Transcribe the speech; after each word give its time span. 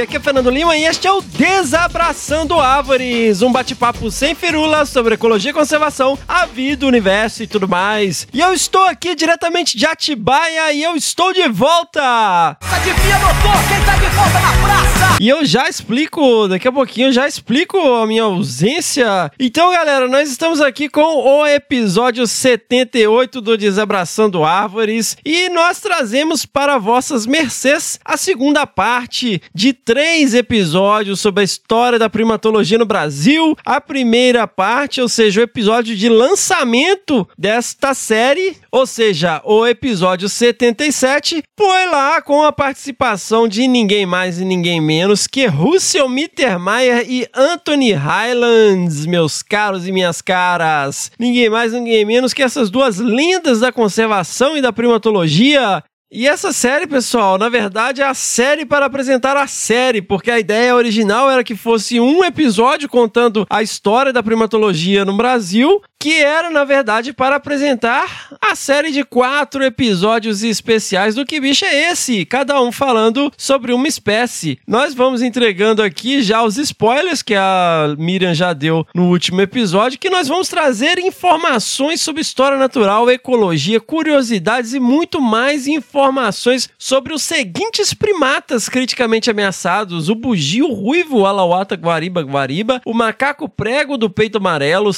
Aqui 0.00 0.16
é 0.16 0.20
Fernando 0.20 0.48
Lima 0.48 0.76
e 0.76 0.84
este 0.84 1.08
é 1.08 1.12
o 1.12 1.20
Desabraçando 1.20 2.60
Árvores, 2.60 3.42
um 3.42 3.50
bate-papo 3.50 4.12
sem 4.12 4.32
firulas 4.32 4.88
sobre 4.90 5.14
ecologia 5.14 5.50
e 5.50 5.54
conservação, 5.54 6.16
a 6.28 6.46
vida, 6.46 6.84
o 6.84 6.88
universo 6.88 7.42
e 7.42 7.48
tudo 7.48 7.66
mais. 7.66 8.28
E 8.32 8.38
eu 8.38 8.54
estou 8.54 8.82
aqui 8.82 9.16
diretamente 9.16 9.76
de 9.76 9.84
Atibaia 9.84 10.72
e 10.72 10.84
eu 10.84 10.94
estou 10.94 11.32
de 11.32 11.48
volta! 11.48 12.56
Adivinha, 12.60 13.18
doutor, 13.18 13.68
quem 13.68 13.84
tá 13.84 13.96
de 13.96 14.06
volta 14.14 14.40
na 14.40 14.52
praça? 14.62 15.18
E 15.20 15.28
eu 15.28 15.44
já 15.44 15.68
explico, 15.68 16.46
daqui 16.46 16.68
a 16.68 16.72
pouquinho 16.72 17.08
eu 17.08 17.12
já 17.12 17.26
explico 17.26 17.76
a 17.76 18.06
minha 18.06 18.22
ausência. 18.22 19.32
Então, 19.36 19.72
galera, 19.72 20.06
nós 20.06 20.30
estamos 20.30 20.60
aqui 20.60 20.88
com 20.88 21.00
o 21.00 21.44
episódio 21.44 22.24
78 22.24 23.40
do 23.40 23.58
Desabraçando 23.58 24.44
Árvores 24.44 25.16
e 25.24 25.48
nós 25.48 25.80
trazemos 25.80 26.46
para 26.46 26.78
vossas 26.78 27.26
mercês 27.26 27.98
a 28.04 28.16
segunda 28.16 28.64
parte 28.64 29.42
de 29.52 29.72
três 29.88 30.34
episódios 30.34 31.18
sobre 31.18 31.40
a 31.40 31.44
história 31.44 31.98
da 31.98 32.10
primatologia 32.10 32.76
no 32.76 32.84
Brasil. 32.84 33.56
A 33.64 33.80
primeira 33.80 34.46
parte, 34.46 35.00
ou 35.00 35.08
seja, 35.08 35.40
o 35.40 35.44
episódio 35.44 35.96
de 35.96 36.10
lançamento 36.10 37.26
desta 37.38 37.94
série, 37.94 38.54
ou 38.70 38.86
seja, 38.86 39.40
o 39.46 39.66
episódio 39.66 40.28
77, 40.28 41.42
foi 41.58 41.86
lá 41.86 42.20
com 42.20 42.42
a 42.42 42.52
participação 42.52 43.48
de 43.48 43.66
ninguém 43.66 44.04
mais 44.04 44.38
e 44.38 44.44
ninguém 44.44 44.78
menos 44.78 45.26
que 45.26 45.46
Russell 45.46 46.06
Mittermeier 46.06 47.06
e 47.08 47.26
Anthony 47.34 47.92
Highlands, 47.92 49.06
meus 49.06 49.42
caros 49.42 49.88
e 49.88 49.92
minhas 49.92 50.20
caras. 50.20 51.10
Ninguém 51.18 51.48
mais, 51.48 51.72
ninguém 51.72 52.04
menos 52.04 52.34
que 52.34 52.42
essas 52.42 52.68
duas 52.68 52.98
lendas 52.98 53.60
da 53.60 53.72
conservação 53.72 54.54
e 54.54 54.60
da 54.60 54.70
primatologia. 54.70 55.82
E 56.10 56.26
essa 56.26 56.54
série, 56.54 56.86
pessoal, 56.86 57.36
na 57.36 57.50
verdade 57.50 58.00
é 58.00 58.04
a 58.06 58.14
série 58.14 58.64
para 58.64 58.86
apresentar 58.86 59.36
a 59.36 59.46
série, 59.46 60.00
porque 60.00 60.30
a 60.30 60.38
ideia 60.38 60.74
original 60.74 61.30
era 61.30 61.44
que 61.44 61.54
fosse 61.54 62.00
um 62.00 62.24
episódio 62.24 62.88
contando 62.88 63.46
a 63.50 63.62
história 63.62 64.10
da 64.10 64.22
primatologia 64.22 65.04
no 65.04 65.14
Brasil, 65.14 65.82
que 65.98 66.14
era, 66.14 66.48
na 66.48 66.62
verdade, 66.62 67.12
para 67.12 67.36
apresentar 67.36 68.28
a 68.40 68.54
série 68.54 68.92
de 68.92 69.02
quatro 69.02 69.64
episódios 69.64 70.44
especiais 70.44 71.16
do 71.16 71.26
Que 71.26 71.40
Bicho 71.40 71.64
é 71.64 71.90
Esse? 71.90 72.24
Cada 72.24 72.60
um 72.62 72.70
falando 72.70 73.32
sobre 73.36 73.72
uma 73.72 73.88
espécie. 73.88 74.60
Nós 74.66 74.94
vamos 74.94 75.22
entregando 75.22 75.82
aqui 75.82 76.22
já 76.22 76.44
os 76.44 76.56
spoilers 76.56 77.20
que 77.20 77.34
a 77.34 77.96
Miriam 77.98 78.32
já 78.32 78.52
deu 78.52 78.86
no 78.94 79.08
último 79.08 79.40
episódio, 79.40 79.98
que 79.98 80.08
nós 80.08 80.28
vamos 80.28 80.48
trazer 80.48 81.00
informações 81.00 82.00
sobre 82.00 82.22
história 82.22 82.56
natural, 82.56 83.10
ecologia, 83.10 83.80
curiosidades 83.80 84.74
e 84.74 84.78
muito 84.80 85.20
mais 85.20 85.66
informações 85.66 86.68
sobre 86.78 87.12
os 87.12 87.22
seguintes 87.22 87.92
primatas 87.92 88.68
criticamente 88.68 89.30
ameaçados: 89.30 90.08
o 90.08 90.14
bugio 90.14 90.72
ruivo 90.72 91.26
alauata 91.26 91.74
guariba 91.74 92.22
guariba, 92.22 92.80
o 92.84 92.94
macaco 92.94 93.48
prego 93.48 93.96
do 93.96 94.08
peito 94.08 94.38
amarelo, 94.38 94.90
o 94.90 94.94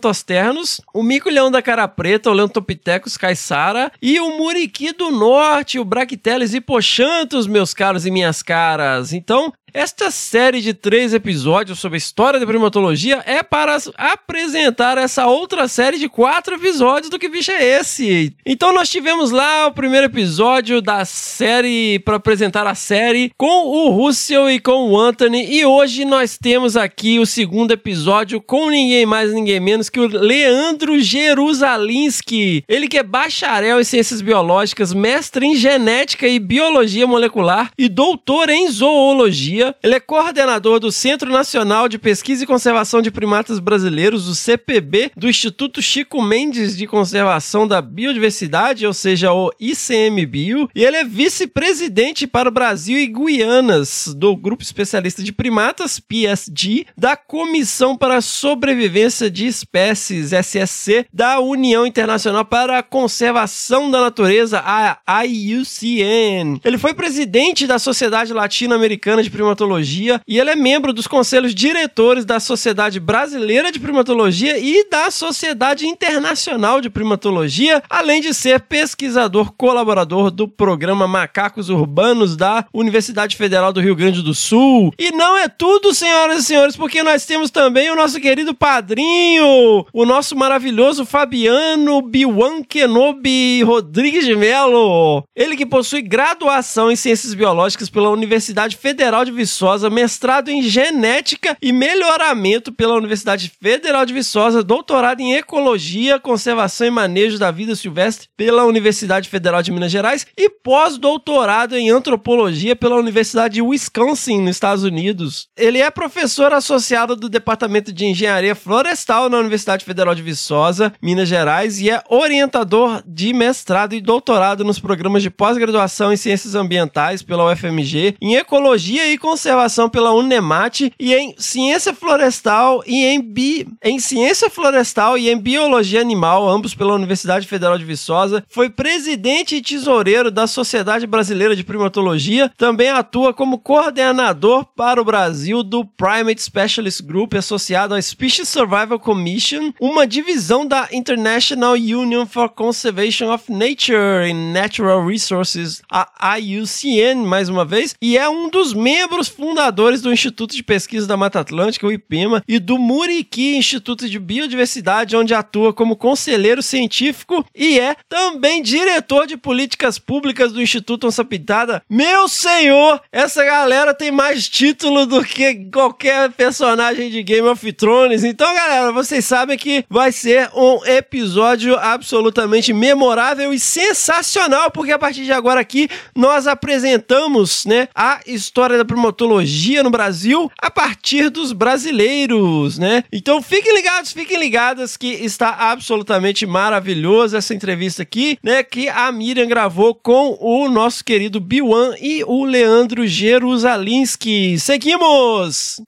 sapágios 0.00 0.20
xantosternos, 0.20 0.80
o 0.94 1.02
mico-leão 1.02 1.50
da 1.50 1.60
cara 1.60 1.86
preta, 1.86 2.30
o 2.30 2.32
Leontopithecus 2.32 3.16
caissara 3.16 3.92
e 4.00 4.18
o 4.18 4.38
muriqui 4.38 4.92
do 4.92 5.10
norte, 5.10 5.78
o 5.78 5.84
Bracteles 5.84 6.54
hipochanthus, 6.54 7.46
meus 7.46 7.74
caros 7.74 8.06
e 8.06 8.10
minhas 8.10 8.42
caras. 8.42 9.12
Então, 9.12 9.52
esta 9.72 10.10
série 10.10 10.60
de 10.60 10.74
três 10.74 11.14
episódios 11.14 11.78
sobre 11.78 11.96
a 11.96 11.98
história 11.98 12.40
da 12.40 12.46
primatologia 12.46 13.22
é 13.24 13.42
para 13.42 13.76
apresentar 13.96 14.98
essa 14.98 15.26
outra 15.26 15.68
série 15.68 15.98
de 15.98 16.08
quatro 16.08 16.54
episódios 16.56 17.10
do 17.10 17.18
Que 17.18 17.28
Bicho 17.28 17.50
é 17.52 17.78
Esse? 17.78 18.34
Então 18.44 18.72
nós 18.72 18.88
tivemos 18.88 19.30
lá 19.30 19.66
o 19.66 19.72
primeiro 19.72 20.06
episódio 20.06 20.80
da 20.80 21.04
série 21.04 21.98
para 22.00 22.16
apresentar 22.16 22.66
a 22.66 22.74
série 22.74 23.32
com 23.36 23.66
o 23.66 23.90
Russell 23.90 24.50
e 24.50 24.58
com 24.58 24.90
o 24.90 24.98
Anthony 24.98 25.52
e 25.52 25.64
hoje 25.64 26.04
nós 26.04 26.36
temos 26.36 26.76
aqui 26.76 27.18
o 27.18 27.26
segundo 27.26 27.72
episódio 27.72 28.40
com 28.40 28.70
ninguém 28.70 29.06
mais 29.06 29.32
ninguém 29.32 29.60
menos 29.60 29.88
que 29.88 30.00
o 30.00 30.06
Leandro 30.06 30.98
Jerusalinski. 31.00 32.64
Ele 32.68 32.88
que 32.88 32.98
é 32.98 33.02
bacharel 33.02 33.80
em 33.80 33.84
ciências 33.84 34.20
biológicas, 34.20 34.92
mestre 34.92 35.46
em 35.46 35.54
genética 35.54 36.26
e 36.26 36.38
biologia 36.38 37.06
molecular 37.06 37.70
e 37.78 37.88
doutor 37.88 38.48
em 38.48 38.68
zoologia. 38.68 39.59
Ele 39.82 39.94
é 39.94 40.00
coordenador 40.00 40.80
do 40.80 40.90
Centro 40.92 41.30
Nacional 41.30 41.88
de 41.88 41.98
Pesquisa 41.98 42.44
e 42.44 42.46
Conservação 42.46 43.02
de 43.02 43.10
Primatas 43.10 43.58
Brasileiros, 43.58 44.28
o 44.28 44.34
CPB, 44.34 45.12
do 45.16 45.28
Instituto 45.28 45.82
Chico 45.82 46.22
Mendes 46.22 46.76
de 46.76 46.86
Conservação 46.86 47.66
da 47.66 47.80
Biodiversidade, 47.80 48.86
ou 48.86 48.92
seja, 48.92 49.32
o 49.32 49.50
ICMBio, 49.60 50.68
e 50.74 50.84
ele 50.84 50.96
é 50.96 51.04
vice-presidente 51.04 52.26
para 52.26 52.48
o 52.48 52.52
Brasil 52.52 52.98
e 52.98 53.06
Guianas 53.06 54.14
do 54.16 54.36
Grupo 54.36 54.62
Especialista 54.62 55.22
de 55.22 55.32
Primatas, 55.32 56.00
PSG, 56.00 56.86
da 56.96 57.16
Comissão 57.16 57.96
para 57.96 58.16
a 58.16 58.22
Sobrevivência 58.22 59.30
de 59.30 59.46
Espécies, 59.46 60.32
SSC, 60.32 61.06
da 61.12 61.40
União 61.40 61.86
Internacional 61.86 62.44
para 62.44 62.78
a 62.78 62.82
Conservação 62.82 63.90
da 63.90 64.00
Natureza, 64.00 64.62
a 64.64 65.24
IUCN. 65.24 66.60
Ele 66.64 66.78
foi 66.78 66.94
presidente 66.94 67.66
da 67.66 67.78
Sociedade 67.78 68.32
Latino-Americana 68.32 69.22
de 69.22 69.30
Primatologia 69.50 70.20
e 70.28 70.38
ele 70.38 70.50
é 70.50 70.56
membro 70.56 70.92
dos 70.92 71.08
conselhos 71.08 71.54
diretores 71.54 72.24
da 72.24 72.38
Sociedade 72.38 73.00
Brasileira 73.00 73.72
de 73.72 73.80
Primatologia 73.80 74.56
e 74.58 74.88
da 74.88 75.10
Sociedade 75.10 75.86
Internacional 75.86 76.80
de 76.80 76.88
Primatologia, 76.88 77.82
além 77.90 78.20
de 78.20 78.32
ser 78.32 78.60
pesquisador 78.60 79.52
colaborador 79.52 80.30
do 80.30 80.46
programa 80.46 81.08
Macacos 81.08 81.68
Urbanos 81.68 82.36
da 82.36 82.64
Universidade 82.72 83.36
Federal 83.36 83.72
do 83.72 83.80
Rio 83.80 83.96
Grande 83.96 84.22
do 84.22 84.34
Sul. 84.34 84.92
E 84.96 85.10
não 85.10 85.36
é 85.36 85.48
tudo, 85.48 85.92
senhoras 85.92 86.44
e 86.44 86.46
senhores, 86.46 86.76
porque 86.76 87.02
nós 87.02 87.26
temos 87.26 87.50
também 87.50 87.90
o 87.90 87.96
nosso 87.96 88.20
querido 88.20 88.54
padrinho, 88.54 89.84
o 89.92 90.04
nosso 90.04 90.36
maravilhoso 90.36 91.04
Fabiano 91.04 92.00
Biwan 92.02 92.62
Kenobi 92.62 93.64
Rodrigues 93.64 94.24
de 94.24 94.36
Melo. 94.36 95.24
Ele 95.34 95.56
que 95.56 95.66
possui 95.66 96.02
graduação 96.02 96.88
em 96.90 96.96
Ciências 96.96 97.34
Biológicas 97.34 97.90
pela 97.90 98.10
Universidade 98.10 98.76
Federal 98.76 99.24
de 99.24 99.39
Viçosa, 99.40 99.88
mestrado 99.88 100.50
em 100.50 100.60
Genética 100.60 101.56
e 101.62 101.72
Melhoramento 101.72 102.70
pela 102.70 102.94
Universidade 102.94 103.50
Federal 103.58 104.04
de 104.04 104.12
Viçosa, 104.12 104.62
doutorado 104.62 105.20
em 105.20 105.32
Ecologia, 105.32 106.20
Conservação 106.20 106.86
e 106.86 106.90
Manejo 106.90 107.38
da 107.38 107.50
Vida 107.50 107.74
Silvestre 107.74 108.28
pela 108.36 108.66
Universidade 108.66 109.30
Federal 109.30 109.62
de 109.62 109.72
Minas 109.72 109.90
Gerais 109.90 110.26
e 110.36 110.50
pós-doutorado 110.50 111.74
em 111.74 111.88
Antropologia 111.88 112.76
pela 112.76 112.96
Universidade 112.96 113.54
de 113.54 113.62
Wisconsin, 113.62 114.42
nos 114.42 114.56
Estados 114.56 114.84
Unidos. 114.84 115.48
Ele 115.56 115.78
é 115.78 115.90
professor 115.90 116.52
associado 116.52 117.16
do 117.16 117.30
Departamento 117.30 117.94
de 117.94 118.04
Engenharia 118.04 118.54
Florestal 118.54 119.30
na 119.30 119.38
Universidade 119.38 119.86
Federal 119.86 120.14
de 120.14 120.20
Viçosa, 120.20 120.92
Minas 121.00 121.30
Gerais, 121.30 121.80
e 121.80 121.88
é 121.88 122.02
orientador 122.10 123.02
de 123.06 123.32
mestrado 123.32 123.94
e 123.94 124.02
doutorado 124.02 124.64
nos 124.64 124.78
programas 124.78 125.22
de 125.22 125.30
pós-graduação 125.30 126.12
em 126.12 126.16
Ciências 126.18 126.54
Ambientais 126.54 127.22
pela 127.22 127.50
UFMG, 127.50 128.16
em 128.20 128.34
Ecologia 128.34 129.10
e 129.10 129.16
Conservação 129.30 129.88
pela 129.88 130.12
Unemat 130.12 130.90
e 130.98 131.14
em 131.14 131.36
Ciência 131.38 131.94
Florestal 131.94 132.82
e 132.84 133.04
em, 133.04 133.20
bi... 133.20 133.64
em 133.80 134.00
Ciência 134.00 134.50
Florestal 134.50 135.16
e 135.16 135.30
em 135.30 135.38
Biologia 135.38 136.00
Animal, 136.00 136.48
ambos 136.48 136.74
pela 136.74 136.94
Universidade 136.94 137.46
Federal 137.46 137.78
de 137.78 137.84
Viçosa. 137.84 138.44
Foi 138.48 138.68
presidente 138.68 139.54
e 139.54 139.62
tesoureiro 139.62 140.32
da 140.32 140.48
Sociedade 140.48 141.06
Brasileira 141.06 141.54
de 141.54 141.62
Primatologia. 141.62 142.50
Também 142.56 142.88
atua 142.88 143.32
como 143.32 143.60
coordenador 143.60 144.64
para 144.74 145.00
o 145.00 145.04
Brasil 145.04 145.62
do 145.62 145.84
Primate 145.84 146.42
Specialist 146.42 147.00
Group, 147.00 147.34
associado 147.34 147.94
à 147.94 148.02
Species 148.02 148.48
Survival 148.48 148.98
Commission, 148.98 149.72
uma 149.80 150.08
divisão 150.08 150.66
da 150.66 150.88
International 150.90 151.74
Union 151.74 152.26
for 152.26 152.48
Conservation 152.48 153.32
of 153.32 153.44
Nature 153.48 154.28
and 154.28 154.52
Natural 154.52 155.06
Resources, 155.06 155.82
a 155.88 156.36
IUCN, 156.36 157.24
mais 157.24 157.48
uma 157.48 157.64
vez, 157.64 157.94
e 158.02 158.18
é 158.18 158.28
um 158.28 158.50
dos 158.50 158.74
membros 158.74 159.19
membros 159.20 159.28
fundadores 159.28 160.00
do 160.00 160.12
Instituto 160.12 160.54
de 160.54 160.62
Pesquisa 160.62 161.06
da 161.06 161.16
Mata 161.16 161.40
Atlântica, 161.40 161.86
o 161.86 161.92
IPEMA, 161.92 162.42
e 162.48 162.58
do 162.58 162.78
Muriqui 162.78 163.56
Instituto 163.56 164.08
de 164.08 164.18
Biodiversidade, 164.18 165.16
onde 165.16 165.34
atua 165.34 165.72
como 165.72 165.96
conselheiro 165.96 166.62
científico 166.62 167.44
e 167.54 167.78
é 167.78 167.96
também 168.08 168.62
diretor 168.62 169.26
de 169.26 169.36
políticas 169.36 169.98
públicas 169.98 170.52
do 170.52 170.62
Instituto 170.62 171.06
Onça 171.06 171.24
Pintada. 171.24 171.82
Meu 171.88 172.28
senhor, 172.28 173.00
essa 173.12 173.44
galera 173.44 173.92
tem 173.92 174.10
mais 174.10 174.48
título 174.48 175.04
do 175.04 175.22
que 175.22 175.66
qualquer 175.70 176.30
personagem 176.32 177.10
de 177.10 177.22
Game 177.22 177.46
of 177.46 177.72
Thrones. 177.72 178.24
Então, 178.24 178.52
galera, 178.54 178.92
vocês 178.92 179.24
sabem 179.24 179.58
que 179.58 179.84
vai 179.88 180.12
ser 180.12 180.50
um 180.54 180.84
episódio 180.86 181.76
absolutamente 181.78 182.72
memorável 182.72 183.52
e 183.52 183.58
sensacional, 183.58 184.70
porque 184.70 184.92
a 184.92 184.98
partir 184.98 185.24
de 185.24 185.32
agora 185.32 185.60
aqui 185.60 185.88
nós 186.14 186.46
apresentamos, 186.46 187.66
né, 187.66 187.88
a 187.94 188.20
história 188.26 188.78
da 188.78 188.84
primatologia 189.10 189.82
no 189.82 189.90
Brasil 189.90 190.50
a 190.60 190.70
partir 190.70 191.30
dos 191.30 191.52
brasileiros, 191.52 192.78
né? 192.78 193.04
Então 193.12 193.42
fiquem 193.42 193.74
ligados, 193.74 194.12
fiquem 194.12 194.38
ligadas 194.38 194.96
que 194.96 195.08
está 195.08 195.50
absolutamente 195.70 196.46
maravilhoso 196.46 197.36
essa 197.36 197.54
entrevista 197.54 198.02
aqui, 198.02 198.38
né, 198.42 198.62
que 198.62 198.88
a 198.88 199.10
Miriam 199.12 199.46
gravou 199.46 199.94
com 199.94 200.36
o 200.40 200.68
nosso 200.68 201.04
querido 201.04 201.40
Biwan 201.40 201.94
e 202.00 202.22
o 202.24 202.44
Leandro 202.44 203.06
Jerusalinski. 203.06 204.58
Seguimos! 204.58 205.80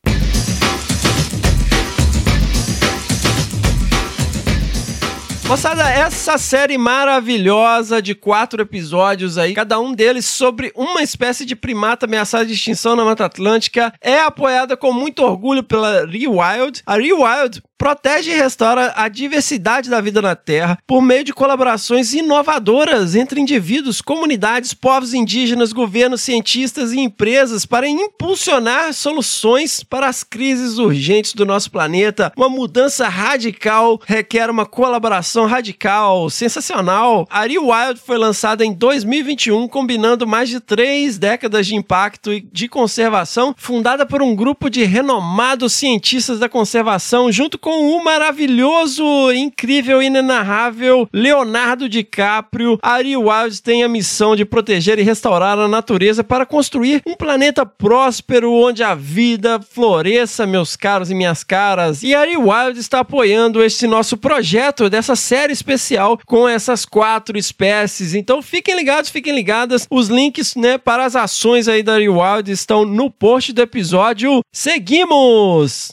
Moçada, 5.53 5.87
essa 5.91 6.39
série 6.39 6.79
maravilhosa 6.79 8.01
de 8.01 8.15
quatro 8.15 8.63
episódios 8.63 9.37
aí, 9.37 9.53
cada 9.53 9.79
um 9.79 9.93
deles 9.93 10.25
sobre 10.25 10.73
uma 10.75 11.03
espécie 11.03 11.45
de 11.45 11.55
primata 11.55 12.07
ameaçada 12.07 12.47
de 12.47 12.55
extinção 12.55 12.97
na 12.97 13.05
Mata 13.05 13.27
Atlântica, 13.27 13.93
é 14.01 14.19
apoiada 14.21 14.79
com 14.79 14.95
muito 14.95 15.23
orgulho 15.23 15.63
pela 15.63 16.07
Rewild. 16.07 16.81
A 16.87 16.95
Rewild 16.95 17.63
protege 17.83 18.31
e 18.31 18.37
restaura 18.37 18.93
a 18.95 19.09
diversidade 19.09 19.91
da 19.91 20.01
vida 20.01 20.23
na 20.23 20.37
Terra 20.37 20.79
por 20.87 21.03
meio 21.03 21.25
de 21.25 21.33
colaborações 21.33 22.15
inovadoras 22.15 23.17
entre 23.17 23.41
indivíduos, 23.41 24.01
comunidades, 24.01 24.73
povos 24.73 25.13
indígenas, 25.13 25.73
governos, 25.73 26.21
cientistas 26.21 26.93
e 26.93 27.01
empresas 27.01 27.67
para 27.67 27.89
impulsionar 27.89 28.95
soluções 28.95 29.83
para 29.83 30.07
as 30.07 30.23
crises 30.23 30.79
urgentes 30.79 31.33
do 31.33 31.45
nosso 31.45 31.73
planeta. 31.73 32.33
Uma 32.37 32.49
mudança 32.49 33.09
radical 33.09 34.01
requer 34.07 34.49
uma 34.49 34.65
colaboração 34.65 35.47
radical, 35.47 36.31
sensacional. 36.31 37.27
A 37.29 37.41
Rewild 37.41 37.99
foi 38.07 38.17
lançada 38.17 38.65
em 38.65 38.73
2021, 38.73 39.67
combinando 39.67 40.25
mais 40.25 40.49
de 40.49 40.61
três 40.61 41.19
décadas 41.19 41.67
de 41.67 41.75
impacto 41.75 42.33
e 42.33 42.43
de 42.43 42.69
conservação, 42.69 43.53
fundada 43.59 44.07
por 44.07 44.23
um 44.23 44.37
grupo 44.37 44.71
de 44.71 44.85
renomados 44.85 45.73
cientistas 45.73 46.39
da 46.39 46.49
conservação, 46.49 47.33
junto 47.33 47.59
com 47.59 47.72
o 47.81 48.03
maravilhoso, 48.05 49.05
incrível, 49.33 50.03
inenarrável 50.03 51.09
Leonardo 51.13 51.89
DiCaprio. 51.89 52.79
A 52.83 52.99
Rewild 52.99 53.63
tem 53.63 53.83
a 53.83 53.89
missão 53.89 54.37
de 54.37 54.45
proteger 54.45 54.99
e 54.99 55.03
restaurar 55.03 55.59
a 55.59 55.69
natureza 55.69 56.23
para 56.23 56.47
construir 56.47 57.03
um 57.07 57.15
planeta 57.15 57.65
próspero 57.65 58.53
onde 58.53 58.83
a 58.83 58.95
vida 58.95 59.61
floresça, 59.61 60.47
meus 60.47 60.77
caros 60.77 61.11
e 61.11 61.15
minhas 61.15 61.43
caras. 61.43 62.03
E 62.03 62.15
a 62.15 62.25
Rewild 62.25 62.79
está 62.79 63.01
apoiando 63.01 63.63
este 63.63 63.87
nosso 63.87 64.17
projeto 64.17 64.89
dessa 64.89 65.17
série 65.17 65.53
especial 65.53 66.19
com 66.27 66.49
essas 66.49 66.85
quatro 66.85 67.39
espécies. 67.39 68.15
Então 68.15 68.43
fiquem 68.43 68.77
ligados, 68.77 69.11
fiquem 69.11 69.35
ligadas. 69.35 69.87
Os 69.91 70.09
links, 70.09 70.55
né, 70.55 70.79
para 70.79 71.05
as 71.05 71.17
ações 71.17 71.69
aí 71.69 71.83
da 71.83 71.99
Rewild 71.99 72.51
estão 72.51 72.85
no 72.85 73.11
post 73.11 73.53
do 73.53 73.63
episódio. 73.63 74.41
Seguimos! 74.53 75.93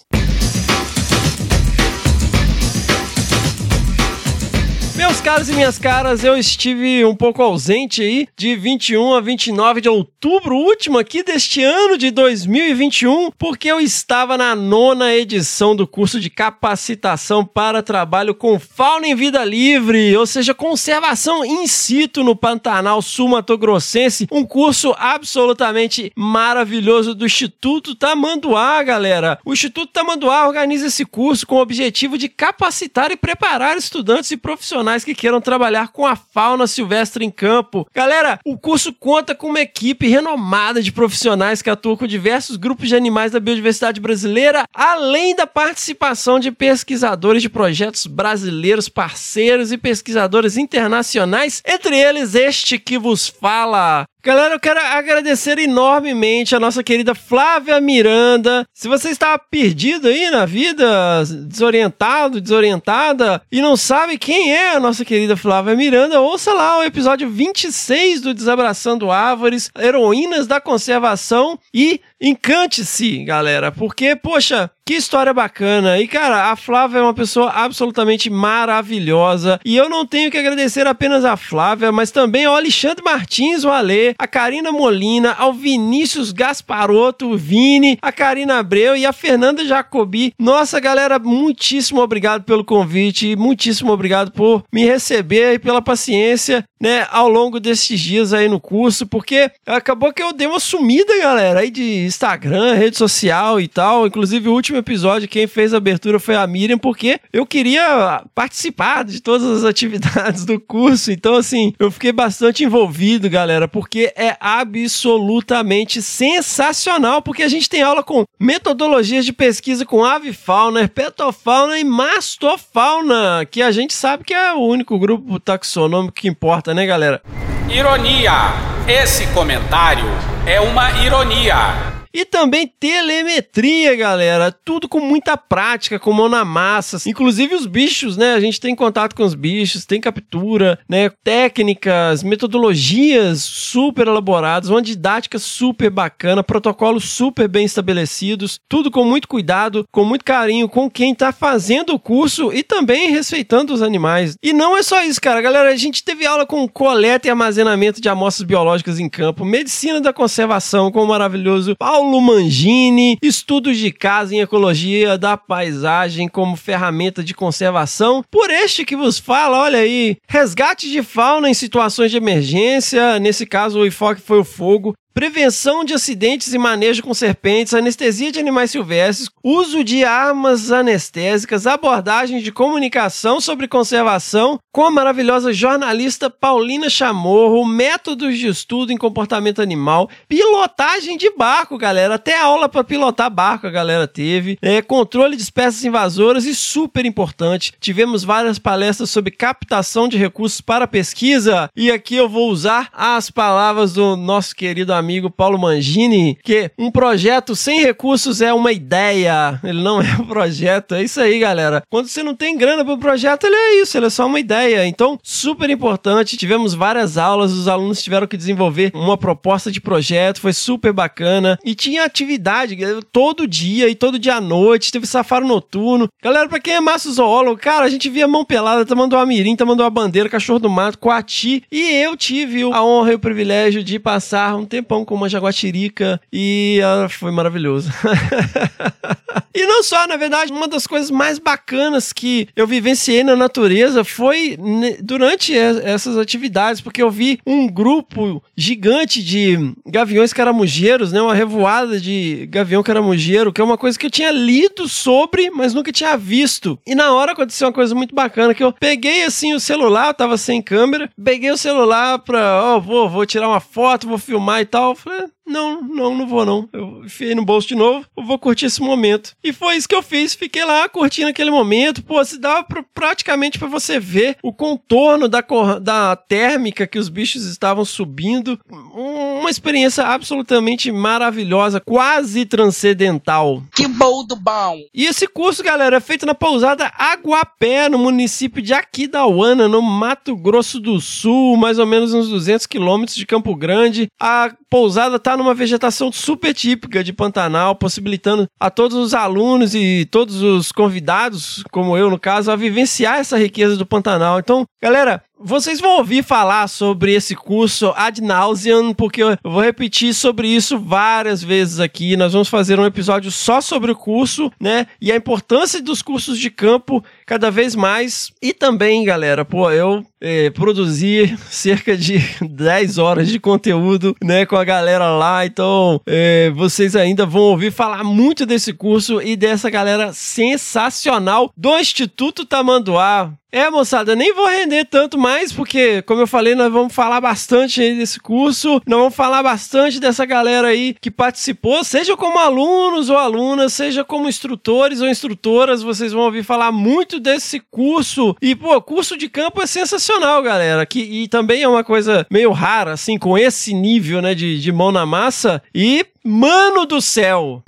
Meus 5.00 5.22
caros 5.22 5.48
e 5.48 5.54
minhas 5.54 5.80
caras, 5.80 6.26
eu 6.26 6.38
estive 6.38 7.06
um 7.06 7.16
pouco 7.16 7.42
ausente 7.42 8.02
aí 8.02 8.28
de 8.36 8.54
21 8.54 9.14
a 9.14 9.22
29 9.22 9.80
de 9.80 9.88
outubro, 9.88 10.58
último 10.58 10.98
aqui 10.98 11.24
deste 11.24 11.64
ano 11.64 11.98
de 11.98 12.12
2021, 12.12 13.32
porque 13.38 13.70
eu 13.72 13.80
estava 13.80 14.38
na 14.38 14.54
nona 14.54 15.16
edição 15.16 15.74
do 15.74 15.88
curso 15.88 16.20
de 16.20 16.30
capacitação 16.30 17.46
para 17.46 17.82
trabalho 17.82 18.36
com 18.36 18.60
fauna 18.60 19.08
em 19.08 19.16
vida 19.16 19.42
livre, 19.46 20.18
ou 20.18 20.26
seja, 20.26 20.54
conservação 20.54 21.46
in 21.46 21.66
situ 21.66 22.22
no 22.22 22.36
Pantanal 22.36 23.02
Sul 23.02 23.30
Mato 23.30 23.58
Grossense, 23.58 24.28
um 24.30 24.44
curso 24.44 24.94
absolutamente 25.00 26.12
maravilhoso 26.14 27.16
do 27.16 27.26
Instituto 27.26 27.96
Tamanduá, 27.96 28.84
galera. 28.84 29.40
O 29.46 29.54
Instituto 29.54 29.94
Tamanduá 29.94 30.46
organiza 30.46 30.88
esse 30.88 31.06
curso 31.06 31.48
com 31.48 31.56
o 31.56 31.62
objetivo 31.62 32.18
de 32.18 32.28
capacitar 32.28 33.12
e 33.12 33.16
preparar 33.16 33.78
estudantes 33.78 34.32
e 34.32 34.36
profissionais 34.36 34.89
que 35.04 35.16
queiram 35.16 35.40
trabalhar 35.42 35.90
com 35.90 36.06
a 36.06 36.16
fauna 36.16 36.68
silvestre 36.68 37.24
em 37.26 37.32
campo. 37.32 37.88
Galera, 37.94 38.40
o 38.46 38.58
curso 38.58 38.94
conta 38.94 39.36
com 39.36 39.48
uma 39.48 39.62
equipe 39.62 40.08
renomada 40.08 40.82
de 40.82 40.92
profissionais 40.92 41.62
que 41.62 41.70
atuam 41.70 41.96
com 41.96 42.08
diversos 42.08 42.56
grupos 42.56 42.90
de 42.90 42.96
animais 42.96 43.32
da 43.32 43.40
biodiversidade 43.40 44.00
brasileira, 44.00 44.66
além 44.74 45.36
da 45.36 45.46
participação 45.48 46.40
de 46.40 46.52
pesquisadores 46.52 47.42
de 47.42 47.50
projetos 47.50 48.08
brasileiros 48.08 48.90
parceiros 48.90 49.72
e 49.72 49.78
pesquisadores 49.78 50.58
internacionais, 50.58 51.62
entre 51.66 51.98
eles 51.98 52.36
este 52.36 52.80
que 52.80 52.98
vos 52.98 53.28
fala, 53.28 54.06
Galera, 54.22 54.56
eu 54.56 54.60
quero 54.60 54.82
agradecer 54.82 55.58
enormemente 55.60 56.54
a 56.54 56.60
nossa 56.60 56.84
querida 56.84 57.16
Flávia 57.16 57.80
Miranda. 57.80 58.68
Se 58.74 58.90
você 58.90 59.12
está 59.12 59.40
perdido 59.40 60.10
aí 60.10 60.30
na 60.30 60.46
vida, 60.46 61.24
desorientado, 61.48 62.42
desorientada, 62.42 63.42
e 63.50 63.62
não 63.62 63.78
sabe 63.78 64.18
quem 64.18 64.54
é 64.54 64.76
a 64.76 64.80
nossa 64.80 65.06
querida 65.06 65.38
Flávia 65.38 65.74
Miranda, 65.74 66.20
ouça 66.20 66.54
lá 66.54 66.80
o 66.80 66.84
episódio 66.84 67.30
26 67.30 68.20
do 68.20 68.34
Desabraçando 68.34 69.10
Árvores, 69.10 69.72
Heroínas 69.80 70.48
da 70.48 70.60
Conservação 70.60 71.58
e 71.74 72.02
encante-se, 72.20 73.24
galera, 73.24 73.72
porque, 73.72 74.18
poxa, 74.18 74.70
que 74.90 74.96
história 74.96 75.32
bacana. 75.32 76.00
E, 76.00 76.08
cara, 76.08 76.52
a 76.52 76.56
Flávia 76.56 76.98
é 76.98 77.02
uma 77.04 77.14
pessoa 77.14 77.52
absolutamente 77.52 78.28
maravilhosa. 78.28 79.60
E 79.64 79.78
eu 79.78 79.88
não 79.88 80.04
tenho 80.04 80.32
que 80.32 80.38
agradecer 80.40 80.88
apenas 80.88 81.24
a 81.24 81.38
Flávia, 81.38 81.92
mas 81.92 82.10
também 82.10 82.46
ao 82.46 82.56
Alexandre 82.56 83.04
Martins, 83.04 83.64
o 83.64 83.70
Alê, 83.70 84.16
a 84.18 84.26
Karina 84.26 84.72
Molina, 84.72 85.36
ao 85.38 85.54
Vinícius 85.54 86.32
Gasparotto, 86.32 87.30
o 87.30 87.38
Vini, 87.38 88.00
a 88.02 88.12
Karina 88.12 88.58
Abreu 88.58 88.98
e 88.98 89.06
a 89.06 89.14
Fernanda 89.14 89.64
Jacobi. 89.64 90.34
Nossa, 90.40 90.80
galera, 90.80 91.20
muitíssimo 91.20 92.02
obrigado 92.02 92.44
pelo 92.44 92.66
convite. 92.66 93.36
Muitíssimo 93.36 93.92
obrigado 93.92 94.32
por 94.32 94.64
me 94.74 94.86
receber 94.86 95.54
e 95.54 95.60
pela 95.60 95.84
paciência, 95.84 96.66
né, 96.82 97.06
ao 97.12 97.30
longo 97.30 97.60
desses 97.60 98.00
dias 98.00 98.34
aí 98.34 98.50
no 98.50 98.60
curso, 98.60 99.06
porque 99.06 99.52
acabou 99.68 100.12
que 100.12 100.24
eu 100.24 100.34
dei 100.34 100.48
uma 100.48 100.60
sumida, 100.60 101.16
galera, 101.20 101.60
aí 101.60 101.70
de 101.70 102.06
Instagram, 102.06 102.74
rede 102.74 102.98
social 102.98 103.62
e 103.62 103.68
tal. 103.68 104.08
Inclusive, 104.08 104.50
o 104.50 104.54
último 104.54 104.79
episódio, 104.80 105.28
quem 105.28 105.48
fez 105.48 105.74
a 105.74 105.78
abertura 105.78 106.20
foi 106.20 106.36
a 106.36 106.48
Miriam, 106.48 106.78
porque 106.78 107.20
eu 107.32 107.46
queria 107.46 108.24
participar 108.34 109.04
de 109.04 109.22
todas 109.22 109.46
as 109.46 109.64
atividades 109.64 110.46
do 110.46 110.60
curso. 110.60 111.12
Então, 111.12 111.36
assim, 111.36 111.74
eu 111.80 111.92
fiquei 111.92 112.12
bastante 112.12 112.64
envolvido, 112.64 113.30
galera, 113.30 113.68
porque 113.68 114.14
é 114.16 114.36
absolutamente 114.40 116.02
sensacional. 116.02 117.22
Porque 117.22 117.44
a 117.44 117.48
gente 117.48 117.70
tem 117.70 117.82
aula 117.82 118.04
com 118.04 118.26
metodologias 118.40 119.26
de 119.26 119.34
pesquisa 119.34 119.86
com 119.86 120.04
avifauna, 120.04 120.82
herpetofauna 120.82 121.78
e 121.78 121.84
mastofauna, 121.84 123.46
que 123.50 123.62
a 123.62 123.72
gente 123.72 123.94
sabe 123.94 124.24
que 124.24 124.34
é 124.34 124.54
o 124.54 124.60
único 124.60 124.98
grupo 124.98 125.40
taxonômico 125.40 126.14
que 126.14 126.28
importa, 126.28 126.74
né, 126.74 126.86
galera? 126.86 127.22
Ironia. 127.70 128.54
Esse 128.88 129.28
comentário 129.28 130.10
é 130.48 130.60
uma 130.60 130.90
ironia. 131.04 131.99
E 132.14 132.26
também 132.26 132.72
telemetria, 132.80 133.96
galera. 133.96 134.52
Tudo 134.52 134.90
com 134.90 135.00
muita 135.00 135.38
prática, 135.38 136.00
com 136.00 136.12
mão 136.12 136.28
na 136.28 136.44
massa. 136.44 136.98
Inclusive 137.08 137.56
os 137.56 137.66
bichos, 137.66 138.18
né? 138.18 138.34
A 138.34 138.40
gente 138.40 138.60
tem 138.60 138.76
contato 138.76 139.16
com 139.16 139.24
os 139.24 139.36
bichos, 139.36 139.86
tem 139.86 140.02
captura, 140.02 140.80
né? 140.90 141.12
Técnicas, 141.24 142.24
metodologias 142.24 143.44
super 143.44 144.08
elaboradas, 144.08 144.70
uma 144.70 144.82
didática 144.82 145.38
super 145.38 145.90
bacana, 145.90 146.44
protocolos 146.44 147.10
super 147.10 147.48
bem 147.48 147.66
estabelecidos. 147.66 148.60
Tudo 148.68 148.90
com 148.90 149.04
muito 149.04 149.28
cuidado, 149.28 149.86
com 149.92 150.04
muito 150.04 150.26
carinho 150.26 150.68
com 150.68 150.90
quem 150.90 151.14
tá 151.14 151.32
fazendo 151.32 151.94
o 151.94 152.00
curso 152.00 152.52
e 152.52 152.64
também 152.64 153.12
respeitando 153.12 153.74
os 153.74 153.82
animais. 153.82 154.36
E 154.42 154.52
não 154.52 154.76
é 154.76 154.82
só 154.82 155.04
isso, 155.04 155.22
cara. 155.22 155.42
Galera, 155.42 155.70
a 155.70 155.78
gente 155.78 156.04
teve 156.04 156.26
aula 156.26 156.46
com 156.46 156.68
coleta 156.68 157.28
e 157.28 157.30
armazenamento 157.30 158.02
de 158.02 158.10
amostras 158.10 158.48
biológicas 158.48 159.00
em 159.00 159.08
campo, 159.10 159.46
medicina 159.46 160.02
da 160.02 160.12
conservação 160.12 160.92
com 160.92 161.04
o 161.04 161.08
maravilhoso 161.08 161.76
Paulo 161.78 161.99
Paulo 162.00 162.22
Mangini, 162.22 163.18
estudos 163.22 163.78
de 163.78 163.92
casa 163.92 164.34
em 164.34 164.40
ecologia 164.40 165.18
da 165.18 165.36
paisagem 165.36 166.30
como 166.30 166.56
ferramenta 166.56 167.22
de 167.22 167.34
conservação. 167.34 168.24
Por 168.32 168.50
este 168.50 168.86
que 168.86 168.96
vos 168.96 169.20
fala, 169.20 169.60
olha 169.60 169.80
aí, 169.80 170.16
resgate 170.26 170.90
de 170.90 171.04
fauna 171.04 171.50
em 171.50 171.54
situações 171.54 172.10
de 172.10 172.16
emergência, 172.16 173.20
nesse 173.20 173.46
caso 173.46 173.80
o 173.82 173.86
enfoque 173.86 174.22
foi 174.22 174.40
o 174.40 174.46
fogo, 174.46 174.96
prevenção 175.20 175.84
de 175.84 175.94
acidentes 175.94 176.54
e 176.54 176.58
manejo 176.58 177.04
com 177.04 177.14
serpentes, 177.14 177.74
anestesia 177.74 178.32
de 178.32 178.40
animais 178.40 178.72
silvestres, 178.72 179.30
uso 179.44 179.84
de 179.84 180.06
armas 180.06 180.72
anestésicas, 180.72 181.68
abordagem 181.68 182.40
de 182.40 182.54
comunicação 182.54 183.42
sobre 183.42 183.68
conservação 183.68 184.58
com 184.72 184.86
a 184.86 184.92
maravilhosa 184.92 185.52
jornalista 185.52 186.30
Paulina 186.30 186.90
Chamorro, 186.90 187.66
métodos 187.66 188.38
de 188.38 188.48
estudo 188.48 188.94
em 188.94 188.98
comportamento 188.98 189.62
animal, 189.62 190.10
pilotagem 190.26 191.18
de 191.18 191.30
barco, 191.32 191.78
galera, 191.78 192.16
até 192.16 192.40
aula 192.40 192.70
para 192.70 192.86
pilotar 192.86 193.30
barco 193.30 193.68
a 193.68 193.72
galera 193.72 194.08
teve, 194.08 194.58
é, 194.62 194.82
controle 194.82 195.36
de 195.36 195.42
espécies 195.42 195.84
invasoras 195.84 196.46
e 196.46 196.56
super 196.56 197.06
importante, 197.06 197.74
tivemos 197.82 198.24
várias 198.24 198.58
palestras 198.58 199.10
sobre 199.10 199.32
captação 199.32 200.08
de 200.08 200.18
recursos 200.18 200.62
para 200.62 200.88
pesquisa. 200.88 201.70
E 201.76 201.92
aqui 201.92 202.16
eu 202.16 202.30
vou 202.30 202.50
usar 202.50 202.88
as 202.94 203.30
palavras 203.30 203.92
do 203.92 204.16
nosso 204.16 204.56
querido 204.56 204.94
amigo 204.94 205.09
Paulo 205.32 205.58
Mangini, 205.58 206.38
que 206.44 206.70
um 206.78 206.92
projeto 206.92 207.56
sem 207.56 207.82
recursos 207.82 208.42
é 208.42 208.54
uma 208.54 208.72
ideia, 208.72 209.60
ele 209.64 209.82
não 209.82 210.02
é 210.02 210.18
um 210.20 210.26
projeto, 210.26 210.96
é 210.96 211.04
isso 211.04 211.20
aí, 211.20 211.40
galera. 211.40 211.84
Quando 211.90 212.08
você 212.08 212.22
não 212.22 212.36
tem 212.36 212.58
grana 212.58 212.84
para 212.84 212.94
o 212.94 212.98
projeto, 212.98 213.46
ele 213.46 213.56
é 213.56 213.82
isso, 213.82 213.98
ele 213.98 214.06
é 214.06 214.10
só 214.10 214.26
uma 214.26 214.40
ideia. 214.40 214.86
Então, 214.86 215.20
super 215.24 215.70
importante, 215.70 216.38
tivemos 216.38 216.74
várias 216.74 217.18
aulas, 217.18 217.52
os 217.52 217.68
alunos 217.68 218.04
tiveram 218.04 218.28
que 218.28 218.38
desenvolver 218.38 218.92
uma 218.94 219.18
proposta 219.18 219.72
de 219.72 219.82
projeto, 219.82 220.42
foi 220.42 220.54
super 220.54 220.94
bacana 220.94 221.58
e 221.64 221.74
tinha 221.74 222.04
atividade 222.04 222.78
todo 223.12 223.48
dia 223.48 223.90
e 223.90 223.96
todo 223.96 224.20
dia 224.20 224.36
à 224.36 224.42
noite, 224.42 224.92
teve 224.92 225.08
safari 225.08 225.46
noturno. 225.46 226.08
Galera, 226.22 226.48
para 226.48 226.60
quem 226.60 226.74
é 226.74 226.80
massa 226.80 227.12
zoólogo, 227.12 227.60
cara, 227.60 227.86
a 227.86 227.90
gente 227.90 228.10
via 228.10 228.28
mão 228.28 228.46
pelada, 228.46 228.86
tomando 228.86 229.16
uma 229.16 229.26
mirim, 229.26 229.56
tomando 229.56 229.82
uma 229.82 229.90
bandeira, 229.90 230.30
cachorro 230.30 230.60
do 230.60 230.70
mato, 230.70 230.98
coati, 230.98 231.64
e 231.72 231.92
eu 232.04 232.16
tive 232.16 232.64
a 232.64 232.84
honra 232.84 233.12
e 233.12 233.16
o 233.16 233.20
privilégio 233.20 233.84
de 233.84 234.00
passar 234.00 234.56
um 234.56 234.66
tempão 234.66 234.99
com 235.06 235.16
uma 235.16 235.30
jaguatirica 235.30 236.20
e 236.32 236.80
uh, 236.82 237.10
foi 237.10 237.32
maravilhoso. 237.32 237.92
e 239.54 239.66
não 239.66 239.84
só, 239.84 240.08
na 240.08 240.18
verdade, 240.18 240.52
uma 240.52 240.68
das 240.68 240.86
coisas 240.88 241.12
mais 241.12 241.40
bacanas 241.40 242.14
que 242.14 242.48
eu 242.56 242.68
vivenciei 242.68 243.24
na 243.24 243.36
natureza 243.36 244.04
foi 244.04 244.58
durante 245.02 245.58
essas 245.58 246.18
atividades, 246.18 246.82
porque 246.82 247.02
eu 247.02 247.10
vi 247.10 247.40
um 247.46 247.68
grupo 247.68 248.42
gigante 248.56 249.24
de 249.24 249.74
gaviões 249.86 250.34
caramujeiros, 250.34 251.12
né, 251.12 251.22
uma 251.22 251.34
revoada 251.34 252.00
de 252.00 252.48
gavião 252.50 252.84
caramujeiro, 252.84 253.52
que 253.54 253.62
é 253.62 253.64
uma 253.64 253.78
coisa 253.78 253.98
que 253.98 254.06
eu 254.06 254.12
tinha 254.12 254.32
lido 254.32 254.88
sobre, 254.88 255.50
mas 255.50 255.74
nunca 255.74 255.92
tinha 255.92 256.18
visto. 256.18 256.80
E 256.86 256.96
na 256.96 257.14
hora 257.14 257.32
aconteceu 257.32 257.68
uma 257.68 257.74
coisa 257.74 257.94
muito 257.96 258.14
bacana, 258.16 258.54
que 258.54 258.64
eu 258.64 258.74
peguei 258.74 259.24
assim 259.24 259.54
o 259.54 259.60
celular, 259.60 260.08
eu 260.08 260.14
tava 260.14 260.38
sem 260.38 260.62
câmera, 260.62 261.10
peguei 261.24 261.52
o 261.52 261.58
celular 261.58 262.20
pra, 262.20 262.62
ó, 262.64 262.78
oh, 262.78 262.82
vou, 262.82 263.10
vou 263.10 263.26
tirar 263.26 263.48
uma 263.48 263.60
foto, 263.60 264.08
vou 264.08 264.18
filmar 264.18 264.62
e 264.62 264.66
tal. 264.66 264.79
Eu 264.88 264.96
falei, 264.96 265.28
não, 265.50 265.82
não, 265.82 266.16
não 266.16 266.28
vou 266.28 266.46
não. 266.46 266.70
Eu 266.72 267.04
enfiei 267.04 267.34
no 267.34 267.44
bolso 267.44 267.68
de 267.68 267.76
novo, 267.76 268.06
eu 268.16 268.24
vou 268.24 268.38
curtir 268.38 268.68
esse 268.68 268.80
momento. 268.82 269.36
E 269.44 269.52
foi 269.52 269.76
isso 269.76 269.90
que 269.90 269.96
eu 269.96 270.04
fiz, 270.04 270.36
fiquei 270.36 270.64
lá 270.64 270.88
curtindo 270.88 271.28
aquele 271.28 271.50
momento. 271.50 272.04
Pô, 272.04 272.24
se 272.24 272.38
dava 272.38 272.64
pra, 272.64 272.84
praticamente 272.94 273.58
para 273.58 273.68
você 273.68 274.00
ver 274.00 274.38
o 274.44 274.54
contorno 274.54 275.28
da, 275.28 275.42
da 275.82 276.16
térmica 276.16 276.86
que 276.86 277.00
os 277.00 277.10
bichos 277.10 277.46
estavam 277.46 277.84
subindo. 277.84 278.60
Uma 278.70 279.50
experiência 279.50 280.06
absolutamente 280.06 280.92
maravilhosa, 280.92 281.80
quase 281.80 282.46
transcendental. 282.46 283.64
Que 283.74 283.88
bom 283.88 284.24
do 284.24 284.36
bom! 284.36 284.78
E 284.94 285.06
esse 285.06 285.28
curso, 285.28 285.64
galera, 285.64 285.98
é 285.98 286.02
feito 286.02 286.26
na 286.26 286.36
pousada 286.36 286.92
Aguapé, 286.96 287.90
no 287.90 287.98
município 287.98 288.62
de 288.62 288.74
Aquidauana, 288.74 289.68
no 289.68 289.82
Mato 289.82 290.36
Grosso 290.36 290.80
do 290.80 291.02
Sul, 291.02 291.58
mais 291.58 291.80
ou 291.80 291.88
menos 291.88 292.14
uns 292.14 292.30
200 292.30 292.68
quilômetros 292.68 293.16
de 293.16 293.26
Campo 293.26 293.56
Grande. 293.56 294.08
A 294.20 294.54
pousada 294.70 295.20
tá 295.20 295.36
numa 295.36 295.54
vegetação 295.54 296.12
super 296.12 296.54
típica 296.54 297.04
de 297.04 297.12
Pantanal, 297.12 297.76
possibilitando 297.76 298.48
a 298.60 298.70
todos 298.70 298.96
os 298.98 299.14
alunos 299.14 299.74
e 299.74 300.08
todos 300.10 300.42
os 300.42 300.72
convidados, 300.72 301.64
como 301.72 301.98
eu 301.98 302.10
no 302.10 302.20
caso, 302.20 302.52
a 302.52 302.56
vivenciar 302.56 303.20
essa 303.20 303.38
riqueza 303.38 303.76
do 303.76 303.86
Pantanal. 303.86 304.40
Então, 304.40 304.66
galera, 304.82 305.24
vocês 305.42 305.80
vão 305.80 305.98
ouvir 305.98 306.22
falar 306.22 306.68
sobre 306.68 307.14
esse 307.14 307.34
curso 307.34 307.94
ad 307.96 308.22
nauseam, 308.22 308.94
porque 308.94 309.24
eu 309.24 309.38
vou 309.42 309.62
repetir 309.62 310.14
sobre 310.14 310.50
isso 310.50 310.78
várias 310.78 311.42
vezes 311.42 311.80
aqui. 311.80 312.18
Nós 312.18 312.34
vamos 312.34 312.50
fazer 312.50 312.78
um 312.78 312.86
episódio 312.86 313.32
só 313.32 313.62
sobre 313.62 313.94
o 313.94 313.96
curso, 313.96 314.52
né? 314.60 314.88
E 315.00 315.14
a 315.14 315.16
importância 315.16 315.82
dos 315.82 316.02
cursos 316.02 316.38
de 316.38 316.50
campo 316.50 317.02
cada 317.30 317.52
vez 317.52 317.76
mais. 317.76 318.32
E 318.42 318.52
também, 318.56 319.06
galera, 319.06 319.46
pô, 319.46 319.70
eu 319.70 320.04
é, 320.20 320.50
produzi 320.50 321.38
cerca 321.48 321.96
de 321.96 322.18
10 322.42 322.98
horas 322.98 323.28
de 323.28 323.40
conteúdo, 323.40 324.16
né, 324.24 324.48
com 324.48 324.56
a 324.56 324.64
galera 324.64 325.12
lá. 325.12 325.46
Então, 325.46 326.02
é, 326.08 326.50
vocês 326.56 326.96
ainda 326.96 327.28
vão 327.28 327.44
ouvir 327.44 327.72
falar 327.72 328.04
muito 328.04 328.48
desse 328.48 328.74
curso 328.74 329.22
e 329.22 329.36
dessa 329.36 329.70
galera 329.70 330.12
sensacional 330.12 331.54
do 331.56 331.78
Instituto 331.78 332.44
Tamanduá. 332.46 333.32
É, 333.52 333.68
moçada, 333.72 334.16
nem 334.16 334.32
vou 334.32 334.48
render 334.48 334.86
tanto 334.86 335.18
mais, 335.18 335.52
porque, 335.52 336.04
como 336.04 336.22
eu 336.22 336.28
falei, 336.28 336.54
nós 336.54 336.72
vamos 336.72 336.94
falar 336.94 337.20
bastante 337.20 337.82
aí 337.82 337.96
desse 337.96 338.20
curso, 338.20 338.80
nós 338.86 339.00
vamos 339.00 339.16
falar 339.16 339.42
bastante 339.42 340.00
dessa 340.00 340.24
galera 340.24 340.68
aí 340.68 340.96
que 341.02 341.10
participou, 341.10 341.84
seja 341.84 342.16
como 342.16 342.38
alunos 342.38 343.10
ou 343.10 343.18
alunas, 343.18 343.74
seja 343.74 344.04
como 344.04 344.30
instrutores 344.30 345.02
ou 345.02 345.08
instrutoras, 345.08 345.82
vocês 345.82 346.14
vão 346.14 346.24
ouvir 346.26 346.44
falar 346.44 346.72
muito 346.72 347.20
desse 347.20 347.60
curso. 347.72 348.36
E, 348.40 348.56
pô, 348.56 348.80
curso 348.82 349.18
de 349.18 349.28
campo 349.28 349.64
é 349.64 349.66
sensacional, 349.66 350.44
galera, 350.44 350.86
que, 350.86 351.00
e 351.00 351.28
também 351.28 351.64
é 351.64 351.68
uma 351.68 351.84
coisa 351.84 352.28
meio 352.30 352.52
rara, 352.52 352.94
assim, 352.94 353.18
com 353.18 353.36
esse 353.36 353.74
nível, 353.74 354.22
né, 354.22 354.36
de, 354.36 354.60
de 354.60 354.72
mão 354.72 354.92
na 354.92 355.08
massa. 355.08 355.60
E, 355.74 356.06
mano 356.24 356.86
do 356.86 357.02
céu! 357.02 357.64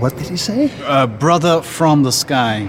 What 0.00 0.16
did 0.16 0.30
he 0.30 0.36
say? 0.36 0.70
A 0.86 1.06
brother 1.06 1.62
from 1.62 2.02
the 2.02 2.10
sky. 2.10 2.68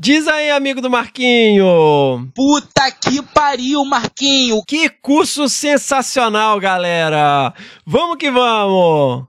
Diz 0.00 0.28
aí, 0.28 0.48
amigo 0.50 0.80
do 0.80 0.88
Marquinho. 0.88 2.30
Puta 2.32 2.88
que 2.92 3.20
pariu, 3.20 3.84
Marquinho. 3.84 4.62
Que 4.64 4.88
curso 4.88 5.48
sensacional, 5.48 6.60
galera. 6.60 7.52
Vamos 7.84 8.16
que 8.16 8.30
vamos. 8.30 9.24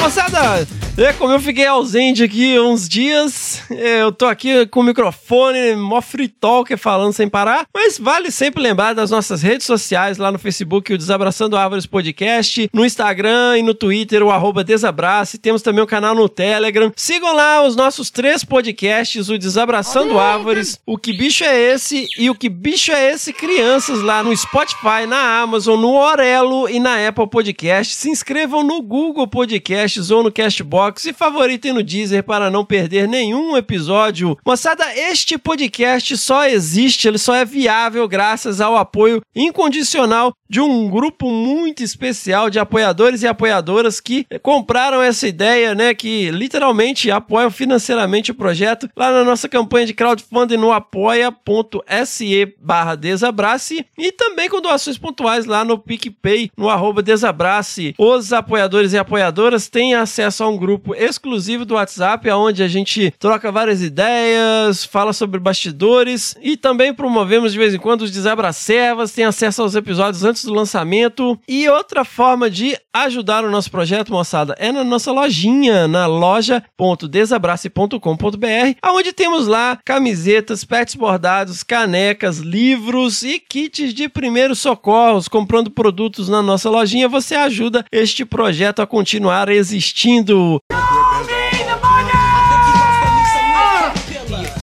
Moçada, 0.00 0.66
é, 0.98 1.12
como 1.14 1.32
eu 1.32 1.40
fiquei 1.40 1.66
ausente 1.66 2.22
aqui 2.22 2.58
uns 2.60 2.86
dias, 2.86 3.62
é, 3.70 4.02
eu 4.02 4.12
tô 4.12 4.26
aqui 4.26 4.66
com 4.66 4.80
o 4.80 4.82
microfone, 4.82 5.74
mó 5.74 6.02
free 6.02 6.28
talker 6.28 6.76
falando 6.76 7.14
sem 7.14 7.28
parar, 7.28 7.66
mas 7.72 7.98
vale 7.98 8.30
sempre 8.30 8.62
lembrar 8.62 8.92
das 8.92 9.10
nossas 9.10 9.40
redes 9.42 9.66
sociais, 9.66 10.18
lá 10.18 10.30
no 10.30 10.38
Facebook, 10.38 10.92
o 10.92 10.98
Desabraçando 10.98 11.56
Árvores 11.56 11.86
Podcast, 11.86 12.68
no 12.74 12.84
Instagram 12.84 13.58
e 13.58 13.62
no 13.62 13.72
Twitter, 13.72 14.22
o 14.22 14.30
arroba 14.30 14.62
Desabrace, 14.62 15.38
temos 15.38 15.62
também 15.62 15.80
o 15.80 15.84
um 15.84 15.86
canal 15.86 16.14
no 16.14 16.28
Telegram. 16.28 16.92
Sigam 16.94 17.34
lá 17.34 17.66
os 17.66 17.74
nossos 17.74 18.10
três 18.10 18.44
podcasts, 18.44 19.30
o 19.30 19.38
Desabraçando 19.38 20.18
Árvores, 20.18 20.78
o 20.84 20.98
Que 20.98 21.14
Bicho 21.14 21.42
é 21.42 21.72
Esse 21.72 22.06
e 22.18 22.28
o 22.28 22.34
Que 22.34 22.50
Bicho 22.50 22.92
é 22.92 23.12
Esse 23.12 23.32
Crianças, 23.32 24.02
lá 24.02 24.22
no 24.22 24.36
Spotify, 24.36 25.06
na 25.08 25.40
Amazon, 25.40 25.80
no 25.80 25.94
Orelo 25.94 26.68
e 26.68 26.78
na 26.78 27.08
Apple 27.08 27.30
Podcast. 27.30 27.94
Se 27.94 28.10
inscrevam 28.10 28.62
no 28.62 28.82
Google 28.82 29.26
Podcasts 29.26 30.10
ou 30.10 30.22
no 30.22 30.30
Castbox 30.30 30.82
Castbox 30.92 31.04
e 31.06 31.12
favoritem 31.12 31.72
no 31.72 31.82
Deezer 31.82 32.22
para 32.22 32.50
não 32.50 32.64
perder 32.64 33.08
nenhum 33.08 33.56
episódio. 33.56 34.36
Moçada, 34.44 34.84
este 34.94 35.38
podcast 35.38 36.16
só 36.16 36.46
existe, 36.46 37.08
ele 37.08 37.18
só 37.18 37.34
é 37.34 37.44
viável 37.44 38.06
graças 38.06 38.60
ao 38.60 38.76
apoio 38.76 39.22
incondicional 39.34 40.32
de 40.48 40.60
um 40.60 40.88
grupo 40.90 41.30
muito 41.30 41.82
especial 41.82 42.50
de 42.50 42.58
apoiadores 42.58 43.22
e 43.22 43.26
apoiadoras 43.26 44.00
que 44.00 44.26
compraram 44.42 45.00
essa 45.00 45.26
ideia, 45.26 45.74
né, 45.74 45.94
que 45.94 46.30
literalmente 46.30 47.10
apoiam 47.10 47.50
financeiramente 47.50 48.30
o 48.30 48.34
projeto 48.34 48.88
lá 48.94 49.10
na 49.10 49.24
nossa 49.24 49.48
campanha 49.48 49.86
de 49.86 49.94
crowdfunding 49.94 50.58
no 50.58 50.70
apoia.se 50.70 52.54
barra 52.60 52.94
Desabrace 52.94 53.86
e 53.96 54.12
também 54.12 54.50
com 54.50 54.60
doações 54.60 54.98
pontuais 54.98 55.46
lá 55.46 55.64
no 55.64 55.78
PicPay, 55.78 56.50
no 56.56 56.68
arroba 56.68 57.02
Desabrace. 57.02 57.94
Os 57.96 58.32
apoiadores 58.32 58.92
e 58.92 58.98
apoiadoras 58.98 59.68
têm 59.68 59.94
acesso 59.94 60.44
a 60.44 60.48
um 60.48 60.58
grupo 60.58 60.71
grupo 60.72 60.94
exclusivo 60.94 61.66
do 61.66 61.74
WhatsApp, 61.74 62.30
onde 62.30 62.62
a 62.62 62.68
gente 62.68 63.12
troca 63.18 63.52
várias 63.52 63.82
ideias, 63.82 64.82
fala 64.84 65.12
sobre 65.12 65.38
bastidores 65.38 66.34
e 66.40 66.56
também 66.56 66.94
promovemos 66.94 67.52
de 67.52 67.58
vez 67.58 67.74
em 67.74 67.78
quando 67.78 68.00
os 68.02 68.10
desabracevas, 68.10 69.12
tem 69.12 69.26
acesso 69.26 69.60
aos 69.60 69.74
episódios 69.74 70.24
antes 70.24 70.44
do 70.44 70.54
lançamento. 70.54 71.38
E 71.46 71.68
outra 71.68 72.06
forma 72.06 72.48
de 72.48 72.74
ajudar 72.92 73.44
o 73.44 73.50
nosso 73.50 73.70
projeto, 73.70 74.12
moçada, 74.12 74.54
é 74.58 74.72
na 74.72 74.82
nossa 74.82 75.12
lojinha, 75.12 75.86
na 75.86 76.06
loja.desabrace.com.br, 76.06 78.78
onde 78.86 79.12
temos 79.12 79.46
lá 79.46 79.78
camisetas, 79.84 80.64
pets 80.64 80.94
bordados, 80.94 81.62
canecas, 81.62 82.38
livros 82.38 83.22
e 83.22 83.38
kits 83.38 83.92
de 83.92 84.08
primeiros 84.08 84.58
socorros. 84.58 85.28
Comprando 85.28 85.70
produtos 85.70 86.30
na 86.30 86.40
nossa 86.40 86.70
lojinha, 86.70 87.08
você 87.08 87.34
ajuda 87.34 87.84
este 87.92 88.24
projeto 88.24 88.80
a 88.80 88.86
continuar 88.86 89.50
existindo. 89.50 90.61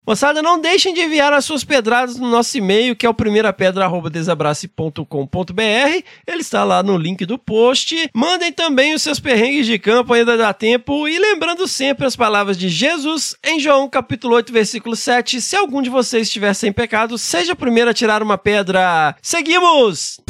Moçada, 0.06 0.40
não 0.40 0.60
deixem 0.60 0.94
de 0.94 1.00
enviar 1.00 1.32
as 1.32 1.44
suas 1.44 1.64
pedradas 1.64 2.16
no 2.16 2.30
nosso 2.30 2.56
e-mail, 2.56 2.94
que 2.94 3.04
é 3.04 3.08
o 3.08 3.14
primeirapedra.desabrace.com.br. 3.14 6.04
Ele 6.24 6.40
está 6.40 6.62
lá 6.62 6.80
no 6.80 6.96
link 6.96 7.26
do 7.26 7.36
post. 7.36 8.08
Mandem 8.14 8.52
também 8.52 8.94
os 8.94 9.02
seus 9.02 9.18
perrengues 9.18 9.66
de 9.66 9.80
campo, 9.80 10.12
ainda 10.12 10.36
dá 10.36 10.54
tempo. 10.54 11.08
E 11.08 11.18
lembrando 11.18 11.66
sempre 11.66 12.06
as 12.06 12.14
palavras 12.14 12.56
de 12.56 12.68
Jesus 12.68 13.34
em 13.44 13.58
João 13.58 13.88
capítulo 13.88 14.36
8, 14.36 14.52
versículo 14.52 14.94
7. 14.94 15.40
Se 15.40 15.56
algum 15.56 15.82
de 15.82 15.90
vocês 15.90 16.28
estiver 16.28 16.54
sem 16.54 16.72
pecado, 16.72 17.18
seja 17.18 17.54
o 17.54 17.56
primeiro 17.56 17.90
a 17.90 17.94
tirar 17.94 18.22
uma 18.22 18.38
pedra. 18.38 19.16
Seguimos! 19.20 20.20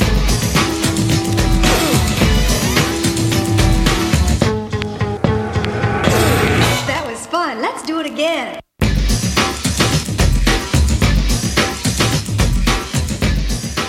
That 6.87 7.07
was 7.07 7.27
fun. 7.27 7.61
Let's 7.61 7.83
do 7.83 7.99
it 7.99 8.11
again. 8.11 8.66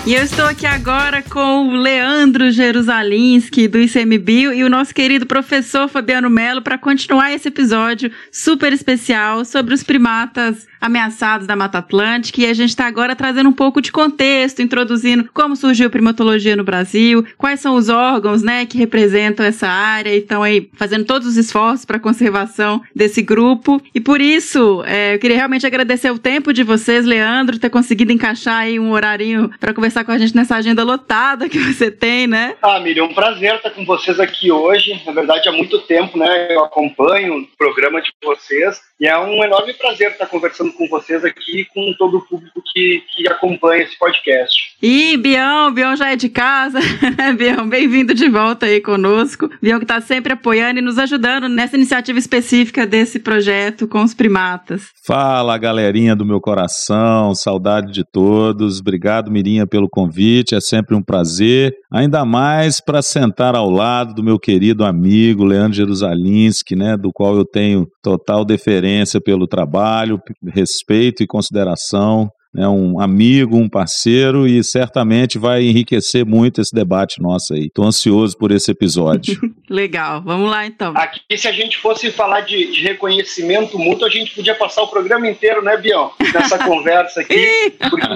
E 0.08 0.14
eu 0.14 0.22
estou 0.22 0.46
aqui 0.46 0.64
agora 0.64 1.20
com 1.20 1.68
o 1.68 1.76
Leandro 1.76 2.50
Jerusalinski 2.50 3.68
do 3.68 3.78
ICMBio 3.78 4.54
e 4.54 4.64
o 4.64 4.70
nosso 4.70 4.94
querido 4.94 5.26
professor 5.26 5.86
Fabiano 5.86 6.30
Melo 6.30 6.62
para 6.62 6.78
continuar 6.78 7.30
esse 7.30 7.48
episódio 7.48 8.10
super 8.32 8.72
especial 8.72 9.44
sobre 9.44 9.74
os 9.74 9.82
primatas 9.82 10.66
ameaçados 10.80 11.46
da 11.46 11.54
Mata 11.54 11.78
Atlântica. 11.78 12.40
E 12.40 12.46
a 12.46 12.54
gente 12.54 12.70
está 12.70 12.86
agora 12.86 13.14
trazendo 13.14 13.50
um 13.50 13.52
pouco 13.52 13.82
de 13.82 13.92
contexto, 13.92 14.62
introduzindo 14.62 15.28
como 15.34 15.54
surgiu 15.54 15.88
a 15.88 15.90
primatologia 15.90 16.56
no 16.56 16.64
Brasil, 16.64 17.24
quais 17.36 17.60
são 17.60 17.74
os 17.74 17.90
órgãos, 17.90 18.42
né, 18.42 18.64
que 18.64 18.78
representam 18.78 19.44
essa 19.44 19.68
área 19.68 20.14
e 20.14 20.20
estão 20.20 20.42
aí 20.42 20.70
fazendo 20.74 21.04
todos 21.04 21.28
os 21.28 21.36
esforços 21.36 21.84
para 21.84 21.98
a 21.98 22.00
conservação 22.00 22.80
desse 22.96 23.20
grupo. 23.20 23.78
E 23.94 24.00
por 24.00 24.22
isso, 24.22 24.82
é, 24.86 25.16
eu 25.16 25.18
queria 25.18 25.36
realmente 25.36 25.66
agradecer 25.66 26.10
o 26.10 26.18
tempo 26.18 26.52
de 26.52 26.62
vocês, 26.62 27.04
Leandro, 27.04 27.58
ter 27.58 27.68
conseguido 27.68 28.10
encaixar 28.10 28.62
aí 28.62 28.80
um 28.80 28.92
horarinho 28.92 29.50
para 29.60 29.74
conversar 29.74 29.97
com 30.04 30.12
a 30.12 30.18
gente 30.18 30.34
nessa 30.34 30.56
agenda 30.56 30.82
lotada 30.82 31.48
que 31.48 31.58
você 31.58 31.90
tem, 31.90 32.26
né? 32.26 32.56
Ah, 32.62 32.80
Miriam, 32.80 33.04
um 33.04 33.14
prazer 33.14 33.56
estar 33.56 33.70
com 33.70 33.84
vocês 33.84 34.18
aqui 34.18 34.50
hoje. 34.50 35.00
Na 35.04 35.12
verdade, 35.12 35.48
há 35.48 35.52
muito 35.52 35.78
tempo, 35.80 36.18
né? 36.18 36.48
Eu 36.50 36.64
acompanho 36.64 37.38
o 37.38 37.46
programa 37.56 38.00
de 38.00 38.12
vocês 38.22 38.87
e 39.00 39.06
é 39.06 39.16
um 39.16 39.44
enorme 39.44 39.72
prazer 39.74 40.10
estar 40.10 40.26
conversando 40.26 40.72
com 40.72 40.88
vocês 40.88 41.24
aqui 41.24 41.60
e 41.60 41.64
com 41.66 41.94
todo 41.96 42.18
o 42.18 42.20
público 42.20 42.60
que, 42.72 43.00
que 43.14 43.28
acompanha 43.28 43.84
esse 43.84 43.96
podcast. 43.96 44.76
E 44.82 45.16
Bião, 45.16 45.72
Bião 45.72 45.94
já 45.94 46.10
é 46.10 46.16
de 46.16 46.28
casa, 46.28 46.80
né, 47.16 47.32
Bião? 47.38 47.68
Bem-vindo 47.68 48.12
de 48.12 48.28
volta 48.28 48.66
aí 48.66 48.80
conosco. 48.80 49.48
Bião 49.62 49.78
que 49.78 49.84
está 49.84 50.00
sempre 50.00 50.32
apoiando 50.32 50.80
e 50.80 50.82
nos 50.82 50.98
ajudando 50.98 51.48
nessa 51.48 51.76
iniciativa 51.76 52.18
específica 52.18 52.84
desse 52.84 53.20
projeto 53.20 53.86
com 53.86 54.02
os 54.02 54.14
primatas. 54.14 54.86
Fala, 55.06 55.56
galerinha 55.58 56.16
do 56.16 56.26
meu 56.26 56.40
coração, 56.40 57.36
saudade 57.36 57.92
de 57.92 58.02
todos. 58.04 58.80
Obrigado, 58.80 59.30
Mirinha, 59.30 59.64
pelo 59.64 59.88
convite, 59.88 60.56
é 60.56 60.60
sempre 60.60 60.96
um 60.96 61.02
prazer. 61.02 61.72
Ainda 61.92 62.24
mais 62.24 62.80
para 62.80 63.00
sentar 63.00 63.54
ao 63.54 63.70
lado 63.70 64.12
do 64.12 64.24
meu 64.24 64.40
querido 64.40 64.84
amigo 64.84 65.44
Leandro 65.44 65.76
Jerusalinski, 65.76 66.74
né, 66.74 66.96
do 66.96 67.12
qual 67.12 67.36
eu 67.36 67.44
tenho 67.44 67.86
total 68.02 68.44
deferência 68.44 68.87
pelo 69.24 69.46
trabalho, 69.46 70.20
respeito 70.52 71.22
e 71.22 71.26
consideração 71.26 72.30
né, 72.52 72.66
um 72.66 73.00
amigo, 73.00 73.56
um 73.56 73.68
parceiro 73.68 74.46
e 74.46 74.62
certamente 74.64 75.38
vai 75.38 75.62
enriquecer 75.62 76.24
muito 76.24 76.60
esse 76.60 76.74
debate 76.74 77.20
nosso 77.20 77.54
aí. 77.54 77.66
Estou 77.66 77.84
ansioso 77.84 78.36
por 78.36 78.50
esse 78.50 78.70
episódio. 78.70 79.38
Legal, 79.68 80.22
vamos 80.22 80.50
lá 80.50 80.66
então. 80.66 80.92
Aqui, 80.96 81.20
se 81.36 81.46
a 81.46 81.52
gente 81.52 81.76
fosse 81.78 82.10
falar 82.10 82.40
de, 82.40 82.72
de 82.72 82.82
reconhecimento 82.82 83.78
mútuo, 83.78 84.06
a 84.06 84.10
gente 84.10 84.34
podia 84.34 84.54
passar 84.54 84.82
o 84.82 84.88
programa 84.88 85.28
inteiro, 85.28 85.62
né, 85.62 85.76
Bião? 85.76 86.10
Nessa 86.32 86.58
conversa 86.64 87.20
aqui. 87.20 87.74
Porque 87.90 88.06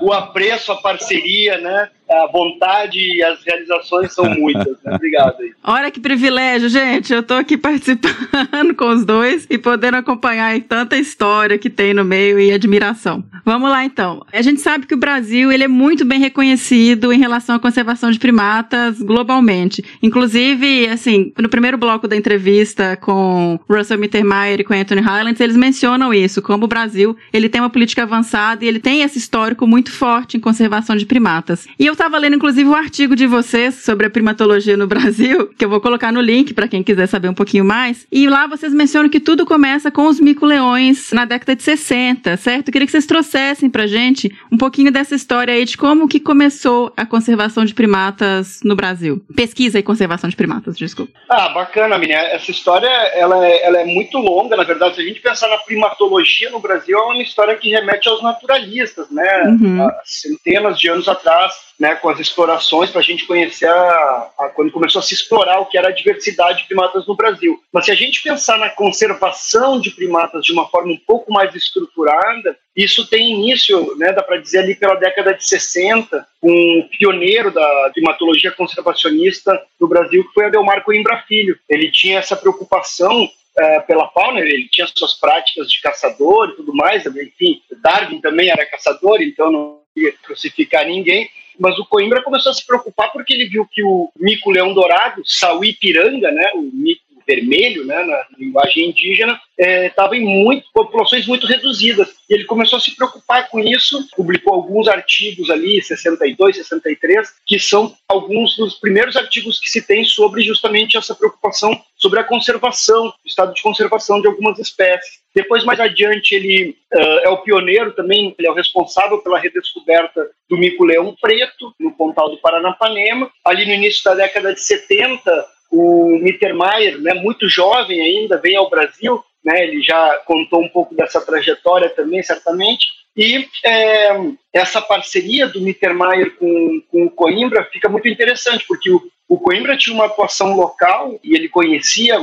o, 0.00 0.06
o 0.08 0.12
apreço, 0.12 0.72
a 0.72 0.76
parceria, 0.76 1.58
né? 1.58 1.88
A 2.10 2.26
vontade 2.26 2.98
e 2.98 3.22
as 3.22 3.42
realizações 3.44 4.12
são 4.12 4.24
muitas. 4.24 4.76
Né? 4.84 4.94
Obrigado 4.94 5.40
aí. 5.40 5.52
Olha 5.62 5.90
que 5.90 6.00
privilégio, 6.00 6.68
gente. 6.68 7.12
Eu 7.12 7.22
tô 7.22 7.34
aqui 7.34 7.56
participando 7.56 8.74
com 8.76 8.88
os 8.88 9.04
dois 9.04 9.46
e 9.48 9.56
podendo 9.56 9.96
acompanhar 9.96 10.60
tanta 10.62 10.96
história 10.96 11.56
que 11.56 11.70
tem 11.70 11.94
no 11.94 12.04
meio 12.04 12.38
e 12.40 12.52
admiração. 12.52 13.24
Vamos 13.44 13.70
lá 13.70 13.84
então. 13.84 14.24
A 14.32 14.42
gente 14.42 14.60
sabe 14.60 14.86
que 14.86 14.94
o 14.94 14.98
Brasil 14.98 15.52
ele 15.52 15.64
é 15.64 15.68
muito 15.68 16.04
bem 16.04 16.18
reconhecido 16.18 17.12
em 17.12 17.18
relação 17.18 17.56
à 17.56 17.60
conservação 17.60 18.10
de 18.10 18.18
primatas 18.18 19.00
globalmente. 19.00 19.84
Inclusive, 20.02 20.88
assim, 20.88 21.32
no 21.38 21.48
primeiro 21.48 21.78
bloco 21.78 22.08
da 22.08 22.16
entrevista 22.16 22.96
com 22.96 23.58
Russell 23.68 23.98
Mittermeier 23.98 24.60
e 24.60 24.64
com 24.64 24.74
Anthony 24.74 25.00
Highlands, 25.00 25.40
eles 25.40 25.56
mencionam 25.56 26.12
isso, 26.12 26.42
como 26.42 26.64
o 26.64 26.68
Brasil 26.68 27.16
ele 27.32 27.48
tem 27.48 27.60
uma 27.60 27.70
política 27.70 28.02
avançada 28.02 28.64
e 28.64 28.68
ele 28.68 28.80
tem 28.80 29.02
esse 29.02 29.18
histórico 29.18 29.66
muito 29.66 29.90
forte 29.90 30.36
em 30.36 30.40
conservação 30.40 30.96
de 30.96 31.06
primatas. 31.06 31.66
E 31.78 31.86
eu 31.86 31.94
estava 32.00 32.16
lendo, 32.16 32.36
inclusive, 32.36 32.66
um 32.66 32.74
artigo 32.74 33.14
de 33.14 33.26
vocês 33.26 33.74
sobre 33.74 34.06
a 34.06 34.10
primatologia 34.10 34.74
no 34.74 34.86
Brasil, 34.86 35.48
que 35.54 35.62
eu 35.62 35.68
vou 35.68 35.82
colocar 35.82 36.10
no 36.10 36.22
link 36.22 36.54
para 36.54 36.66
quem 36.66 36.82
quiser 36.82 37.06
saber 37.06 37.28
um 37.28 37.34
pouquinho 37.34 37.62
mais. 37.62 38.06
E 38.10 38.26
lá 38.26 38.46
vocês 38.46 38.72
mencionam 38.72 39.10
que 39.10 39.20
tudo 39.20 39.44
começa 39.44 39.90
com 39.90 40.06
os 40.06 40.18
mico-leões 40.18 41.12
na 41.12 41.26
década 41.26 41.54
de 41.54 41.62
60, 41.62 42.38
certo? 42.38 42.68
Eu 42.68 42.72
queria 42.72 42.86
que 42.86 42.90
vocês 42.90 43.04
trouxessem 43.04 43.68
pra 43.68 43.86
gente 43.86 44.34
um 44.50 44.56
pouquinho 44.56 44.90
dessa 44.90 45.14
história 45.14 45.52
aí 45.52 45.66
de 45.66 45.76
como 45.76 46.08
que 46.08 46.18
começou 46.18 46.90
a 46.96 47.04
conservação 47.04 47.66
de 47.66 47.74
primatas 47.74 48.60
no 48.64 48.74
Brasil. 48.74 49.22
Pesquisa 49.36 49.78
e 49.78 49.82
conservação 49.82 50.30
de 50.30 50.36
primatas, 50.36 50.78
desculpa. 50.78 51.12
Ah, 51.28 51.50
bacana, 51.50 51.98
menina. 51.98 52.18
Essa 52.18 52.50
história, 52.50 52.88
ela 52.88 53.46
é, 53.46 53.62
ela 53.62 53.78
é 53.78 53.84
muito 53.84 54.16
longa, 54.16 54.56
na 54.56 54.64
verdade. 54.64 54.94
Se 54.94 55.02
a 55.02 55.04
gente 55.04 55.20
pensar 55.20 55.48
na 55.48 55.58
primatologia 55.58 56.48
no 56.48 56.60
Brasil, 56.60 56.96
é 56.96 57.02
uma 57.02 57.22
história 57.22 57.54
que 57.56 57.68
remete 57.68 58.08
aos 58.08 58.22
naturalistas, 58.22 59.10
né? 59.10 59.42
Uhum. 59.60 59.82
Há 59.82 60.00
centenas 60.02 60.80
de 60.80 60.88
anos 60.88 61.06
atrás, 61.06 61.69
né, 61.80 61.94
com 61.94 62.10
as 62.10 62.20
explorações 62.20 62.90
para 62.90 63.00
a 63.00 63.02
gente 63.02 63.26
conhecer 63.26 63.66
a, 63.66 64.30
a, 64.38 64.48
quando 64.54 64.70
começou 64.70 65.00
a 65.00 65.02
se 65.02 65.14
explorar 65.14 65.60
o 65.60 65.66
que 65.66 65.78
era 65.78 65.88
a 65.88 65.92
diversidade 65.92 66.58
de 66.58 66.66
primatas 66.66 67.06
no 67.06 67.16
Brasil. 67.16 67.58
Mas 67.72 67.86
se 67.86 67.90
a 67.90 67.94
gente 67.94 68.22
pensar 68.22 68.58
na 68.58 68.68
conservação 68.68 69.80
de 69.80 69.90
primatas 69.90 70.44
de 70.44 70.52
uma 70.52 70.68
forma 70.68 70.92
um 70.92 70.98
pouco 70.98 71.32
mais 71.32 71.54
estruturada, 71.54 72.54
isso 72.76 73.08
tem 73.08 73.32
início, 73.32 73.96
né, 73.96 74.12
dá 74.12 74.22
para 74.22 74.36
dizer 74.36 74.58
ali 74.58 74.74
pela 74.74 74.94
década 74.94 75.32
de 75.32 75.48
60, 75.48 76.26
um 76.42 76.86
pioneiro 76.98 77.50
da 77.50 77.90
primatologia 77.94 78.52
conservacionista 78.52 79.58
no 79.80 79.88
Brasil, 79.88 80.22
que 80.24 80.34
foi 80.34 80.44
Adelmar 80.44 80.84
Coimbra 80.84 81.24
Filho. 81.26 81.58
Ele 81.66 81.90
tinha 81.90 82.18
essa 82.18 82.36
preocupação 82.36 83.24
uh, 83.24 83.86
pela 83.86 84.08
fauna, 84.10 84.40
ele 84.40 84.68
tinha 84.70 84.86
suas 84.94 85.14
práticas 85.14 85.70
de 85.70 85.80
caçador 85.80 86.50
e 86.50 86.56
tudo 86.56 86.74
mais, 86.74 87.06
enfim, 87.06 87.62
Darwin 87.82 88.20
também 88.20 88.50
era 88.50 88.66
caçador, 88.66 89.22
então 89.22 89.50
não 89.50 89.80
ia 89.96 90.12
crucificar 90.22 90.86
ninguém, 90.86 91.28
mas 91.60 91.78
o 91.78 91.84
Coimbra 91.84 92.22
começou 92.22 92.50
a 92.50 92.54
se 92.54 92.66
preocupar 92.66 93.12
porque 93.12 93.34
ele 93.34 93.48
viu 93.48 93.66
que 93.70 93.82
o 93.82 94.10
mico-leão 94.16 94.72
dourado, 94.72 95.22
Sauí 95.24 95.74
piranga, 95.74 96.30
né, 96.32 96.52
o 96.54 96.62
mico 96.62 97.02
vermelho, 97.30 97.84
né, 97.84 98.02
na 98.02 98.26
linguagem 98.36 98.88
indígena, 98.88 99.40
estava 99.56 100.16
é, 100.16 100.18
em 100.18 100.24
muito, 100.24 100.66
populações 100.72 101.26
muito 101.26 101.46
reduzidas. 101.46 102.08
E 102.28 102.34
ele 102.34 102.44
começou 102.44 102.76
a 102.76 102.80
se 102.80 102.96
preocupar 102.96 103.48
com 103.48 103.60
isso, 103.60 104.08
publicou 104.16 104.54
alguns 104.54 104.88
artigos 104.88 105.48
ali, 105.48 105.80
62, 105.80 106.56
63, 106.56 107.28
que 107.46 107.58
são 107.58 107.94
alguns 108.08 108.56
dos 108.56 108.74
primeiros 108.74 109.16
artigos 109.16 109.60
que 109.60 109.70
se 109.70 109.86
tem 109.86 110.04
sobre 110.04 110.42
justamente 110.42 110.96
essa 110.96 111.14
preocupação 111.14 111.80
sobre 111.96 112.18
a 112.18 112.24
conservação, 112.24 113.08
o 113.08 113.28
estado 113.28 113.52
de 113.52 113.62
conservação 113.62 114.20
de 114.20 114.26
algumas 114.26 114.58
espécies. 114.58 115.20
Depois, 115.34 115.64
mais 115.64 115.78
adiante, 115.78 116.34
ele 116.34 116.74
uh, 116.94 117.20
é 117.22 117.28
o 117.28 117.38
pioneiro 117.38 117.92
também, 117.92 118.34
ele 118.38 118.48
é 118.48 118.50
o 118.50 118.54
responsável 118.54 119.18
pela 119.18 119.38
redescoberta 119.38 120.28
do 120.48 120.56
mico-leão 120.56 121.14
preto 121.20 121.74
no 121.78 121.92
Pontal 121.92 122.30
do 122.30 122.38
Paranapanema. 122.38 123.30
Ali 123.44 123.66
no 123.66 123.74
início 123.74 124.02
da 124.02 124.14
década 124.14 124.54
de 124.54 124.60
70, 124.60 125.46
o 125.70 126.18
Mittermeier, 126.20 127.00
né, 127.00 127.14
muito 127.14 127.48
jovem 127.48 128.00
ainda, 128.00 128.38
vem 128.38 128.56
ao 128.56 128.68
Brasil, 128.68 129.22
né, 129.44 129.62
ele 129.64 129.82
já 129.82 130.20
contou 130.26 130.60
um 130.60 130.68
pouco 130.68 130.94
dessa 130.94 131.20
trajetória 131.24 131.88
também, 131.88 132.22
certamente, 132.22 132.86
e 133.16 133.46
é, 133.64 134.16
essa 134.52 134.80
parceria 134.80 135.46
do 135.46 135.60
Mittermeier 135.60 136.36
com, 136.36 136.82
com 136.90 137.04
o 137.04 137.10
Coimbra 137.10 137.68
fica 137.72 137.88
muito 137.88 138.08
interessante, 138.08 138.64
porque 138.66 138.90
o, 138.90 139.02
o 139.28 139.38
Coimbra 139.38 139.76
tinha 139.76 139.94
uma 139.94 140.06
atuação 140.06 140.56
local 140.56 141.18
e 141.22 141.34
ele 141.34 141.48
conhecia 141.48 142.18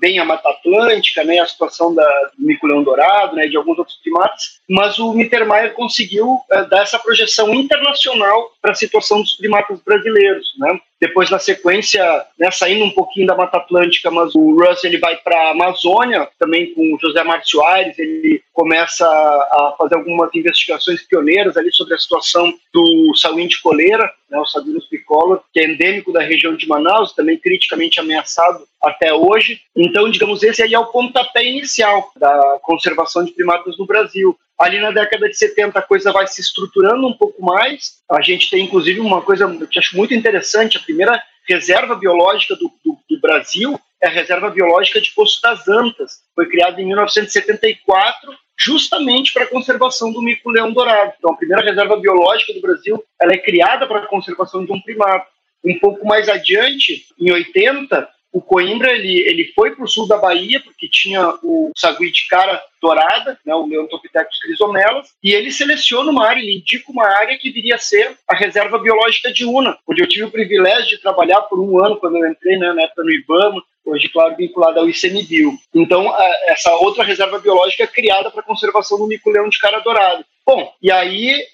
bem 0.00 0.18
a 0.18 0.24
Mata 0.24 0.48
Atlântica, 0.48 1.24
né, 1.24 1.38
a 1.38 1.46
situação 1.46 1.94
da, 1.94 2.08
do 2.38 2.46
mico-leão 2.46 2.82
dourado, 2.82 3.36
né, 3.36 3.46
de 3.46 3.56
alguns 3.56 3.78
outros 3.78 3.96
primatas, 3.98 4.60
mas 4.68 4.98
o 4.98 5.12
Mittermeier 5.12 5.74
conseguiu 5.74 6.34
uh, 6.34 6.68
dar 6.68 6.82
essa 6.82 6.98
projeção 6.98 7.52
internacional 7.54 8.52
para 8.60 8.72
a 8.72 8.76
situação 8.76 9.20
dos 9.20 9.32
primatas 9.32 9.80
brasileiros, 9.80 10.52
né? 10.58 10.80
Depois 11.02 11.28
na 11.28 11.40
sequência, 11.40 12.00
né, 12.38 12.48
saindo 12.52 12.84
um 12.84 12.92
pouquinho 12.92 13.26
da 13.26 13.34
Mata 13.34 13.56
Atlântica, 13.56 14.08
mas 14.08 14.32
o 14.36 14.54
Russ 14.54 14.84
ele 14.84 14.98
vai 14.98 15.16
para 15.16 15.36
a 15.36 15.50
Amazônia, 15.50 16.28
também 16.38 16.72
com 16.72 16.94
o 16.94 16.98
José 17.00 17.24
Márcio 17.24 17.60
Aires, 17.60 17.98
ele 17.98 18.40
começa 18.52 19.04
a 19.04 19.74
fazer 19.76 19.96
algumas 19.96 20.32
investigações 20.32 21.02
pioneiras 21.02 21.56
ali 21.56 21.72
sobre 21.72 21.94
a 21.94 21.98
situação 21.98 22.54
do 22.72 23.16
saúde 23.16 23.48
de 23.48 23.60
coleira, 23.60 24.08
né, 24.30 24.38
o 24.38 24.46
Sabinus 24.46 24.88
bicolor, 24.88 25.40
que 25.52 25.58
é 25.58 25.64
endêmico 25.68 26.12
da 26.12 26.22
região 26.22 26.54
de 26.54 26.68
Manaus, 26.68 27.12
também 27.12 27.36
criticamente 27.36 27.98
ameaçado 27.98 28.64
até 28.80 29.12
hoje. 29.12 29.60
Então, 29.76 30.08
digamos, 30.08 30.44
esse 30.44 30.62
aí 30.62 30.72
é 30.72 30.78
o 30.78 30.86
pontapé 30.86 31.44
inicial 31.44 32.12
da 32.16 32.60
conservação 32.62 33.24
de 33.24 33.32
primatas 33.32 33.76
no 33.76 33.86
Brasil. 33.86 34.38
Ali 34.62 34.78
na 34.78 34.92
década 34.92 35.28
de 35.28 35.36
70 35.36 35.76
a 35.76 35.82
coisa 35.82 36.12
vai 36.12 36.24
se 36.28 36.40
estruturando 36.40 37.04
um 37.04 37.12
pouco 37.12 37.44
mais. 37.44 38.00
A 38.08 38.22
gente 38.22 38.48
tem, 38.48 38.64
inclusive, 38.64 39.00
uma 39.00 39.20
coisa 39.20 39.52
que 39.66 39.76
acho 39.76 39.96
muito 39.96 40.14
interessante: 40.14 40.76
a 40.76 40.80
primeira 40.80 41.20
reserva 41.48 41.96
biológica 41.96 42.54
do, 42.54 42.70
do, 42.84 42.96
do 43.10 43.20
Brasil 43.20 43.76
é 44.00 44.06
a 44.06 44.10
reserva 44.10 44.50
biológica 44.50 45.00
de 45.00 45.10
Poço 45.10 45.42
das 45.42 45.66
Antas. 45.66 46.20
Foi 46.32 46.48
criada 46.48 46.80
em 46.80 46.86
1974 46.86 48.32
justamente 48.56 49.32
para 49.32 49.42
a 49.42 49.48
conservação 49.48 50.12
do 50.12 50.22
mico-leão 50.22 50.72
dourado. 50.72 51.12
Então, 51.18 51.32
a 51.32 51.36
primeira 51.36 51.64
reserva 51.64 51.96
biológica 51.96 52.52
do 52.52 52.60
Brasil 52.60 53.02
ela 53.20 53.32
é 53.32 53.38
criada 53.38 53.84
para 53.88 54.04
a 54.04 54.06
conservação 54.06 54.64
de 54.64 54.72
um 54.72 54.80
primata. 54.80 55.26
Um 55.64 55.76
pouco 55.80 56.06
mais 56.06 56.28
adiante, 56.28 57.04
em 57.18 57.32
80, 57.32 58.08
o 58.32 58.40
Coimbra 58.40 58.92
ele, 58.92 59.20
ele 59.28 59.52
foi 59.54 59.72
para 59.72 59.84
o 59.84 59.88
sul 59.88 60.08
da 60.08 60.16
Bahia, 60.16 60.60
porque 60.60 60.88
tinha 60.88 61.34
o 61.42 61.70
sagui 61.76 62.10
de 62.10 62.26
cara 62.28 62.60
dourada, 62.80 63.38
né, 63.44 63.54
o 63.54 63.66
Leontopithecus 63.66 64.40
crisomelas, 64.40 65.14
e 65.22 65.32
ele 65.32 65.52
seleciona 65.52 66.10
uma 66.10 66.26
área, 66.26 66.40
ele 66.40 66.58
indica 66.58 66.90
uma 66.90 67.06
área 67.06 67.38
que 67.38 67.50
viria 67.50 67.76
a 67.76 67.78
ser 67.78 68.16
a 68.26 68.34
reserva 68.34 68.78
biológica 68.78 69.32
de 69.32 69.44
Una, 69.44 69.78
onde 69.86 70.02
eu 70.02 70.08
tive 70.08 70.24
o 70.24 70.30
privilégio 70.30 70.88
de 70.88 71.02
trabalhar 71.02 71.42
por 71.42 71.60
um 71.60 71.84
ano 71.84 71.96
quando 71.96 72.16
eu 72.16 72.28
entrei 72.28 72.56
né, 72.56 72.72
na 72.72 72.82
época 72.82 73.04
no 73.04 73.12
IBAMA, 73.12 73.62
hoje, 73.84 74.08
claro, 74.08 74.36
vinculada 74.36 74.80
ao 74.80 74.88
ICMBio. 74.88 75.52
Então, 75.74 76.14
essa 76.46 76.74
outra 76.76 77.04
reserva 77.04 77.38
biológica 77.38 77.84
é 77.84 77.86
criada 77.86 78.30
para 78.30 78.42
conservação 78.42 78.98
do 78.98 79.06
mico-leão 79.06 79.48
de 79.48 79.58
cara 79.58 79.80
dourado. 79.80 80.24
Bom, 80.46 80.72
e 80.82 80.90
aí 80.90 81.46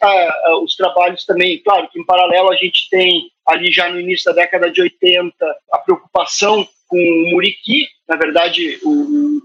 os 0.63 0.75
trabalhos 0.77 1.25
também, 1.25 1.59
claro 1.63 1.89
que 1.91 2.01
em 2.01 2.05
paralelo 2.05 2.51
a 2.51 2.57
gente 2.57 2.89
tem 2.91 3.31
ali 3.47 3.71
já 3.73 3.89
no 3.89 4.01
início 4.01 4.27
da 4.27 4.43
década 4.43 4.71
de 4.71 4.81
80 4.81 5.35
a 5.73 5.79
preocupação 5.79 6.67
com 6.87 6.99
o 6.99 7.31
muriqui, 7.31 7.87
na 8.09 8.17
verdade, 8.17 8.81
o, 8.83 9.43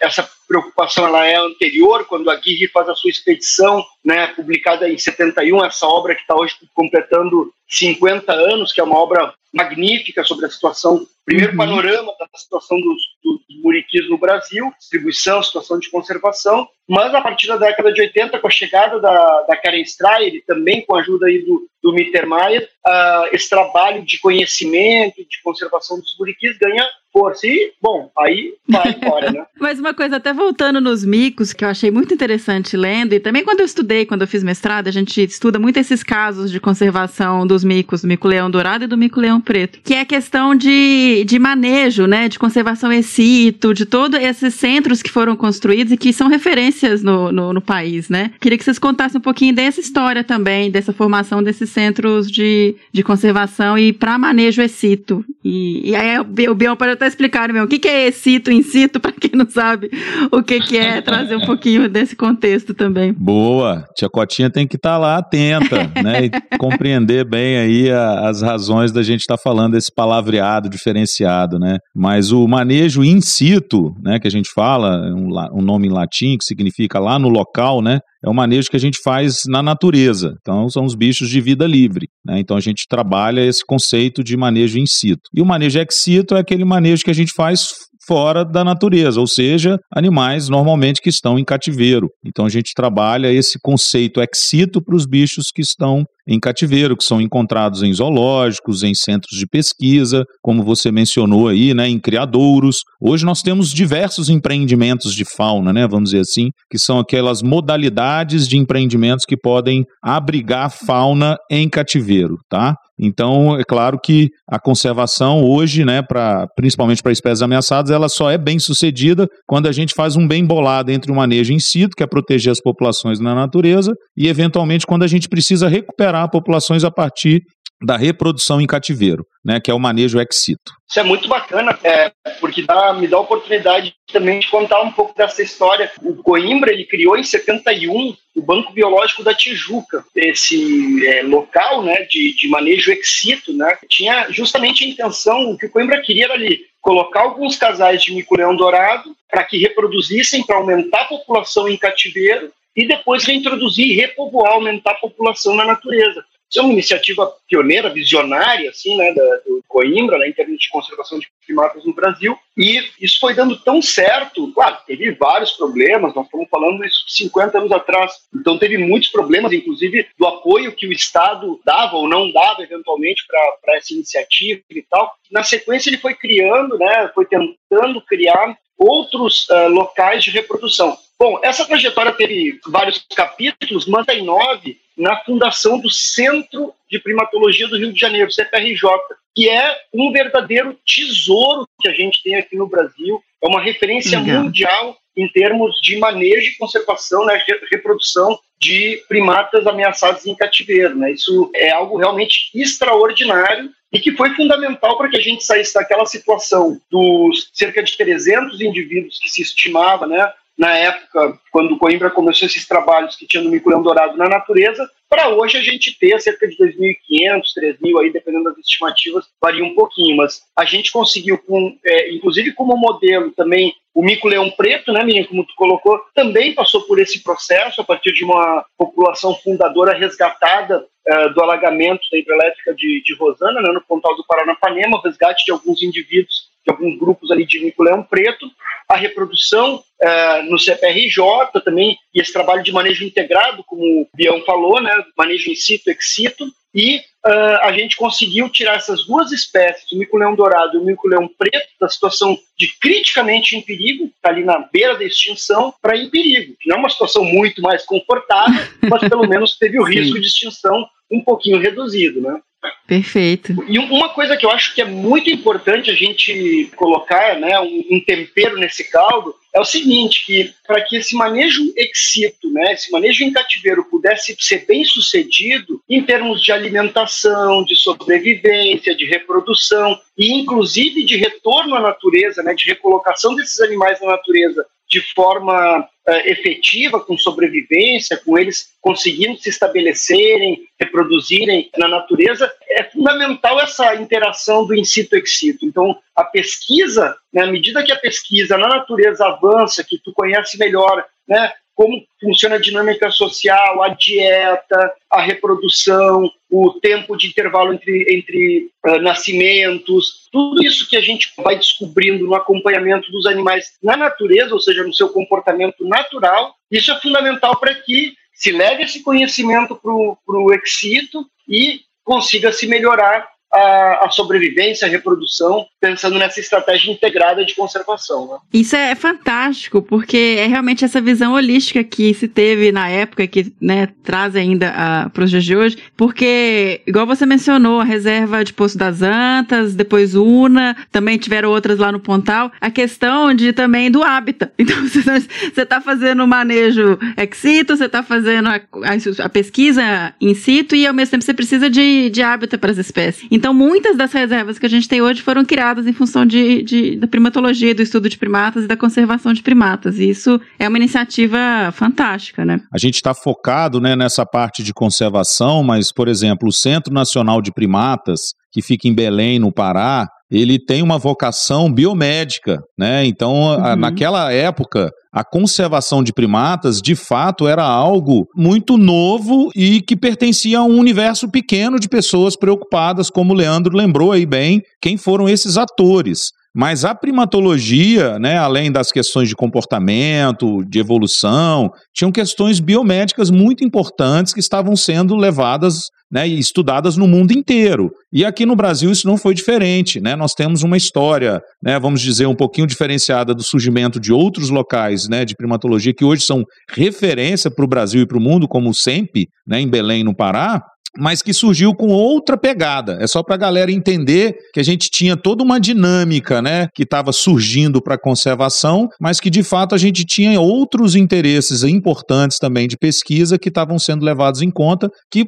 essa 0.00 0.28
preocupação 0.48 1.06
ela 1.06 1.26
é 1.26 1.36
anterior, 1.36 2.06
quando 2.06 2.30
a 2.30 2.34
Aguirre 2.34 2.68
faz 2.68 2.88
a 2.88 2.94
sua 2.94 3.10
expedição, 3.10 3.84
né, 4.04 4.28
publicada 4.28 4.88
em 4.88 4.96
71, 4.96 5.64
essa 5.64 5.86
obra 5.86 6.14
que 6.14 6.22
está 6.22 6.34
hoje 6.34 6.56
completando 6.72 7.52
50 7.68 8.32
anos, 8.32 8.72
que 8.72 8.80
é 8.80 8.84
uma 8.84 8.98
obra 8.98 9.34
magnífica 9.52 10.22
sobre 10.22 10.46
a 10.46 10.50
situação, 10.50 11.06
primeiro 11.24 11.52
uhum. 11.52 11.58
panorama 11.58 12.12
da 12.18 12.26
situação 12.38 12.80
dos, 12.80 13.02
dos 13.24 13.40
muriquis 13.62 14.08
no 14.08 14.18
Brasil, 14.18 14.72
distribuição, 14.78 15.42
situação 15.42 15.78
de 15.78 15.90
conservação, 15.90 16.68
mas 16.88 17.12
a 17.14 17.20
partir 17.20 17.48
da 17.48 17.56
década 17.56 17.92
de 17.92 18.00
80, 18.00 18.38
com 18.38 18.46
a 18.46 18.50
chegada 18.50 19.00
da, 19.00 19.42
da 19.42 19.56
Karen 19.56 19.80
Strayer 19.82 20.34
e 20.34 20.42
também 20.42 20.84
com 20.86 20.94
a 20.94 21.00
ajuda 21.00 21.26
aí 21.26 21.44
do, 21.44 21.68
do 21.82 21.92
Mittermeier, 21.92 22.68
uh, 22.86 23.28
esse 23.32 23.48
trabalho 23.48 24.04
de 24.04 24.18
conhecimento, 24.20 25.16
de 25.16 25.42
conservação 25.42 25.98
dos 25.98 26.16
muriquis 26.18 26.56
ganha 26.58 26.86
força. 27.16 27.46
E, 27.46 27.72
bom, 27.80 28.10
aí 28.18 28.52
vai 28.68 28.94
embora, 28.94 29.32
né? 29.32 29.46
Mas 29.58 29.80
uma 29.80 29.94
coisa, 29.94 30.16
até 30.16 30.34
voltando 30.34 30.82
nos 30.82 31.02
micos, 31.02 31.54
que 31.54 31.64
eu 31.64 31.68
achei 31.68 31.90
muito 31.90 32.12
interessante 32.12 32.76
lendo, 32.76 33.14
e 33.14 33.20
também 33.20 33.42
quando 33.42 33.60
eu 33.60 33.66
estudei, 33.66 34.04
quando 34.04 34.20
eu 34.20 34.28
fiz 34.28 34.44
mestrado, 34.44 34.88
a 34.88 34.90
gente 34.90 35.22
estuda 35.22 35.58
muito 35.58 35.78
esses 35.78 36.02
casos 36.02 36.50
de 36.50 36.60
conservação 36.60 37.46
dos 37.46 37.64
micos, 37.64 38.02
do 38.02 38.08
mico-leão 38.08 38.50
dourado 38.50 38.84
e 38.84 38.86
do 38.86 38.98
mico-leão 38.98 39.40
preto, 39.40 39.78
que 39.82 39.94
é 39.94 40.00
a 40.00 40.04
questão 40.04 40.54
de, 40.54 41.24
de 41.24 41.38
manejo, 41.38 42.06
né, 42.06 42.28
de 42.28 42.38
conservação 42.38 42.92
excito, 42.92 43.72
de 43.72 43.86
todos 43.86 44.20
esses 44.20 44.54
centros 44.54 45.02
que 45.02 45.10
foram 45.10 45.34
construídos 45.36 45.92
e 45.92 45.96
que 45.96 46.12
são 46.12 46.28
referências 46.28 47.02
no, 47.02 47.32
no, 47.32 47.52
no 47.54 47.60
país, 47.62 48.10
né? 48.10 48.32
Queria 48.40 48.58
que 48.58 48.64
vocês 48.64 48.78
contassem 48.78 49.18
um 49.18 49.22
pouquinho 49.22 49.54
dessa 49.54 49.80
história 49.80 50.22
também, 50.22 50.70
dessa 50.70 50.92
formação 50.92 51.42
desses 51.42 51.70
centros 51.70 52.30
de, 52.30 52.74
de 52.92 53.02
conservação 53.02 53.78
e 53.78 53.92
para 53.92 54.18
manejo 54.18 54.60
excito. 54.60 55.24
E, 55.44 55.90
e 55.90 55.94
aí 55.94 56.18
o 56.18 56.54
Bion 56.54 56.76
pode 56.76 56.92
até 56.92 57.05
explicar, 57.06 57.52
meu, 57.52 57.64
o 57.64 57.68
que, 57.68 57.78
que 57.78 57.88
é 57.88 58.06
excito, 58.06 58.50
incito, 58.50 59.00
para 59.00 59.12
quem 59.12 59.30
não 59.34 59.48
sabe 59.48 59.90
o 60.30 60.42
que, 60.42 60.60
que 60.60 60.76
é, 60.76 61.00
trazer 61.00 61.36
um 61.36 61.46
pouquinho 61.46 61.88
desse 61.88 62.16
contexto 62.16 62.74
também. 62.74 63.12
Boa, 63.12 63.84
tia 63.96 64.08
Cotinha 64.08 64.50
tem 64.50 64.66
que 64.66 64.76
estar 64.76 64.92
tá 64.92 64.98
lá 64.98 65.18
atenta, 65.18 65.90
né, 66.02 66.26
e 66.26 66.58
compreender 66.58 67.24
bem 67.24 67.56
aí 67.58 67.90
a, 67.90 68.28
as 68.28 68.42
razões 68.42 68.92
da 68.92 69.02
gente 69.02 69.20
estar 69.20 69.36
tá 69.36 69.42
falando 69.42 69.72
desse 69.72 69.92
palavreado 69.94 70.68
diferenciado, 70.68 71.58
né, 71.58 71.78
mas 71.94 72.32
o 72.32 72.46
manejo 72.46 73.04
in 73.04 73.20
situ, 73.20 73.94
né, 74.02 74.18
que 74.18 74.26
a 74.26 74.30
gente 74.30 74.50
fala, 74.54 75.00
um, 75.14 75.28
um 75.58 75.62
nome 75.62 75.88
em 75.88 75.92
latim 75.92 76.36
que 76.38 76.44
significa 76.44 76.98
lá 76.98 77.18
no 77.18 77.28
local, 77.28 77.82
né, 77.82 78.00
é 78.24 78.28
o 78.28 78.34
manejo 78.34 78.70
que 78.70 78.76
a 78.76 78.80
gente 78.80 78.98
faz 79.02 79.42
na 79.48 79.62
natureza. 79.62 80.34
Então, 80.40 80.68
são 80.68 80.84
os 80.84 80.94
bichos 80.94 81.28
de 81.28 81.40
vida 81.40 81.66
livre. 81.66 82.08
Né? 82.24 82.40
Então, 82.40 82.56
a 82.56 82.60
gente 82.60 82.86
trabalha 82.88 83.44
esse 83.44 83.64
conceito 83.64 84.22
de 84.24 84.36
manejo 84.36 84.78
in 84.78 84.86
situ. 84.86 85.22
E 85.34 85.42
o 85.42 85.46
manejo 85.46 85.78
ex 85.78 85.94
situ 85.94 86.34
é 86.34 86.40
aquele 86.40 86.64
manejo 86.64 87.04
que 87.04 87.10
a 87.10 87.14
gente 87.14 87.32
faz 87.34 87.68
fora 88.06 88.44
da 88.44 88.62
natureza, 88.64 89.20
ou 89.20 89.26
seja, 89.26 89.78
animais 89.94 90.48
normalmente 90.48 91.00
que 91.00 91.08
estão 91.08 91.38
em 91.38 91.44
cativeiro. 91.44 92.08
Então 92.24 92.46
a 92.46 92.48
gente 92.48 92.72
trabalha 92.74 93.32
esse 93.32 93.58
conceito 93.60 94.20
ex 94.20 94.30
situ 94.34 94.82
para 94.82 94.96
os 94.96 95.06
bichos 95.06 95.50
que 95.54 95.62
estão 95.62 96.04
em 96.28 96.40
cativeiro, 96.40 96.96
que 96.96 97.04
são 97.04 97.20
encontrados 97.20 97.82
em 97.82 97.92
zoológicos, 97.92 98.82
em 98.82 98.94
centros 98.94 99.38
de 99.38 99.46
pesquisa, 99.46 100.24
como 100.42 100.64
você 100.64 100.90
mencionou 100.90 101.48
aí, 101.48 101.72
né, 101.72 101.88
em 101.88 102.00
criadouros. 102.00 102.78
Hoje 103.00 103.24
nós 103.24 103.42
temos 103.42 103.70
diversos 103.70 104.28
empreendimentos 104.28 105.14
de 105.14 105.24
fauna, 105.24 105.72
né, 105.72 105.86
vamos 105.86 106.10
dizer 106.10 106.22
assim, 106.22 106.50
que 106.68 106.78
são 106.78 106.98
aquelas 106.98 107.42
modalidades 107.42 108.48
de 108.48 108.56
empreendimentos 108.56 109.24
que 109.24 109.36
podem 109.36 109.84
abrigar 110.02 110.70
fauna 110.70 111.36
em 111.50 111.68
cativeiro, 111.68 112.36
tá? 112.48 112.74
Então, 112.98 113.58
é 113.58 113.64
claro 113.64 113.98
que 114.02 114.30
a 114.48 114.58
conservação 114.58 115.44
hoje, 115.44 115.84
né, 115.84 116.02
pra, 116.02 116.46
principalmente 116.56 117.02
para 117.02 117.12
espécies 117.12 117.42
ameaçadas, 117.42 117.90
ela 117.90 118.08
só 118.08 118.30
é 118.30 118.38
bem 118.38 118.58
sucedida 118.58 119.28
quando 119.46 119.66
a 119.66 119.72
gente 119.72 119.92
faz 119.94 120.16
um 120.16 120.26
bem 120.26 120.44
bolado 120.44 120.90
entre 120.90 121.12
o 121.12 121.14
manejo 121.14 121.52
in 121.52 121.58
situ, 121.58 121.94
que 121.94 122.02
é 122.02 122.06
proteger 122.06 122.50
as 122.50 122.60
populações 122.60 123.20
na 123.20 123.34
natureza, 123.34 123.92
e 124.16 124.28
eventualmente 124.28 124.86
quando 124.86 125.02
a 125.02 125.06
gente 125.06 125.28
precisa 125.28 125.68
recuperar 125.68 126.30
populações 126.30 126.84
a 126.84 126.90
partir 126.90 127.42
da 127.82 127.96
reprodução 127.96 128.60
em 128.60 128.66
cativeiro, 128.66 129.26
né, 129.44 129.60
que 129.60 129.70
é 129.70 129.74
o 129.74 129.78
manejo 129.78 130.18
ex 130.18 130.36
situ. 130.36 130.72
Isso 130.88 131.00
é 131.00 131.02
muito 131.02 131.28
bacana, 131.28 131.78
é, 131.82 132.12
porque 132.40 132.62
dá, 132.62 132.94
me 132.94 133.06
dá 133.06 133.16
a 133.16 133.20
oportunidade 133.20 133.94
também 134.12 134.38
de 134.38 134.48
contar 134.48 134.80
um 134.82 134.92
pouco 134.92 135.16
dessa 135.16 135.42
história. 135.42 135.90
O 136.02 136.14
Coimbra 136.22 136.72
ele 136.72 136.84
criou 136.84 137.16
em 137.16 137.24
71 137.24 138.16
o 138.34 138.42
Banco 138.42 138.72
Biológico 138.72 139.24
da 139.24 139.34
Tijuca, 139.34 140.04
esse 140.14 141.06
é, 141.06 141.22
local 141.22 141.82
né, 141.82 142.02
de, 142.02 142.34
de 142.34 142.48
manejo 142.48 142.90
ex 142.90 143.08
situ, 143.08 143.52
né, 143.52 143.76
tinha 143.88 144.30
justamente 144.30 144.84
a 144.84 144.88
intenção, 144.88 145.50
o 145.50 145.58
que 145.58 145.66
o 145.66 145.70
Coimbra 145.70 146.00
queria 146.02 146.24
era 146.24 146.34
ali 146.34 146.60
colocar 146.80 147.22
alguns 147.22 147.56
casais 147.56 148.02
de 148.02 148.14
mico-leão 148.14 148.54
dourado 148.54 149.16
para 149.28 149.42
que 149.42 149.58
reproduzissem, 149.58 150.46
para 150.46 150.56
aumentar 150.56 151.02
a 151.02 151.06
população 151.06 151.68
em 151.68 151.76
cativeiro 151.76 152.52
e 152.76 152.86
depois 152.86 153.24
reintroduzir 153.24 153.96
repovoar, 153.96 154.52
aumentar 154.52 154.92
a 154.92 155.00
população 155.00 155.56
na 155.56 155.64
natureza. 155.64 156.24
Isso 156.48 156.60
é 156.60 156.62
uma 156.62 156.72
iniciativa 156.72 157.32
pioneira, 157.48 157.92
visionária, 157.92 158.70
assim, 158.70 158.96
né, 158.96 159.12
da, 159.12 159.36
do 159.46 159.62
Coimbra, 159.66 160.18
né, 160.18 160.28
em 160.28 160.32
termos 160.32 160.58
de 160.58 160.68
conservação 160.68 161.18
de 161.18 161.28
primatas 161.44 161.84
no 161.84 161.92
Brasil, 161.92 162.38
e 162.56 162.82
isso 163.00 163.18
foi 163.20 163.34
dando 163.34 163.58
tão 163.58 163.82
certo, 163.82 164.50
claro, 164.52 164.78
teve 164.86 165.10
vários 165.12 165.52
problemas, 165.52 166.14
nós 166.14 166.24
estamos 166.24 166.48
falando 166.48 166.84
isso 166.84 167.04
50 167.08 167.58
anos 167.58 167.72
atrás, 167.72 168.12
então 168.34 168.58
teve 168.58 168.78
muitos 168.78 169.10
problemas, 169.10 169.52
inclusive 169.52 170.06
do 170.18 170.26
apoio 170.26 170.72
que 170.72 170.86
o 170.86 170.92
Estado 170.92 171.60
dava 171.64 171.96
ou 171.96 172.08
não 172.08 172.30
dava, 172.30 172.62
eventualmente, 172.62 173.24
para 173.26 173.76
essa 173.76 173.92
iniciativa 173.92 174.62
e 174.70 174.82
tal. 174.82 175.12
Na 175.30 175.42
sequência 175.42 175.90
ele 175.90 175.98
foi 175.98 176.14
criando, 176.14 176.78
né, 176.78 177.10
foi 177.14 177.26
tentando 177.26 178.00
criar 178.02 178.56
outros 178.78 179.48
uh, 179.48 179.68
locais 179.68 180.22
de 180.22 180.30
reprodução. 180.30 180.96
Bom, 181.18 181.38
essa 181.42 181.64
trajetória 181.64 182.12
teve 182.12 182.60
vários 182.66 183.04
capítulos, 183.14 183.86
mantém 183.86 184.22
nove 184.22 184.78
na 184.96 185.16
fundação 185.24 185.78
do 185.78 185.90
Centro 185.90 186.74
de 186.90 186.98
Primatologia 186.98 187.68
do 187.68 187.78
Rio 187.78 187.92
de 187.92 187.98
Janeiro, 187.98 188.30
CPRJ, 188.30 188.88
que 189.34 189.48
é 189.48 189.78
um 189.92 190.12
verdadeiro 190.12 190.78
tesouro 190.86 191.66
que 191.80 191.88
a 191.88 191.92
gente 191.92 192.22
tem 192.22 192.36
aqui 192.36 192.56
no 192.56 192.66
Brasil, 192.66 193.22
é 193.42 193.46
uma 193.46 193.60
referência 193.60 194.18
Legal. 194.18 194.42
mundial 194.42 194.96
em 195.16 195.28
termos 195.28 195.80
de 195.80 195.98
manejo 195.98 196.50
e 196.50 196.56
conservação, 196.56 197.24
né, 197.24 197.42
reprodução 197.72 198.38
de 198.60 199.02
primatas 199.08 199.66
ameaçados 199.66 200.26
em 200.26 200.34
cativeiro. 200.34 200.94
Né? 200.96 201.12
Isso 201.12 201.50
é 201.54 201.70
algo 201.70 201.96
realmente 201.96 202.50
extraordinário 202.54 203.70
e 203.92 204.00
que 204.00 204.12
foi 204.12 204.34
fundamental 204.34 204.98
para 204.98 205.08
que 205.08 205.16
a 205.16 205.20
gente 205.20 205.44
saísse 205.44 205.74
daquela 205.74 206.04
situação 206.06 206.80
dos 206.90 207.50
cerca 207.52 207.82
de 207.82 207.96
300 207.96 208.60
indivíduos 208.60 209.18
que 209.18 209.30
se 209.30 209.42
estimava, 209.42 210.06
né, 210.06 210.32
na 210.56 210.74
época, 210.74 211.38
quando 211.52 211.76
Coimbra 211.76 212.10
começou 212.10 212.46
esses 212.46 212.66
trabalhos 212.66 213.14
que 213.14 213.26
tinha 213.26 213.42
no 213.42 213.50
mico 213.50 213.70
dourado 213.82 214.16
na 214.16 214.26
natureza, 214.26 214.90
para 215.08 215.28
hoje 215.28 215.58
a 215.58 215.60
gente 215.60 215.96
ter 215.98 216.18
cerca 216.20 216.48
de 216.48 216.56
2.500, 216.56 217.42
3.000 217.56 218.00
aí, 218.00 218.10
dependendo 218.10 218.44
das 218.44 218.58
estimativas, 218.58 219.26
varia 219.40 219.62
um 219.62 219.74
pouquinho, 219.74 220.16
mas 220.16 220.42
a 220.56 220.64
gente 220.64 220.90
conseguiu, 220.90 221.36
com, 221.38 221.76
é, 221.84 222.12
inclusive 222.14 222.52
como 222.52 222.76
modelo 222.76 223.30
também, 223.32 223.74
o 223.96 224.02
mico-leão 224.02 224.50
preto, 224.50 224.92
né, 224.92 225.02
menino, 225.02 225.26
como 225.26 225.46
tu 225.46 225.54
colocou, 225.56 225.98
também 226.14 226.54
passou 226.54 226.82
por 226.82 226.98
esse 226.98 227.22
processo 227.22 227.80
a 227.80 227.84
partir 227.84 228.12
de 228.12 228.26
uma 228.26 228.62
população 228.76 229.34
fundadora 229.36 229.94
resgatada 229.94 230.84
uh, 231.08 231.32
do 231.32 231.42
alagamento 231.42 232.02
da 232.12 232.18
hidrelétrica 232.18 232.74
de, 232.74 233.02
de 233.02 233.14
Rosana, 233.14 233.62
né, 233.62 233.72
no 233.72 233.80
Pontal 233.80 234.14
do 234.14 234.26
Paranapanema, 234.26 234.98
o 234.98 235.00
resgate 235.00 235.46
de 235.46 235.50
alguns 235.50 235.82
indivíduos 235.82 236.50
de 236.66 236.72
alguns 236.72 236.98
grupos 236.98 237.30
ali 237.30 237.46
de 237.46 237.64
mico-leão 237.64 238.02
preto, 238.02 238.50
a 238.86 238.96
reprodução 238.96 239.76
uh, 239.76 240.42
no 240.50 240.58
CPRJ 240.58 241.62
também, 241.64 241.96
e 242.14 242.20
esse 242.20 242.32
trabalho 242.32 242.62
de 242.62 242.72
manejo 242.72 243.02
integrado, 243.02 243.64
como 243.64 244.02
o 244.02 244.08
Bião 244.14 244.42
falou, 244.44 244.82
né, 244.82 244.92
manejo 245.16 245.50
in 245.50 245.54
situ, 245.54 245.88
ex 245.88 246.12
situ, 246.12 246.44
e 246.74 246.98
uh, 246.98 247.58
a 247.62 247.72
gente 247.72 247.96
conseguiu 247.96 248.48
tirar 248.48 248.76
essas 248.76 249.06
duas 249.06 249.32
espécies, 249.32 249.90
o 249.92 249.98
mico-leão 249.98 250.34
dourado 250.34 250.76
e 250.76 250.80
o 250.80 250.84
mico-leão 250.84 251.28
preto, 251.38 251.68
da 251.80 251.88
situação 251.88 252.38
de 252.58 252.68
criticamente 252.78 253.56
em 253.56 253.62
perigo, 253.62 254.04
está 254.06 254.28
ali 254.28 254.44
na 254.44 254.58
beira 254.58 254.96
da 254.96 255.04
extinção, 255.04 255.72
para 255.80 255.96
em 255.96 256.10
perigo, 256.10 256.54
não 256.66 256.76
é 256.76 256.78
uma 256.78 256.90
situação 256.90 257.24
muito 257.24 257.62
mais 257.62 257.84
confortável, 257.84 258.62
mas 258.90 259.08
pelo 259.08 259.26
menos 259.28 259.56
teve 259.58 259.78
o 259.78 259.84
risco 259.84 260.20
de 260.20 260.26
extinção 260.26 260.86
um 261.10 261.22
pouquinho 261.22 261.58
reduzido, 261.58 262.20
né? 262.20 262.40
Perfeito. 262.86 263.52
E 263.68 263.78
uma 263.78 264.08
coisa 264.10 264.36
que 264.36 264.46
eu 264.46 264.50
acho 264.50 264.74
que 264.74 264.80
é 264.80 264.84
muito 264.84 265.28
importante 265.28 265.90
a 265.90 265.94
gente 265.94 266.70
colocar, 266.76 267.38
né, 267.38 267.58
um, 267.60 268.00
tempero 268.06 268.56
nesse 268.56 268.84
caldo, 268.90 269.34
é 269.52 269.60
o 269.60 269.64
seguinte, 269.64 270.24
que 270.26 270.52
para 270.66 270.82
que 270.82 270.96
esse 270.96 271.16
manejo 271.16 271.72
excito, 271.76 272.50
né, 272.50 272.74
esse 272.74 272.90
manejo 272.92 273.24
em 273.24 273.32
cativeiro 273.32 273.84
pudesse 273.84 274.36
ser 274.38 274.66
bem 274.66 274.84
sucedido 274.84 275.80
em 275.88 276.02
termos 276.02 276.42
de 276.42 276.52
alimentação, 276.52 277.64
de 277.64 277.74
sobrevivência, 277.74 278.94
de 278.94 279.06
reprodução 279.06 279.98
e 280.16 280.32
inclusive 280.32 281.04
de 281.04 281.16
retorno 281.16 281.74
à 281.74 281.80
natureza, 281.80 282.42
né, 282.42 282.54
de 282.54 282.66
recolocação 282.66 283.34
desses 283.34 283.60
animais 283.60 284.00
na 284.00 284.08
natureza 284.08 284.64
de 284.96 285.02
forma 285.12 285.80
uh, 285.80 286.12
efetiva, 286.24 286.98
com 286.98 287.18
sobrevivência, 287.18 288.16
com 288.24 288.38
eles 288.38 288.70
conseguindo 288.80 289.36
se 289.38 289.50
estabelecerem, 289.50 290.66
reproduzirem 290.80 291.70
na 291.76 291.86
natureza, 291.86 292.50
é 292.70 292.84
fundamental 292.84 293.60
essa 293.60 293.94
interação 293.96 294.64
do 294.64 294.74
in 294.74 294.84
situ. 294.84 295.16
Então, 295.62 295.98
a 296.14 296.24
pesquisa, 296.24 297.14
né, 297.30 297.42
à 297.42 297.46
medida 297.46 297.84
que 297.84 297.92
a 297.92 297.98
pesquisa 297.98 298.56
na 298.56 298.68
natureza 298.68 299.26
avança, 299.26 299.84
que 299.84 299.98
tu 299.98 300.14
conhece 300.14 300.56
melhor, 300.56 301.04
né, 301.28 301.52
como 301.76 302.02
funciona 302.18 302.56
a 302.56 302.60
dinâmica 302.60 303.10
social, 303.10 303.82
a 303.82 303.90
dieta, 303.90 304.94
a 305.10 305.20
reprodução, 305.20 306.28
o 306.50 306.72
tempo 306.80 307.14
de 307.16 307.28
intervalo 307.28 307.74
entre, 307.74 308.06
entre 308.08 308.70
uh, 308.86 308.98
nascimentos, 309.02 310.26
tudo 310.32 310.64
isso 310.64 310.88
que 310.88 310.96
a 310.96 311.02
gente 311.02 311.30
vai 311.36 311.54
descobrindo 311.54 312.24
no 312.24 312.34
acompanhamento 312.34 313.12
dos 313.12 313.26
animais 313.26 313.74
na 313.82 313.94
natureza, 313.94 314.54
ou 314.54 314.60
seja, 314.60 314.82
no 314.84 314.94
seu 314.94 315.10
comportamento 315.10 315.86
natural, 315.86 316.54
isso 316.70 316.90
é 316.90 316.98
fundamental 316.98 317.60
para 317.60 317.74
que 317.74 318.14
se 318.32 318.52
leve 318.52 318.84
esse 318.84 319.02
conhecimento 319.02 319.76
para 319.76 319.92
o 319.92 320.54
excito 320.54 321.26
e 321.46 321.80
consiga 322.02 322.52
se 322.52 322.66
melhorar 322.66 323.28
a, 323.52 324.06
a, 324.06 324.10
sobrevivência, 324.10 324.86
a 324.86 324.90
reprodução, 324.90 325.66
pensando 325.80 326.18
nessa 326.18 326.40
estratégia 326.40 326.90
integrada 326.90 327.44
de 327.44 327.54
conservação. 327.54 328.26
Né? 328.26 328.38
Isso 328.52 328.76
é 328.76 328.94
fantástico, 328.94 329.82
porque 329.82 330.36
é 330.38 330.46
realmente 330.46 330.84
essa 330.84 331.00
visão 331.00 331.34
holística 331.34 331.82
que 331.82 332.12
se 332.14 332.28
teve 332.28 332.72
na 332.72 332.88
época, 332.88 333.26
que 333.26 333.52
né, 333.60 333.88
traz 334.02 334.36
ainda 334.36 335.10
para 335.12 335.24
os 335.24 335.30
dias 335.30 335.44
de 335.44 335.56
hoje, 335.56 335.78
porque, 335.96 336.80
igual 336.86 337.06
você 337.06 337.24
mencionou, 337.24 337.80
a 337.80 337.84
reserva 337.84 338.44
de 338.44 338.52
Poço 338.52 338.76
das 338.76 339.02
Antas, 339.02 339.74
depois 339.74 340.14
Una, 340.14 340.76
também 340.90 341.18
tiveram 341.18 341.50
outras 341.50 341.78
lá 341.78 341.90
no 341.92 342.00
Pontal, 342.00 342.50
a 342.60 342.70
questão 342.70 343.32
de 343.34 343.52
também 343.52 343.90
do 343.90 344.02
hábitat. 344.02 344.52
Então, 344.66 344.88
você 344.88 345.62
está 345.62 345.80
fazendo 345.80 346.24
o 346.24 346.26
manejo 346.26 346.98
ex 347.16 347.36
situ, 347.36 347.76
você 347.76 347.84
está 347.86 348.02
fazendo 348.02 348.48
a, 348.48 348.56
a, 348.56 349.24
a, 349.24 349.28
pesquisa 349.28 350.12
in 350.20 350.34
situ 350.34 350.74
e, 350.74 350.86
ao 350.86 350.92
mesmo 350.92 351.12
tempo, 351.12 351.24
você 351.24 351.32
precisa 351.32 351.70
de, 351.70 352.10
de 352.10 352.22
hábitat 352.22 352.58
para 352.58 352.72
as 352.72 352.78
espécies. 352.78 353.28
Então, 353.30 353.45
muitas 353.54 353.96
das 353.96 354.12
reservas 354.12 354.58
que 354.58 354.66
a 354.66 354.68
gente 354.68 354.88
tem 354.88 355.02
hoje 355.02 355.22
foram 355.22 355.44
criadas 355.44 355.86
em 355.86 355.92
função 355.92 356.24
de, 356.24 356.62
de, 356.62 356.96
da 356.96 357.06
primatologia, 357.06 357.74
do 357.74 357.82
estudo 357.82 358.08
de 358.08 358.18
primatas 358.18 358.64
e 358.64 358.66
da 358.66 358.76
conservação 358.76 359.32
de 359.32 359.42
primatas. 359.42 359.98
E 359.98 360.08
isso 360.08 360.40
é 360.58 360.68
uma 360.68 360.78
iniciativa 360.78 361.38
fantástica, 361.72 362.44
né? 362.44 362.60
A 362.72 362.78
gente 362.78 362.94
está 362.94 363.14
focado 363.14 363.80
né, 363.80 363.94
nessa 363.96 364.24
parte 364.24 364.62
de 364.62 364.72
conservação, 364.72 365.62
mas, 365.62 365.92
por 365.92 366.08
exemplo, 366.08 366.48
o 366.48 366.52
Centro 366.52 366.92
Nacional 366.92 367.42
de 367.42 367.52
Primatas, 367.52 368.20
que 368.52 368.62
fica 368.62 368.88
em 368.88 368.94
Belém, 368.94 369.38
no 369.38 369.52
Pará, 369.52 370.08
ele 370.30 370.58
tem 370.58 370.82
uma 370.82 370.98
vocação 370.98 371.72
biomédica, 371.72 372.60
né? 372.76 373.06
Então, 373.06 373.32
uhum. 373.32 373.64
a, 373.64 373.76
naquela 373.76 374.32
época, 374.32 374.90
a 375.12 375.24
conservação 375.24 376.02
de 376.02 376.12
primatas, 376.12 376.82
de 376.82 376.96
fato, 376.96 377.46
era 377.46 377.64
algo 377.64 378.26
muito 378.34 378.76
novo 378.76 379.50
e 379.54 379.80
que 379.80 379.96
pertencia 379.96 380.58
a 380.58 380.64
um 380.64 380.78
universo 380.78 381.30
pequeno 381.30 381.78
de 381.78 381.88
pessoas 381.88 382.36
preocupadas, 382.36 383.08
como 383.08 383.32
o 383.32 383.36
Leandro 383.36 383.76
lembrou 383.76 384.12
aí 384.12 384.26
bem, 384.26 384.60
quem 384.80 384.96
foram 384.96 385.28
esses 385.28 385.56
atores. 385.56 386.30
Mas 386.58 386.86
a 386.86 386.94
primatologia, 386.94 388.18
né, 388.18 388.38
além 388.38 388.72
das 388.72 388.90
questões 388.90 389.28
de 389.28 389.36
comportamento, 389.36 390.64
de 390.64 390.78
evolução, 390.78 391.70
tinham 391.94 392.10
questões 392.10 392.60
biomédicas 392.60 393.30
muito 393.30 393.62
importantes 393.62 394.32
que 394.32 394.40
estavam 394.40 394.74
sendo 394.74 395.14
levadas 395.14 395.90
né, 396.10 396.26
estudadas 396.26 396.96
no 396.96 397.06
mundo 397.06 397.32
inteiro. 397.32 397.90
E 398.12 398.24
aqui 398.24 398.46
no 398.46 398.56
Brasil 398.56 398.90
isso 398.90 399.06
não 399.06 399.16
foi 399.16 399.34
diferente. 399.34 400.00
Né? 400.00 400.14
Nós 400.16 400.32
temos 400.32 400.62
uma 400.62 400.76
história, 400.76 401.40
né, 401.62 401.78
vamos 401.78 402.00
dizer, 402.00 402.26
um 402.26 402.34
pouquinho 402.34 402.66
diferenciada 402.66 403.34
do 403.34 403.42
surgimento 403.42 403.98
de 403.98 404.12
outros 404.12 404.50
locais 404.50 405.08
né, 405.08 405.24
de 405.24 405.34
primatologia 405.34 405.94
que 405.94 406.04
hoje 406.04 406.22
são 406.22 406.44
referência 406.70 407.50
para 407.50 407.64
o 407.64 407.68
Brasil 407.68 408.02
e 408.02 408.06
para 408.06 408.18
o 408.18 408.20
mundo, 408.20 408.48
como 408.48 408.70
o 408.70 408.74
SEMP, 408.74 409.26
né, 409.46 409.60
em 409.60 409.68
Belém, 409.68 410.04
no 410.04 410.14
Pará, 410.14 410.62
mas 410.98 411.22
que 411.22 411.32
surgiu 411.32 411.74
com 411.74 411.88
outra 411.88 412.36
pegada. 412.36 412.98
É 413.00 413.06
só 413.06 413.22
para 413.22 413.34
a 413.34 413.38
galera 413.38 413.70
entender 413.70 414.36
que 414.52 414.60
a 414.60 414.62
gente 414.62 414.88
tinha 414.90 415.16
toda 415.16 415.44
uma 415.44 415.60
dinâmica, 415.60 416.40
né, 416.40 416.68
que 416.74 416.82
estava 416.82 417.12
surgindo 417.12 417.82
para 417.82 417.94
a 417.94 418.00
conservação, 418.00 418.88
mas 419.00 419.20
que 419.20 419.30
de 419.30 419.42
fato 419.42 419.74
a 419.74 419.78
gente 419.78 420.04
tinha 420.04 420.40
outros 420.40 420.94
interesses 420.96 421.62
importantes 421.62 422.38
também 422.38 422.66
de 422.66 422.76
pesquisa 422.76 423.38
que 423.38 423.48
estavam 423.48 423.78
sendo 423.78 424.04
levados 424.04 424.42
em 424.42 424.50
conta, 424.50 424.88
que 425.10 425.24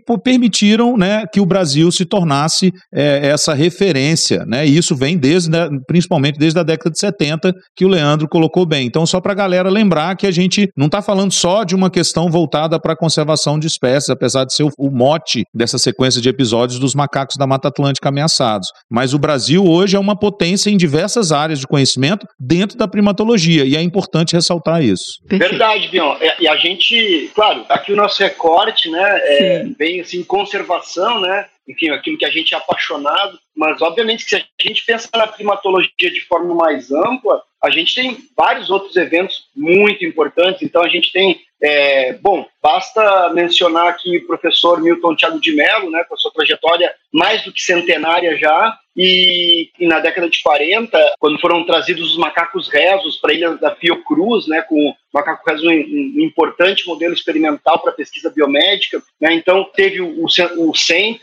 permitiram, 0.68 0.96
né, 0.96 1.24
que 1.32 1.40
o 1.40 1.46
Brasil 1.46 1.90
se 1.90 2.04
tornasse 2.04 2.72
é, 2.92 3.28
essa 3.28 3.54
referência, 3.54 4.44
né? 4.46 4.66
E 4.66 4.76
isso 4.76 4.94
vem 4.94 5.16
desde, 5.16 5.50
né, 5.50 5.68
principalmente 5.86 6.38
desde 6.38 6.58
a 6.58 6.62
década 6.62 6.90
de 6.90 6.98
70, 6.98 7.52
que 7.76 7.84
o 7.84 7.88
Leandro 7.88 8.28
colocou 8.28 8.66
bem. 8.66 8.86
Então, 8.86 9.06
só 9.06 9.20
para 9.20 9.32
a 9.32 9.36
galera 9.36 9.70
lembrar 9.70 10.16
que 10.16 10.26
a 10.26 10.30
gente 10.30 10.68
não 10.76 10.86
está 10.86 11.00
falando 11.00 11.32
só 11.32 11.64
de 11.64 11.74
uma 11.74 11.90
questão 11.90 12.30
voltada 12.30 12.78
para 12.80 12.92
a 12.92 12.96
conservação 12.96 13.58
de 13.58 13.66
espécies, 13.66 14.10
apesar 14.10 14.44
de 14.44 14.54
ser 14.54 14.64
o, 14.64 14.70
o 14.78 14.90
mote 14.90 15.44
dessa 15.54 15.78
sequência 15.78 16.20
de 16.20 16.28
episódios 16.28 16.78
dos 16.78 16.94
macacos 16.94 17.36
da 17.36 17.46
Mata 17.46 17.68
Atlântica 17.68 18.08
ameaçados. 18.08 18.68
Mas 18.90 19.14
o 19.14 19.18
Brasil 19.18 19.64
hoje 19.64 19.96
é 19.96 19.98
uma 19.98 20.18
potência 20.18 20.70
em 20.70 20.76
diversas 20.76 21.32
áreas 21.32 21.60
de 21.60 21.66
conhecimento 21.66 22.26
dentro 22.38 22.76
da 22.76 22.88
primatologia, 22.88 23.64
e 23.64 23.76
é 23.76 23.82
importante 23.82 24.34
ressaltar 24.34 24.82
isso. 24.82 25.18
Verdade, 25.26 25.88
Bion. 25.88 26.16
E 26.40 26.48
a 26.48 26.56
gente, 26.56 27.30
claro, 27.34 27.64
aqui 27.68 27.92
o 27.92 27.96
nosso 27.96 28.22
recorte, 28.22 28.90
né, 28.90 29.20
é 29.22 29.64
bem 29.78 30.00
assim, 30.00 30.22
conservação, 30.58 31.20
né, 31.20 31.48
enfim, 31.66 31.90
aquilo 31.90 32.18
que 32.18 32.24
a 32.24 32.30
gente 32.30 32.54
é 32.54 32.58
apaixonado, 32.58 33.38
mas 33.56 33.80
obviamente 33.80 34.24
se 34.24 34.36
a 34.36 34.42
gente 34.60 34.84
pensa 34.84 35.08
na 35.14 35.26
primatologia 35.26 36.10
de 36.10 36.20
forma 36.22 36.54
mais 36.54 36.90
ampla, 36.90 37.42
a 37.62 37.70
gente 37.70 37.94
tem 37.94 38.16
vários 38.36 38.70
outros 38.70 38.96
eventos 38.96 39.48
muito 39.54 40.04
importantes, 40.04 40.62
então 40.62 40.82
a 40.82 40.88
gente 40.88 41.12
tem 41.12 41.40
é, 41.60 42.12
bom, 42.14 42.46
basta 42.62 43.30
mencionar 43.34 43.88
aqui 43.88 44.16
o 44.16 44.26
professor 44.26 44.80
Milton 44.80 45.16
Thiago 45.16 45.40
de 45.40 45.52
Mello, 45.52 45.90
né, 45.90 46.04
com 46.04 46.14
a 46.14 46.16
sua 46.16 46.30
trajetória 46.32 46.94
mais 47.12 47.42
do 47.42 47.52
que 47.52 47.60
centenária 47.60 48.36
já, 48.36 48.78
e, 48.96 49.70
e, 49.78 49.86
na 49.86 50.00
década 50.00 50.28
de 50.28 50.42
40, 50.42 50.98
quando 51.20 51.40
foram 51.40 51.64
trazidos 51.64 52.10
os 52.10 52.16
macacos 52.16 52.68
rezos 52.68 53.16
para 53.16 53.30
a 53.30 53.34
ilha 53.34 53.50
da 53.56 53.74
Fiocruz, 53.74 54.48
né, 54.48 54.62
com 54.62 54.74
o 54.90 54.94
macaco 55.14 55.48
rezo 55.48 55.68
um, 55.68 55.72
um 55.72 56.20
importante 56.20 56.86
modelo 56.86 57.14
experimental 57.14 57.78
para 57.80 57.92
pesquisa 57.92 58.30
biomédica, 58.30 59.00
né, 59.20 59.34
então 59.34 59.68
teve 59.74 60.00
o, 60.00 60.24
o, 60.24 60.72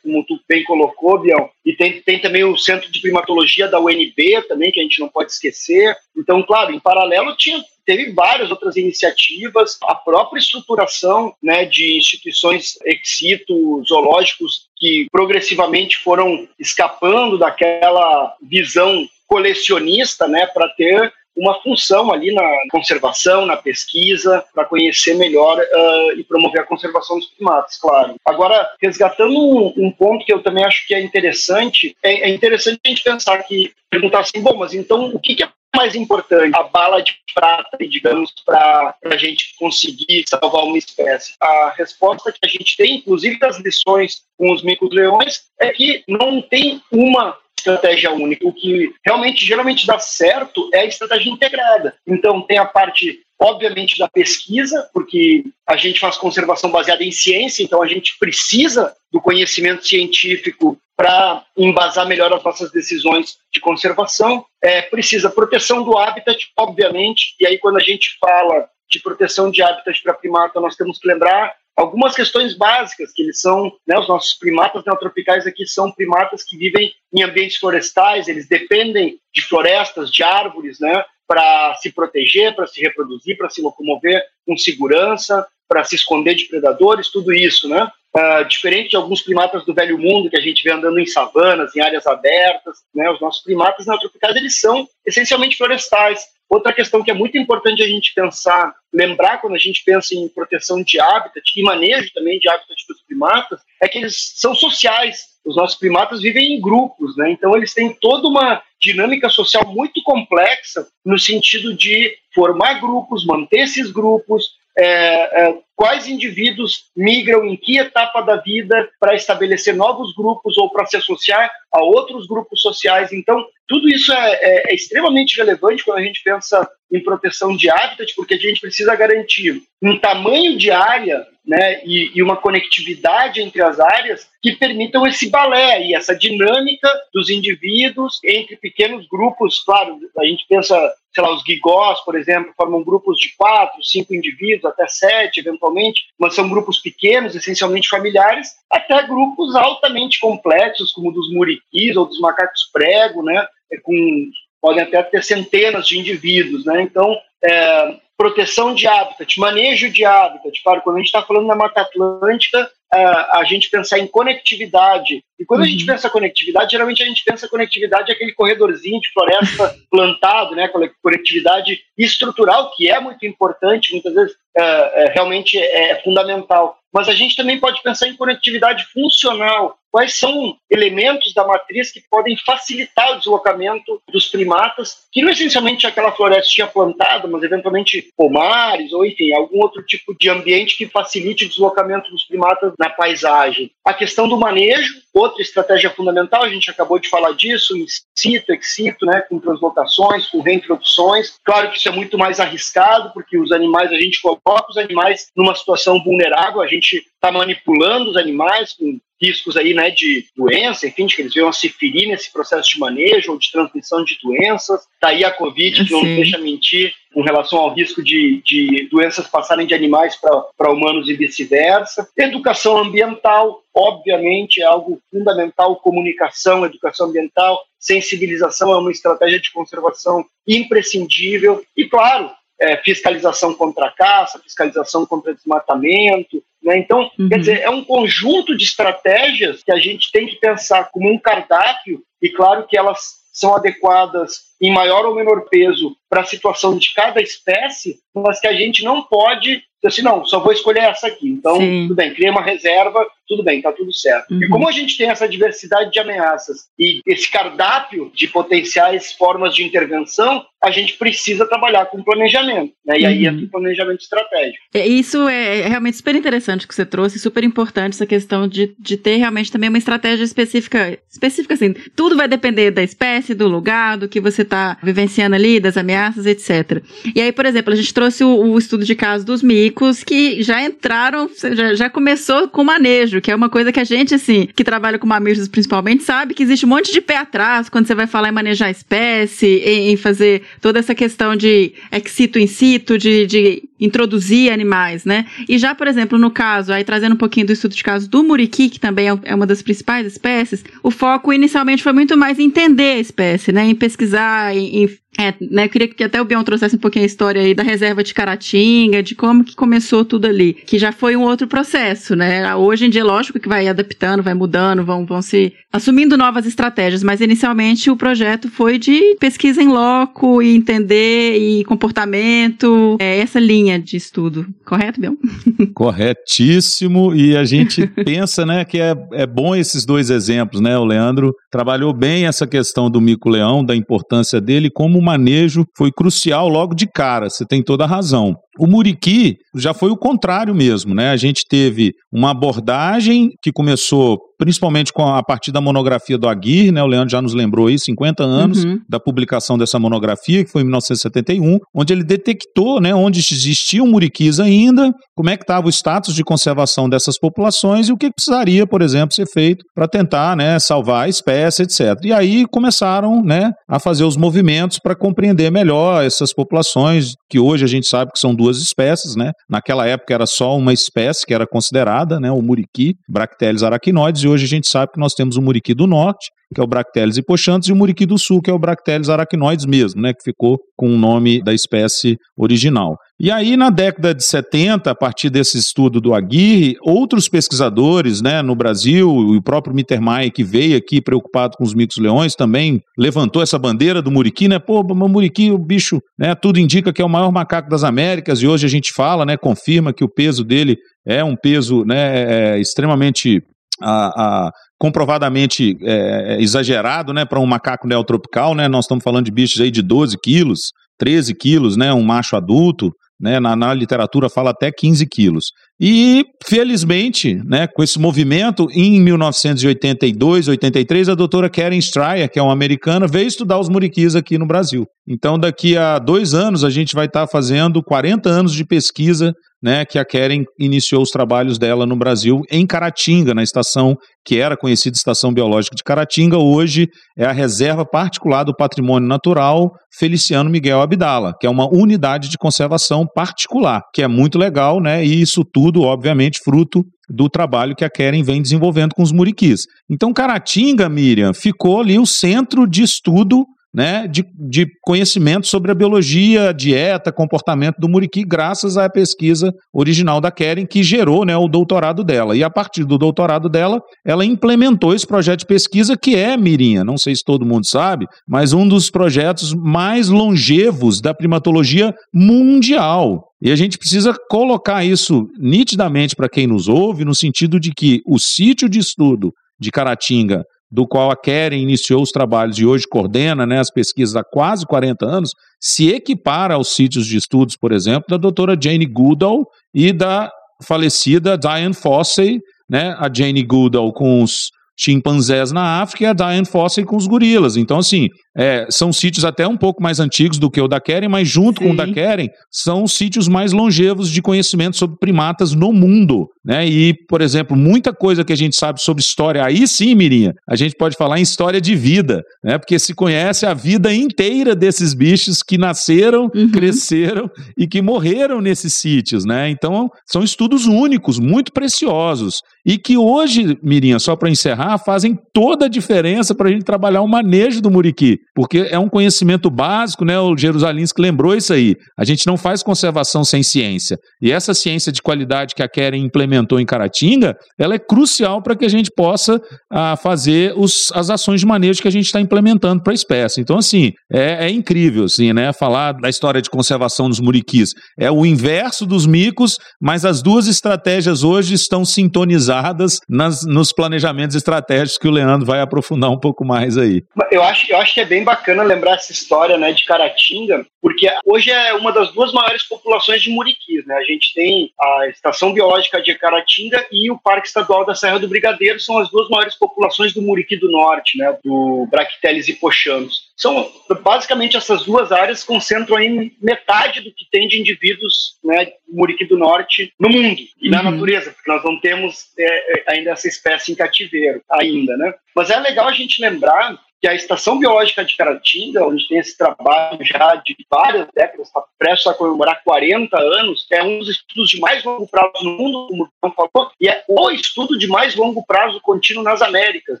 como 0.02 0.24
tu 0.26 0.40
bem 0.48 0.64
colocou, 0.64 1.20
Biel, 1.20 1.50
e 1.64 1.74
tem, 1.74 2.00
tem 2.00 2.18
também 2.18 2.44
o 2.44 2.56
Centro 2.56 2.90
de 2.90 3.00
Primatologia 3.00 3.68
da 3.68 3.80
UNB 3.80 4.42
também, 4.48 4.72
que 4.72 4.80
a 4.80 4.82
gente 4.82 5.00
não 5.00 5.08
pode 5.08 5.32
esquecer. 5.32 5.94
Então, 6.18 6.42
claro, 6.42 6.72
em 6.72 6.80
paralelo 6.80 7.36
tinha 7.36 7.62
teve 7.88 8.12
várias 8.12 8.50
outras 8.50 8.76
iniciativas, 8.76 9.78
a 9.84 9.94
própria 9.94 10.38
estruturação 10.38 11.34
né, 11.42 11.64
de 11.64 11.96
instituições 11.96 12.78
ex-situ, 12.84 13.82
zoológicos, 13.88 14.68
que 14.76 15.06
progressivamente 15.10 15.96
foram 15.96 16.46
escapando 16.58 17.38
daquela 17.38 18.36
visão 18.42 19.08
colecionista 19.26 20.28
né, 20.28 20.44
para 20.46 20.68
ter 20.68 21.14
uma 21.34 21.54
função 21.62 22.12
ali 22.12 22.34
na 22.34 22.42
conservação, 22.70 23.46
na 23.46 23.56
pesquisa, 23.56 24.44
para 24.52 24.64
conhecer 24.64 25.14
melhor 25.14 25.56
uh, 25.58 26.18
e 26.18 26.24
promover 26.24 26.60
a 26.60 26.66
conservação 26.66 27.16
dos 27.16 27.28
primatas, 27.28 27.78
claro. 27.78 28.16
Agora, 28.24 28.68
resgatando 28.82 29.32
um, 29.32 29.72
um, 29.76 29.90
ponto 29.90 30.26
que 30.26 30.32
eu 30.32 30.42
também 30.42 30.64
acho 30.64 30.86
que 30.86 30.94
é 30.94 31.00
interessante, 31.00 31.96
é, 32.02 32.28
é 32.28 32.28
interessante 32.28 32.80
a 32.84 32.88
gente 32.88 33.04
pensar 33.04 33.42
que, 33.44 33.72
perguntar 33.88 34.20
assim, 34.20 34.42
bom, 34.42 34.56
mas 34.56 34.74
então 34.74 35.06
o 35.14 35.20
que, 35.20 35.36
que 35.36 35.44
mais 35.76 35.94
importante, 35.94 36.56
a 36.56 36.62
bala 36.64 37.02
de 37.02 37.16
prata, 37.34 37.76
digamos, 37.78 38.32
para 38.44 38.94
a 39.04 39.16
gente 39.16 39.54
conseguir 39.58 40.24
salvar 40.28 40.64
uma 40.64 40.78
espécie? 40.78 41.34
A 41.40 41.74
resposta 41.76 42.32
que 42.32 42.38
a 42.42 42.48
gente 42.48 42.76
tem, 42.76 42.96
inclusive 42.96 43.38
das 43.38 43.58
lições 43.58 44.22
com 44.36 44.52
os 44.52 44.62
micos-leões, 44.62 45.42
é 45.60 45.70
que 45.70 46.02
não 46.08 46.42
tem 46.42 46.82
uma 46.90 47.36
estratégia 47.58 48.12
única. 48.12 48.46
O 48.46 48.52
que 48.52 48.92
realmente 49.04 49.44
geralmente 49.44 49.86
dá 49.86 49.98
certo 49.98 50.70
é 50.72 50.80
a 50.80 50.86
estratégia 50.86 51.30
integrada. 51.30 51.94
Então 52.06 52.42
tem 52.42 52.58
a 52.58 52.64
parte 52.64 53.20
obviamente 53.40 53.96
da 53.96 54.08
pesquisa, 54.08 54.90
porque 54.92 55.44
a 55.66 55.76
gente 55.76 56.00
faz 56.00 56.16
conservação 56.16 56.70
baseada 56.70 57.04
em 57.04 57.12
ciência, 57.12 57.62
então 57.62 57.80
a 57.80 57.86
gente 57.86 58.18
precisa 58.18 58.94
do 59.12 59.20
conhecimento 59.20 59.86
científico 59.86 60.76
para 60.96 61.44
embasar 61.56 62.08
melhor 62.08 62.32
as 62.32 62.42
nossas 62.42 62.72
decisões 62.72 63.36
de 63.52 63.60
conservação. 63.60 64.44
É, 64.60 64.82
precisa 64.82 65.30
proteção 65.30 65.84
do 65.84 65.96
habitat, 65.96 66.48
obviamente, 66.58 67.36
e 67.38 67.46
aí 67.46 67.58
quando 67.58 67.76
a 67.76 67.82
gente 67.82 68.18
fala 68.20 68.68
de 68.90 69.00
proteção 69.00 69.50
de 69.50 69.62
habitat 69.62 70.02
para 70.02 70.14
primata, 70.14 70.60
nós 70.60 70.74
temos 70.74 70.98
que 70.98 71.06
lembrar 71.06 71.54
algumas 71.78 72.14
questões 72.14 72.54
básicas, 72.54 73.12
que 73.12 73.22
eles 73.22 73.40
são, 73.40 73.72
né, 73.86 73.96
os 73.96 74.08
nossos 74.08 74.34
primatas 74.34 74.84
neotropicais 74.84 75.46
aqui 75.46 75.64
são 75.64 75.92
primatas 75.92 76.42
que 76.42 76.56
vivem 76.56 76.92
em 77.14 77.22
ambientes 77.22 77.56
florestais, 77.56 78.26
eles 78.26 78.48
dependem 78.48 79.20
de 79.32 79.42
florestas, 79.42 80.10
de 80.10 80.24
árvores, 80.24 80.80
né, 80.80 81.04
para 81.24 81.76
se 81.76 81.92
proteger, 81.92 82.56
para 82.56 82.66
se 82.66 82.80
reproduzir, 82.80 83.36
para 83.36 83.48
se 83.48 83.62
locomover 83.62 84.20
com 84.44 84.56
segurança, 84.56 85.46
para 85.68 85.84
se 85.84 85.94
esconder 85.94 86.34
de 86.34 86.46
predadores, 86.46 87.12
tudo 87.12 87.32
isso, 87.32 87.68
né? 87.68 87.86
Uh, 88.16 88.42
diferente 88.48 88.90
de 88.90 88.96
alguns 88.96 89.20
primatas 89.20 89.64
do 89.66 89.74
velho 89.74 89.98
mundo 89.98 90.30
que 90.30 90.36
a 90.36 90.40
gente 90.40 90.62
vê 90.64 90.72
andando 90.72 90.98
em 90.98 91.06
savanas, 91.06 91.76
em 91.76 91.80
áreas 91.80 92.06
abertas, 92.06 92.78
né? 92.94 93.08
Os 93.10 93.20
nossos 93.20 93.42
primatas 93.42 93.86
neotropicais 93.86 94.34
eles 94.34 94.58
são 94.58 94.88
essencialmente 95.06 95.56
florestais. 95.56 96.26
Outra 96.48 96.72
questão 96.72 97.04
que 97.04 97.10
é 97.10 97.14
muito 97.14 97.36
importante 97.36 97.82
a 97.82 97.86
gente 97.86 98.14
pensar, 98.14 98.74
lembrar 98.92 99.38
quando 99.38 99.54
a 99.54 99.58
gente 99.58 99.84
pensa 99.84 100.14
em 100.14 100.26
proteção 100.28 100.82
de 100.82 100.98
hábitat 100.98 101.42
e 101.54 101.62
manejo 101.62 102.10
também 102.14 102.38
de 102.38 102.48
hábitat 102.48 102.74
dos 102.88 103.02
primatas, 103.02 103.60
é 103.82 103.86
que 103.86 103.98
eles 103.98 104.32
são 104.36 104.54
sociais. 104.54 105.26
Os 105.44 105.56
nossos 105.56 105.78
primatas 105.78 106.22
vivem 106.22 106.54
em 106.54 106.60
grupos, 106.60 107.14
né? 107.16 107.30
Então 107.30 107.54
eles 107.54 107.74
têm 107.74 107.92
toda 108.00 108.26
uma 108.26 108.62
dinâmica 108.80 109.28
social 109.28 109.66
muito 109.66 110.02
complexa 110.02 110.86
no 111.04 111.18
sentido 111.18 111.74
de 111.74 112.16
formar 112.34 112.80
grupos, 112.80 113.26
manter 113.26 113.60
esses 113.60 113.90
grupos, 113.90 114.56
é, 114.78 115.48
é, 115.48 115.58
quais 115.74 116.06
indivíduos 116.06 116.84
migram 116.96 117.44
em 117.44 117.56
que 117.56 117.78
etapa 117.78 118.20
da 118.20 118.36
vida 118.36 118.88
para 119.00 119.14
estabelecer 119.14 119.74
novos 119.74 120.14
grupos 120.14 120.56
ou 120.56 120.70
para 120.70 120.86
se 120.86 120.96
associar 120.96 121.50
a 121.72 121.82
outros 121.82 122.28
grupos 122.28 122.60
sociais. 122.60 123.12
Então, 123.12 123.44
tudo 123.66 123.88
isso 123.88 124.12
é, 124.12 124.32
é, 124.34 124.62
é, 124.70 124.74
extremamente 124.74 125.36
relevante 125.36 125.84
quando 125.84 125.98
a 125.98 126.02
gente 126.02 126.22
pensa 126.22 126.68
em 126.92 127.02
proteção 127.02 127.56
de 127.56 127.68
habitat, 127.68 128.14
porque 128.14 128.34
a 128.34 128.38
gente 128.38 128.60
precisa 128.60 128.94
garantir 128.94 129.60
um 129.82 129.98
tamanho 129.98 130.56
de 130.56 130.70
área 130.70 131.26
né, 131.48 131.80
e, 131.82 132.12
e, 132.14 132.22
uma 132.22 132.36
conectividade 132.36 133.40
entre 133.40 133.62
as 133.62 133.80
áreas 133.80 134.28
que 134.42 134.52
permitam 134.52 135.06
esse 135.06 135.30
balé 135.30 135.82
e 135.82 135.94
essa 135.94 136.14
dinâmica 136.14 136.90
dos 137.12 137.30
indivíduos 137.30 138.20
entre 138.22 138.54
pequenos 138.56 139.08
grupos. 139.08 139.64
Claro, 139.64 139.98
a 140.18 140.24
gente 140.26 140.44
pensa, 140.46 140.78
sei 141.14 141.24
lá, 141.24 141.32
os 141.34 141.42
gigós, 141.42 142.00
por 142.04 142.16
exemplo, 142.16 142.52
formam 142.54 142.84
grupos 142.84 143.18
de 143.18 143.34
quatro, 143.34 143.82
cinco 143.82 144.14
indivíduos, 144.14 144.66
até 144.66 144.86
sete, 144.86 145.40
eventualmente, 145.40 146.02
mas 146.18 146.34
são 146.34 146.50
grupos 146.50 146.80
pequenos, 146.80 147.34
essencialmente 147.34 147.88
familiares, 147.88 148.50
até 148.70 149.02
grupos 149.06 149.56
altamente 149.56 150.20
complexos, 150.20 150.92
como 150.92 151.10
dos 151.10 151.32
muriquis 151.32 151.96
ou 151.96 152.04
dos 152.04 152.20
macacos 152.20 152.68
prego, 152.70 153.22
né, 153.22 153.46
com 153.82 154.30
podem 154.60 154.82
até 154.82 155.02
ter 155.04 155.22
centenas 155.22 155.86
de 155.86 155.98
indivíduos, 155.98 156.64
né? 156.64 156.82
Então, 156.82 157.16
é, 157.44 157.96
proteção 158.18 158.74
de 158.74 158.86
habitat, 158.88 159.38
manejo 159.38 159.88
de 159.88 160.04
habitat. 160.04 160.60
Claro, 160.62 160.82
quando 160.82 160.96
a 160.96 160.98
gente 160.98 161.06
está 161.06 161.22
falando 161.22 161.46
na 161.46 161.54
Mata 161.54 161.82
Atlântica, 161.82 162.68
é, 162.92 163.04
a 163.04 163.44
gente 163.44 163.70
pensar 163.70 164.00
em 164.00 164.08
conectividade. 164.08 165.22
E 165.38 165.44
quando 165.44 165.60
uhum. 165.60 165.66
a 165.66 165.70
gente 165.70 165.82
uhum. 165.82 165.94
pensa 165.94 166.10
conectividade, 166.10 166.72
geralmente 166.72 167.02
a 167.02 167.06
gente 167.06 167.22
pensa 167.24 167.48
conectividade 167.48 168.10
aquele 168.10 168.32
corredorzinho 168.32 169.00
de 169.00 169.12
floresta 169.12 169.76
plantado, 169.88 170.56
né? 170.56 170.68
Conectividade 171.00 171.80
estrutural, 171.96 172.72
que 172.74 172.90
é 172.90 172.98
muito 172.98 173.24
importante, 173.24 173.92
muitas 173.92 174.12
vezes 174.12 174.36
é, 174.56 175.04
é, 175.04 175.12
realmente 175.12 175.56
é 175.56 176.00
fundamental. 176.02 176.76
Mas 176.92 177.08
a 177.08 177.12
gente 177.12 177.36
também 177.36 177.58
pode 177.58 177.82
pensar 177.82 178.08
em 178.08 178.16
conectividade 178.16 178.86
funcional, 178.92 179.78
quais 179.90 180.14
são 180.14 180.56
elementos 180.70 181.32
da 181.34 181.46
matriz 181.46 181.90
que 181.90 182.02
podem 182.10 182.36
facilitar 182.36 183.12
o 183.12 183.18
deslocamento 183.18 184.00
dos 184.10 184.28
primatas, 184.28 184.98
que 185.12 185.22
não 185.22 185.30
essencialmente 185.30 185.86
é 185.86 185.88
aquela 185.88 186.12
florestinha 186.12 186.66
plantada, 186.66 187.26
mas 187.26 187.42
eventualmente 187.42 188.10
pomares 188.16 188.92
ou 188.92 189.04
enfim, 189.04 189.32
algum 189.32 189.60
outro 189.60 189.82
tipo 189.82 190.14
de 190.18 190.28
ambiente 190.28 190.76
que 190.76 190.86
facilite 190.86 191.46
o 191.46 191.48
deslocamento 191.48 192.10
dos 192.10 192.24
primatas 192.24 192.72
na 192.78 192.90
paisagem. 192.90 193.70
A 193.84 193.94
questão 193.94 194.28
do 194.28 194.38
manejo, 194.38 194.94
outra 195.14 195.42
estratégia 195.42 195.90
fundamental, 195.90 196.42
a 196.42 196.48
gente 196.48 196.70
acabou 196.70 196.98
de 196.98 197.08
falar 197.08 197.32
disso, 197.32 197.76
in 197.76 197.86
situ, 198.14 198.52
ex 198.52 198.74
situ, 198.74 199.06
né, 199.06 199.20
com 199.22 199.38
translocações, 199.38 200.26
com 200.26 200.40
reintroduções. 200.40 201.34
Claro 201.44 201.70
que 201.70 201.78
isso 201.78 201.88
é 201.88 201.92
muito 201.92 202.18
mais 202.18 202.40
arriscado, 202.40 203.12
porque 203.12 203.38
os 203.38 203.52
animais, 203.52 203.90
a 203.90 203.96
gente 203.96 204.20
coloca 204.20 204.70
os 204.70 204.76
animais 204.76 205.28
numa 205.36 205.54
situação 205.54 206.02
vulnerável, 206.02 206.60
a 206.60 206.66
gente 206.66 206.87
está 206.96 207.30
manipulando 207.30 208.10
os 208.10 208.16
animais 208.16 208.72
com 208.72 208.98
riscos 209.20 209.56
aí, 209.56 209.74
né, 209.74 209.90
de 209.90 210.26
doença, 210.36 210.86
enfim, 210.86 211.06
de 211.06 211.16
que 211.16 211.22
eles 211.22 211.34
venham 211.34 211.48
a 211.48 211.52
se 211.52 211.68
ferir 211.68 212.08
nesse 212.08 212.32
processo 212.32 212.70
de 212.70 212.78
manejo 212.78 213.32
ou 213.32 213.38
de 213.38 213.50
transmissão 213.50 214.04
de 214.04 214.16
doenças. 214.22 214.80
Está 214.94 215.08
aí 215.08 215.24
a 215.24 215.30
Covid, 215.30 215.84
que 215.84 215.92
não 215.92 216.02
deixa 216.02 216.38
mentir 216.38 216.94
com 217.12 217.22
relação 217.22 217.58
ao 217.58 217.74
risco 217.74 218.02
de, 218.02 218.40
de 218.44 218.88
doenças 218.90 219.26
passarem 219.26 219.66
de 219.66 219.74
animais 219.74 220.16
para 220.16 220.70
humanos 220.70 221.08
e 221.08 221.14
vice-versa. 221.14 222.08
Educação 222.16 222.78
ambiental, 222.78 223.60
obviamente, 223.74 224.62
é 224.62 224.64
algo 224.64 225.00
fundamental, 225.10 225.76
comunicação, 225.76 226.64
educação 226.64 227.08
ambiental, 227.08 227.60
sensibilização 227.78 228.72
é 228.72 228.78
uma 228.78 228.92
estratégia 228.92 229.40
de 229.40 229.50
conservação 229.50 230.24
imprescindível. 230.46 231.62
E, 231.76 231.86
claro, 231.86 232.30
é, 232.60 232.76
fiscalização 232.78 233.54
contra 233.54 233.90
caça, 233.90 234.40
fiscalização 234.40 235.06
contra 235.06 235.34
desmatamento. 235.34 236.42
Né? 236.62 236.78
Então, 236.78 237.10
uhum. 237.18 237.28
quer 237.28 237.38
dizer, 237.38 237.60
é 237.60 237.70
um 237.70 237.84
conjunto 237.84 238.56
de 238.56 238.64
estratégias 238.64 239.62
que 239.62 239.72
a 239.72 239.78
gente 239.78 240.10
tem 240.10 240.26
que 240.26 240.36
pensar 240.36 240.90
como 240.90 241.10
um 241.10 241.18
cardápio, 241.18 242.02
e 242.20 242.28
claro 242.28 242.66
que 242.66 242.76
elas 242.76 243.18
são 243.32 243.54
adequadas 243.54 244.48
em 244.60 244.72
maior 244.72 245.06
ou 245.06 245.14
menor 245.14 245.42
peso 245.48 245.96
para 246.10 246.22
a 246.22 246.24
situação 246.24 246.76
de 246.76 246.92
cada 246.92 247.22
espécie, 247.22 248.00
mas 248.12 248.40
que 248.40 248.48
a 248.48 248.52
gente 248.52 248.82
não 248.82 249.02
pode 249.02 249.62
assim, 249.84 250.02
não, 250.02 250.24
só 250.24 250.40
vou 250.40 250.52
escolher 250.52 250.80
essa 250.80 251.06
aqui. 251.06 251.28
Então, 251.28 251.56
Sim. 251.56 251.82
tudo 251.82 251.96
bem, 251.96 252.14
cria 252.14 252.30
uma 252.30 252.42
reserva, 252.42 253.06
tudo 253.28 253.44
bem, 253.44 253.60
tá 253.60 253.70
tudo 253.70 253.92
certo. 253.92 254.32
Uhum. 254.32 254.42
E 254.42 254.48
como 254.48 254.68
a 254.68 254.72
gente 254.72 254.96
tem 254.96 255.10
essa 255.10 255.28
diversidade 255.28 255.92
de 255.92 256.00
ameaças 256.00 256.68
e 256.78 257.00
esse 257.06 257.30
cardápio 257.30 258.10
de 258.14 258.26
potenciais 258.26 259.12
formas 259.12 259.54
de 259.54 259.62
intervenção, 259.62 260.44
a 260.64 260.70
gente 260.70 260.94
precisa 260.94 261.46
trabalhar 261.46 261.86
com 261.86 262.02
planejamento, 262.02 262.72
né? 262.84 262.98
E 262.98 263.06
aí 263.06 263.26
é 263.26 263.30
uhum. 263.30 263.44
o 263.44 263.48
planejamento 263.48 264.00
estratégico. 264.00 264.58
É, 264.74 264.86
isso 264.86 265.28
é, 265.28 265.60
é 265.60 265.68
realmente 265.68 265.98
super 265.98 266.16
interessante 266.16 266.66
que 266.66 266.74
você 266.74 266.84
trouxe, 266.84 267.18
super 267.18 267.44
importante 267.44 267.94
essa 267.94 268.06
questão 268.06 268.48
de, 268.48 268.74
de 268.78 268.96
ter 268.96 269.16
realmente 269.16 269.52
também 269.52 269.68
uma 269.68 269.78
estratégia 269.78 270.24
específica, 270.24 270.98
específica 271.08 271.54
assim, 271.54 271.74
tudo 271.94 272.16
vai 272.16 272.26
depender 272.26 272.70
da 272.70 272.82
espécie, 272.82 273.34
do 273.34 273.46
lugar, 273.46 273.98
do 273.98 274.08
que 274.08 274.20
você 274.20 274.42
está 274.42 274.76
vivenciando 274.82 275.36
ali, 275.36 275.60
das 275.60 275.76
ameaças, 275.76 276.26
etc. 276.26 276.82
E 277.14 277.20
aí, 277.20 277.30
por 277.30 277.46
exemplo, 277.46 277.72
a 277.72 277.76
gente 277.76 277.94
trouxe 277.94 278.24
o, 278.24 278.36
o 278.36 278.58
estudo 278.58 278.84
de 278.84 278.94
caso 278.94 279.24
dos 279.24 279.42
micos 279.68 280.02
que 280.02 280.42
já 280.42 280.62
entraram, 280.62 281.30
já, 281.54 281.74
já 281.74 281.90
começou 281.90 282.48
com 282.48 282.64
manejo, 282.64 283.20
que 283.20 283.30
é 283.30 283.34
uma 283.34 283.48
coisa 283.48 283.70
que 283.70 283.78
a 283.78 283.84
gente, 283.84 284.14
assim, 284.14 284.48
que 284.54 284.64
trabalha 284.64 284.98
com 284.98 285.06
mamíferos 285.06 285.48
principalmente, 285.48 286.02
sabe 286.02 286.34
que 286.34 286.42
existe 286.42 286.64
um 286.64 286.70
monte 286.70 286.92
de 286.92 287.00
pé 287.00 287.18
atrás 287.18 287.68
quando 287.68 287.86
você 287.86 287.94
vai 287.94 288.06
falar 288.06 288.30
em 288.30 288.32
manejar 288.32 288.70
espécie, 288.70 289.62
em, 289.64 289.90
em 289.90 289.96
fazer 289.96 290.42
toda 290.60 290.78
essa 290.78 290.94
questão 290.94 291.36
de 291.36 291.72
ex 291.92 292.10
situ 292.10 292.38
in 292.38 292.46
situ, 292.46 292.96
de, 292.96 293.26
de 293.26 293.62
introduzir 293.78 294.50
animais, 294.52 295.04
né? 295.04 295.26
E 295.48 295.58
já, 295.58 295.74
por 295.74 295.86
exemplo, 295.86 296.18
no 296.18 296.30
caso, 296.30 296.72
aí 296.72 296.82
trazendo 296.82 297.14
um 297.14 297.18
pouquinho 297.18 297.46
do 297.46 297.52
estudo 297.52 297.74
de 297.74 297.82
caso 297.82 298.08
do 298.08 298.24
muriqui, 298.24 298.68
que 298.68 298.80
também 298.80 299.08
é, 299.08 299.18
é 299.24 299.34
uma 299.34 299.46
das 299.46 299.62
principais 299.62 300.06
espécies, 300.06 300.64
o 300.82 300.90
foco 300.90 301.32
inicialmente 301.32 301.82
foi 301.82 301.92
muito 301.92 302.16
mais 302.16 302.38
em 302.38 302.44
entender 302.44 302.96
a 302.96 302.98
espécie, 302.98 303.52
né? 303.52 303.64
Em 303.66 303.74
pesquisar, 303.74 304.56
em, 304.56 304.84
em 304.84 304.88
É, 305.18 305.34
né, 305.50 305.64
eu 305.64 305.68
queria 305.68 305.88
que 305.88 306.04
até 306.04 306.20
o 306.20 306.24
Bion 306.24 306.44
trouxesse 306.44 306.76
um 306.76 306.78
pouquinho 306.78 307.02
a 307.02 307.06
história 307.06 307.42
aí 307.42 307.52
da 307.52 307.64
reserva 307.64 308.04
de 308.04 308.14
Caratinga, 308.14 309.02
de 309.02 309.16
como 309.16 309.42
que 309.42 309.56
começou 309.56 310.04
tudo 310.04 310.26
ali, 310.26 310.54
que 310.54 310.78
já 310.78 310.92
foi 310.92 311.16
um 311.16 311.22
outro 311.22 311.48
processo, 311.48 312.14
né? 312.14 312.54
Hoje 312.54 312.86
em 312.86 312.90
dia, 312.90 313.04
lógico 313.04 313.40
que 313.40 313.48
vai 313.48 313.66
adaptando, 313.66 314.22
vai 314.22 314.34
mudando, 314.34 314.84
vão, 314.84 315.04
vão 315.04 315.20
se 315.20 315.52
assumindo 315.72 316.16
novas 316.16 316.46
estratégias, 316.46 317.02
mas 317.02 317.20
inicialmente 317.20 317.90
o 317.90 317.96
projeto 317.96 318.48
foi 318.48 318.78
de 318.78 319.16
pesquisa 319.18 319.60
em 319.60 319.68
loco 319.68 320.40
e 320.40 320.54
entender 320.54 321.36
e 321.36 321.64
comportamento, 321.64 322.96
é 323.00 323.18
essa 323.18 323.40
linha 323.40 323.76
de 323.76 323.96
estudo, 323.96 324.46
correto, 324.64 325.00
Bion? 325.00 325.16
Corretíssimo, 325.74 327.12
e 327.12 327.36
a 327.36 327.44
gente 327.44 327.86
pensa, 328.04 328.46
né, 328.46 328.64
que 328.64 328.78
é, 328.78 328.94
é 329.12 329.26
bom 329.26 329.54
esses 329.54 329.84
dois 329.84 330.10
exemplos, 330.10 330.60
né? 330.60 330.78
O 330.78 330.84
Leandro 330.84 331.34
trabalhou 331.50 331.92
bem 331.92 332.26
essa 332.26 332.46
questão 332.46 332.88
do 332.88 333.00
mico-leão, 333.00 333.64
da 333.64 333.74
importância 333.74 334.40
dele, 334.40 334.70
como 334.70 334.98
o 334.98 335.07
manejo 335.08 335.64
foi 335.76 335.90
crucial 335.90 336.48
logo 336.48 336.74
de 336.74 336.86
cara, 336.86 337.30
você 337.30 337.46
tem 337.46 337.62
toda 337.62 337.84
a 337.84 337.86
razão. 337.86 338.36
O 338.58 338.66
Muriqui 338.66 339.36
já 339.54 339.72
foi 339.72 339.90
o 339.90 339.96
contrário 339.96 340.54
mesmo, 340.54 340.94
né? 340.94 341.10
A 341.10 341.16
gente 341.16 341.42
teve 341.48 341.92
uma 342.12 342.30
abordagem 342.30 343.30
que 343.42 343.52
começou 343.52 344.18
principalmente 344.38 344.92
com 344.92 345.02
a, 345.02 345.18
a 345.18 345.22
partir 345.22 345.50
da 345.50 345.60
monografia 345.60 346.16
do 346.16 346.28
Aguirre, 346.28 346.70
né? 346.70 346.80
O 346.80 346.86
Leandro 346.86 347.10
já 347.10 347.20
nos 347.20 347.34
lembrou 347.34 347.66
aí, 347.66 347.76
50 347.78 348.22
anos 348.22 348.64
Uhum. 348.64 348.78
da 348.88 349.00
publicação 349.00 349.58
dessa 349.58 349.78
monografia, 349.78 350.44
que 350.44 350.50
foi 350.50 350.62
em 350.62 350.64
1971, 350.64 351.58
onde 351.74 351.92
ele 351.92 352.04
detectou, 352.04 352.80
né, 352.80 352.94
onde 352.94 353.18
existiam 353.20 353.86
muriquis 353.86 354.38
ainda, 354.40 354.92
como 355.14 355.28
é 355.30 355.36
que 355.36 355.42
estava 355.42 355.66
o 355.66 355.70
status 355.70 356.14
de 356.14 356.22
conservação 356.24 356.88
dessas 356.88 357.18
populações 357.18 357.88
e 357.88 357.92
o 357.92 357.96
que 357.96 358.10
precisaria, 358.10 358.66
por 358.66 358.80
exemplo, 358.80 359.14
ser 359.14 359.26
feito 359.26 359.64
para 359.74 359.88
tentar, 359.88 360.36
né, 360.36 360.58
salvar 360.58 361.06
a 361.06 361.08
espécie, 361.08 361.62
etc. 361.62 361.96
E 362.04 362.12
aí 362.12 362.46
começaram, 362.50 363.22
né, 363.24 363.50
a 363.68 363.78
fazer 363.80 364.04
os 364.04 364.16
movimentos 364.16 364.78
para 364.78 364.94
compreender 364.94 365.50
melhor 365.50 366.04
essas 366.04 366.32
populações, 366.32 367.12
que 367.28 367.38
hoje 367.38 367.64
a 367.64 367.68
gente 367.68 367.86
sabe 367.88 368.12
que 368.12 368.18
são 368.20 368.34
duas 368.34 368.47
espécies, 368.56 369.14
né? 369.14 369.32
Naquela 369.48 369.86
época 369.86 370.14
era 370.14 370.26
só 370.26 370.56
uma 370.56 370.72
espécie 370.72 371.26
que 371.26 371.34
era 371.34 371.46
considerada, 371.46 372.18
né, 372.18 372.30
o 372.30 372.40
muriqui, 372.40 372.94
Bracteles 373.08 373.62
arachnoides, 373.62 374.22
e 374.22 374.28
hoje 374.28 374.44
a 374.44 374.48
gente 374.48 374.68
sabe 374.68 374.92
que 374.92 375.00
nós 375.00 375.12
temos 375.12 375.36
o 375.36 375.42
muriqui 375.42 375.74
do 375.74 375.86
norte, 375.86 376.30
que 376.54 376.60
é 376.60 376.64
o 376.64 376.66
Bracteles 376.66 377.16
hipochantes, 377.16 377.68
e 377.68 377.72
o 377.72 377.76
muriqui 377.76 378.06
do 378.06 378.18
sul, 378.18 378.40
que 378.40 378.50
é 378.50 378.52
o 378.52 378.58
Bracteles 378.58 379.08
arachnoides 379.08 379.66
mesmo, 379.66 380.00
né, 380.00 380.12
que 380.12 380.22
ficou 380.22 380.58
com 380.76 380.88
o 380.88 380.96
nome 380.96 381.42
da 381.42 381.52
espécie 381.52 382.16
original. 382.36 382.96
E 383.20 383.32
aí, 383.32 383.56
na 383.56 383.68
década 383.68 384.14
de 384.14 384.24
70, 384.24 384.90
a 384.90 384.94
partir 384.94 385.28
desse 385.28 385.58
estudo 385.58 386.00
do 386.00 386.14
Aguirre, 386.14 386.76
outros 386.82 387.28
pesquisadores 387.28 388.22
né, 388.22 388.42
no 388.42 388.54
Brasil, 388.54 389.10
o 389.10 389.42
próprio 389.42 389.74
Mittermeier, 389.74 390.32
que 390.32 390.44
veio 390.44 390.76
aqui 390.76 391.00
preocupado 391.00 391.56
com 391.58 391.64
os 391.64 391.74
micos-leões, 391.74 392.36
também 392.36 392.80
levantou 392.96 393.42
essa 393.42 393.58
bandeira 393.58 394.00
do 394.00 394.10
muriqui, 394.10 394.46
né? 394.46 394.60
Pô, 394.60 394.82
o 394.82 395.08
muriqui, 395.08 395.50
o 395.50 395.58
bicho, 395.58 395.98
né, 396.16 396.34
tudo 396.36 396.60
indica 396.60 396.92
que 396.92 397.02
é 397.02 397.04
o 397.04 397.08
maior 397.08 397.32
macaco 397.32 397.68
das 397.68 397.82
Américas, 397.82 398.40
e 398.40 398.46
hoje 398.46 398.64
a 398.64 398.70
gente 398.70 398.92
fala, 398.92 399.26
né, 399.26 399.36
confirma 399.36 399.92
que 399.92 400.04
o 400.04 400.08
peso 400.08 400.44
dele 400.44 400.76
é 401.04 401.24
um 401.24 401.34
peso 401.34 401.84
né, 401.84 402.52
é 402.54 402.60
extremamente 402.60 403.42
a, 403.80 404.06
a, 404.46 404.52
comprovadamente 404.78 405.76
é, 405.82 406.36
é, 406.36 406.42
exagerado 406.42 407.12
né, 407.12 407.24
para 407.24 407.40
um 407.40 407.46
macaco 407.46 407.86
neotropical. 407.86 408.54
Né, 408.54 408.68
nós 408.68 408.84
estamos 408.84 409.02
falando 409.02 409.24
de 409.24 409.32
bichos 409.32 409.60
aí 409.60 409.70
de 409.70 409.82
12 409.82 410.16
quilos, 410.22 410.72
13 410.98 411.34
quilos, 411.34 411.76
né, 411.76 411.92
um 411.92 412.02
macho 412.02 412.36
adulto. 412.36 412.92
Né, 413.20 413.40
na, 413.40 413.56
na, 413.56 413.74
literatura 413.74 414.28
fala 414.28 414.50
até 414.50 414.70
15 414.70 415.04
quilos. 415.08 415.46
E, 415.80 416.24
felizmente, 416.44 417.34
né, 417.44 417.68
com 417.68 417.84
esse 417.84 418.00
movimento, 418.00 418.66
em 418.72 419.00
1982, 419.00 420.48
83, 420.48 421.08
a 421.08 421.14
doutora 421.14 421.48
Karen 421.48 421.78
Stryer, 421.78 422.28
que 422.28 422.38
é 422.38 422.42
uma 422.42 422.52
americana, 422.52 423.06
veio 423.06 423.28
estudar 423.28 423.60
os 423.60 423.68
muriquis 423.68 424.16
aqui 424.16 424.36
no 424.36 424.46
Brasil. 424.46 424.84
Então, 425.08 425.38
daqui 425.38 425.76
a 425.76 426.00
dois 426.00 426.34
anos, 426.34 426.64
a 426.64 426.70
gente 426.70 426.96
vai 426.96 427.06
estar 427.06 427.26
tá 427.26 427.30
fazendo 427.30 427.80
40 427.80 428.28
anos 428.28 428.52
de 428.52 428.64
pesquisa 428.64 429.32
né, 429.62 429.84
que 429.84 429.98
a 429.98 430.04
Karen 430.04 430.44
iniciou 430.58 431.02
os 431.02 431.10
trabalhos 431.10 431.58
dela 431.58 431.84
no 431.84 431.96
Brasil 431.96 432.42
em 432.50 432.66
Caratinga, 432.66 433.34
na 433.34 433.42
estação 433.42 433.96
que 434.24 434.38
era 434.38 434.56
conhecida 434.56 434.94
Estação 434.94 435.32
Biológica 435.32 435.74
de 435.74 435.82
Caratinga, 435.82 436.36
hoje 436.36 436.86
é 437.16 437.24
a 437.24 437.32
Reserva 437.32 437.84
Particular 437.84 438.44
do 438.44 438.54
Patrimônio 438.54 439.08
Natural 439.08 439.70
Feliciano 439.98 440.50
Miguel 440.50 440.82
Abdala, 440.82 441.32
que 441.40 441.46
é 441.46 441.50
uma 441.50 441.66
unidade 441.66 442.28
de 442.28 442.36
conservação 442.36 443.06
particular, 443.14 443.82
que 443.94 444.02
é 444.02 444.06
muito 444.06 444.38
legal, 444.38 444.80
né? 444.80 445.04
E 445.04 445.20
isso 445.20 445.42
tudo, 445.50 445.67
obviamente, 445.76 446.40
fruto 446.42 446.84
do 447.08 447.28
trabalho 447.28 447.74
que 447.74 447.84
a 447.84 447.90
Karen 447.90 448.22
vem 448.22 448.42
desenvolvendo 448.42 448.94
com 448.94 449.02
os 449.02 449.12
muriquis. 449.12 449.66
Então, 449.88 450.12
Caratinga, 450.12 450.88
Miriam, 450.88 451.32
ficou 451.32 451.80
ali 451.80 451.98
o 451.98 452.06
centro 452.06 452.66
de 452.66 452.82
estudo 452.82 453.46
né, 453.72 454.06
de, 454.08 454.24
de 454.34 454.66
conhecimento 454.82 455.46
sobre 455.46 455.70
a 455.70 455.74
biologia, 455.74 456.52
dieta, 456.52 457.12
comportamento 457.12 457.76
do 457.78 457.88
muriqui, 457.88 458.24
graças 458.24 458.76
à 458.76 458.88
pesquisa 458.88 459.52
original 459.72 460.20
da 460.20 460.30
Karen, 460.30 460.66
que 460.66 460.82
gerou 460.82 461.24
né, 461.24 461.36
o 461.36 461.48
doutorado 461.48 462.02
dela. 462.02 462.36
E 462.36 462.42
a 462.42 462.50
partir 462.50 462.84
do 462.84 462.96
doutorado 462.96 463.48
dela, 463.48 463.80
ela 464.04 464.24
implementou 464.24 464.94
esse 464.94 465.06
projeto 465.06 465.40
de 465.40 465.46
pesquisa, 465.46 465.96
que 465.96 466.16
é, 466.16 466.36
Mirinha, 466.36 466.82
não 466.82 466.96
sei 466.96 467.14
se 467.14 467.22
todo 467.24 467.46
mundo 467.46 467.66
sabe, 467.66 468.06
mas 468.26 468.52
um 468.52 468.66
dos 468.66 468.90
projetos 468.90 469.54
mais 469.54 470.08
longevos 470.08 471.00
da 471.00 471.12
primatologia 471.12 471.94
mundial. 472.12 473.28
E 473.40 473.52
a 473.52 473.56
gente 473.56 473.78
precisa 473.78 474.14
colocar 474.28 474.84
isso 474.84 475.28
nitidamente 475.38 476.16
para 476.16 476.28
quem 476.28 476.46
nos 476.46 476.68
ouve, 476.68 477.04
no 477.04 477.14
sentido 477.14 477.60
de 477.60 477.72
que 477.72 478.00
o 478.06 478.18
sítio 478.18 478.68
de 478.68 478.78
estudo 478.78 479.32
de 479.60 479.70
Caratinga 479.70 480.44
do 480.70 480.86
qual 480.86 481.10
a 481.10 481.16
Keren 481.16 481.62
iniciou 481.62 482.02
os 482.02 482.10
trabalhos 482.10 482.58
e 482.58 482.66
hoje 482.66 482.86
coordena 482.88 483.46
né, 483.46 483.58
as 483.58 483.70
pesquisas 483.70 484.14
há 484.16 484.22
quase 484.22 484.66
40 484.66 485.06
anos, 485.06 485.30
se 485.60 485.88
equipara 485.88 486.54
aos 486.54 486.74
sítios 486.74 487.06
de 487.06 487.16
estudos, 487.16 487.56
por 487.56 487.72
exemplo, 487.72 488.04
da 488.08 488.16
doutora 488.16 488.56
Jane 488.60 488.86
Goodall 488.86 489.46
e 489.74 489.92
da 489.92 490.30
falecida 490.62 491.38
Diane 491.38 491.74
Fossey, 491.74 492.40
né, 492.68 492.94
a 492.98 493.10
Jane 493.12 493.42
Goodall 493.42 493.92
com 493.92 494.22
os 494.22 494.50
chimpanzés 494.78 495.50
na 495.50 495.80
África 495.80 496.04
e 496.04 496.06
a 496.06 496.12
Diane 496.12 496.46
Fossey 496.46 496.84
com 496.84 496.96
os 496.96 497.06
gorilas. 497.06 497.56
Então, 497.56 497.78
assim, 497.78 498.08
é, 498.38 498.68
são 498.70 498.92
sítios 498.92 499.24
até 499.24 499.48
um 499.48 499.56
pouco 499.56 499.82
mais 499.82 499.98
antigos 499.98 500.38
do 500.38 500.48
que 500.48 500.60
o 500.60 500.68
da 500.68 500.80
Keren, 500.80 501.08
mas 501.08 501.28
junto 501.28 501.60
Sim. 501.60 501.66
com 501.66 501.74
o 501.74 501.76
da 501.76 501.92
Keren, 501.92 502.30
são 502.48 502.84
os 502.84 502.92
sítios 502.92 503.26
mais 503.26 503.52
longevos 503.52 504.08
de 504.08 504.22
conhecimento 504.22 504.76
sobre 504.76 504.96
primatas 504.96 505.52
no 505.52 505.72
mundo. 505.72 506.30
Né? 506.44 506.68
E, 506.68 506.94
por 507.08 507.20
exemplo, 507.20 507.56
muita 507.56 507.92
coisa 507.92 508.24
que 508.24 508.32
a 508.32 508.36
gente 508.36 508.54
sabe 508.54 508.80
sobre 508.80 509.02
história, 509.02 509.44
aí 509.44 509.66
sim, 509.66 509.92
Mirinha, 509.96 510.34
a 510.48 510.54
gente 510.54 510.76
pode 510.76 510.96
falar 510.96 511.18
em 511.18 511.22
história 511.22 511.60
de 511.60 511.74
vida, 511.74 512.22
né? 512.42 512.56
porque 512.56 512.78
se 512.78 512.94
conhece 512.94 513.44
a 513.44 513.52
vida 513.52 513.92
inteira 513.92 514.54
desses 514.54 514.94
bichos 514.94 515.42
que 515.42 515.58
nasceram, 515.58 516.30
uhum. 516.32 516.50
cresceram 516.52 517.28
e 517.56 517.66
que 517.66 517.82
morreram 517.82 518.40
nesses 518.40 518.72
sítios. 518.74 519.24
Né? 519.24 519.50
Então, 519.50 519.90
são 520.06 520.22
estudos 520.22 520.64
únicos, 520.64 521.18
muito 521.18 521.52
preciosos, 521.52 522.40
e 522.64 522.78
que 522.78 522.96
hoje, 522.96 523.58
Mirinha, 523.62 523.98
só 523.98 524.14
para 524.14 524.30
encerrar, 524.30 524.78
fazem 524.78 525.18
toda 525.32 525.66
a 525.66 525.68
diferença 525.68 526.34
para 526.34 526.48
a 526.48 526.52
gente 526.52 526.64
trabalhar 526.64 527.02
o 527.02 527.08
manejo 527.08 527.60
do 527.60 527.70
muriqui 527.70 528.20
porque 528.34 528.68
é 528.70 528.78
um 528.78 528.88
conhecimento 528.88 529.50
básico, 529.50 530.04
né? 530.04 530.18
O 530.18 530.36
Jerusalinski 530.36 531.00
lembrou 531.00 531.34
isso 531.34 531.52
aí. 531.52 531.76
A 531.98 532.04
gente 532.04 532.26
não 532.26 532.36
faz 532.36 532.62
conservação 532.62 533.24
sem 533.24 533.42
ciência. 533.42 533.98
E 534.22 534.30
essa 534.30 534.54
ciência 534.54 534.92
de 534.92 535.02
qualidade 535.02 535.54
que 535.54 535.62
a 535.62 535.68
Keren 535.68 536.02
implementou 536.02 536.60
em 536.60 536.66
Caratinga, 536.66 537.36
ela 537.58 537.74
é 537.74 537.78
crucial 537.78 538.42
para 538.42 538.56
que 538.56 538.64
a 538.64 538.68
gente 538.68 538.90
possa 538.94 539.40
ah, 539.70 539.96
fazer 539.96 540.52
os, 540.56 540.90
as 540.94 541.10
ações 541.10 541.40
de 541.40 541.46
manejo 541.46 541.82
que 541.82 541.88
a 541.88 541.92
gente 541.92 542.06
está 542.06 542.20
implementando 542.20 542.82
para 542.82 542.92
a 542.92 542.94
espécie. 542.94 543.40
Então, 543.40 543.58
assim, 543.58 543.92
é, 544.12 544.46
é, 544.46 544.50
incrível, 544.50 545.04
assim, 545.04 545.32
né? 545.32 545.52
Falar 545.52 545.92
da 545.92 546.08
história 546.08 546.40
de 546.40 546.50
conservação 546.50 547.08
dos 547.08 547.20
muriquis. 547.20 547.70
É 547.98 548.10
o 548.10 548.24
inverso 548.24 548.86
dos 548.86 549.06
micos, 549.06 549.58
mas 549.80 550.04
as 550.04 550.22
duas 550.22 550.46
estratégias 550.46 551.22
hoje 551.22 551.54
estão 551.54 551.84
sintonizadas 551.84 553.00
nas, 553.08 553.44
nos 553.44 553.72
planejamentos 553.72 554.36
estratégicos 554.36 554.98
que 554.98 555.08
o 555.08 555.10
Leandro 555.10 555.46
vai 555.46 555.60
aprofundar 555.60 556.10
um 556.10 556.18
pouco 556.18 556.44
mais 556.44 556.76
aí. 556.76 557.02
Eu 557.30 557.42
acho, 557.42 557.70
eu 557.70 557.78
acho 557.78 557.94
que 557.94 558.00
é 558.00 558.04
bem 558.08 558.24
bacana 558.24 558.62
lembrar 558.62 558.94
essa 558.94 559.12
história 559.12 559.56
né, 559.56 559.72
de 559.72 559.84
Caratinga, 559.84 560.66
porque 560.80 561.08
hoje 561.24 561.50
é 561.50 561.74
uma 561.74 561.92
das 561.92 562.12
duas 562.12 562.32
maiores 562.32 562.62
populações 562.62 563.22
de 563.22 563.30
muriquis. 563.30 563.84
Né? 563.86 563.94
A 563.94 564.04
gente 564.04 564.32
tem 564.34 564.72
a 564.80 565.08
Estação 565.08 565.52
Biológica 565.52 566.02
de 566.02 566.14
Caratinga 566.14 566.84
e 566.90 567.10
o 567.10 567.18
Parque 567.18 567.48
Estadual 567.48 567.84
da 567.84 567.94
Serra 567.94 568.18
do 568.18 568.28
Brigadeiro, 568.28 568.80
são 568.80 568.98
as 568.98 569.10
duas 569.10 569.28
maiores 569.28 569.54
populações 569.54 570.14
do 570.14 570.22
muriqui 570.22 570.56
do 570.56 570.70
norte, 570.70 571.18
né, 571.18 571.36
do 571.44 571.86
Bracteles 571.90 572.48
hipochanos. 572.48 573.28
São 573.36 573.70
basicamente 574.02 574.56
essas 574.56 574.84
duas 574.84 575.12
áreas 575.12 575.44
concentram 575.44 575.96
aí 575.96 576.32
metade 576.40 577.00
do 577.00 577.12
que 577.12 577.24
tem 577.30 577.46
de 577.46 577.60
indivíduos 577.60 578.36
né, 578.42 578.72
muriqui 578.88 579.24
do 579.24 579.38
norte 579.38 579.92
no 579.98 580.08
mundo 580.08 580.40
e 580.60 580.68
uhum. 580.68 580.70
na 580.70 580.82
natureza, 580.82 581.30
porque 581.30 581.50
nós 581.50 581.62
não 581.62 581.78
temos 581.78 582.26
é, 582.38 582.84
ainda 582.88 583.10
essa 583.10 583.28
espécie 583.28 583.72
em 583.72 583.74
cativeiro 583.76 584.42
ainda, 584.50 584.96
né? 584.96 585.14
Mas 585.34 585.50
é 585.50 585.60
legal 585.60 585.86
a 585.86 585.92
gente 585.92 586.20
lembrar 586.20 586.78
que 587.00 587.08
a 587.08 587.14
Estação 587.14 587.58
Biológica 587.58 588.04
de 588.04 588.16
Caratinga, 588.16 588.86
onde 588.86 589.06
tem 589.08 589.18
esse 589.18 589.36
trabalho 589.36 590.04
já 590.04 590.34
de 590.36 590.56
várias 590.68 591.06
décadas, 591.14 591.46
está 591.46 591.62
prestes 591.78 592.06
a 592.08 592.14
comemorar 592.14 592.62
40 592.64 593.16
anos, 593.16 593.66
é 593.70 593.82
um 593.82 594.00
dos 594.00 594.08
estudos 594.08 594.50
de 594.50 594.60
mais 594.60 594.82
longo 594.82 595.06
prazo 595.06 595.32
no 595.42 595.52
mundo, 595.52 595.86
como 595.88 596.04
o 596.04 596.10
Tom 596.20 596.32
falou, 596.32 596.70
e 596.80 596.88
é 596.88 597.04
o 597.08 597.30
estudo 597.30 597.78
de 597.78 597.86
mais 597.86 598.16
longo 598.16 598.44
prazo 598.44 598.80
contínuo 598.80 599.22
nas 599.22 599.42
Américas, 599.42 600.00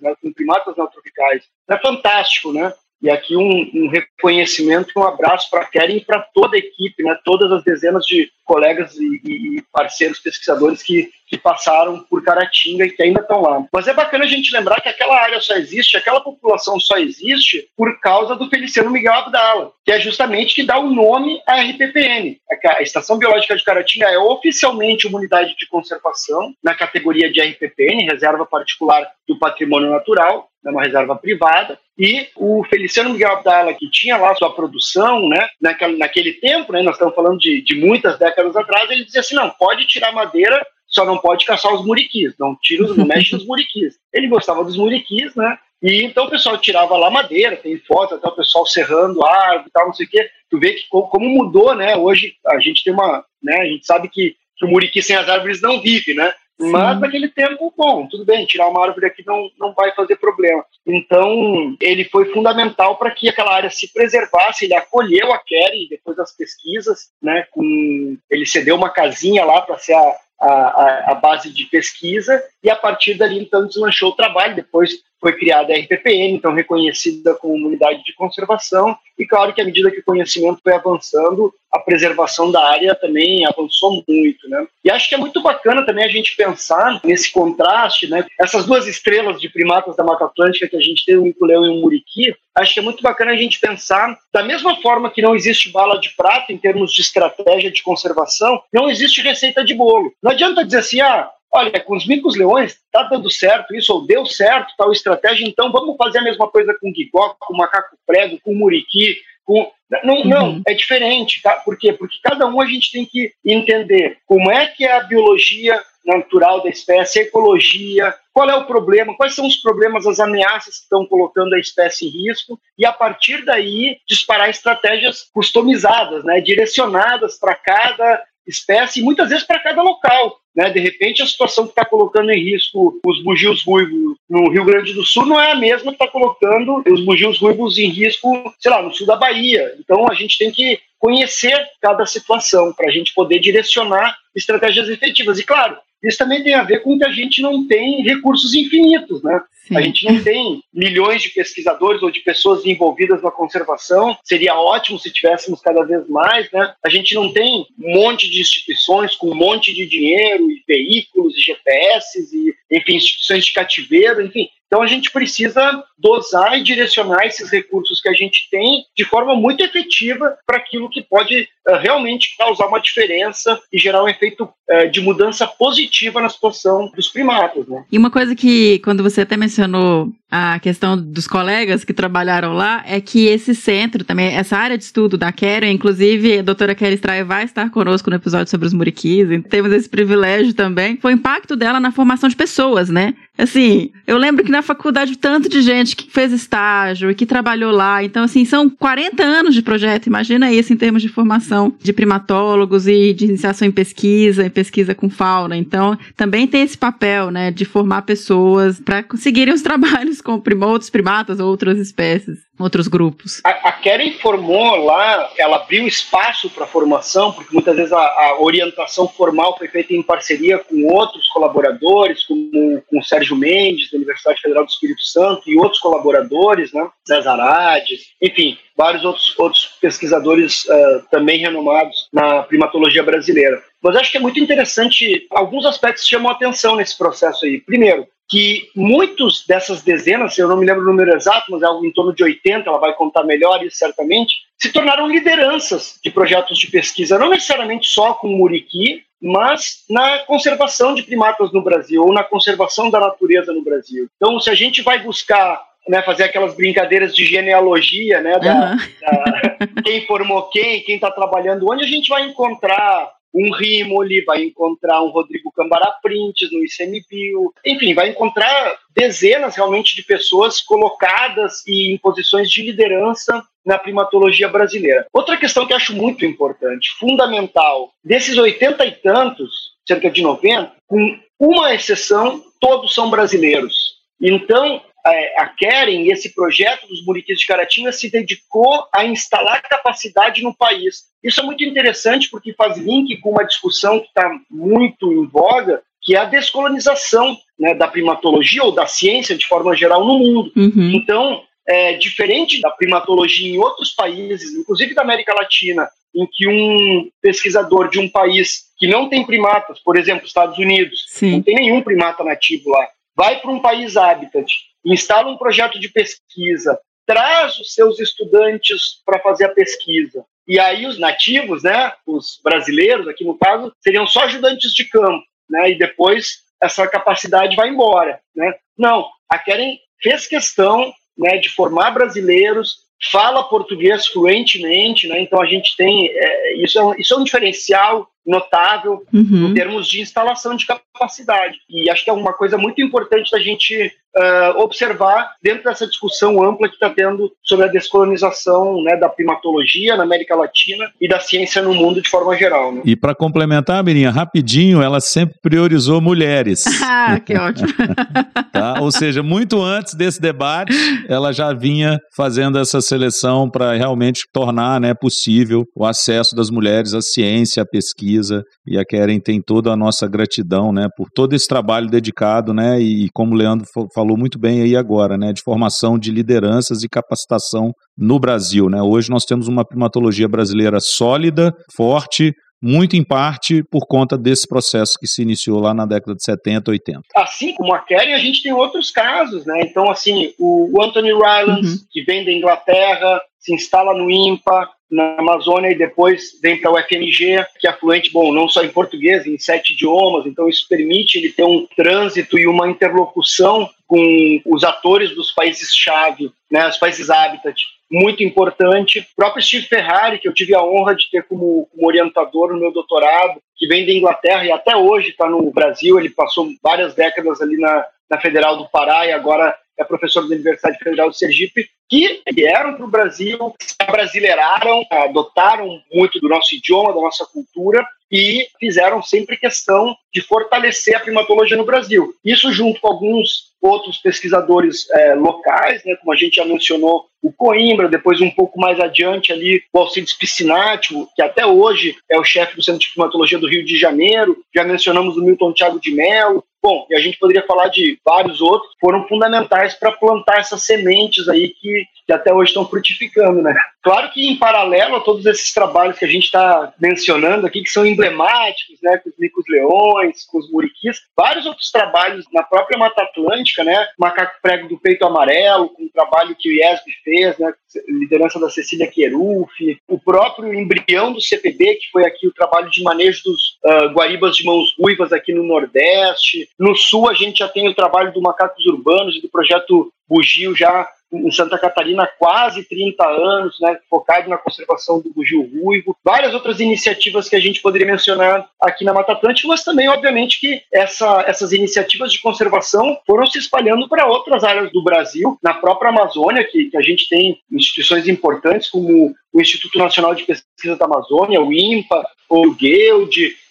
né, 0.00 0.14
com 0.20 0.32
primatas 0.32 0.76
neotropicais. 0.76 1.44
É 1.70 1.78
fantástico, 1.78 2.52
né? 2.52 2.72
E 3.00 3.08
aqui 3.08 3.36
um, 3.36 3.70
um 3.74 3.88
reconhecimento 3.88 4.92
um 4.96 5.04
abraço 5.04 5.48
para 5.50 5.60
a 5.60 5.64
Keren 5.64 5.98
e 5.98 6.04
para 6.04 6.20
toda 6.34 6.56
a 6.56 6.58
equipe, 6.58 7.02
né? 7.04 7.16
todas 7.24 7.50
as 7.52 7.62
dezenas 7.62 8.04
de 8.04 8.28
colegas 8.44 8.96
e, 8.96 9.20
e 9.24 9.62
parceiros 9.72 10.18
pesquisadores 10.18 10.82
que, 10.82 11.08
que 11.28 11.36
passaram 11.36 12.04
por 12.08 12.22
Caratinga 12.22 12.84
e 12.84 12.90
que 12.90 13.02
ainda 13.02 13.20
estão 13.20 13.40
lá. 13.40 13.64
Mas 13.72 13.86
é 13.86 13.94
bacana 13.94 14.24
a 14.24 14.28
gente 14.28 14.54
lembrar 14.54 14.80
que 14.80 14.88
aquela 14.88 15.20
área 15.20 15.40
só 15.40 15.54
existe, 15.54 15.96
aquela 15.96 16.20
população 16.20 16.80
só 16.80 16.96
existe 16.98 17.68
por 17.76 18.00
causa 18.00 18.34
do 18.34 18.48
Feliciano 18.48 18.90
Miguel 18.90 19.14
Abdala, 19.14 19.72
que 19.84 19.92
é 19.92 20.00
justamente 20.00 20.54
que 20.54 20.64
dá 20.64 20.78
o 20.78 20.90
nome 20.90 21.40
à 21.46 21.60
RPPN. 21.60 22.38
A 22.66 22.82
Estação 22.82 23.18
Biológica 23.18 23.56
de 23.56 23.64
Caratinga 23.64 24.06
é 24.06 24.18
oficialmente 24.18 25.06
uma 25.06 25.18
unidade 25.18 25.54
de 25.56 25.66
conservação 25.68 26.52
na 26.62 26.74
categoria 26.74 27.30
de 27.30 27.40
RPPN, 27.40 28.10
Reserva 28.10 28.46
Particular 28.46 29.06
do 29.26 29.38
Patrimônio 29.38 29.90
Natural, 29.90 30.48
é 30.64 30.70
uma 30.70 30.82
reserva 30.82 31.16
privada, 31.16 31.78
e 31.98 32.28
o 32.36 32.64
Feliciano 32.64 33.10
Miguel 33.10 33.32
Abdala, 33.32 33.74
que 33.74 33.90
tinha 33.90 34.16
lá 34.16 34.34
sua 34.34 34.54
produção, 34.54 35.28
né, 35.28 35.48
naquele, 35.60 35.96
naquele 35.96 36.32
tempo, 36.34 36.72
né, 36.72 36.82
nós 36.82 36.94
estamos 36.94 37.14
falando 37.14 37.38
de, 37.38 37.62
de 37.62 37.76
muitas 37.76 38.18
décadas 38.18 38.56
atrás, 38.56 38.90
ele 38.90 39.04
dizia 39.04 39.20
assim, 39.20 39.34
não, 39.34 39.50
pode 39.50 39.86
tirar 39.86 40.12
madeira, 40.12 40.64
só 40.88 41.04
não 41.04 41.18
pode 41.18 41.44
caçar 41.44 41.72
os 41.74 41.84
muriquis, 41.84 42.34
não 42.38 42.56
tira, 42.60 42.86
não 42.88 43.06
mexe 43.06 43.34
nos 43.34 43.46
muriquis. 43.46 43.98
Ele 44.12 44.28
gostava 44.28 44.64
dos 44.64 44.76
muriquis, 44.76 45.34
né, 45.34 45.58
e 45.82 46.04
então 46.04 46.24
o 46.24 46.30
pessoal 46.30 46.58
tirava 46.58 46.96
lá 46.96 47.10
madeira, 47.10 47.56
tem 47.56 47.78
foto 47.78 48.16
até 48.16 48.26
o 48.26 48.34
pessoal 48.34 48.66
serrando 48.66 49.24
árvore 49.24 49.68
e 49.68 49.70
tal, 49.70 49.86
não 49.86 49.94
sei 49.94 50.06
o 50.06 50.08
quê. 50.08 50.28
Tu 50.50 50.58
vê 50.58 50.72
que 50.72 50.86
como 50.88 51.28
mudou, 51.28 51.74
né? 51.74 51.96
Hoje 51.96 52.34
a 52.46 52.58
gente 52.58 52.82
tem 52.82 52.92
uma, 52.92 53.24
né? 53.42 53.60
A 53.60 53.66
gente 53.66 53.86
sabe 53.86 54.08
que, 54.08 54.34
que 54.56 54.64
o 54.64 54.68
muriqui 54.68 55.00
sem 55.00 55.14
as 55.14 55.28
árvores 55.28 55.60
não 55.60 55.80
vive, 55.80 56.14
né? 56.14 56.34
Sim. 56.60 56.72
Mas 56.72 56.98
naquele 56.98 57.28
tempo, 57.28 57.72
bom, 57.76 58.08
tudo 58.08 58.24
bem, 58.24 58.44
tirar 58.44 58.66
uma 58.66 58.84
árvore 58.84 59.06
aqui 59.06 59.22
não, 59.24 59.48
não 59.56 59.72
vai 59.72 59.94
fazer 59.94 60.16
problema. 60.16 60.64
Então, 60.84 61.76
ele 61.80 62.04
foi 62.04 62.32
fundamental 62.32 62.96
para 62.96 63.12
que 63.12 63.28
aquela 63.28 63.54
área 63.54 63.70
se 63.70 63.92
preservasse. 63.92 64.64
Ele 64.64 64.74
acolheu 64.74 65.32
a 65.32 65.38
Kerry 65.38 65.86
depois 65.88 66.16
das 66.16 66.34
pesquisas, 66.36 67.10
né? 67.22 67.46
Com, 67.52 68.16
ele 68.28 68.44
cedeu 68.44 68.74
uma 68.74 68.90
casinha 68.90 69.44
lá 69.44 69.62
para 69.62 69.78
ser 69.78 69.94
a, 69.94 70.16
a, 70.40 71.12
a, 71.12 71.14
base 71.14 71.50
de 71.52 71.64
pesquisa 71.64 72.42
e 72.62 72.70
a 72.70 72.76
partir 72.76 73.14
dali 73.14 73.38
então 73.38 73.66
deslanchou 73.66 74.10
o 74.10 74.16
trabalho. 74.16 74.54
Depois 74.54 74.92
foi 75.20 75.32
criada 75.32 75.72
a 75.72 75.76
RPPN, 75.76 76.34
então 76.34 76.54
reconhecida 76.54 77.34
como 77.34 77.66
unidade 77.66 78.02
de 78.04 78.14
conservação, 78.14 78.96
e 79.18 79.26
claro 79.26 79.52
que 79.52 79.60
à 79.60 79.64
medida 79.64 79.90
que 79.90 79.98
o 79.98 80.04
conhecimento 80.04 80.60
foi 80.62 80.72
avançando, 80.72 81.52
a 81.72 81.80
preservação 81.80 82.50
da 82.50 82.64
área 82.66 82.94
também 82.94 83.44
avançou 83.44 84.02
muito, 84.08 84.48
né? 84.48 84.66
E 84.84 84.90
acho 84.90 85.08
que 85.08 85.14
é 85.14 85.18
muito 85.18 85.42
bacana 85.42 85.84
também 85.84 86.04
a 86.04 86.08
gente 86.08 86.36
pensar 86.36 87.00
nesse 87.04 87.30
contraste, 87.30 88.08
né? 88.08 88.24
Essas 88.40 88.64
duas 88.64 88.86
estrelas 88.86 89.40
de 89.40 89.48
primatas 89.48 89.96
da 89.96 90.04
Mata 90.04 90.24
Atlântica 90.24 90.68
que 90.68 90.76
a 90.76 90.80
gente 90.80 91.04
tem, 91.04 91.16
o 91.16 91.22
mico-leão 91.22 91.66
e 91.66 91.68
o 91.68 91.80
muriqui, 91.80 92.34
acho 92.54 92.74
que 92.74 92.80
é 92.80 92.82
muito 92.82 93.02
bacana 93.02 93.32
a 93.32 93.36
gente 93.36 93.60
pensar 93.60 94.16
da 94.32 94.42
mesma 94.42 94.80
forma 94.80 95.10
que 95.10 95.20
não 95.20 95.34
existe 95.34 95.70
bala 95.70 96.00
de 96.00 96.10
prata 96.16 96.52
em 96.52 96.58
termos 96.58 96.92
de 96.92 97.02
estratégia 97.02 97.70
de 97.70 97.82
conservação, 97.82 98.62
não 98.72 98.88
existe 98.88 99.20
receita 99.20 99.64
de 99.64 99.74
bolo. 99.74 100.12
Não 100.22 100.30
adianta 100.30 100.64
dizer 100.64 100.78
assim, 100.78 101.00
ah, 101.00 101.28
olha, 101.52 101.80
com 101.80 101.96
os 101.96 102.06
micos 102.06 102.36
leões 102.36 102.72
está 102.72 103.04
dando 103.04 103.30
certo 103.30 103.74
isso, 103.74 103.92
ou 103.92 104.06
deu 104.06 104.26
certo 104.26 104.72
tal 104.76 104.92
estratégia, 104.92 105.46
então 105.46 105.72
vamos 105.72 105.96
fazer 105.96 106.18
a 106.18 106.22
mesma 106.22 106.48
coisa 106.48 106.76
com 106.80 106.88
o 106.88 106.92
guigó, 106.92 107.34
com 107.38 107.54
o 107.54 107.56
macaco 107.56 107.96
prego, 108.06 108.38
com 108.42 108.52
o 108.52 108.56
muriqui, 108.56 109.18
com... 109.44 109.70
Não, 110.04 110.16
uhum. 110.16 110.28
não, 110.28 110.62
é 110.66 110.74
diferente, 110.74 111.40
tá? 111.40 111.52
Por 111.52 111.78
quê? 111.78 111.94
Porque 111.94 112.18
cada 112.22 112.46
um 112.46 112.60
a 112.60 112.66
gente 112.66 112.92
tem 112.92 113.06
que 113.06 113.32
entender 113.42 114.18
como 114.26 114.50
é 114.50 114.66
que 114.66 114.84
é 114.84 114.92
a 114.92 115.02
biologia 115.04 115.82
natural 116.04 116.62
da 116.62 116.68
espécie, 116.68 117.20
a 117.20 117.22
ecologia, 117.22 118.14
qual 118.32 118.48
é 118.48 118.54
o 118.54 118.66
problema, 118.66 119.16
quais 119.16 119.34
são 119.34 119.46
os 119.46 119.56
problemas, 119.56 120.06
as 120.06 120.20
ameaças 120.20 120.76
que 120.76 120.82
estão 120.82 121.06
colocando 121.06 121.54
a 121.54 121.58
espécie 121.58 122.06
em 122.06 122.10
risco, 122.10 122.58
e 122.78 122.86
a 122.86 122.92
partir 122.92 123.44
daí 123.44 123.98
disparar 124.06 124.48
estratégias 124.48 125.22
customizadas, 125.32 126.24
né, 126.24 126.40
direcionadas 126.40 127.38
para 127.38 127.54
cada 127.54 128.22
espécie 128.46 129.00
e 129.00 129.02
muitas 129.02 129.28
vezes 129.28 129.44
para 129.44 129.60
cada 129.60 129.82
local. 129.82 130.38
Né? 130.58 130.70
De 130.70 130.80
repente, 130.80 131.22
a 131.22 131.26
situação 131.26 131.66
que 131.66 131.70
está 131.70 131.84
colocando 131.84 132.32
em 132.32 132.42
risco 132.42 132.98
os 133.06 133.22
bugios 133.22 133.62
ruivos 133.64 134.16
no 134.28 134.50
Rio 134.50 134.64
Grande 134.64 134.92
do 134.92 135.04
Sul 135.04 135.24
não 135.24 135.40
é 135.40 135.52
a 135.52 135.54
mesma 135.54 135.92
que 135.92 136.02
está 136.02 136.08
colocando 136.08 136.82
os 136.84 137.04
bugios 137.04 137.38
ruivos 137.38 137.78
em 137.78 137.88
risco, 137.88 138.52
sei 138.58 138.72
lá, 138.72 138.82
no 138.82 138.92
sul 138.92 139.06
da 139.06 139.14
Bahia. 139.14 139.72
Então, 139.78 140.10
a 140.10 140.14
gente 140.14 140.36
tem 140.36 140.50
que 140.50 140.80
conhecer 140.98 141.56
cada 141.80 142.04
situação 142.04 142.72
para 142.72 142.88
a 142.88 142.90
gente 142.90 143.14
poder 143.14 143.38
direcionar 143.38 144.18
estratégias 144.34 144.88
efetivas. 144.88 145.38
E, 145.38 145.44
claro, 145.44 145.78
isso 146.02 146.18
também 146.18 146.42
tem 146.42 146.54
a 146.54 146.62
ver 146.62 146.82
com 146.82 146.96
que 146.96 147.04
a 147.04 147.10
gente 147.10 147.42
não 147.42 147.66
tem 147.66 148.02
recursos 148.02 148.54
infinitos, 148.54 149.22
né? 149.22 149.40
Sim. 149.66 149.76
A 149.76 149.80
gente 149.82 150.04
não 150.04 150.22
tem 150.22 150.62
milhões 150.72 151.22
de 151.22 151.30
pesquisadores 151.30 152.02
ou 152.02 152.10
de 152.10 152.20
pessoas 152.20 152.64
envolvidas 152.64 153.22
na 153.22 153.30
conservação. 153.30 154.16
Seria 154.24 154.54
ótimo 154.54 154.98
se 154.98 155.12
tivéssemos 155.12 155.60
cada 155.60 155.84
vez 155.84 156.08
mais, 156.08 156.50
né? 156.50 156.72
A 156.84 156.88
gente 156.88 157.14
não 157.14 157.32
tem 157.32 157.66
um 157.78 157.94
monte 157.94 158.30
de 158.30 158.40
instituições 158.40 159.14
com 159.14 159.30
um 159.30 159.34
monte 159.34 159.74
de 159.74 159.86
dinheiro 159.86 160.50
e 160.50 160.62
veículos 160.66 161.36
e 161.36 161.40
GPS 161.40 162.18
e, 162.32 162.76
enfim, 162.76 162.94
instituições 162.96 163.44
de 163.44 163.52
cativeiro, 163.52 164.24
enfim. 164.24 164.48
Então 164.68 164.82
a 164.82 164.86
gente 164.86 165.10
precisa 165.10 165.82
dosar 165.98 166.58
e 166.58 166.62
direcionar 166.62 167.26
esses 167.26 167.50
recursos 167.50 168.00
que 168.00 168.08
a 168.08 168.12
gente 168.12 168.48
tem 168.50 168.84
de 168.94 169.04
forma 169.04 169.34
muito 169.34 169.64
efetiva 169.64 170.36
para 170.46 170.58
aquilo 170.58 170.90
que 170.90 171.02
pode 171.02 171.48
uh, 171.66 171.76
realmente 171.76 172.36
causar 172.36 172.66
uma 172.66 172.78
diferença 172.78 173.58
e 173.72 173.78
gerar 173.78 174.04
um 174.04 174.08
efeito 174.08 174.44
uh, 174.44 174.90
de 174.90 175.00
mudança 175.00 175.46
positiva 175.46 176.20
na 176.20 176.28
situação 176.28 176.90
dos 176.94 177.08
primatas. 177.08 177.66
Né? 177.66 177.84
E 177.90 177.96
uma 177.96 178.10
coisa 178.10 178.36
que, 178.36 178.78
quando 178.80 179.02
você 179.02 179.22
até 179.22 179.36
mencionou 179.36 180.12
a 180.30 180.58
questão 180.58 180.96
dos 181.00 181.26
colegas 181.26 181.84
que 181.84 181.94
trabalharam 181.94 182.52
lá, 182.52 182.82
é 182.86 183.00
que 183.00 183.26
esse 183.26 183.54
centro 183.54 184.04
também, 184.04 184.26
essa 184.34 184.56
área 184.56 184.76
de 184.76 184.84
estudo 184.84 185.16
da 185.16 185.32
Keren, 185.32 185.72
inclusive 185.72 186.38
a 186.38 186.42
doutora 186.42 186.74
Kelly 186.74 186.94
Straia 186.96 187.24
vai 187.24 187.44
estar 187.44 187.70
conosco 187.70 188.10
no 188.10 188.16
episódio 188.16 188.50
sobre 188.50 188.66
os 188.66 188.74
muriquis, 188.74 189.28
temos 189.48 189.72
esse 189.72 189.88
privilégio 189.88 190.52
também, 190.52 190.98
foi 191.00 191.14
o 191.14 191.16
impacto 191.16 191.56
dela 191.56 191.80
na 191.80 191.90
formação 191.90 192.28
de 192.28 192.36
pessoas, 192.36 192.90
né? 192.90 193.14
Assim, 193.38 193.92
eu 194.04 194.18
lembro 194.18 194.44
que 194.44 194.50
na 194.50 194.62
faculdade 194.62 195.16
tanto 195.16 195.48
de 195.48 195.62
gente 195.62 195.94
que 195.94 196.10
fez 196.10 196.32
estágio 196.32 197.08
e 197.08 197.14
que 197.14 197.24
trabalhou 197.24 197.70
lá. 197.70 198.02
Então, 198.02 198.24
assim, 198.24 198.44
são 198.44 198.68
40 198.68 199.22
anos 199.22 199.54
de 199.54 199.62
projeto. 199.62 200.08
Imagina 200.08 200.52
isso 200.52 200.72
em 200.72 200.76
termos 200.76 201.02
de 201.02 201.08
formação 201.08 201.72
de 201.80 201.92
primatólogos 201.92 202.88
e 202.88 203.12
de 203.14 203.26
iniciação 203.26 203.68
em 203.68 203.70
pesquisa, 203.70 204.44
em 204.44 204.50
pesquisa 204.50 204.92
com 204.92 205.08
fauna. 205.08 205.56
Então, 205.56 205.96
também 206.16 206.48
tem 206.48 206.62
esse 206.62 206.76
papel, 206.76 207.30
né, 207.30 207.52
de 207.52 207.64
formar 207.64 208.02
pessoas 208.02 208.80
para 208.80 209.04
conseguirem 209.04 209.54
os 209.54 209.62
trabalhos 209.68 210.17
com 210.20 210.42
outros 210.66 210.90
primatas 210.90 211.40
ou 211.40 211.48
outras 211.48 211.78
espécies 211.78 212.48
outros 212.58 212.88
grupos? 212.88 213.40
A, 213.44 213.50
a 213.68 213.72
Keren 213.72 214.12
formou 214.14 214.76
lá, 214.84 215.30
ela 215.38 215.56
abriu 215.56 215.86
espaço 215.86 216.50
para 216.50 216.66
formação, 216.66 217.32
porque 217.32 217.54
muitas 217.54 217.76
vezes 217.76 217.92
a, 217.92 217.98
a, 217.98 218.40
orientação 218.40 219.08
formal 219.08 219.56
foi 219.56 219.68
feita 219.68 219.94
em 219.94 220.02
parceria 220.02 220.58
com 220.58 220.86
outros 220.86 221.28
colaboradores, 221.28 222.24
como 222.24 222.50
com 222.86 222.98
o 222.98 223.04
Sérgio 223.04 223.36
Mendes, 223.36 223.90
da 223.90 223.96
Universidade 223.96 224.40
Federal 224.40 224.64
do 224.64 224.70
Espírito 224.70 225.02
Santo, 225.02 225.48
e 225.48 225.56
outros 225.56 225.80
colaboradores, 225.80 226.72
né, 226.72 226.88
César 227.06 227.40
Ades, 227.40 228.08
enfim, 228.20 228.58
vários 228.76 229.04
outros, 229.04 229.38
outros 229.38 229.76
pesquisadores 229.80 230.64
uh, 230.64 231.04
também 231.10 231.38
renomados 231.38 232.08
na 232.12 232.42
primatologia 232.42 233.02
brasileira. 233.02 233.62
Mas 233.82 233.96
acho 233.96 234.10
que 234.10 234.16
é 234.16 234.20
muito 234.20 234.40
interessante, 234.40 235.26
alguns 235.30 235.64
aspectos 235.64 236.06
chamam 236.06 236.30
a 236.30 236.34
atenção 236.34 236.76
nesse 236.76 236.96
processo 236.98 237.44
aí. 237.44 237.60
Primeiro, 237.60 238.06
que 238.28 238.68
muitos 238.76 239.46
dessas 239.46 239.82
dezenas, 239.82 240.36
eu 240.36 240.48
não 240.48 240.58
me 240.58 240.66
lembro 240.66 240.82
o 240.82 240.86
número 240.86 241.16
exato, 241.16 241.50
mas 241.50 241.62
é 241.62 241.66
algo 241.66 241.84
em 241.84 241.92
torno 241.92 242.14
de 242.14 242.22
80, 242.22 242.68
ela 242.68 242.78
vai 242.78 242.92
contar 242.92 243.24
melhor 243.24 243.64
isso 243.64 243.76
certamente, 243.76 244.34
se 244.58 244.70
tornaram 244.70 245.08
lideranças 245.08 245.98
de 246.02 246.10
projetos 246.10 246.58
de 246.58 246.66
pesquisa, 246.66 247.18
não 247.18 247.30
necessariamente 247.30 247.88
só 247.88 248.14
com 248.14 248.28
Muriqui, 248.28 249.02
mas 249.20 249.84
na 249.88 250.18
conservação 250.18 250.94
de 250.94 251.02
primatas 251.02 251.52
no 251.52 251.62
Brasil, 251.62 252.02
ou 252.02 252.12
na 252.12 252.22
conservação 252.22 252.90
da 252.90 253.00
natureza 253.00 253.52
no 253.52 253.64
Brasil. 253.64 254.08
Então, 254.16 254.38
se 254.38 254.50
a 254.50 254.54
gente 254.54 254.82
vai 254.82 255.02
buscar 255.02 255.60
né, 255.88 256.02
fazer 256.02 256.24
aquelas 256.24 256.54
brincadeiras 256.54 257.16
de 257.16 257.24
genealogia, 257.24 258.20
né, 258.20 258.38
da, 258.38 258.72
uhum. 258.72 258.76
da 259.00 259.82
quem 259.82 260.06
formou 260.06 260.42
quem, 260.50 260.82
quem 260.82 260.96
está 260.96 261.10
trabalhando 261.10 261.66
onde, 261.68 261.82
a 261.82 261.88
gente 261.88 262.08
vai 262.08 262.24
encontrar 262.26 263.10
um 263.34 263.52
Rimoli, 263.52 264.24
vai 264.24 264.44
encontrar 264.44 265.02
um 265.02 265.10
Rodrigo 265.10 265.52
Cambará 265.52 265.92
Prints 266.02 266.50
no 266.52 266.64
ICMBio, 266.64 267.52
enfim, 267.64 267.94
vai 267.94 268.08
encontrar 268.08 268.78
dezenas 268.94 269.54
realmente 269.54 269.94
de 269.94 270.02
pessoas 270.02 270.60
colocadas 270.60 271.62
e 271.66 271.92
em 271.92 271.98
posições 271.98 272.50
de 272.50 272.62
liderança 272.62 273.42
na 273.64 273.78
primatologia 273.78 274.48
brasileira. 274.48 275.06
Outra 275.12 275.36
questão 275.36 275.66
que 275.66 275.74
acho 275.74 275.94
muito 275.94 276.24
importante, 276.24 276.90
fundamental, 276.98 277.92
desses 278.02 278.38
oitenta 278.38 278.86
e 278.86 278.92
tantos, 278.92 279.72
cerca 279.86 280.10
de 280.10 280.22
90, 280.22 280.72
com 280.86 281.18
uma 281.38 281.74
exceção, 281.74 282.42
todos 282.60 282.94
são 282.94 283.10
brasileiros. 283.10 283.98
Então, 284.20 284.82
a 285.06 285.46
Keren 285.56 286.04
e 286.04 286.12
esse 286.12 286.34
projeto 286.34 286.86
dos 286.86 287.04
Muriquis 287.04 287.38
de 287.38 287.46
Caratinga 287.46 287.92
se 287.92 288.10
dedicou 288.10 288.86
a 288.94 289.04
instalar 289.04 289.62
capacidade 289.62 290.42
no 290.42 290.54
país. 290.54 291.04
Isso 291.22 291.40
é 291.40 291.42
muito 291.42 291.64
interessante 291.64 292.28
porque 292.30 292.52
faz 292.52 292.76
link 292.76 293.16
com 293.18 293.30
uma 293.30 293.44
discussão 293.44 294.00
que 294.00 294.08
está 294.08 294.30
muito 294.50 295.12
em 295.12 295.26
voga, 295.26 295.82
que 296.02 296.14
é 296.14 296.18
a 296.18 296.24
descolonização 296.24 297.36
né, 297.58 297.74
da 297.74 297.88
primatologia 297.88 298.62
ou 298.62 298.72
da 298.72 298.86
ciência 298.86 299.36
de 299.36 299.46
forma 299.46 299.74
geral 299.76 300.04
no 300.04 300.18
mundo. 300.18 300.52
Uhum. 300.56 300.92
Então, 300.94 301.42
é, 301.66 301.94
diferente 301.94 302.60
da 302.60 302.70
primatologia 302.70 303.54
em 303.54 303.58
outros 303.58 303.90
países, 303.90 304.54
inclusive 304.54 304.94
da 304.94 305.02
América 305.02 305.34
Latina, 305.34 305.88
em 306.14 306.26
que 306.26 306.48
um 306.48 307.10
pesquisador 307.20 307.90
de 307.90 307.98
um 307.98 308.08
país 308.08 308.68
que 308.78 308.86
não 308.86 309.08
tem 309.08 309.24
primatas, 309.24 309.78
por 309.80 309.96
exemplo, 309.96 310.26
Estados 310.26 310.58
Unidos, 310.58 311.04
Sim. 311.08 311.32
não 311.32 311.42
tem 311.42 311.56
nenhum 311.56 311.82
primata 311.82 312.24
nativo 312.24 312.70
lá, 312.70 312.88
vai 313.18 313.40
para 313.40 313.50
um 313.50 313.60
país 313.60 313.96
habitat, 313.96 314.46
instala 314.86 315.28
um 315.28 315.36
projeto 315.36 315.80
de 315.80 315.88
pesquisa, 315.88 316.78
traz 317.04 317.58
os 317.58 317.74
seus 317.74 317.98
estudantes 317.98 319.02
para 319.04 319.18
fazer 319.18 319.46
a 319.46 319.52
pesquisa. 319.52 320.24
E 320.46 320.60
aí 320.60 320.86
os 320.86 321.00
nativos, 321.00 321.64
né, 321.64 321.92
os 322.06 322.40
brasileiros 322.44 323.08
aqui 323.08 323.24
no 323.24 323.36
caso, 323.36 323.72
seriam 323.80 324.06
só 324.06 324.20
ajudantes 324.20 324.72
de 324.72 324.84
campo, 324.84 325.24
né, 325.50 325.70
e 325.70 325.76
depois 325.76 326.44
essa 326.62 326.86
capacidade 326.86 327.56
vai 327.56 327.68
embora, 327.68 328.20
né? 328.34 328.54
Não, 328.76 329.08
a 329.28 329.38
Keren 329.38 329.78
fez 330.00 330.26
questão, 330.26 330.92
né, 331.16 331.38
de 331.38 331.48
formar 331.50 331.90
brasileiros, 331.90 332.88
fala 333.10 333.48
português 333.48 334.06
fluentemente, 334.06 335.08
né? 335.08 335.20
Então 335.20 335.40
a 335.40 335.46
gente 335.46 335.76
tem 335.76 336.08
é, 336.08 336.54
isso, 336.62 336.78
é 336.78 336.84
um, 336.84 336.94
isso 336.94 337.14
é 337.14 337.16
um 337.16 337.24
diferencial 337.24 338.08
notável 338.28 339.02
Uhum. 339.12 339.48
em 339.48 339.54
termos 339.54 339.88
de 339.88 340.00
instalação 340.00 340.54
de 340.54 340.66
capacidade. 340.66 341.58
E 341.68 341.90
acho 341.90 342.04
que 342.04 342.10
é 342.10 342.12
uma 342.12 342.32
coisa 342.32 342.56
muito 342.58 342.80
importante 342.82 343.30
da 343.30 343.38
gente 343.38 343.92
ah, 344.20 344.54
observar 344.56 345.34
dentro 345.40 345.62
dessa 345.64 345.86
discussão 345.86 346.42
ampla 346.42 346.68
que 346.68 346.74
está 346.74 346.90
tendo 346.90 347.30
sobre 347.42 347.66
a 347.66 347.68
descolonização 347.68 348.82
né, 348.82 348.96
da 348.96 349.08
primatologia 349.08 349.96
na 349.96 350.02
América 350.02 350.34
Latina 350.34 350.90
e 351.00 351.06
da 351.06 351.20
ciência 351.20 351.62
no 351.62 351.72
mundo 351.72 352.02
de 352.02 352.08
forma 352.08 352.36
geral. 352.36 352.72
Né? 352.72 352.82
E 352.84 352.96
para 352.96 353.14
complementar, 353.14 353.84
Mirinha, 353.84 354.10
rapidinho, 354.10 354.82
ela 354.82 354.98
sempre 355.00 355.36
priorizou 355.40 356.00
mulheres. 356.00 356.64
Ah, 356.90 357.20
que 357.20 357.34
ótimo. 357.34 357.68
tá? 358.52 358.80
Ou 358.80 358.90
seja, 358.90 359.22
muito 359.22 359.60
antes 359.62 359.94
desse 359.94 360.20
debate, 360.20 360.72
ela 361.08 361.32
já 361.32 361.52
vinha 361.52 361.98
fazendo 362.16 362.58
essa 362.58 362.80
seleção 362.80 363.48
para 363.48 363.74
realmente 363.74 364.22
tornar 364.32 364.80
né, 364.80 364.94
possível 364.94 365.64
o 365.76 365.84
acesso 365.84 366.34
das 366.34 366.50
mulheres 366.50 366.94
à 366.94 367.00
ciência, 367.00 367.62
à 367.62 367.66
pesquisa. 367.66 368.17
E 368.66 368.78
a 368.78 368.84
Keren 368.84 369.20
tem 369.20 369.40
toda 369.40 369.72
a 369.72 369.76
nossa 369.76 370.06
gratidão 370.08 370.72
né, 370.72 370.86
por 370.96 371.08
todo 371.14 371.34
esse 371.34 371.46
trabalho 371.46 371.88
dedicado, 371.88 372.52
né, 372.52 372.80
e 372.80 373.08
como 373.14 373.34
o 373.34 373.36
Leandro 373.36 373.66
fa- 373.72 373.86
falou 373.94 374.16
muito 374.16 374.38
bem 374.38 374.62
aí 374.62 374.76
agora, 374.76 375.16
né, 375.16 375.32
de 375.32 375.42
formação 375.42 375.98
de 375.98 376.10
lideranças 376.10 376.82
e 376.82 376.88
capacitação 376.88 377.70
no 377.96 378.18
Brasil. 378.18 378.68
Né? 378.68 378.80
Hoje 378.82 379.10
nós 379.10 379.24
temos 379.24 379.48
uma 379.48 379.64
primatologia 379.64 380.28
brasileira 380.28 380.78
sólida, 380.80 381.52
forte, 381.76 382.32
muito 382.60 382.96
em 382.96 383.04
parte 383.04 383.62
por 383.70 383.86
conta 383.86 384.18
desse 384.18 384.46
processo 384.48 384.94
que 384.98 385.06
se 385.06 385.22
iniciou 385.22 385.60
lá 385.60 385.72
na 385.72 385.86
década 385.86 386.14
de 386.16 386.24
70, 386.24 386.72
80. 386.72 387.00
Assim 387.16 387.54
como 387.54 387.72
a 387.72 387.78
Keren, 387.78 388.14
a 388.14 388.18
gente 388.18 388.42
tem 388.42 388.52
outros 388.52 388.90
casos, 388.90 389.46
né? 389.46 389.62
Então, 389.62 389.88
assim, 389.88 390.32
o, 390.40 390.68
o 390.76 390.82
Anthony 390.82 391.12
Rylands, 391.12 391.72
Uhum. 391.74 391.78
que 391.88 392.02
vem 392.02 392.24
da 392.24 392.32
Inglaterra, 392.32 393.20
se 393.38 393.54
instala 393.54 393.94
no 393.96 394.10
IMPA, 394.10 394.68
na 394.90 395.16
Amazônia, 395.18 395.70
e 395.70 395.78
depois 395.78 396.38
vem 396.42 396.60
para 396.60 396.70
o 396.70 396.78
FMG, 396.78 397.44
que 397.58 397.68
é 397.68 397.72
fluente, 397.72 398.10
bom, 398.10 398.32
não 398.32 398.48
só 398.48 398.62
em 398.62 398.70
português, 398.70 399.26
em 399.26 399.38
sete 399.38 399.74
idiomas, 399.74 400.26
então 400.26 400.48
isso 400.48 400.66
permite 400.68 401.18
ele 401.18 401.30
ter 401.30 401.44
um 401.44 401.66
trânsito 401.76 402.38
e 402.38 402.46
uma 402.46 402.68
interlocução 402.68 403.68
com 403.86 404.40
os 404.46 404.64
atores 404.64 405.14
dos 405.14 405.32
países-chave, 405.32 406.30
né, 406.50 406.68
os 406.68 406.76
países 406.76 407.10
habitat, 407.10 407.62
muito 407.90 408.22
importante. 408.22 409.00
O 409.00 409.16
próprio 409.16 409.42
Steve 409.42 409.66
Ferrari, 409.66 410.18
que 410.18 410.28
eu 410.28 410.34
tive 410.34 410.54
a 410.54 410.62
honra 410.62 410.94
de 410.94 411.10
ter 411.10 411.22
como, 411.22 411.66
como 411.72 411.86
orientador 411.86 412.52
no 412.52 412.60
meu 412.60 412.70
doutorado, 412.70 413.40
que 413.56 413.66
vem 413.66 413.86
da 413.86 413.92
Inglaterra 413.92 414.44
e 414.44 414.52
até 414.52 414.76
hoje 414.76 415.10
está 415.10 415.28
no 415.28 415.50
Brasil, 415.50 415.98
ele 415.98 416.10
passou 416.10 416.48
várias 416.62 416.94
décadas 416.94 417.40
ali 417.40 417.56
na, 417.56 417.84
na 418.10 418.20
Federal 418.20 418.56
do 418.56 418.68
Pará 418.68 419.06
e 419.06 419.12
agora 419.12 419.56
é 419.78 419.84
professor 419.84 420.22
da 420.22 420.34
Universidade 420.34 420.78
Federal 420.78 421.10
de 421.10 421.18
Sergipe, 421.18 421.68
que 421.88 422.20
vieram 422.32 422.74
para 422.74 422.84
o 422.84 422.90
Brasil, 422.90 423.54
se 423.60 423.74
abrasileiraram, 423.80 424.84
adotaram 424.90 425.80
muito 425.92 426.20
do 426.20 426.28
nosso 426.28 426.54
idioma, 426.54 426.92
da 426.92 427.00
nossa 427.00 427.24
cultura 427.24 427.86
e 428.10 428.46
fizeram 428.58 429.02
sempre 429.02 429.36
questão 429.36 429.94
de 430.12 430.20
fortalecer 430.22 430.96
a 430.96 431.00
primatologia 431.00 431.56
no 431.56 431.64
Brasil. 431.64 432.14
Isso 432.24 432.52
junto 432.52 432.80
com 432.80 432.88
alguns 432.88 433.48
outros 433.60 433.98
pesquisadores 433.98 434.88
eh, 434.90 435.14
locais, 435.14 435.84
né, 435.84 435.96
como 435.96 436.12
a 436.12 436.16
gente 436.16 436.36
já 436.36 436.44
mencionou, 436.44 437.06
o 437.20 437.32
Coimbra, 437.32 437.88
depois 437.88 438.20
um 438.20 438.30
pouco 438.30 438.60
mais 438.60 438.78
adiante 438.78 439.32
ali 439.32 439.60
o 439.72 439.78
Alcides 439.78 440.12
Piscinati, 440.12 440.94
que 441.16 441.22
até 441.22 441.44
hoje 441.44 441.96
é 442.08 442.16
o 442.18 442.24
chefe 442.24 442.54
do 442.54 442.62
Centro 442.62 442.80
de 442.80 442.90
Primatologia 442.92 443.38
do 443.38 443.48
Rio 443.48 443.64
de 443.64 443.76
Janeiro, 443.76 444.38
já 444.54 444.62
mencionamos 444.62 445.16
o 445.16 445.24
Milton 445.24 445.52
Thiago 445.52 445.80
de 445.80 445.90
Mello, 445.92 446.44
Bom, 446.62 446.86
e 446.90 446.96
a 446.96 447.00
gente 447.00 447.18
poderia 447.18 447.46
falar 447.46 447.68
de 447.68 447.98
vários 448.04 448.40
outros, 448.40 448.72
foram 448.80 449.06
fundamentais 449.06 449.74
para 449.74 449.92
plantar 449.92 450.40
essas 450.40 450.62
sementes 450.62 451.28
aí 451.28 451.50
que, 451.50 451.84
que 452.06 452.12
até 452.12 452.32
hoje 452.32 452.50
estão 452.50 452.68
frutificando, 452.68 453.40
né? 453.40 453.54
Claro 453.82 454.10
que 454.10 454.28
em 454.28 454.36
paralelo 454.36 454.96
a 454.96 455.00
todos 455.00 455.24
esses 455.24 455.52
trabalhos 455.52 455.98
que 455.98 456.04
a 456.04 456.08
gente 456.08 456.24
está 456.24 456.74
mencionando 456.80 457.46
aqui, 457.46 457.62
que 457.62 457.70
são 457.70 457.86
emblemáticos, 457.86 458.78
né, 458.82 458.98
com 458.98 459.08
os 459.08 459.14
micos-leões, 459.18 460.24
com 460.26 460.38
os 460.38 460.50
muriquis, 460.50 461.00
vários 461.16 461.46
outros 461.46 461.70
trabalhos 461.70 462.24
na 462.32 462.42
própria 462.42 462.76
Mata 462.76 463.02
Atlântica, 463.02 463.62
né, 463.62 463.86
Macaco 463.98 464.34
Prego 464.42 464.68
do 464.68 464.78
Peito 464.78 465.06
Amarelo, 465.06 465.68
com 465.70 465.84
o 465.84 465.90
trabalho 465.90 466.36
que 466.36 466.48
o 466.48 466.52
IESB 466.52 466.92
fez, 467.04 467.38
né, 467.38 467.52
liderança 467.88 468.40
da 468.40 468.50
Cecília 468.50 468.88
Queruf, 468.88 469.78
o 469.86 469.98
próprio 469.98 470.52
embrião 470.52 471.12
do 471.12 471.20
CPB, 471.20 471.76
que 471.76 471.90
foi 471.92 472.04
aqui 472.04 472.26
o 472.26 472.34
trabalho 472.34 472.70
de 472.70 472.82
manejo 472.82 473.22
dos 473.24 473.58
uh, 473.64 473.92
guaribas 473.92 474.36
de 474.36 474.44
mãos 474.44 474.74
ruivas 474.78 475.12
aqui 475.12 475.32
no 475.32 475.44
Nordeste, 475.44 476.48
no 476.58 476.74
Sul 476.74 477.08
a 477.08 477.14
gente 477.14 477.38
já 477.38 477.48
tem 477.48 477.68
o 477.68 477.74
trabalho 477.74 478.12
do 478.12 478.20
Macacos 478.20 478.66
Urbanos 478.66 479.16
e 479.16 479.22
do 479.22 479.28
projeto 479.28 479.92
Bugio 480.08 480.54
já 480.54 480.88
em 481.12 481.30
Santa 481.30 481.58
Catarina 481.58 482.04
há 482.04 482.06
quase 482.06 482.64
30 482.64 483.06
anos, 483.06 483.56
né, 483.60 483.78
focado 483.88 484.28
na 484.28 484.36
conservação 484.36 485.00
do 485.00 485.12
bugio 485.12 485.42
ruivo, 485.42 485.96
várias 486.04 486.34
outras 486.34 486.60
iniciativas 486.60 487.28
que 487.28 487.36
a 487.36 487.40
gente 487.40 487.62
poderia 487.62 487.86
mencionar 487.86 488.46
aqui 488.60 488.84
na 488.84 488.92
Mata 488.92 489.12
Atlântica, 489.12 489.48
mas 489.48 489.64
também, 489.64 489.88
obviamente, 489.88 490.38
que 490.40 490.60
essa, 490.72 491.24
essas 491.26 491.52
iniciativas 491.52 492.12
de 492.12 492.20
conservação 492.20 492.98
foram 493.06 493.26
se 493.26 493.38
espalhando 493.38 493.88
para 493.88 494.06
outras 494.06 494.44
áreas 494.44 494.70
do 494.70 494.82
Brasil, 494.82 495.38
na 495.42 495.54
própria 495.54 495.90
Amazônia, 495.90 496.44
que, 496.44 496.66
que 496.66 496.76
a 496.76 496.82
gente 496.82 497.08
tem 497.08 497.38
instituições 497.50 498.06
importantes 498.06 498.68
como 498.68 499.14
o 499.32 499.40
Instituto 499.40 499.78
Nacional 499.78 500.14
de 500.14 500.24
Pesquisa 500.24 500.76
da 500.76 500.86
Amazônia, 500.86 501.40
o 501.40 501.52
INPA, 501.52 502.04
o 502.28 502.54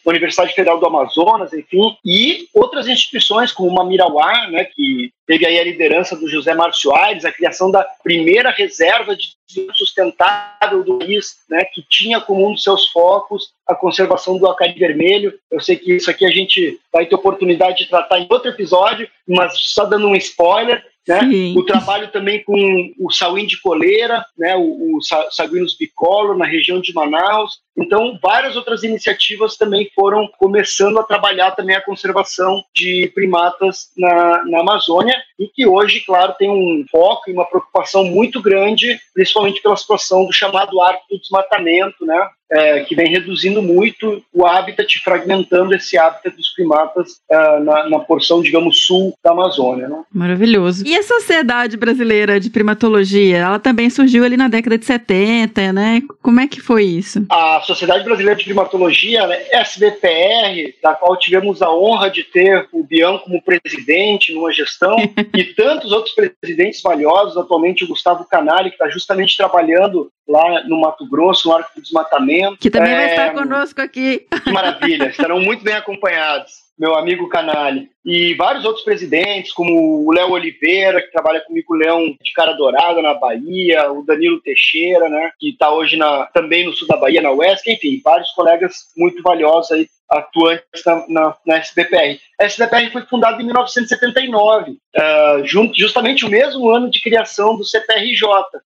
a 0.05 0.09
Universidade 0.09 0.53
Federal 0.53 0.79
do 0.79 0.85
Amazonas, 0.85 1.51
enfim, 1.53 1.97
e 2.05 2.47
outras 2.53 2.87
instituições 2.87 3.51
como 3.51 3.69
uma 3.69 3.85
Mirauá, 3.85 4.47
né, 4.47 4.63
que 4.63 5.11
teve 5.27 5.45
aí 5.45 5.59
a 5.59 5.63
liderança 5.63 6.15
do 6.15 6.27
José 6.27 6.55
Márcio 6.55 6.95
Aires, 6.95 7.25
a 7.25 7.31
criação 7.31 7.69
da 7.69 7.83
primeira 8.01 8.49
reserva 8.49 9.15
de 9.15 9.35
desenvolvimento 9.45 9.77
sustentável 9.77 10.83
do 10.83 10.97
país, 10.97 11.37
né, 11.49 11.65
que 11.65 11.83
tinha 11.87 12.19
como 12.19 12.47
um 12.47 12.53
dos 12.53 12.63
seus 12.63 12.89
focos 12.89 13.51
a 13.67 13.75
conservação 13.75 14.37
do 14.37 14.47
acari 14.49 14.79
vermelho. 14.79 15.33
Eu 15.51 15.59
sei 15.59 15.75
que 15.75 15.93
isso 15.93 16.09
aqui 16.09 16.25
a 16.25 16.31
gente 16.31 16.79
vai 16.91 17.05
ter 17.05 17.15
oportunidade 17.15 17.77
de 17.77 17.89
tratar 17.89 18.19
em 18.19 18.27
outro 18.29 18.49
episódio, 18.49 19.07
mas 19.27 19.53
só 19.57 19.85
dando 19.85 20.07
um 20.07 20.15
spoiler, 20.15 20.83
né? 21.07 21.21
O 21.55 21.63
trabalho 21.63 22.11
também 22.11 22.43
com 22.43 22.93
o 22.99 23.09
sauim 23.09 23.45
de 23.45 23.61
coleira, 23.61 24.25
né? 24.37 24.55
o, 24.57 24.97
o 24.97 24.99
Saguinus 25.31 25.77
bicolor 25.77 26.37
na 26.37 26.45
região 26.45 26.81
de 26.81 26.93
Manaus. 26.93 27.61
Então, 27.77 28.19
várias 28.21 28.57
outras 28.57 28.83
iniciativas 28.83 29.55
também 29.55 29.89
foram 29.95 30.27
começando 30.37 30.99
a 30.99 31.03
trabalhar 31.03 31.51
também 31.51 31.75
a 31.75 31.83
conservação 31.83 32.61
de 32.75 33.09
primatas 33.15 33.89
na, 33.95 34.43
na 34.45 34.59
Amazônia 34.59 35.16
e 35.39 35.47
que 35.47 35.67
hoje, 35.67 36.01
claro, 36.01 36.33
tem 36.37 36.49
um 36.49 36.85
foco 36.89 37.29
e 37.29 37.33
uma 37.33 37.45
preocupação 37.45 38.05
muito 38.05 38.41
grande, 38.41 38.99
principalmente 39.13 39.61
pela 39.61 39.77
situação 39.77 40.25
do 40.25 40.33
chamado 40.33 40.79
arco 40.81 41.05
do 41.09 41.19
desmatamento, 41.19 42.05
né? 42.05 42.29
É, 42.49 42.81
que 42.81 42.95
vem 42.95 43.09
reduzindo 43.09 43.61
muito 43.61 44.23
o 44.33 44.45
habitat, 44.45 44.99
fragmentando 44.99 45.75
esse 45.75 45.97
habitat 45.97 46.35
dos 46.35 46.49
primatas 46.53 47.19
uh, 47.29 47.63
na, 47.63 47.89
na, 47.89 47.99
porção, 47.99 48.41
digamos, 48.41 48.85
sul 48.85 49.13
da 49.21 49.31
Amazônia. 49.31 49.89
Né? 49.89 50.01
Maravilhoso. 50.13 50.85
E 50.87 50.95
a 50.95 51.03
Sociedade 51.03 51.75
Brasileira 51.75 52.39
de 52.39 52.49
Primatologia, 52.49 53.37
ela 53.37 53.59
também 53.59 53.89
surgiu 53.89 54.23
ali 54.23 54.37
na 54.37 54.47
década 54.47 54.77
de 54.77 54.85
70, 54.85 55.73
né? 55.73 56.01
Como 56.21 56.39
é 56.39 56.47
que 56.47 56.61
foi 56.61 56.85
isso? 56.85 57.25
A 57.29 57.61
Sociedade 57.65 58.05
Brasileira 58.05 58.37
de 58.37 58.45
Primatologia, 58.45 59.27
né, 59.27 59.43
SBPR, 59.51 60.73
da 60.81 60.93
qual 60.93 61.17
tivemos 61.17 61.61
a 61.61 61.69
honra 61.69 62.09
de 62.09 62.23
ter 62.23 62.67
o 62.71 62.83
Bião 62.83 63.19
como 63.19 63.41
presidente 63.41 64.33
numa 64.33 64.53
gestão, 64.53 64.95
e 65.35 65.43
tantos 65.43 65.91
outros 65.91 66.15
presidentes 66.15 66.81
valiosos, 66.81 67.37
atualmente 67.37 67.83
o 67.83 67.87
Gustavo 67.87 68.25
Canali, 68.25 68.69
que 68.69 68.75
está 68.75 68.89
justamente 68.89 69.35
trabalhando 69.35 70.09
lá 70.27 70.63
no 70.65 70.79
Mato 70.79 71.07
Grosso, 71.07 71.47
no 71.47 71.55
Arco 71.55 71.71
do 71.75 71.81
Desmatamento. 71.81 72.57
Que 72.57 72.69
também 72.69 72.93
é, 72.93 72.95
vai 72.95 73.09
estar 73.09 73.33
conosco 73.33 73.81
aqui. 73.81 74.27
Que 74.43 74.51
maravilha, 74.51 75.07
estarão 75.07 75.39
muito 75.39 75.63
bem 75.63 75.73
acompanhados, 75.73 76.51
meu 76.77 76.95
amigo 76.95 77.29
Canali. 77.29 77.89
E 78.05 78.33
vários 78.35 78.65
outros 78.65 78.83
presidentes, 78.83 79.51
como 79.51 80.05
o 80.05 80.11
Léo 80.11 80.31
Oliveira, 80.31 81.01
que 81.01 81.11
trabalha 81.11 81.41
com 81.41 81.53
o 81.53 81.77
Leão 81.77 82.05
de 82.21 82.33
Cara 82.33 82.53
Dourada, 82.53 83.01
na 83.01 83.13
Bahia, 83.13 83.91
o 83.91 84.03
Danilo 84.03 84.41
Teixeira, 84.41 85.09
né, 85.09 85.31
que 85.39 85.49
está 85.49 85.71
hoje 85.71 85.97
na, 85.97 86.25
também 86.27 86.65
no 86.65 86.73
sul 86.73 86.87
da 86.87 86.97
Bahia, 86.97 87.21
na 87.21 87.31
UESC, 87.31 87.71
enfim, 87.71 88.01
vários 88.03 88.31
colegas 88.31 88.87
muito 88.95 89.21
valiosos 89.21 89.71
aí 89.71 89.87
atuantes 90.09 90.83
na, 91.09 91.35
na, 91.45 91.57
SBPR. 91.57 92.19
A 92.39 92.45
SBPR 92.45 92.91
foi 92.91 93.01
fundada 93.03 93.41
em 93.41 93.45
1979, 93.45 94.71
uh, 94.71 95.45
junto, 95.45 95.77
justamente 95.77 96.25
o 96.25 96.29
mesmo 96.29 96.69
ano 96.69 96.89
de 96.89 97.01
criação 97.01 97.57
do 97.57 97.65
CPRJ, 97.65 98.27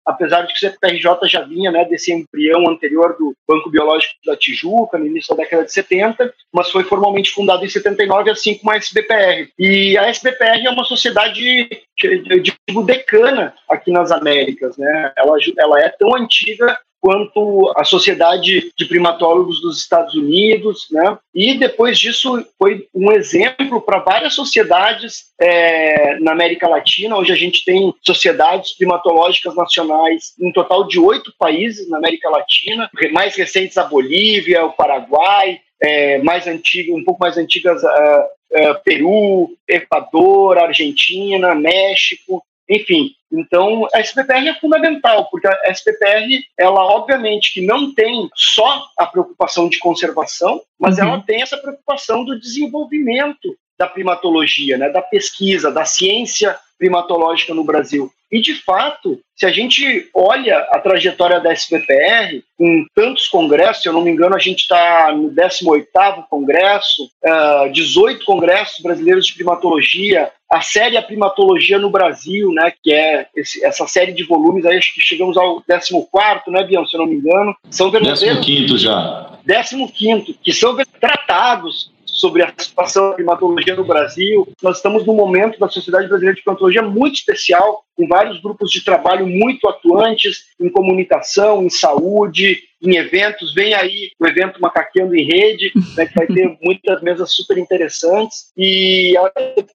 apesar 0.05 0.43
de 0.43 0.53
que 0.53 0.67
o 0.67 0.71
CPRJ 0.71 1.29
já 1.29 1.43
vinha 1.43 1.71
né, 1.71 1.85
desse 1.85 2.13
embrião 2.13 2.69
anterior 2.69 3.17
do 3.17 3.35
Banco 3.49 3.71
Biológico 3.71 4.15
da 4.27 4.37
Tijuca, 4.37 4.99
no 4.99 5.07
início 5.07 5.35
da 5.35 5.43
década 5.43 5.65
de 5.65 5.73
70, 5.73 6.35
mas 6.53 6.71
foi 6.71 6.85
formalmente 6.85 7.31
fundado 7.31 7.65
em 7.65 7.69
79, 7.69 8.31
assim 8.31 8.59
como 8.59 8.73
a 8.73 8.77
SBPR. 8.77 9.49
E 9.59 9.97
a 9.97 10.09
SBPR 10.09 10.67
é 10.67 10.71
uma 10.71 10.85
sociedade, 10.85 11.69
eu 12.03 12.41
digo, 12.41 12.83
decana 12.85 13.55
aqui 13.69 13.91
nas 13.91 14.11
Américas. 14.11 14.77
Né? 14.77 15.13
Ela, 15.17 15.37
ela 15.59 15.81
é 15.81 15.89
tão 15.89 16.15
antiga 16.15 16.79
quanto 17.03 17.73
a 17.77 17.83
Sociedade 17.83 18.73
de 18.79 18.85
Primatólogos 18.85 19.61
dos 19.61 19.81
Estados 19.81 20.15
Unidos, 20.15 20.87
né? 20.93 21.19
E 21.35 21.59
depois 21.59 21.99
disso 21.99 22.47
foi 22.57 22.87
um 22.95 23.11
exemplo 23.11 23.81
para 23.81 23.99
várias 23.99 24.35
sociedades 24.35 25.25
é, 25.41 26.17
na 26.21 26.31
América 26.31 26.69
Latina. 26.69 27.17
Hoje 27.17 27.33
a 27.33 27.37
gente 27.37 27.65
tem 27.65 27.93
sociedades 28.03 28.77
primatológicas 28.77 29.53
nacionais 29.57 30.33
em 30.41 30.49
um 30.49 30.53
total 30.53 30.87
de 30.87 31.01
oito 31.01 31.35
países 31.37 31.91
na 31.91 31.99
América 31.99 32.31
Latina, 32.31 32.89
mais 33.13 33.35
recentes 33.35 33.77
a 33.77 33.83
Bolívia, 33.83 34.65
o 34.65 34.73
Paraguai, 34.73 35.61
é, 35.83 36.19
mais 36.19 36.47
antigas, 36.47 36.95
um 36.95 37.03
pouco 37.03 37.19
mais 37.21 37.37
antigas, 37.37 37.83
uh, 37.83 37.89
uh, 37.89 38.83
Peru, 38.85 39.51
Equador, 39.69 40.57
Argentina, 40.57 41.53
México, 41.57 42.45
enfim, 42.71 43.11
então 43.33 43.89
a 43.95 44.01
SPPR 44.01 44.49
é 44.49 44.55
fundamental, 44.55 45.29
porque 45.31 45.47
a 45.47 45.73
SPPR, 45.73 46.29
ela 46.59 46.85
obviamente 46.85 47.55
que 47.55 47.65
não 47.65 47.95
tem 47.95 48.29
só 48.35 48.87
a 48.99 49.07
preocupação 49.07 49.69
de 49.69 49.79
conservação, 49.79 50.61
mas 50.79 50.99
uhum. 50.99 51.05
ela 51.05 51.21
tem 51.23 51.43
essa 51.43 51.57
preocupação 51.57 52.25
do 52.25 52.39
desenvolvimento 52.39 53.57
da 53.79 53.87
primatologia, 53.89 54.79
né, 54.79 54.91
da 54.91 55.03
pesquisa, 55.03 55.73
da 55.73 55.85
ciência 55.85 56.57
primatológica 56.83 57.55
no 57.55 57.63
Brasil. 57.63 58.11
E, 58.31 58.41
de 58.41 58.55
fato, 58.55 59.21
se 59.37 59.47
a 59.47 59.53
gente 59.53 60.09
olha 60.13 60.59
a 60.73 60.81
trajetória 60.81 61.39
da 61.39 61.53
SPPR, 61.53 62.43
com 62.59 62.85
tantos 62.93 63.29
congressos, 63.29 63.83
se 63.83 63.89
eu 63.89 63.93
não 63.93 64.03
me 64.03 64.11
engano, 64.11 64.35
a 64.35 64.39
gente 64.39 64.63
está 64.63 65.13
no 65.15 65.31
18º 65.31 66.25
congresso, 66.29 67.09
uh, 67.25 67.71
18 67.71 68.25
congressos 68.25 68.83
brasileiros 68.83 69.27
de 69.27 69.35
primatologia, 69.35 70.33
a 70.51 70.61
série 70.61 70.97
A 70.97 71.03
Primatologia 71.03 71.79
no 71.79 71.89
Brasil, 71.89 72.51
né, 72.53 72.73
que 72.83 72.93
é 72.93 73.29
esse, 73.37 73.65
essa 73.65 73.87
série 73.87 74.13
de 74.13 74.25
volumes, 74.25 74.67
aí 74.67 74.77
acho 74.77 74.93
que 74.93 75.01
chegamos 75.01 75.37
ao 75.37 75.63
14º, 75.63 76.49
né, 76.49 76.65
Bião, 76.65 76.85
se 76.85 76.97
eu 76.97 77.01
não 77.01 77.07
me 77.07 77.17
engano. 77.17 77.55
São 77.71 77.91
verdadeiros... 77.91 78.45
15º 78.45 78.77
já. 78.77 79.39
15º, 79.47 80.35
que 80.43 80.53
são 80.53 80.77
tratados 81.01 81.92
sobre 82.23 82.45
a 82.45 82.55
situação 82.57 83.09
da 83.09 83.17
primatologia 83.17 83.75
no 83.75 83.85
Brasil. 83.85 84.47
Nós 84.63 84.77
estamos 84.77 85.05
num 85.05 85.17
momento 85.17 85.59
da 85.59 85.69
Sociedade 85.69 86.07
Brasileira 86.07 86.37
de 86.37 86.43
Primatologia 86.45 86.81
muito 86.81 87.17
especial, 87.17 87.83
com 87.97 88.07
vários 88.07 88.41
grupos 88.41 88.71
de 88.71 88.85
trabalho 88.85 89.27
muito 89.27 89.69
atuantes 89.69 90.45
em 90.61 90.71
comunicação, 90.71 91.65
em 91.65 91.69
saúde, 91.69 92.63
em 92.81 92.95
eventos. 92.97 93.53
Vem 93.53 93.75
aí 93.75 94.13
o 94.21 94.27
evento 94.29 94.61
Macaqueando 94.61 95.17
em 95.17 95.25
Rede, 95.25 95.73
né, 95.97 96.07
que 96.07 96.15
vai 96.15 96.29
ter 96.29 96.57
muitas 96.63 97.03
mesas 97.03 97.33
super 97.33 97.59
interessantes. 97.59 98.53
E 98.57 99.15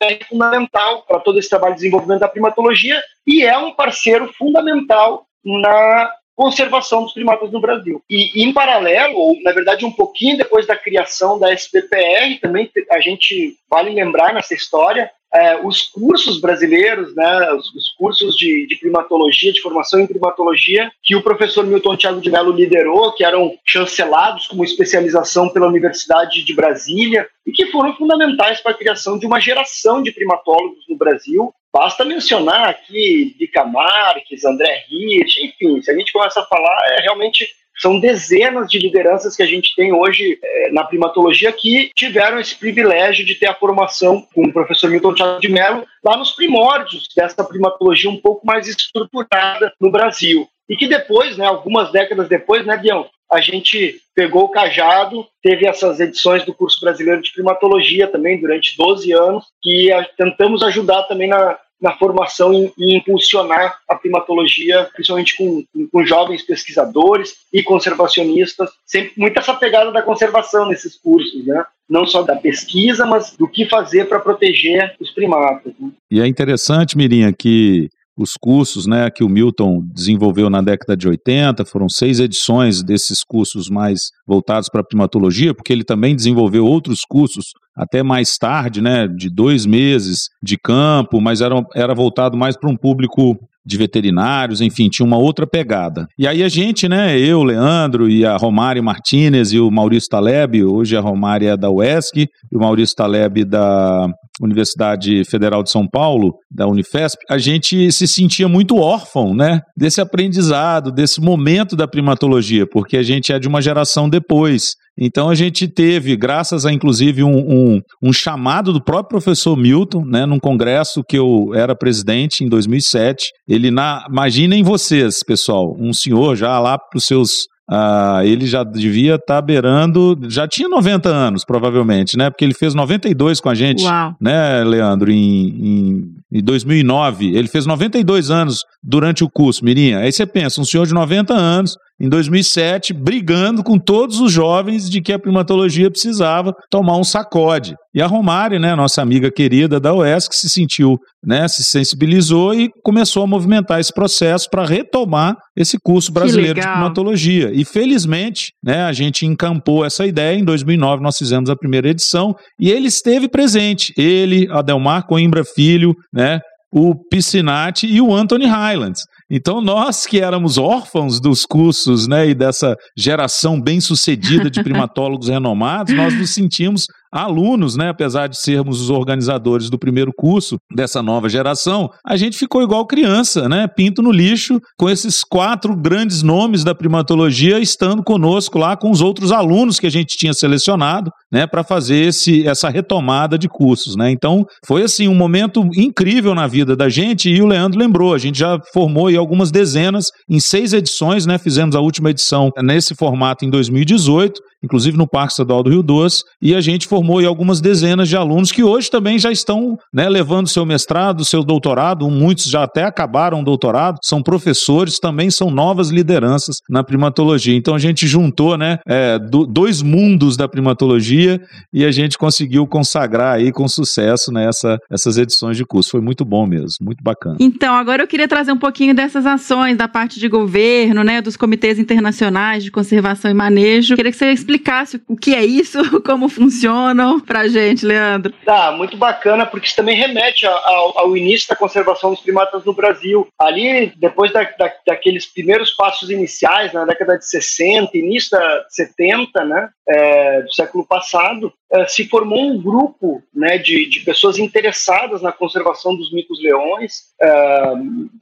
é 0.01 0.19
fundamental 0.29 1.03
para 1.05 1.19
todo 1.19 1.39
esse 1.39 1.49
trabalho 1.49 1.73
de 1.73 1.81
desenvolvimento 1.81 2.21
da 2.21 2.29
primatologia 2.29 2.97
e 3.27 3.43
é 3.43 3.57
um 3.57 3.73
parceiro 3.73 4.31
fundamental 4.37 5.27
na 5.43 6.13
conservação 6.37 7.01
dos 7.01 7.13
primatas 7.13 7.51
no 7.51 7.59
Brasil. 7.59 7.99
E, 8.07 8.43
em 8.43 8.53
paralelo, 8.53 9.17
ou 9.17 9.41
na 9.41 9.51
verdade 9.51 9.83
um 9.83 9.91
pouquinho 9.91 10.37
depois 10.37 10.67
da 10.67 10.77
criação 10.77 11.39
da 11.39 11.51
SBPR, 11.51 12.39
também 12.39 12.69
a 12.91 12.99
gente 13.01 13.57
vale 13.67 13.89
lembrar 13.89 14.35
nessa 14.35 14.53
história 14.53 15.11
é, 15.33 15.59
os 15.65 15.81
cursos 15.81 16.39
brasileiros, 16.39 17.13
né, 17.15 17.51
os, 17.53 17.73
os 17.73 17.89
cursos 17.97 18.35
de, 18.35 18.65
de, 18.67 18.75
primatologia, 18.77 19.51
de 19.51 19.61
formação 19.61 19.99
em 19.99 20.07
primatologia, 20.07 20.89
que 21.03 21.15
o 21.15 21.23
professor 21.23 21.65
Milton 21.65 21.97
Thiago 21.97 22.21
de 22.21 22.31
Mello 22.31 22.51
liderou, 22.51 23.11
que 23.13 23.25
eram 23.25 23.53
chancelados 23.65 24.47
como 24.47 24.63
especialização 24.63 25.49
pela 25.49 25.67
Universidade 25.67 26.43
de 26.43 26.53
Brasília 26.53 27.27
e 27.45 27.51
que 27.51 27.65
foram 27.71 27.95
fundamentais 27.95 28.61
para 28.61 28.71
a 28.71 28.77
criação 28.77 29.17
de 29.17 29.25
uma 29.25 29.39
geração 29.39 30.01
de 30.01 30.11
primatólogos 30.11 30.85
no 30.87 30.95
Brasil. 30.95 31.53
Basta 31.73 32.05
mencionar 32.05 32.69
aqui 32.69 33.35
Dica 33.37 33.63
Marques, 33.65 34.45
André 34.45 34.85
Hirsch, 34.89 35.37
enfim, 35.37 35.81
se 35.81 35.91
a 35.91 35.95
gente 35.95 36.11
começa 36.11 36.39
a 36.39 36.45
falar, 36.45 36.77
é 36.97 37.01
realmente 37.01 37.47
são 37.79 37.99
dezenas 37.99 38.69
de 38.69 38.79
lideranças 38.79 39.35
que 39.35 39.43
a 39.43 39.45
gente 39.45 39.75
tem 39.75 39.93
hoje 39.93 40.39
é, 40.43 40.71
na 40.71 40.83
primatologia 40.83 41.51
que 41.51 41.91
tiveram 41.95 42.39
esse 42.39 42.55
privilégio 42.55 43.25
de 43.25 43.35
ter 43.35 43.47
a 43.47 43.53
formação 43.53 44.25
com 44.33 44.45
o 44.45 44.53
professor 44.53 44.89
Milton 44.89 45.13
Thiago 45.13 45.39
de 45.39 45.49
Mello 45.49 45.85
lá 46.03 46.17
nos 46.17 46.31
primórdios 46.31 47.07
dessa 47.15 47.43
primatologia 47.43 48.09
um 48.09 48.17
pouco 48.17 48.45
mais 48.45 48.67
estruturada 48.67 49.71
no 49.79 49.91
Brasil. 49.91 50.47
E 50.67 50.75
que 50.75 50.87
depois, 50.87 51.37
né, 51.37 51.45
algumas 51.45 51.91
décadas 51.91 52.27
depois, 52.27 52.65
né, 52.65 52.75
Bião, 52.77 53.07
a 53.31 53.41
gente 53.41 54.01
pegou 54.15 54.45
o 54.45 54.49
cajado, 54.49 55.25
teve 55.43 55.67
essas 55.67 55.99
edições 55.99 56.45
do 56.45 56.53
curso 56.53 56.79
brasileiro 56.79 57.21
de 57.21 57.31
primatologia 57.31 58.07
também 58.07 58.39
durante 58.39 58.75
12 58.77 59.11
anos, 59.13 59.45
que 59.61 59.89
tentamos 60.17 60.63
ajudar 60.63 61.03
também 61.03 61.27
na, 61.27 61.57
na 61.79 61.93
formação 61.97 62.53
e, 62.53 62.73
e, 62.77 62.97
impulsionar 62.97 63.77
a 63.87 63.95
primatologia, 63.95 64.89
principalmente 64.93 65.35
com, 65.37 65.63
com, 65.91 66.05
jovens 66.05 66.41
pesquisadores 66.41 67.35
e 67.53 67.61
conservacionistas, 67.61 68.69
sempre 68.85 69.13
muito 69.17 69.37
essa 69.37 69.53
pegada 69.53 69.91
da 69.91 70.01
conservação 70.01 70.67
nesses 70.67 70.97
cursos, 70.97 71.45
né? 71.45 71.63
Não 71.89 72.05
só 72.05 72.23
da 72.23 72.35
pesquisa, 72.35 73.05
mas 73.05 73.35
do 73.37 73.47
que 73.47 73.69
fazer 73.69 74.05
para 74.05 74.19
proteger 74.19 74.95
os 74.99 75.11
primatas. 75.11 75.73
Né? 75.79 75.91
E 76.11 76.19
é 76.19 76.27
interessante, 76.27 76.97
Mirinha, 76.97 77.31
que 77.31 77.89
os 78.17 78.33
cursos 78.33 78.87
né, 78.87 79.09
que 79.11 79.23
o 79.23 79.29
Milton 79.29 79.81
desenvolveu 79.93 80.49
na 80.49 80.61
década 80.61 80.97
de 80.97 81.07
80, 81.07 81.63
foram 81.65 81.87
seis 81.87 82.19
edições 82.19 82.83
desses 82.83 83.23
cursos 83.23 83.69
mais 83.69 84.09
voltados 84.25 84.69
para 84.69 84.81
a 84.81 84.83
primatologia, 84.83 85.53
porque 85.53 85.71
ele 85.71 85.83
também 85.83 86.15
desenvolveu 86.15 86.65
outros 86.65 87.01
cursos 87.07 87.51
até 87.75 88.01
mais 88.01 88.35
tarde, 88.37 88.81
né, 88.81 89.07
de 89.07 89.29
dois 89.29 89.67
meses 89.67 90.29
de 90.41 90.57
campo, 90.57 91.21
mas 91.21 91.41
era, 91.41 91.55
era 91.75 91.93
voltado 91.93 92.35
mais 92.35 92.57
para 92.57 92.69
um 92.69 92.75
público 92.75 93.37
de 93.67 93.77
veterinários, 93.77 94.61
enfim, 94.61 94.87
tinha 94.87 95.05
uma 95.05 95.17
outra 95.17 95.45
pegada. 95.45 96.07
E 96.17 96.25
aí 96.25 96.41
a 96.41 96.47
gente, 96.47 96.87
né, 96.87 97.19
eu, 97.19 97.43
Leandro 97.43 98.09
e 98.09 98.25
a 98.25 98.37
Romário 98.37 98.81
Martinez 98.81 99.51
e 99.51 99.59
o 99.59 99.69
Maurício 99.69 100.09
Taleb, 100.09 100.63
hoje 100.63 100.95
a 100.95 101.01
Romária 101.01 101.51
é 101.51 101.57
da 101.57 101.69
UESC 101.69 102.29
e 102.49 102.55
o 102.55 102.59
Maurício 102.59 102.95
Taleb 102.95 103.43
da 103.43 104.07
Universidade 104.41 105.23
Federal 105.25 105.63
de 105.63 105.71
São 105.71 105.87
Paulo, 105.87 106.35
da 106.49 106.67
Unifesp, 106.67 107.17
a 107.29 107.37
gente 107.37 107.91
se 107.91 108.07
sentia 108.07 108.47
muito 108.47 108.77
órfão, 108.77 109.33
né, 109.33 109.61
desse 109.75 109.99
aprendizado, 109.99 110.91
desse 110.91 111.19
momento 111.19 111.75
da 111.75 111.87
primatologia, 111.87 112.65
porque 112.65 112.95
a 112.95 113.03
gente 113.03 113.33
é 113.33 113.39
de 113.39 113.47
uma 113.47 113.61
geração 113.61 114.09
depois. 114.09 114.75
Então 114.99 115.29
a 115.29 115.35
gente 115.35 115.67
teve, 115.67 116.15
graças 116.15 116.65
a 116.65 116.71
inclusive 116.71 117.23
um, 117.23 117.37
um, 117.37 117.81
um, 118.01 118.13
chamado 118.13 118.73
do 118.73 118.83
próprio 118.83 119.19
professor 119.19 119.55
Milton, 119.55 120.03
né, 120.05 120.25
num 120.25 120.39
congresso 120.39 121.03
que 121.03 121.17
eu 121.17 121.51
era 121.53 121.75
presidente 121.75 122.43
em 122.43 122.49
2007. 122.49 123.31
Ele 123.47 123.69
na, 123.69 124.05
imaginem 124.09 124.63
vocês, 124.63 125.23
pessoal, 125.23 125.75
um 125.79 125.93
senhor 125.93 126.35
já 126.35 126.59
lá 126.59 126.77
para 126.77 126.97
os 126.97 127.05
seus 127.05 127.47
ah, 127.69 128.21
ele 128.23 128.47
já 128.47 128.63
devia 128.63 129.15
estar 129.15 129.35
tá 129.35 129.41
beirando, 129.41 130.17
já 130.29 130.47
tinha 130.47 130.69
90 130.69 131.09
anos, 131.09 131.43
provavelmente, 131.43 132.17
né? 132.17 132.29
Porque 132.29 132.45
ele 132.45 132.53
fez 132.53 132.73
92 132.73 133.41
com 133.41 133.49
a 133.49 133.53
gente, 133.53 133.83
Uau. 133.83 134.15
né, 134.21 134.63
Leandro, 134.63 135.11
em, 135.11 135.49
em, 135.49 136.03
em 136.31 136.41
2009. 136.41 137.35
Ele 137.35 137.49
fez 137.49 137.65
92 137.65 138.31
anos 138.31 138.63
durante 138.81 139.21
o 139.21 139.29
curso, 139.29 139.65
Mirinha. 139.65 139.99
Aí 139.99 140.11
você 140.13 140.25
pensa, 140.25 140.61
um 140.61 140.63
senhor 140.63 140.87
de 140.87 140.93
90 140.93 141.33
anos, 141.33 141.75
em 141.99 142.07
2007, 142.07 142.93
brigando 142.93 143.63
com 143.63 143.79
todos 143.79 144.19
os 144.19 144.31
jovens 144.31 144.89
de 144.89 145.01
que 145.01 145.11
a 145.11 145.19
primatologia 145.19 145.89
precisava 145.89 146.53
tomar 146.69 146.97
um 146.97 147.03
sacode. 147.03 147.75
E 147.93 148.01
a 148.01 148.05
Romário, 148.05 148.59
né, 148.59 148.75
nossa 148.75 149.01
amiga 149.01 149.31
querida 149.31 149.79
da 149.79 149.93
UESC, 149.93 150.35
se 150.35 150.49
sentiu, 150.49 150.97
né, 151.25 151.47
se 151.47 151.63
sensibilizou 151.63 152.53
e 152.53 152.69
começou 152.83 153.23
a 153.23 153.27
movimentar 153.27 153.79
esse 153.79 153.91
processo 153.91 154.47
para 154.51 154.63
retomar 154.63 155.35
esse 155.55 155.77
curso 155.83 156.11
brasileiro 156.11 156.59
de 156.59 156.67
primatologia. 156.67 157.51
E 157.51 157.65
felizmente, 157.65 158.51
né, 158.63 158.83
a 158.83 158.93
gente 158.93 159.25
encampou 159.25 159.83
essa 159.83 160.05
ideia. 160.05 160.37
Em 160.37 160.45
2009 160.45 161.01
nós 161.01 161.17
fizemos 161.17 161.49
a 161.49 161.55
primeira 161.55 161.89
edição 161.89 162.35
e 162.59 162.69
ele 162.69 162.87
esteve 162.87 163.27
presente. 163.27 163.91
Ele, 163.97 164.47
Adelmar 164.51 165.07
Coimbra 165.07 165.43
Filho, 165.43 165.95
né, 166.13 166.39
o 166.71 166.93
Piscinati 167.09 167.87
e 167.87 168.01
o 168.01 168.13
Anthony 168.13 168.45
Highlands. 168.45 169.01
Então, 169.29 169.59
nós 169.59 170.05
que 170.05 170.21
éramos 170.21 170.57
órfãos 170.57 171.19
dos 171.19 171.45
cursos 171.45 172.07
né, 172.07 172.29
e 172.29 172.33
dessa 172.33 172.77
geração 172.95 173.59
bem-sucedida 173.59 174.49
de 174.49 174.61
primatólogos 174.63 175.27
renomados, 175.27 175.93
nós 175.93 176.13
nos 176.13 176.29
sentimos 176.33 176.87
alunos, 177.11 177.75
né, 177.75 177.89
apesar 177.89 178.27
de 178.27 178.37
sermos 178.37 178.81
os 178.81 178.89
organizadores 178.89 179.69
do 179.69 179.79
primeiro 179.79 180.11
curso 180.15 180.57
dessa 180.73 181.01
nova 181.01 181.29
geração, 181.29 181.89
a 182.05 182.15
gente 182.17 182.37
ficou 182.37 182.61
igual 182.61 182.85
criança, 182.85 183.47
né, 183.47 183.67
pinto 183.67 184.01
no 184.01 184.11
lixo, 184.11 184.59
com 184.77 184.89
esses 184.89 185.23
quatro 185.23 185.75
grandes 185.75 186.21
nomes 186.21 186.63
da 186.63 186.75
primatologia 186.75 187.59
estando 187.59 188.03
conosco 188.03 188.57
lá 188.57 188.75
com 188.75 188.91
os 188.91 189.01
outros 189.01 189.31
alunos 189.31 189.79
que 189.79 189.87
a 189.87 189.91
gente 189.91 190.17
tinha 190.17 190.33
selecionado, 190.33 191.11
né, 191.31 191.45
para 191.45 191.63
fazer 191.63 192.07
esse, 192.07 192.47
essa 192.47 192.69
retomada 192.69 193.37
de 193.37 193.49
cursos, 193.49 193.95
né? 193.95 194.09
Então, 194.11 194.45
foi 194.65 194.83
assim 194.83 195.07
um 195.07 195.15
momento 195.15 195.67
incrível 195.75 196.33
na 196.33 196.47
vida 196.47 196.75
da 196.75 196.87
gente 196.87 197.29
e 197.29 197.41
o 197.41 197.45
Leandro 197.45 197.79
lembrou, 197.79 198.13
a 198.13 198.17
gente 198.17 198.39
já 198.39 198.59
formou 198.73 199.07
aí 199.07 199.15
algumas 199.15 199.51
dezenas 199.51 200.07
em 200.29 200.39
seis 200.39 200.73
edições, 200.73 201.25
né? 201.25 201.37
Fizemos 201.37 201.75
a 201.75 201.81
última 201.81 202.11
edição 202.11 202.49
nesse 202.63 202.95
formato 202.95 203.45
em 203.45 203.49
2018 203.49 204.41
inclusive 204.63 204.97
no 204.97 205.07
Parque 205.07 205.33
Estadual 205.33 205.63
do 205.63 205.69
Rio 205.69 205.83
Doce, 205.83 206.23
e 206.41 206.55
a 206.55 206.61
gente 206.61 206.87
formou 206.87 207.25
algumas 207.25 207.61
dezenas 207.61 208.09
de 208.09 208.15
alunos 208.15 208.51
que 208.51 208.63
hoje 208.63 208.89
também 208.89 209.19
já 209.19 209.31
estão 209.31 209.77
né, 209.93 210.07
levando 210.09 210.47
seu 210.47 210.65
mestrado, 210.65 211.25
seu 211.25 211.43
doutorado, 211.43 212.09
muitos 212.09 212.45
já 212.45 212.63
até 212.63 212.83
acabaram 212.83 213.41
o 213.41 213.43
doutorado, 213.43 213.97
são 214.03 214.21
professores, 214.21 214.99
também 214.99 215.29
são 215.29 215.49
novas 215.49 215.89
lideranças 215.89 216.57
na 216.69 216.83
primatologia. 216.83 217.55
Então 217.55 217.75
a 217.75 217.79
gente 217.79 218.07
juntou 218.07 218.57
né, 218.57 218.79
é, 218.87 219.19
do, 219.19 219.45
dois 219.45 219.81
mundos 219.81 220.37
da 220.37 220.47
primatologia 220.47 221.41
e 221.73 221.85
a 221.85 221.91
gente 221.91 222.17
conseguiu 222.17 222.65
consagrar 222.67 223.35
aí 223.35 223.51
com 223.51 223.67
sucesso 223.67 224.31
né, 224.31 224.49
essas 224.91 225.17
edições 225.17 225.57
de 225.57 225.65
curso. 225.65 225.91
Foi 225.91 226.01
muito 226.01 226.25
bom 226.25 226.45
mesmo, 226.45 226.77
muito 226.81 227.03
bacana. 227.03 227.37
Então, 227.39 227.75
agora 227.75 228.03
eu 228.03 228.07
queria 228.07 228.27
trazer 228.27 228.51
um 228.51 228.57
pouquinho 228.57 228.93
dessas 228.93 229.25
ações 229.25 229.77
da 229.77 229.87
parte 229.87 230.19
de 230.19 230.27
governo, 230.27 231.03
né, 231.03 231.21
dos 231.21 231.37
comitês 231.37 231.79
internacionais 231.79 232.63
de 232.63 232.71
conservação 232.71 233.29
e 233.29 233.33
manejo. 233.33 233.95
Queria 233.95 234.11
que 234.11 234.17
você 234.17 234.25
explicasse 234.47 235.01
o 235.07 235.15
que 235.17 235.35
é 235.35 235.45
isso, 235.45 235.79
como 236.01 236.29
funcionam 236.29 237.19
pra 237.19 237.47
gente, 237.47 237.85
Leandro. 237.85 238.33
Tá, 238.45 238.71
muito 238.71 238.95
bacana, 238.95 239.45
porque 239.45 239.67
isso 239.67 239.75
também 239.75 239.95
remete 239.95 240.45
ao, 240.45 240.99
ao 240.99 241.17
início 241.17 241.49
da 241.49 241.55
conservação 241.55 242.11
dos 242.11 242.21
primatas 242.21 242.63
no 242.63 242.73
Brasil. 242.73 243.27
Ali, 243.37 243.91
depois 243.97 244.31
da, 244.31 244.43
da, 244.43 244.73
daqueles 244.85 245.25
primeiros 245.25 245.71
passos 245.71 246.09
iniciais, 246.09 246.71
na 246.71 246.85
década 246.85 247.17
de 247.17 247.27
60, 247.27 247.97
início 247.97 248.31
da 248.31 248.65
70, 248.69 249.43
né, 249.43 249.69
é, 249.87 250.41
do 250.41 250.53
século 250.53 250.85
passado, 250.85 251.53
é, 251.71 251.87
se 251.87 252.07
formou 252.07 252.39
um 252.39 252.61
grupo 252.61 253.23
né, 253.33 253.57
de, 253.57 253.87
de 253.87 254.01
pessoas 254.01 254.37
interessadas 254.37 255.21
na 255.21 255.31
conservação 255.31 255.95
dos 255.95 256.11
micos-leões, 256.11 257.03
é, 257.21 257.73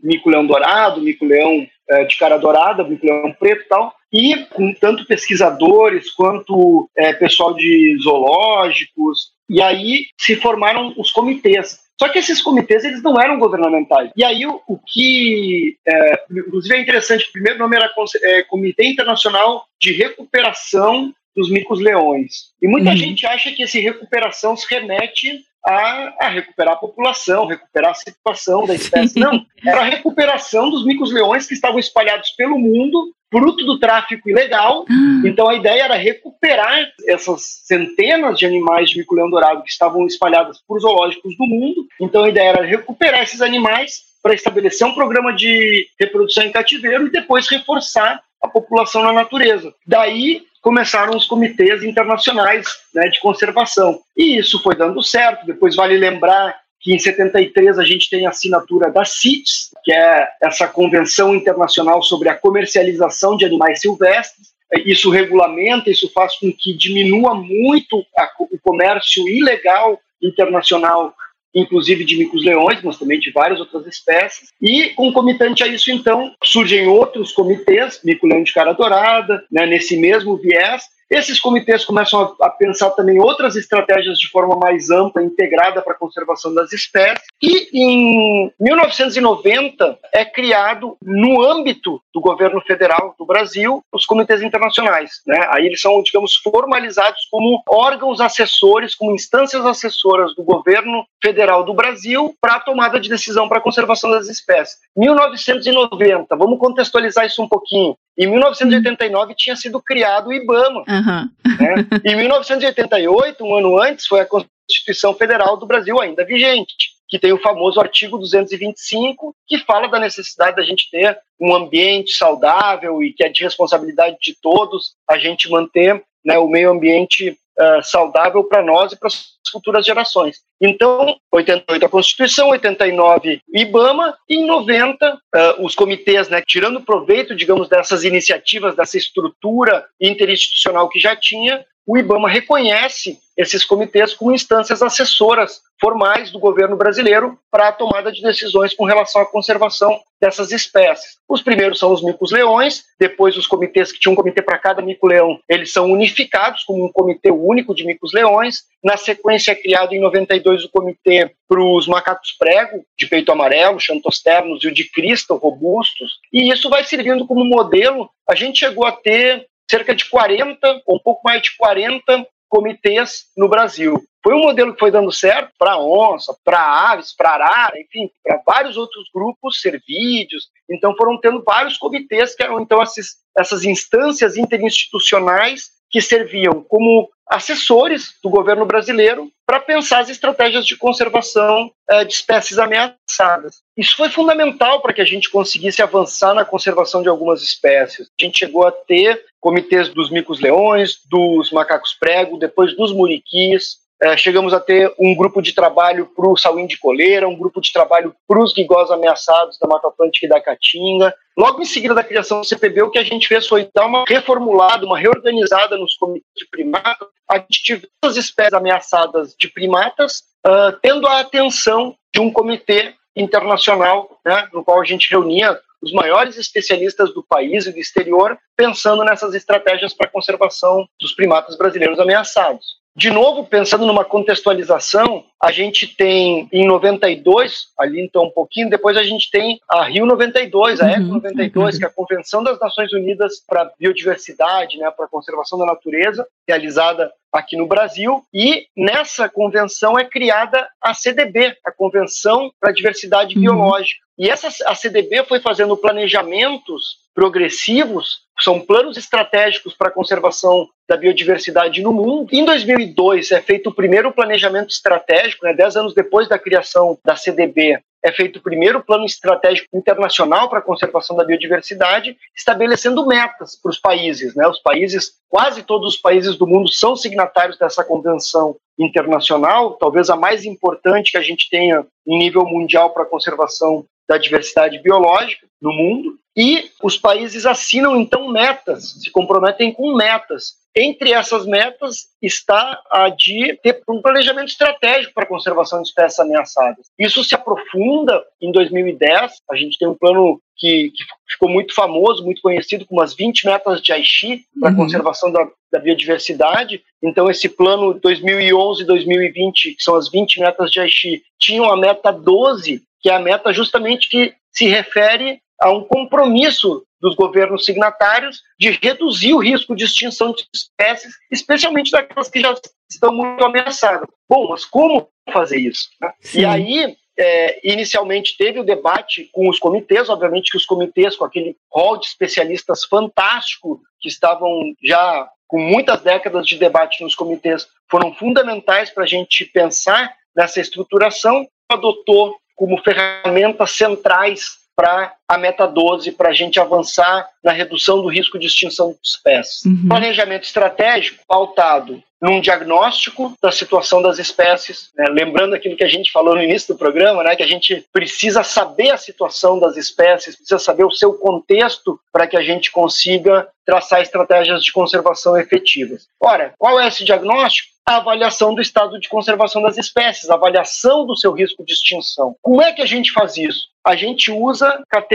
mico-leão 0.03 0.45
dourado, 0.45 1.01
mico-leão 1.01 1.67
é, 1.89 2.03
de 2.05 2.17
cara 2.17 2.37
dourada, 2.37 2.83
mico-leão 2.83 3.33
preto 3.33 3.63
e 3.63 3.67
tal, 3.67 3.93
e 4.11 4.35
com 4.53 4.73
tanto 4.73 5.05
pesquisadores 5.05 6.11
quanto 6.11 6.89
é, 6.95 7.13
pessoal 7.13 7.53
de 7.53 7.97
zoológicos, 8.01 9.33
e 9.49 9.61
aí 9.61 10.07
se 10.17 10.35
formaram 10.35 10.93
os 10.97 11.11
comitês. 11.11 11.83
Só 11.99 12.09
que 12.09 12.19
esses 12.19 12.41
comitês 12.41 12.83
eles 12.83 13.01
não 13.01 13.19
eram 13.19 13.39
governamentais. 13.39 14.11
E 14.17 14.23
aí 14.23 14.45
o, 14.45 14.61
o 14.67 14.77
que, 14.77 15.77
é, 15.87 16.23
inclusive 16.29 16.75
é 16.75 16.81
interessante, 16.81 17.29
o 17.29 17.31
primeiro 17.31 17.59
nome 17.59 17.75
era 17.75 17.89
é, 18.23 18.43
Comitê 18.43 18.85
Internacional 18.85 19.65
de 19.79 19.93
Recuperação 19.93 21.13
dos 21.35 21.49
Micos-Leões. 21.49 22.51
E 22.61 22.67
muita 22.67 22.91
uhum. 22.91 22.97
gente 22.97 23.25
acha 23.25 23.51
que 23.51 23.63
esse 23.63 23.79
recuperação 23.79 24.55
se 24.55 24.65
remete 24.73 25.43
a, 25.65 26.13
a, 26.21 26.29
recuperar 26.29 26.75
a 26.75 26.77
população, 26.77 27.47
recuperar 27.47 27.91
a 27.91 27.95
situação 27.95 28.65
da 28.65 28.75
espécie. 28.75 29.17
Não, 29.19 29.43
era 29.65 29.81
a 29.81 29.85
recuperação 29.85 30.69
dos 30.69 30.85
micos-leões 30.85 31.47
que 31.47 31.55
estavam 31.55 31.79
espalhados 31.79 32.29
pelo 32.31 32.57
mundo, 32.57 33.13
fruto 33.31 33.65
do 33.65 33.79
tráfico 33.79 34.29
ilegal. 34.29 34.85
Ah. 34.89 35.21
Então 35.27 35.49
a 35.49 35.55
ideia 35.55 35.83
era 35.83 35.95
recuperar 35.95 36.87
essas 37.07 37.61
centenas 37.65 38.37
de 38.37 38.45
animais 38.45 38.91
de 38.91 38.99
mico-leão 38.99 39.29
dourado 39.29 39.63
que 39.63 39.71
estavam 39.71 40.05
espalhados 40.05 40.61
por 40.67 40.79
zoológicos 40.79 41.35
do 41.35 41.45
mundo. 41.45 41.85
Então 41.99 42.23
a 42.23 42.29
ideia 42.29 42.49
era 42.49 42.63
recuperar 42.63 43.23
esses 43.23 43.41
animais 43.41 44.03
para 44.21 44.33
estabelecer 44.33 44.87
um 44.87 44.93
programa 44.93 45.33
de 45.33 45.87
reprodução 45.99 46.43
em 46.43 46.51
cativeiro 46.51 47.07
e 47.07 47.11
depois 47.11 47.47
reforçar 47.47 48.21
a 48.41 48.47
população 48.47 49.03
na 49.03 49.13
natureza. 49.13 49.73
Daí 49.85 50.43
começaram 50.65 51.15
os 51.15 51.27
comitês 51.27 51.83
internacionais 51.83 52.65
né, 52.91 53.07
de 53.07 53.19
conservação. 53.19 54.01
E 54.17 54.39
isso 54.39 54.59
foi 54.63 54.75
dando 54.75 54.99
certo. 55.03 55.45
Depois 55.45 55.75
vale 55.75 55.95
lembrar 55.95 56.59
que 56.81 56.91
em 56.91 56.97
73 56.97 57.77
a 57.77 57.83
gente 57.83 58.09
tem 58.09 58.25
a 58.25 58.31
assinatura 58.31 58.91
da 58.91 59.05
CITES, 59.05 59.69
que 59.83 59.93
é 59.93 60.27
essa 60.41 60.67
Convenção 60.67 61.35
Internacional 61.35 62.01
sobre 62.01 62.29
a 62.29 62.35
Comercialização 62.35 63.37
de 63.37 63.45
Animais 63.45 63.79
Silvestres. 63.79 64.55
Isso 64.87 65.11
regulamenta, 65.11 65.91
isso 65.91 66.11
faz 66.11 66.35
com 66.39 66.51
que 66.51 66.75
diminua 66.75 67.35
muito 67.35 68.03
a, 68.17 68.27
o 68.39 68.57
comércio 68.57 69.29
ilegal 69.29 69.99
internacional 70.19 71.13
inclusive 71.55 72.03
de 72.03 72.17
micos-leões, 72.17 72.81
mas 72.83 72.99
também 72.99 73.19
de 73.19 73.31
várias 73.31 73.59
outras 73.59 73.87
espécies. 73.87 74.49
E 74.61 74.89
concomitante 74.89 75.63
a 75.63 75.67
isso, 75.67 75.89
então, 75.91 76.33
surgem 76.43 76.87
outros 76.87 77.31
comitês, 77.31 78.01
mico-leão 78.03 78.43
de 78.43 78.53
cara 78.53 78.73
dourada, 78.73 79.43
né, 79.51 79.65
nesse 79.65 79.97
mesmo 79.97 80.35
viés, 80.35 80.83
esses 81.09 81.39
comitês 81.39 81.85
começam 81.85 82.35
a, 82.41 82.47
a, 82.47 82.49
pensar 82.49 82.89
também 82.91 83.19
outras 83.19 83.55
estratégias 83.55 84.17
de 84.17 84.29
forma 84.29 84.55
mais 84.55 84.89
ampla, 84.89 85.23
integrada 85.23 85.81
para 85.81 85.93
a 85.93 85.97
conservação 85.97 86.53
das 86.53 86.73
espécies. 86.73 87.23
E 87.41 87.69
em 87.73 88.51
1990 88.59 89.99
é 90.13 90.25
criado, 90.25 90.97
no 91.01 91.43
âmbito 91.43 92.01
do 92.13 92.19
governo 92.19 92.61
federal 92.61 93.13
do 93.17 93.25
Brasil, 93.25 93.81
os 93.93 94.05
comitês 94.05 94.41
internacionais. 94.41 95.21
Né? 95.27 95.47
Aí 95.51 95.65
eles 95.65 95.81
são, 95.81 96.01
digamos, 96.01 96.35
formalizados 96.35 97.27
como 97.29 97.61
órgãos 97.69 98.19
assessores, 98.19 98.95
como 98.95 99.13
instâncias 99.13 99.65
assessoras 99.65 100.35
do 100.35 100.43
governo 100.43 101.05
federal 101.21 101.63
do 101.63 101.73
Brasil 101.73 102.35
para 102.41 102.55
a 102.55 102.59
tomada 102.59 102.99
de 102.99 103.09
decisão 103.09 103.47
para 103.47 103.59
a 103.59 103.61
conservação 103.61 104.09
das 104.09 104.27
espécies. 104.27 104.77
1990, 104.95 106.35
vamos 106.35 106.59
contextualizar 106.59 107.25
isso 107.25 107.43
um 107.43 107.47
pouquinho. 107.47 107.95
Em 108.17 108.27
1989 108.27 109.35
tinha 109.35 109.55
sido 109.55 109.81
criado 109.81 110.27
o 110.27 110.33
IBAMA. 110.33 110.83
Uhum. 110.87 111.29
Né? 111.59 111.87
Em 112.05 112.15
1988, 112.15 113.43
um 113.43 113.55
ano 113.55 113.81
antes, 113.81 114.07
foi 114.07 114.21
a 114.21 114.25
Constituição 114.25 115.13
Federal 115.13 115.57
do 115.57 115.65
Brasil 115.65 115.99
ainda 115.99 116.25
vigente, 116.25 116.95
que 117.09 117.19
tem 117.19 117.33
o 117.33 117.41
famoso 117.41 117.79
artigo 117.79 118.17
225, 118.17 119.35
que 119.47 119.59
fala 119.59 119.87
da 119.87 119.99
necessidade 119.99 120.55
da 120.55 120.63
gente 120.63 120.89
ter 120.89 121.17
um 121.39 121.53
ambiente 121.53 122.13
saudável 122.13 123.03
e 123.03 123.13
que 123.13 123.23
é 123.23 123.29
de 123.29 123.43
responsabilidade 123.43 124.17
de 124.21 124.35
todos 124.41 124.95
a 125.09 125.17
gente 125.17 125.49
manter 125.49 126.01
né, 126.25 126.39
o 126.39 126.47
meio 126.47 126.71
ambiente 126.71 127.37
uh, 127.59 127.83
saudável 127.83 128.43
para 128.43 128.63
nós 128.63 128.91
e 128.91 128.99
para 128.99 129.07
as 129.07 129.35
futuras 129.51 129.85
gerações. 129.85 130.41
Então, 130.61 131.17
88 131.31 131.85
a 131.85 131.89
Constituição, 131.89 132.49
89 132.49 133.41
IBAMA 133.53 134.17
e 134.29 134.37
em 134.37 134.45
90 134.45 135.13
uh, 135.13 135.19
os 135.65 135.75
comitês, 135.75 136.29
né, 136.29 136.41
tirando 136.45 136.81
proveito, 136.81 137.35
digamos, 137.35 137.69
dessas 137.69 138.03
iniciativas, 138.03 138.75
dessa 138.75 138.97
estrutura 138.97 139.85
interinstitucional 140.01 140.89
que 140.89 140.99
já 140.99 141.15
tinha, 141.15 141.65
o 141.85 141.97
IBAMA 141.97 142.27
reconhece 142.27 143.19
esses 143.37 143.63
comitês 143.63 144.13
como 144.13 144.33
instâncias 144.33 144.81
assessoras 144.81 145.61
formais 145.79 146.31
do 146.31 146.39
governo 146.39 146.75
brasileiro 146.75 147.37
para 147.51 147.67
a 147.67 147.71
tomada 147.71 148.11
de 148.11 148.21
decisões 148.21 148.73
com 148.73 148.85
relação 148.85 149.21
à 149.21 149.25
conservação 149.25 149.99
dessas 150.19 150.51
espécies. 150.51 151.17
Os 151.27 151.41
primeiros 151.41 151.77
são 151.77 151.91
os 151.91 152.01
micos-leões, 152.01 152.85
depois 152.97 153.35
os 153.35 153.45
comitês 153.45 153.91
que 153.91 153.99
tinham 153.99 154.13
um 154.13 154.15
comitê 154.15 154.41
para 154.41 154.57
cada 154.57 154.81
mico-leão, 154.81 155.37
eles 155.49 155.73
são 155.73 155.91
unificados 155.91 156.63
como 156.63 156.85
um 156.85 156.91
comitê 156.91 157.29
único 157.29 157.75
de 157.75 157.85
micos-leões. 157.85 158.63
Na 158.83 158.95
sequência 158.95 159.51
é 159.51 159.55
criado 159.55 159.93
em 159.93 159.99
92 159.99 160.63
o 160.63 160.69
comitê 160.69 161.31
para 161.47 161.61
os 161.61 161.87
macacos 161.87 162.31
prego, 162.31 162.85
de 162.97 163.05
peito 163.05 163.31
amarelo, 163.31 163.79
xantosternos 163.79 164.63
e 164.63 164.67
o 164.67 164.73
de 164.73 164.89
crista, 164.89 165.33
robustos, 165.35 166.13
e 166.31 166.51
isso 166.51 166.69
vai 166.69 166.83
servindo 166.85 167.27
como 167.27 167.43
modelo. 167.43 168.09
A 168.27 168.33
gente 168.33 168.59
chegou 168.59 168.85
a 168.85 168.93
ter 168.93 169.45
cerca 169.69 169.95
de 169.95 170.09
40, 170.09 170.83
ou 170.85 170.97
um 170.97 170.99
pouco 170.99 171.21
mais 171.23 171.41
de 171.41 171.55
40 171.57 172.27
comitês 172.47 173.25
no 173.35 173.49
Brasil. 173.49 174.01
Foi 174.23 174.33
um 174.33 174.39
modelo 174.39 174.73
que 174.73 174.79
foi 174.79 174.89
dando 174.89 175.11
certo 175.11 175.51
para 175.57 175.77
onça, 175.77 176.35
para 176.43 176.59
aves, 176.59 177.13
para 177.15 177.31
arara, 177.31 177.79
enfim, 177.79 178.09
para 178.23 178.41
vários 178.45 178.75
outros 178.77 179.09
grupos, 179.13 179.61
servídeos. 179.61 180.49
Então 180.69 180.95
foram 180.95 181.19
tendo 181.19 181.43
vários 181.43 181.77
comitês 181.77 182.33
que 182.33 182.41
eram 182.41 182.59
então 182.59 182.81
essas 182.81 183.63
instâncias 183.63 184.35
interinstitucionais 184.35 185.74
que 185.95 186.01
serviam 186.01 186.61
como 186.67 187.09
assessores 187.25 188.15
do 188.21 188.29
governo 188.29 188.65
brasileiro 188.65 189.31
para 189.47 189.61
pensar 189.61 189.99
as 189.99 190.09
estratégias 190.09 190.65
de 190.65 190.75
conservação 190.75 191.71
eh, 191.89 192.03
de 192.03 192.11
espécies 192.11 192.59
ameaçadas. 192.59 193.61
Isso 193.77 193.95
foi 193.95 194.09
fundamental 194.09 194.81
para 194.81 194.91
que 194.91 194.99
a 194.99 195.05
gente 195.05 195.29
conseguisse 195.29 195.81
avançar 195.81 196.33
na 196.33 196.43
conservação 196.43 197.01
de 197.01 197.07
algumas 197.07 197.41
espécies. 197.41 198.09
A 198.19 198.25
gente 198.25 198.39
chegou 198.39 198.67
a 198.67 198.73
ter 198.73 199.23
comitês 199.39 199.87
dos 199.87 200.11
micos-leões, 200.11 200.99
dos 201.09 201.49
macacos 201.49 201.93
prego, 201.97 202.37
depois 202.37 202.75
dos 202.75 202.91
muriquis, 202.91 203.77
é, 204.01 204.17
chegamos 204.17 204.53
a 204.53 204.59
ter 204.59 204.93
um 204.99 205.15
grupo 205.15 205.41
de 205.41 205.53
trabalho 205.53 206.05
para 206.15 206.29
o 206.29 206.35
sauim 206.35 206.67
de 206.67 206.77
coleira, 206.77 207.27
um 207.27 207.37
grupo 207.37 207.61
de 207.61 207.71
trabalho 207.71 208.13
para 208.27 208.41
os 208.41 208.53
guigós 208.53 208.91
ameaçados 208.91 209.57
da 209.57 209.67
Mata 209.67 209.87
Atlântica 209.87 210.25
e 210.25 210.29
da 210.29 210.41
Caatinga. 210.41 211.13
Logo 211.37 211.61
em 211.61 211.65
seguida 211.65 211.93
da 211.93 212.03
criação 212.03 212.41
do 212.41 212.45
CPB, 212.45 212.83
o 212.83 212.91
que 212.91 212.99
a 212.99 213.03
gente 213.03 213.27
fez 213.27 213.47
foi 213.47 213.69
dar 213.73 213.85
uma 213.85 214.03
reformulada, 214.07 214.85
uma 214.85 214.99
reorganizada 214.99 215.77
nos 215.77 215.95
comitês 215.95 216.25
de 216.35 216.47
primatas, 216.49 217.07
a 217.29 217.37
gente 217.37 217.63
tiver 217.63 217.87
as 218.03 218.17
espécies 218.17 218.53
ameaçadas 218.53 219.33
de 219.39 219.47
primatas 219.47 220.23
uh, 220.45 220.77
tendo 220.81 221.07
a 221.07 221.21
atenção 221.21 221.95
de 222.13 222.21
um 222.21 222.31
comitê 222.31 222.93
internacional, 223.15 224.19
né, 224.25 224.47
no 224.53 224.63
qual 224.63 224.81
a 224.81 224.85
gente 224.85 225.09
reunia 225.09 225.57
os 225.81 225.93
maiores 225.93 226.37
especialistas 226.37 227.13
do 227.13 227.23
país 227.23 227.65
e 227.65 227.71
do 227.71 227.79
exterior, 227.79 228.37
pensando 228.57 229.03
nessas 229.03 229.33
estratégias 229.33 229.93
para 229.93 230.07
a 230.07 230.11
conservação 230.11 230.85
dos 230.99 231.13
primatas 231.13 231.57
brasileiros 231.57 231.99
ameaçados. 231.99 232.84
De 232.97 233.11
novo, 233.11 233.43
pensando 233.43 233.85
numa 233.85 234.05
contextualização, 234.05 235.25
a 235.41 235.51
gente 235.51 235.85
tem 235.85 236.47
em 236.49 236.65
92, 236.65 237.67
ali 237.77 238.01
então 238.01 238.23
um 238.23 238.31
pouquinho, 238.31 238.69
depois 238.69 238.95
a 238.95 239.03
gente 239.03 239.29
tem 239.29 239.59
a 239.69 239.83
Rio 239.83 240.05
92, 240.05 240.79
a 240.79 240.89
ECO 240.91 241.01
92, 241.01 241.77
que 241.77 241.83
é 241.83 241.87
a 241.87 241.91
Convenção 241.91 242.41
das 242.41 242.57
Nações 242.57 242.93
Unidas 242.93 243.43
para 243.45 243.63
a 243.63 243.71
Biodiversidade, 243.77 244.77
né, 244.77 244.89
para 244.91 245.07
a 245.07 245.09
Conservação 245.09 245.59
da 245.59 245.65
Natureza, 245.65 246.25
realizada 246.47 247.11
aqui 247.33 247.57
no 247.57 247.67
Brasil, 247.67 248.23
e 248.33 248.67
nessa 248.77 249.27
convenção 249.27 249.99
é 249.99 250.05
criada 250.05 250.65
a 250.81 250.93
CDB, 250.93 251.53
a 251.65 251.71
Convenção 251.73 252.49
para 252.61 252.69
a 252.69 252.73
Diversidade 252.73 253.35
uhum. 253.35 253.41
Biológica. 253.41 254.04
E 254.17 254.29
essa 254.29 254.47
a 254.65 254.75
CDB 254.75 255.25
foi 255.25 255.39
fazendo 255.39 255.75
planejamentos 255.75 256.99
progressivos, 257.13 258.23
são 258.39 258.59
planos 258.59 258.97
estratégicos 258.97 259.73
para 259.73 259.87
a 259.87 259.91
conservação 259.91 260.67
da 260.87 260.97
biodiversidade 260.97 261.81
no 261.81 261.93
mundo. 261.93 262.27
Em 262.31 262.43
2002 262.43 263.31
é 263.31 263.41
feito 263.41 263.69
o 263.69 263.73
primeiro 263.73 264.11
planejamento 264.11 264.69
estratégico, 264.69 265.45
né, 265.45 265.53
dez 265.53 265.75
anos 265.75 265.93
depois 265.93 266.27
da 266.27 266.37
criação 266.37 266.97
da 267.03 267.15
CDB, 267.15 267.79
é 268.05 268.11
feito 268.11 268.37
o 268.37 268.41
primeiro 268.41 268.83
plano 268.83 269.03
estratégico 269.03 269.67
internacional 269.73 270.47
para 270.47 270.59
a 270.59 270.61
conservação 270.61 271.15
da 271.15 271.23
biodiversidade, 271.23 272.15
estabelecendo 272.37 273.03
metas 273.07 273.59
para 273.59 273.71
os 273.71 273.79
países. 273.79 274.35
Né? 274.35 274.47
Os 274.47 274.59
países, 274.59 275.13
quase 275.27 275.63
todos 275.63 275.95
os 275.95 275.99
países 275.99 276.37
do 276.37 276.45
mundo 276.45 276.71
são 276.71 276.95
signatários 276.95 277.57
dessa 277.57 277.83
convenção 277.83 278.55
internacional, 278.77 279.73
talvez 279.73 280.11
a 280.11 280.15
mais 280.15 280.45
importante 280.45 281.13
que 281.13 281.17
a 281.17 281.21
gente 281.21 281.49
tenha 281.49 281.83
em 282.05 282.19
nível 282.19 282.45
mundial 282.45 282.91
para 282.91 283.01
a 283.01 283.07
conservação 283.07 283.83
da 284.07 284.19
diversidade 284.19 284.77
biológica 284.83 285.47
no 285.59 285.73
mundo. 285.73 286.19
E 286.35 286.69
os 286.83 286.97
países 286.97 287.45
assinam 287.45 287.95
então 287.95 288.27
metas, 288.29 288.91
se 289.01 289.09
comprometem 289.09 289.71
com 289.71 289.95
metas. 289.95 290.55
Entre 290.75 291.13
essas 291.13 291.45
metas 291.45 292.09
está 292.21 292.81
a 292.91 293.07
de 293.07 293.57
ter 293.63 293.81
um 293.87 294.01
planejamento 294.01 294.49
estratégico 294.49 295.13
para 295.13 295.23
a 295.23 295.27
conservação 295.27 295.81
de 295.81 295.87
espécies 295.87 296.19
ameaçadas. 296.19 296.87
Isso 296.99 297.23
se 297.23 297.33
aprofunda 297.33 298.21
em 298.41 298.51
2010. 298.51 299.31
A 299.49 299.55
gente 299.55 299.77
tem 299.79 299.87
um 299.87 299.95
plano 299.95 300.41
que, 300.57 300.91
que 300.91 301.03
ficou 301.29 301.47
muito 301.47 301.73
famoso, 301.73 302.25
muito 302.25 302.41
conhecido, 302.41 302.85
com 302.85 302.95
umas 302.95 303.13
20 303.13 303.45
metas 303.45 303.81
de 303.81 303.93
Aichi 303.93 304.43
para 304.59 304.69
a 304.69 304.71
uhum. 304.71 304.77
conservação 304.79 305.31
da, 305.31 305.47
da, 305.71 305.79
biodiversidade. 305.79 306.83
Então, 307.01 307.29
esse 307.29 307.47
plano 307.47 307.97
2011-2020, 308.01 309.75
que 309.77 309.83
são 309.83 309.95
as 309.95 310.09
20 310.09 310.41
metas 310.41 310.69
de 310.69 310.81
Aichi, 310.81 311.23
tinha 311.39 311.65
a 311.69 311.77
meta 311.77 312.11
12, 312.11 312.83
que 313.01 313.09
é 313.09 313.13
a 313.13 313.19
meta 313.19 313.53
justamente 313.53 314.09
que 314.09 314.33
se 314.51 314.67
refere 314.67 315.39
a 315.61 315.71
um 315.71 315.83
compromisso 315.83 316.85
dos 316.99 317.15
governos 317.15 317.65
signatários 317.65 318.41
de 318.59 318.71
reduzir 318.71 319.33
o 319.33 319.39
risco 319.39 319.75
de 319.75 319.85
extinção 319.85 320.33
de 320.33 320.47
espécies, 320.53 321.13
especialmente 321.31 321.91
daquelas 321.91 322.29
que 322.29 322.39
já 322.39 322.55
estão 322.89 323.13
muito 323.13 323.43
ameaçadas. 323.43 324.07
Bom, 324.27 324.49
mas 324.49 324.65
como 324.65 325.07
fazer 325.31 325.57
isso? 325.57 325.89
Né? 326.01 326.13
E 326.33 326.45
aí, 326.45 326.97
é, 327.17 327.59
inicialmente 327.63 328.37
teve 328.37 328.59
o 328.59 328.63
debate 328.63 329.29
com 329.31 329.47
os 329.49 329.59
comitês, 329.59 330.09
obviamente 330.09 330.51
que 330.51 330.57
os 330.57 330.65
comitês, 330.65 331.15
com 331.15 331.25
aquele 331.25 331.55
rol 331.71 331.97
de 331.97 332.07
especialistas 332.07 332.83
fantástico, 332.85 333.81
que 333.99 334.09
estavam 334.09 334.73
já 334.83 335.29
com 335.47 335.59
muitas 335.59 336.01
décadas 336.01 336.45
de 336.47 336.57
debate 336.57 337.03
nos 337.03 337.15
comitês, 337.15 337.67
foram 337.89 338.13
fundamentais 338.13 338.89
para 338.89 339.03
a 339.03 339.07
gente 339.07 339.45
pensar 339.45 340.13
nessa 340.35 340.59
estruturação, 340.59 341.47
adotou 341.69 342.35
como 342.55 342.81
ferramentas 342.81 343.71
centrais 343.71 344.65
para 344.75 345.15
a 345.27 345.37
meta 345.37 345.65
12, 345.65 346.11
para 346.11 346.29
a 346.29 346.33
gente 346.33 346.59
avançar 346.59 347.27
na 347.43 347.51
redução 347.51 348.01
do 348.01 348.07
risco 348.07 348.37
de 348.37 348.47
extinção 348.47 348.91
de 348.91 348.99
espécies. 349.03 349.65
Uhum. 349.65 349.87
Planejamento 349.87 350.43
estratégico 350.43 351.23
pautado 351.27 352.01
num 352.21 352.39
diagnóstico 352.39 353.33
da 353.41 353.51
situação 353.51 354.01
das 354.01 354.17
espécies, 354.17 354.89
né? 354.95 355.05
lembrando 355.09 355.53
aquilo 355.53 355.75
que 355.75 355.83
a 355.83 355.87
gente 355.87 356.11
falou 356.11 356.35
no 356.35 356.41
início 356.41 356.73
do 356.73 356.77
programa, 356.77 357.23
né? 357.23 357.35
que 357.35 357.43
a 357.43 357.47
gente 357.47 357.85
precisa 357.93 358.43
saber 358.43 358.91
a 358.91 358.97
situação 358.97 359.59
das 359.59 359.77
espécies, 359.77 360.35
precisa 360.35 360.59
saber 360.59 360.85
o 360.85 360.91
seu 360.91 361.13
contexto 361.13 361.99
para 362.11 362.25
que 362.25 362.37
a 362.37 362.41
gente 362.41 362.71
consiga 362.71 363.47
traçar 363.65 364.01
estratégias 364.01 364.63
de 364.63 364.71
conservação 364.71 365.37
efetivas. 365.37 366.07
Ora, 366.19 366.53
qual 366.57 366.79
é 366.79 366.87
esse 366.87 367.03
diagnóstico? 367.03 367.75
a 367.87 367.97
avaliação 367.97 368.55
do 368.55 368.61
estado 368.61 368.99
de 368.99 369.07
conservação 369.07 369.61
das 369.61 369.77
espécies, 369.77 370.29
a 370.29 370.33
avaliação 370.33 371.05
do 371.05 371.15
seu 371.15 371.31
risco 371.31 371.63
de 371.63 371.71
extinção. 371.71 372.35
Como 372.41 372.59
é 372.59 372.73
que 372.73 372.81
a 372.81 372.85
gente 372.85 373.11
faz 373.11 373.37
isso? 373.37 373.67
A 373.85 373.95
gente 373.95 374.31
usa 374.31 374.83
categorias 374.89 375.14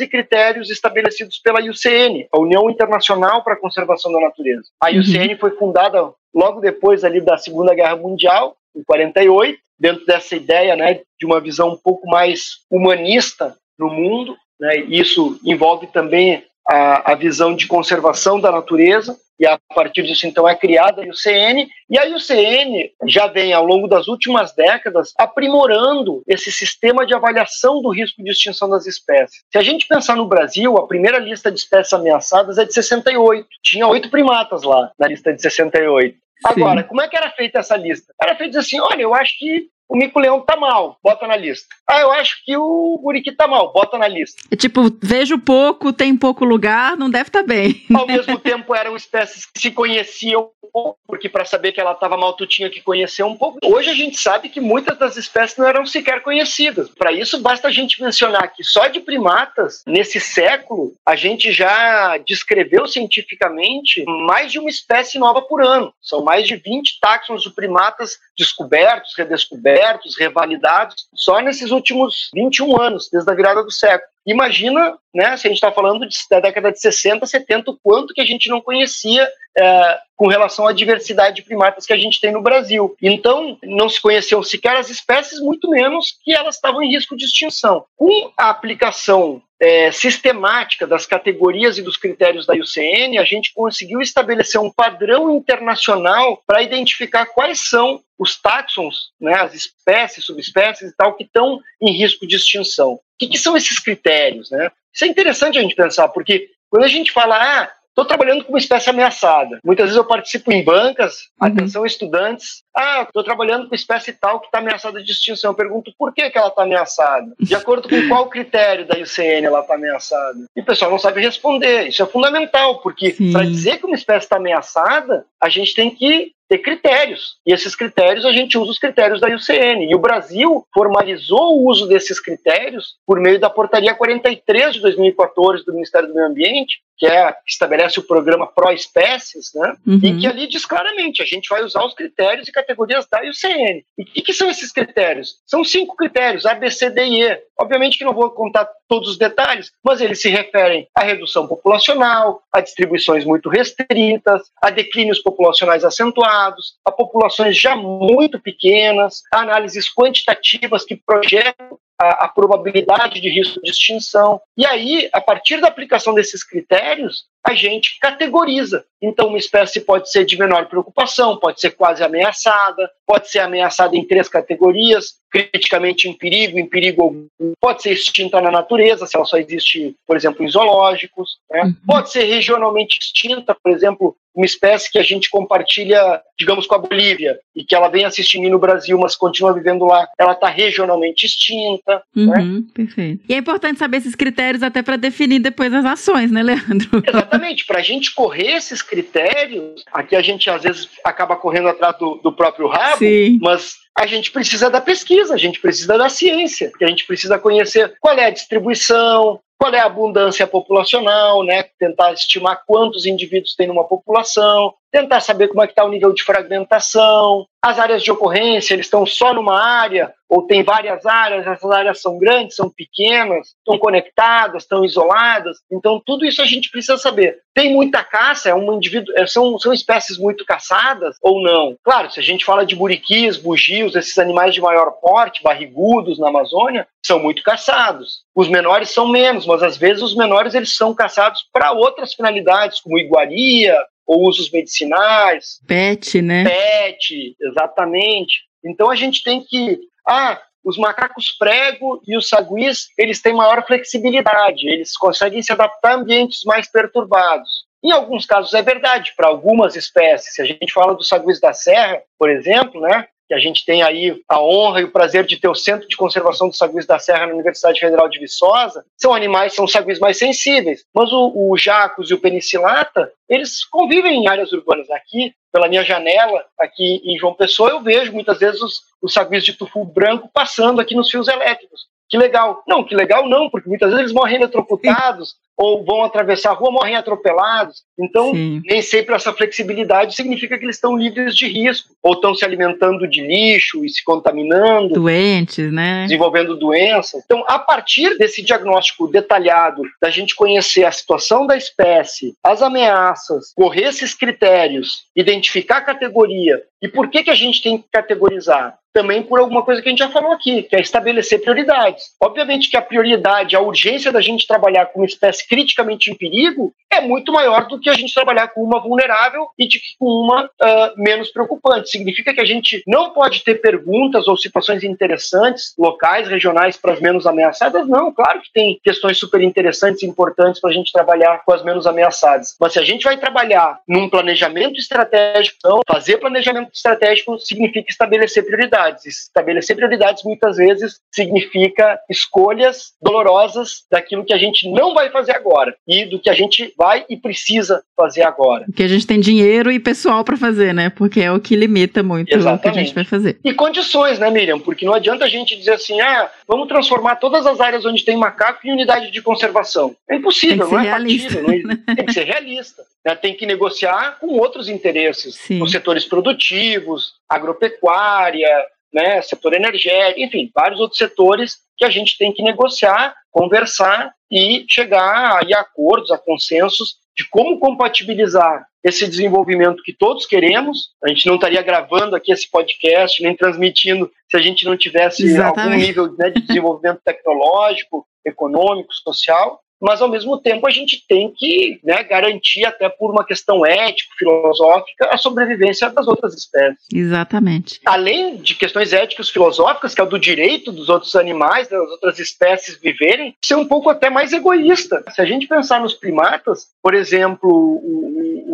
e 0.00 0.06
critérios 0.06 0.70
estabelecidos 0.70 1.38
pela 1.38 1.60
IUCN, 1.60 2.26
a 2.32 2.40
União 2.40 2.68
Internacional 2.70 3.42
para 3.42 3.54
a 3.54 3.60
Conservação 3.60 4.12
da 4.12 4.20
Natureza. 4.20 4.64
A 4.80 4.90
IUCN 4.90 5.32
uhum. 5.32 5.38
foi 5.38 5.50
fundada 5.52 6.12
logo 6.34 6.60
depois 6.60 7.04
ali 7.04 7.20
da 7.20 7.38
Segunda 7.38 7.74
Guerra 7.74 7.96
Mundial, 7.96 8.56
em 8.76 8.82
48, 8.82 9.58
dentro 9.78 10.04
dessa 10.06 10.34
ideia 10.34 10.76
né, 10.76 11.00
de 11.18 11.26
uma 11.26 11.40
visão 11.40 11.70
um 11.70 11.76
pouco 11.76 12.06
mais 12.08 12.58
humanista 12.70 13.56
no 13.78 13.88
mundo. 13.88 14.36
Né, 14.60 14.76
isso 14.88 15.38
envolve 15.44 15.86
também 15.88 16.44
a, 16.70 17.12
a 17.12 17.14
visão 17.14 17.54
de 17.54 17.66
conservação 17.66 18.40
da 18.40 18.50
natureza, 18.50 19.16
e 19.38 19.46
a 19.46 19.58
partir 19.74 20.02
disso 20.04 20.26
então 20.26 20.48
é 20.48 20.54
criada 20.54 21.02
a 21.02 21.04
IUCN, 21.04 21.68
e 21.90 21.98
a 21.98 22.04
IUCN 22.04 22.90
já 23.06 23.26
vem 23.26 23.52
ao 23.52 23.64
longo 23.64 23.88
das 23.88 24.06
últimas 24.06 24.54
décadas 24.54 25.12
aprimorando 25.18 26.22
esse 26.26 26.52
sistema 26.52 27.04
de 27.04 27.14
avaliação 27.14 27.82
do 27.82 27.90
risco 27.90 28.22
de 28.22 28.30
extinção 28.30 28.68
das 28.68 28.86
espécies. 28.86 29.42
Se 29.50 29.58
a 29.58 29.62
gente 29.62 29.86
pensar 29.88 30.16
no 30.16 30.28
Brasil, 30.28 30.76
a 30.76 30.86
primeira 30.86 31.18
lista 31.18 31.50
de 31.50 31.58
espécies 31.58 31.92
ameaçadas 31.92 32.58
é 32.58 32.64
de 32.64 32.72
68, 32.72 33.46
tinha 33.62 33.86
oito 33.88 34.08
primatas 34.08 34.62
lá 34.62 34.90
na 34.98 35.08
lista 35.08 35.32
de 35.32 35.42
68. 35.42 36.16
Agora, 36.44 36.82
Sim. 36.82 36.88
como 36.88 37.00
é 37.00 37.08
que 37.08 37.16
era 37.16 37.30
feita 37.30 37.60
essa 37.60 37.76
lista? 37.76 38.12
Era 38.20 38.36
feito 38.36 38.58
assim, 38.58 38.78
olha, 38.78 39.02
eu 39.02 39.14
acho 39.14 39.38
que 39.38 39.68
o 39.88 39.96
mico-leão 39.96 40.40
tá 40.40 40.56
mal, 40.56 40.98
bota 41.02 41.26
na 41.26 41.36
lista. 41.36 41.66
Ah, 41.88 42.00
eu 42.00 42.10
acho 42.12 42.42
que 42.44 42.56
o 42.56 42.98
guriqui 43.02 43.32
tá 43.32 43.46
mal, 43.46 43.72
bota 43.72 43.98
na 43.98 44.08
lista. 44.08 44.40
É 44.50 44.56
tipo, 44.56 44.82
vejo 45.02 45.38
pouco, 45.38 45.92
tem 45.92 46.16
pouco 46.16 46.44
lugar, 46.44 46.96
não 46.96 47.10
deve 47.10 47.28
estar 47.28 47.42
tá 47.42 47.46
bem. 47.46 47.84
Ao 47.94 48.06
mesmo 48.06 48.38
tempo, 48.38 48.74
eram 48.74 48.96
espécies 48.96 49.46
que 49.46 49.60
se 49.60 49.70
conheciam 49.70 50.50
um 50.62 50.70
pouco, 50.72 50.98
porque 51.06 51.28
para 51.28 51.44
saber 51.44 51.72
que 51.72 51.80
ela 51.80 51.92
estava 51.92 52.16
mal, 52.16 52.32
tu 52.32 52.46
tinha 52.46 52.70
que 52.70 52.80
conhecer 52.80 53.22
um 53.22 53.36
pouco. 53.36 53.58
Hoje 53.64 53.90
a 53.90 53.94
gente 53.94 54.18
sabe 54.18 54.48
que 54.48 54.60
muitas 54.60 54.98
das 54.98 55.16
espécies 55.16 55.58
não 55.58 55.66
eram 55.66 55.86
sequer 55.86 56.22
conhecidas. 56.22 56.88
Para 56.90 57.12
isso, 57.12 57.40
basta 57.40 57.68
a 57.68 57.70
gente 57.70 58.02
mencionar 58.02 58.52
que 58.52 58.64
só 58.64 58.88
de 58.88 59.00
primatas, 59.00 59.82
nesse 59.86 60.18
século, 60.18 60.92
a 61.06 61.14
gente 61.14 61.52
já 61.52 62.16
descreveu 62.18 62.86
cientificamente 62.86 64.04
mais 64.26 64.50
de 64.50 64.58
uma 64.58 64.70
espécie 64.70 65.18
nova 65.18 65.42
por 65.42 65.62
ano. 65.62 65.92
São 66.00 66.24
mais 66.24 66.46
de 66.46 66.56
20 66.56 66.98
táxons 67.00 67.42
de 67.42 67.50
primatas 67.54 68.18
descobertos, 68.36 69.14
redescobertos, 69.16 69.73
revalidados, 70.16 71.08
só 71.14 71.40
nesses 71.40 71.70
últimos 71.70 72.30
21 72.34 72.80
anos, 72.80 73.08
desde 73.10 73.30
a 73.30 73.34
virada 73.34 73.62
do 73.62 73.70
século. 73.70 74.08
Imagina, 74.26 74.96
né, 75.14 75.36
se 75.36 75.46
a 75.46 75.50
gente 75.50 75.58
está 75.58 75.70
falando 75.70 76.06
de, 76.06 76.16
da 76.30 76.40
década 76.40 76.72
de 76.72 76.80
60, 76.80 77.26
70, 77.26 77.70
o 77.70 77.78
quanto 77.82 78.14
que 78.14 78.20
a 78.22 78.24
gente 78.24 78.48
não 78.48 78.60
conhecia 78.60 79.28
é, 79.56 79.98
com 80.16 80.26
relação 80.26 80.66
à 80.66 80.72
diversidade 80.72 81.36
de 81.36 81.42
primatas 81.42 81.86
que 81.86 81.92
a 81.92 81.96
gente 81.96 82.20
tem 82.20 82.32
no 82.32 82.42
Brasil. 82.42 82.96
Então, 83.02 83.58
não 83.62 83.88
se 83.88 84.00
conheciam 84.00 84.42
sequer 84.42 84.76
as 84.76 84.88
espécies, 84.88 85.40
muito 85.40 85.68
menos 85.68 86.16
que 86.22 86.34
elas 86.34 86.54
estavam 86.54 86.82
em 86.82 86.90
risco 86.90 87.16
de 87.16 87.24
extinção. 87.24 87.84
Com 87.96 88.32
a 88.36 88.48
aplicação 88.48 89.42
é, 89.64 89.90
sistemática 89.90 90.86
das 90.86 91.06
categorias 91.06 91.78
e 91.78 91.82
dos 91.82 91.96
critérios 91.96 92.44
da 92.44 92.54
IUCN, 92.54 93.16
a 93.18 93.24
gente 93.24 93.54
conseguiu 93.54 94.02
estabelecer 94.02 94.60
um 94.60 94.70
padrão 94.70 95.34
internacional 95.34 96.42
para 96.46 96.62
identificar 96.62 97.24
quais 97.24 97.60
são 97.60 98.02
os 98.18 98.38
táxons, 98.38 99.12
né, 99.18 99.34
as 99.34 99.54
espécies, 99.54 100.26
subespécies 100.26 100.90
e 100.90 100.96
tal, 100.96 101.14
que 101.14 101.24
estão 101.24 101.60
em 101.80 101.92
risco 101.92 102.26
de 102.26 102.36
extinção. 102.36 102.92
O 102.92 103.00
que, 103.18 103.26
que 103.26 103.38
são 103.38 103.56
esses 103.56 103.78
critérios? 103.78 104.50
Né? 104.50 104.70
Isso 104.92 105.06
é 105.06 105.08
interessante 105.08 105.56
a 105.56 105.62
gente 105.62 105.74
pensar, 105.74 106.08
porque 106.08 106.50
quando 106.68 106.84
a 106.84 106.88
gente 106.88 107.10
fala, 107.10 107.36
ah, 107.36 107.72
Estou 107.94 108.04
trabalhando 108.04 108.44
com 108.44 108.50
uma 108.50 108.58
espécie 108.58 108.90
ameaçada. 108.90 109.60
Muitas 109.64 109.86
vezes 109.86 109.96
eu 109.96 110.04
participo 110.04 110.52
em 110.52 110.64
bancas, 110.64 111.28
uhum. 111.40 111.46
atenção 111.46 111.86
estudantes. 111.86 112.64
Ah, 112.76 113.02
estou 113.06 113.22
trabalhando 113.22 113.68
com 113.68 113.74
espécie 113.76 114.12
tal 114.12 114.40
que 114.40 114.46
está 114.46 114.58
ameaçada 114.58 115.00
de 115.00 115.12
extinção. 115.12 115.52
Eu 115.52 115.56
pergunto 115.56 115.92
por 115.96 116.12
que, 116.12 116.28
que 116.28 116.36
ela 116.36 116.48
está 116.48 116.64
ameaçada? 116.64 117.32
De 117.38 117.54
acordo 117.54 117.88
com 117.88 118.08
qual 118.08 118.28
critério 118.28 118.84
da 118.84 118.98
IUCN 118.98 119.46
ela 119.46 119.60
está 119.60 119.74
ameaçada? 119.74 120.44
E 120.56 120.60
o 120.60 120.64
pessoal 120.64 120.90
não 120.90 120.98
sabe 120.98 121.20
responder. 121.20 121.86
Isso 121.86 122.02
é 122.02 122.06
fundamental, 122.06 122.80
porque 122.80 123.14
para 123.30 123.44
dizer 123.44 123.78
que 123.78 123.86
uma 123.86 123.94
espécie 123.94 124.26
está 124.26 124.38
ameaçada, 124.38 125.24
a 125.40 125.48
gente 125.48 125.72
tem 125.72 125.88
que 125.88 126.32
ter 126.54 126.58
critérios. 126.58 127.36
E 127.46 127.52
esses 127.52 127.74
critérios, 127.74 128.24
a 128.24 128.32
gente 128.32 128.56
usa 128.56 128.70
os 128.70 128.78
critérios 128.78 129.20
da 129.20 129.28
IUCN. 129.28 129.90
E 129.90 129.94
o 129.94 129.98
Brasil 129.98 130.64
formalizou 130.72 131.58
o 131.58 131.68
uso 131.68 131.86
desses 131.86 132.20
critérios 132.20 132.96
por 133.06 133.20
meio 133.20 133.40
da 133.40 133.50
Portaria 133.50 133.94
43 133.94 134.74
de 134.74 134.80
2014 134.80 135.64
do 135.64 135.72
Ministério 135.72 136.08
do 136.08 136.14
Meio 136.14 136.28
Ambiente, 136.28 136.80
que 136.96 137.06
é 137.06 137.32
que 137.32 137.50
estabelece 137.50 137.98
o 137.98 138.06
programa 138.06 138.46
Pró-Espécies, 138.46 139.50
né? 139.54 139.74
Uhum. 139.86 140.00
E 140.02 140.18
que 140.18 140.26
ali 140.26 140.46
diz 140.46 140.64
claramente, 140.64 141.22
a 141.22 141.26
gente 141.26 141.48
vai 141.48 141.62
usar 141.64 141.84
os 141.84 141.94
critérios 141.94 142.46
e 142.46 142.52
categorias 142.52 143.06
da 143.10 143.20
IUCN. 143.22 143.84
E 143.98 144.02
o 144.02 144.06
que, 144.06 144.22
que 144.22 144.32
são 144.32 144.48
esses 144.48 144.70
critérios? 144.70 145.36
São 145.44 145.64
cinco 145.64 145.96
critérios, 145.96 146.46
A, 146.46 146.54
B, 146.54 146.70
C, 146.70 146.90
D 146.90 147.04
e 147.04 147.22
E. 147.24 147.42
Obviamente 147.58 147.98
que 147.98 148.04
não 148.04 148.14
vou 148.14 148.30
contar 148.30 148.68
todos 148.94 149.08
os 149.08 149.18
detalhes, 149.18 149.72
mas 149.84 150.00
eles 150.00 150.20
se 150.20 150.28
referem 150.28 150.86
à 150.94 151.02
redução 151.02 151.48
populacional, 151.48 152.44
a 152.52 152.60
distribuições 152.60 153.24
muito 153.24 153.48
restritas, 153.48 154.52
a 154.62 154.70
declínios 154.70 155.18
populacionais 155.18 155.84
acentuados, 155.84 156.76
a 156.84 156.92
populações 156.92 157.60
já 157.60 157.74
muito 157.74 158.38
pequenas, 158.38 159.24
a 159.32 159.40
análises 159.40 159.92
quantitativas 159.92 160.84
que 160.84 160.94
projetam 160.94 161.76
a, 162.00 162.24
a, 162.24 162.28
probabilidade 162.28 163.20
de 163.20 163.28
risco 163.28 163.60
de 163.62 163.70
extinção. 163.70 164.40
E 164.56 164.66
aí, 164.66 165.08
a 165.12 165.20
partir 165.20 165.60
da 165.60 165.68
aplicação 165.68 166.14
desses 166.14 166.42
critérios, 166.42 167.26
a 167.46 167.54
gente 167.54 167.98
categoriza. 168.00 168.84
Então, 169.02 169.28
uma 169.28 169.38
espécie 169.38 169.80
pode 169.80 170.10
ser 170.10 170.24
de 170.24 170.38
menor 170.38 170.66
preocupação, 170.66 171.36
pode 171.36 171.60
ser 171.60 171.72
quase 171.72 172.02
ameaçada, 172.02 172.90
pode 173.06 173.30
ser 173.30 173.40
ameaçada 173.40 173.94
em 173.96 174.06
três 174.06 174.28
categorias: 174.28 175.16
criticamente 175.30 176.08
em 176.08 176.14
perigo, 176.14 176.58
em 176.58 176.66
perigo 176.66 177.26
pode 177.60 177.82
ser 177.82 177.92
extinta 177.92 178.40
na 178.40 178.50
natureza, 178.50 179.06
se 179.06 179.16
ela 179.16 179.26
só 179.26 179.36
existe, 179.36 179.94
por 180.06 180.16
exemplo, 180.16 180.44
em 180.44 180.48
zoológicos. 180.48 181.38
Né? 181.50 181.62
Uhum. 181.62 181.74
Pode 181.86 182.10
ser 182.10 182.24
regionalmente 182.24 182.98
extinta, 183.00 183.54
por 183.54 183.72
exemplo, 183.72 184.16
uma 184.34 184.44
espécie 184.44 184.90
que 184.90 184.98
a 184.98 185.02
gente 185.02 185.30
compartilha, 185.30 186.20
digamos, 186.38 186.66
com 186.66 186.74
a 186.74 186.78
Bolívia, 186.78 187.38
e 187.54 187.64
que 187.64 187.74
ela 187.74 187.88
vem 187.88 188.04
assistindo 188.04 188.48
no 188.50 188.58
Brasil, 188.58 188.98
mas 188.98 189.14
continua 189.14 189.52
vivendo 189.52 189.84
lá, 189.84 190.08
ela 190.18 190.32
está 190.32 190.48
regionalmente 190.48 191.26
extinta. 191.26 192.02
Uhum, 192.16 192.26
né? 192.26 192.62
Perfeito. 192.74 193.24
E 193.28 193.34
é 193.34 193.36
importante 193.36 193.78
saber 193.78 193.98
esses 193.98 194.14
critérios 194.14 194.62
até 194.62 194.82
para 194.82 194.96
definir 194.96 195.38
depois 195.38 195.72
as 195.72 195.84
ações, 195.84 196.30
né, 196.30 196.42
Leandro? 196.42 197.02
Exatamente. 197.06 197.64
Para 197.64 197.78
a 197.78 197.82
gente 197.82 198.14
correr 198.14 198.56
esses 198.56 198.82
critérios, 198.82 199.84
aqui 199.92 200.16
a 200.16 200.22
gente 200.22 200.50
às 200.50 200.62
vezes 200.62 200.88
acaba 201.04 201.36
correndo 201.36 201.68
atrás 201.68 201.96
do, 201.98 202.16
do 202.16 202.32
próprio 202.32 202.66
rabo, 202.66 202.98
Sim. 202.98 203.38
mas 203.40 203.84
a 203.96 204.06
gente 204.06 204.32
precisa 204.32 204.68
da 204.68 204.80
pesquisa, 204.80 205.34
a 205.34 205.38
gente 205.38 205.60
precisa 205.60 205.96
da 205.96 206.08
ciência, 206.08 206.70
porque 206.70 206.84
a 206.84 206.88
gente 206.88 207.06
precisa 207.06 207.38
conhecer 207.38 207.94
qual 208.00 208.16
é 208.18 208.26
a 208.26 208.30
distribuição, 208.30 209.40
qual 209.64 209.72
é 209.72 209.80
a 209.80 209.86
abundância 209.86 210.46
populacional, 210.46 211.42
né? 211.42 211.62
Tentar 211.78 212.12
estimar 212.12 212.62
quantos 212.66 213.06
indivíduos 213.06 213.54
tem 213.54 213.66
numa 213.66 213.84
população, 213.84 214.74
tentar 214.94 215.18
saber 215.18 215.48
como 215.48 215.60
é 215.60 215.66
que 215.66 215.72
está 215.72 215.84
o 215.84 215.88
nível 215.88 216.12
de 216.12 216.22
fragmentação, 216.22 217.48
as 217.60 217.80
áreas 217.80 218.00
de 218.00 218.12
ocorrência, 218.12 218.74
eles 218.74 218.86
estão 218.86 219.04
só 219.04 219.34
numa 219.34 219.60
área 219.60 220.14
ou 220.28 220.46
tem 220.46 220.62
várias 220.62 221.04
áreas, 221.04 221.46
essas 221.46 221.70
áreas 221.70 222.00
são 222.00 222.16
grandes, 222.18 222.54
são 222.54 222.70
pequenas, 222.70 223.54
estão 223.58 223.78
conectadas, 223.78 224.62
estão 224.62 224.84
isoladas. 224.84 225.58
Então, 225.70 226.00
tudo 226.04 226.24
isso 226.24 226.42
a 226.42 226.44
gente 226.44 226.70
precisa 226.70 226.96
saber. 226.96 227.38
Tem 227.52 227.72
muita 227.72 228.04
caça, 228.04 228.50
é 228.50 228.54
um 228.54 228.74
indivíduo, 228.74 229.12
são, 229.26 229.58
são 229.58 229.72
espécies 229.72 230.16
muito 230.16 230.44
caçadas 230.44 231.16
ou 231.20 231.42
não? 231.42 231.76
Claro, 231.82 232.10
se 232.10 232.20
a 232.20 232.22
gente 232.22 232.44
fala 232.44 232.64
de 232.64 232.76
buriquis, 232.76 233.36
bugios, 233.36 233.96
esses 233.96 234.18
animais 234.18 234.54
de 234.54 234.60
maior 234.60 234.90
porte, 234.92 235.42
barrigudos 235.42 236.18
na 236.18 236.28
Amazônia, 236.28 236.86
são 237.04 237.18
muito 237.18 237.42
caçados. 237.42 238.24
Os 238.34 238.48
menores 238.48 238.90
são 238.90 239.08
menos, 239.08 239.46
mas 239.46 239.62
às 239.62 239.76
vezes 239.76 240.02
os 240.02 240.16
menores 240.16 240.54
eles 240.54 240.76
são 240.76 240.94
caçados 240.94 241.44
para 241.52 241.72
outras 241.72 242.14
finalidades, 242.14 242.80
como 242.80 242.98
iguaria, 242.98 243.76
ou 244.06 244.28
usos 244.28 244.50
medicinais. 244.50 245.60
Pet, 245.66 246.20
né? 246.20 246.44
Pet, 246.44 247.36
exatamente. 247.40 248.42
Então 248.64 248.90
a 248.90 248.96
gente 248.96 249.22
tem 249.22 249.42
que. 249.42 249.78
Ah, 250.06 250.40
os 250.64 250.78
macacos 250.78 251.30
prego 251.38 252.00
e 252.06 252.16
os 252.16 252.28
saguis, 252.28 252.88
eles 252.96 253.20
têm 253.20 253.34
maior 253.34 253.66
flexibilidade, 253.66 254.66
eles 254.66 254.96
conseguem 254.96 255.42
se 255.42 255.52
adaptar 255.52 255.92
a 255.92 255.94
ambientes 255.96 256.42
mais 256.44 256.70
perturbados. 256.70 257.66
Em 257.84 257.92
alguns 257.92 258.24
casos 258.24 258.54
é 258.54 258.62
verdade, 258.62 259.12
para 259.14 259.28
algumas 259.28 259.76
espécies. 259.76 260.34
Se 260.34 260.40
a 260.40 260.44
gente 260.46 260.72
fala 260.72 260.94
dos 260.94 261.06
saguis 261.06 261.38
da 261.38 261.52
serra, 261.52 262.00
por 262.18 262.30
exemplo, 262.30 262.80
né, 262.80 263.06
a 263.34 263.38
gente 263.38 263.64
tem 263.64 263.82
aí 263.82 264.22
a 264.28 264.40
honra 264.40 264.80
e 264.80 264.84
o 264.84 264.90
prazer 264.90 265.26
de 265.26 265.36
ter 265.36 265.48
o 265.48 265.54
Centro 265.54 265.88
de 265.88 265.96
Conservação 265.96 266.48
dos 266.48 266.56
Saguis 266.56 266.86
da 266.86 266.98
Serra 266.98 267.26
na 267.26 267.34
Universidade 267.34 267.80
Federal 267.80 268.08
de 268.08 268.20
Viçosa, 268.20 268.84
são 268.96 269.12
animais, 269.12 269.54
são 269.54 269.66
saguis 269.66 269.98
mais 269.98 270.16
sensíveis. 270.16 270.84
Mas 270.94 271.12
o, 271.12 271.32
o 271.34 271.56
jacos 271.56 272.10
e 272.10 272.14
o 272.14 272.20
penicilata, 272.20 273.10
eles 273.28 273.64
convivem 273.64 274.22
em 274.22 274.28
áreas 274.28 274.52
urbanas. 274.52 274.88
Aqui, 274.90 275.34
pela 275.52 275.68
minha 275.68 275.82
janela, 275.82 276.44
aqui 276.58 277.02
em 277.04 277.18
João 277.18 277.34
Pessoa, 277.34 277.70
eu 277.70 277.82
vejo 277.82 278.12
muitas 278.12 278.38
vezes 278.38 278.62
os, 278.62 278.82
os 279.02 279.12
saguis 279.12 279.44
de 279.44 279.54
tufu 279.54 279.84
branco 279.84 280.30
passando 280.32 280.80
aqui 280.80 280.94
nos 280.94 281.10
fios 281.10 281.26
elétricos. 281.26 281.82
Que 282.08 282.16
legal. 282.16 282.62
Não, 282.68 282.84
que 282.84 282.94
legal 282.94 283.28
não, 283.28 283.50
porque 283.50 283.68
muitas 283.68 283.88
vezes 283.90 284.04
eles 284.04 284.14
morrem 284.14 284.36
eletrocutados 284.36 285.34
ou 285.56 285.84
vão 285.84 286.04
atravessar 286.04 286.50
a 286.50 286.54
rua, 286.54 286.70
morrem 286.70 286.96
atropelados. 286.96 287.84
Então, 287.98 288.32
Sim. 288.32 288.62
nem 288.64 288.82
sempre 288.82 289.14
essa 289.14 289.32
flexibilidade 289.32 290.14
significa 290.14 290.58
que 290.58 290.64
eles 290.64 290.76
estão 290.76 290.96
livres 290.96 291.36
de 291.36 291.46
risco, 291.46 291.94
ou 292.02 292.14
estão 292.14 292.34
se 292.34 292.44
alimentando 292.44 293.08
de 293.08 293.20
lixo 293.20 293.84
e 293.84 293.88
se 293.88 294.02
contaminando, 294.02 294.94
Doentes, 294.94 295.72
né? 295.72 296.02
desenvolvendo 296.04 296.56
doenças. 296.56 297.22
Então, 297.24 297.44
a 297.46 297.58
partir 297.58 298.16
desse 298.18 298.42
diagnóstico 298.42 299.08
detalhado, 299.08 299.82
da 300.00 300.10
gente 300.10 300.34
conhecer 300.34 300.84
a 300.84 300.92
situação 300.92 301.46
da 301.46 301.56
espécie, 301.56 302.34
as 302.42 302.62
ameaças, 302.62 303.52
correr 303.54 303.84
esses 303.84 304.14
critérios, 304.14 305.04
identificar 305.14 305.78
a 305.78 305.82
categoria 305.82 306.62
e 306.82 306.88
por 306.88 307.08
que, 307.08 307.24
que 307.24 307.30
a 307.30 307.34
gente 307.34 307.62
tem 307.62 307.78
que 307.78 307.84
categorizar? 307.90 308.76
Também 308.94 309.22
por 309.22 309.40
alguma 309.40 309.62
coisa 309.62 309.82
que 309.82 309.88
a 309.88 309.90
gente 309.90 309.98
já 309.98 310.08
falou 310.08 310.32
aqui, 310.32 310.62
que 310.62 310.76
é 310.76 310.80
estabelecer 310.80 311.40
prioridades. 311.40 312.12
Obviamente 312.22 312.70
que 312.70 312.76
a 312.76 312.82
prioridade, 312.82 313.56
a 313.56 313.60
urgência 313.60 314.12
da 314.12 314.20
gente 314.20 314.46
trabalhar 314.46 314.86
com 314.86 315.00
uma 315.00 315.06
espécie 315.06 315.46
criticamente 315.48 316.10
em 316.10 316.14
perigo 316.14 316.72
é 316.90 317.00
muito 317.00 317.32
maior 317.32 317.66
do 317.66 317.80
que 317.80 317.90
a 317.90 317.94
gente 317.94 318.14
trabalhar 318.14 318.48
com 318.48 318.62
uma 318.62 318.80
vulnerável 318.80 319.48
e 319.58 319.66
de 319.66 319.80
com 319.98 320.06
uma 320.06 320.44
uh, 320.44 320.94
menos 320.96 321.30
preocupante. 321.30 321.90
Significa 321.90 322.32
que 322.32 322.40
a 322.40 322.44
gente 322.44 322.82
não 322.86 323.10
pode 323.10 323.42
ter 323.42 323.60
perguntas 323.60 324.28
ou 324.28 324.36
situações 324.36 324.84
interessantes, 324.84 325.74
locais, 325.76 326.28
regionais, 326.28 326.76
para 326.76 326.92
as 326.92 327.00
menos 327.00 327.26
ameaçadas? 327.26 327.88
Não, 327.88 328.12
claro 328.12 328.40
que 328.40 328.52
tem 328.52 328.78
questões 328.82 329.18
super 329.18 329.40
interessantes 329.40 330.02
e 330.02 330.06
importantes 330.06 330.60
para 330.60 330.70
a 330.70 330.72
gente 330.72 330.92
trabalhar 330.92 331.42
com 331.44 331.52
as 331.52 331.64
menos 331.64 331.86
ameaçadas. 331.86 332.54
Mas 332.60 332.72
se 332.72 332.78
a 332.78 332.84
gente 332.84 333.02
vai 333.02 333.16
trabalhar 333.16 333.80
num 333.88 334.08
planejamento 334.08 334.78
estratégico, 334.78 335.56
então, 335.58 335.80
fazer 335.86 336.18
planejamento 336.18 336.70
estratégico 336.72 337.38
significa 337.38 337.90
estabelecer 337.90 338.44
prioridades. 338.46 338.83
Estabelecer 338.90 339.76
prioridades 339.76 340.22
muitas 340.24 340.56
vezes 340.56 341.00
significa 341.12 341.98
escolhas 342.10 342.92
dolorosas 343.00 343.84
daquilo 343.90 344.24
que 344.24 344.32
a 344.32 344.38
gente 344.38 344.70
não 344.70 344.94
vai 344.94 345.10
fazer 345.10 345.32
agora 345.32 345.74
e 345.86 346.04
do 346.04 346.18
que 346.20 346.30
a 346.30 346.34
gente 346.34 346.72
vai 346.76 347.04
e 347.08 347.16
precisa 347.16 347.82
fazer 347.96 348.22
agora. 348.22 348.64
Porque 348.66 348.82
a 348.82 348.88
gente 348.88 349.06
tem 349.06 349.20
dinheiro 349.20 349.70
e 349.70 349.78
pessoal 349.78 350.24
para 350.24 350.36
fazer, 350.36 350.72
né? 350.74 350.90
Porque 350.90 351.20
é 351.20 351.30
o 351.32 351.40
que 351.40 351.56
limita 351.56 352.02
muito 352.02 352.26
o 352.26 352.28
que 352.28 352.34
a 352.34 352.38
Exatamente. 352.38 352.78
gente 352.86 352.94
vai 352.94 353.04
fazer. 353.04 353.38
E 353.44 353.52
condições, 353.52 354.18
né, 354.18 354.30
Miriam? 354.30 354.58
Porque 354.58 354.84
não 354.84 354.94
adianta 354.94 355.24
a 355.24 355.28
gente 355.28 355.56
dizer 355.56 355.72
assim, 355.74 356.00
ah, 356.00 356.30
vamos 356.46 356.68
transformar 356.68 357.16
todas 357.16 357.46
as 357.46 357.60
áreas 357.60 357.84
onde 357.84 358.04
tem 358.04 358.16
macaco 358.16 358.66
em 358.66 358.72
unidade 358.72 359.10
de 359.10 359.22
conservação. 359.22 359.94
É 360.10 360.16
impossível, 360.16 360.66
que 360.66 360.72
não 360.74 360.80
é 360.80 360.82
realista, 360.82 361.30
factível. 361.34 361.62
Não 361.66 361.72
é- 361.92 361.94
Tem 361.96 362.06
que 362.06 362.12
ser 362.12 362.24
realista. 362.24 362.82
né? 363.04 363.14
Tem 363.14 363.34
que 363.34 363.46
negociar 363.46 364.18
com 364.18 364.26
outros 364.38 364.68
interesses, 364.68 365.34
Sim. 365.36 365.62
os 365.62 365.70
setores 365.70 366.04
produtivos, 366.04 367.14
agropecuária, 367.28 368.48
né, 368.94 369.20
setor 369.20 369.54
energético, 369.54 370.20
enfim, 370.20 370.50
vários 370.54 370.80
outros 370.80 370.98
setores 370.98 371.58
que 371.76 371.84
a 371.84 371.90
gente 371.90 372.16
tem 372.16 372.32
que 372.32 372.42
negociar, 372.42 373.14
conversar 373.30 374.12
e 374.30 374.64
chegar 374.68 375.42
a 375.42 375.60
acordos, 375.60 376.10
a 376.10 376.18
consensos 376.18 376.96
de 377.16 377.28
como 377.28 377.58
compatibilizar 377.58 378.66
esse 378.82 379.06
desenvolvimento 379.08 379.82
que 379.82 379.92
todos 379.92 380.26
queremos. 380.26 380.90
A 381.02 381.08
gente 381.08 381.26
não 381.26 381.36
estaria 381.36 381.62
gravando 381.62 382.14
aqui 382.14 382.32
esse 382.32 382.48
podcast, 382.50 383.22
nem 383.22 383.36
transmitindo 383.36 384.10
se 384.28 384.36
a 384.36 384.40
gente 384.40 384.64
não 384.64 384.76
tivesse 384.76 385.22
algum 385.22 385.34
Exatamente. 385.34 385.86
nível 385.86 386.14
né, 386.18 386.30
de 386.30 386.42
desenvolvimento 386.42 387.00
tecnológico, 387.04 388.06
econômico, 388.24 388.92
social. 388.92 389.60
Mas, 389.80 390.00
ao 390.00 390.08
mesmo 390.08 390.38
tempo, 390.38 390.66
a 390.66 390.70
gente 390.70 391.04
tem 391.06 391.32
que 391.36 391.80
né, 391.82 392.02
garantir, 392.04 392.64
até 392.64 392.88
por 392.88 393.10
uma 393.10 393.24
questão 393.24 393.66
ético-filosófica, 393.66 395.08
a 395.10 395.18
sobrevivência 395.18 395.90
das 395.90 396.06
outras 396.06 396.34
espécies 396.34 396.86
Exatamente. 396.92 397.80
além 397.84 398.36
de 398.36 398.54
questões 398.54 398.92
éticas 398.92 399.28
filosóficas, 399.28 399.94
que 399.94 400.00
é 400.00 400.04
o 400.04 400.08
do 400.08 400.18
direito 400.18 400.72
dos 400.72 400.88
outros 400.88 401.14
animais, 401.16 401.68
das 401.68 401.88
outras 401.90 402.18
espécies 402.18 402.78
viverem, 402.80 403.34
ser 403.44 403.56
um 403.56 403.66
pouco 403.66 403.90
até 403.90 404.08
mais 404.08 404.32
egoísta. 404.32 405.04
Se 405.10 405.20
a 405.20 405.24
gente 405.24 405.46
pensar 405.46 405.80
nos 405.80 405.94
primatas, 405.94 406.68
por 406.82 406.94
exemplo, 406.94 407.80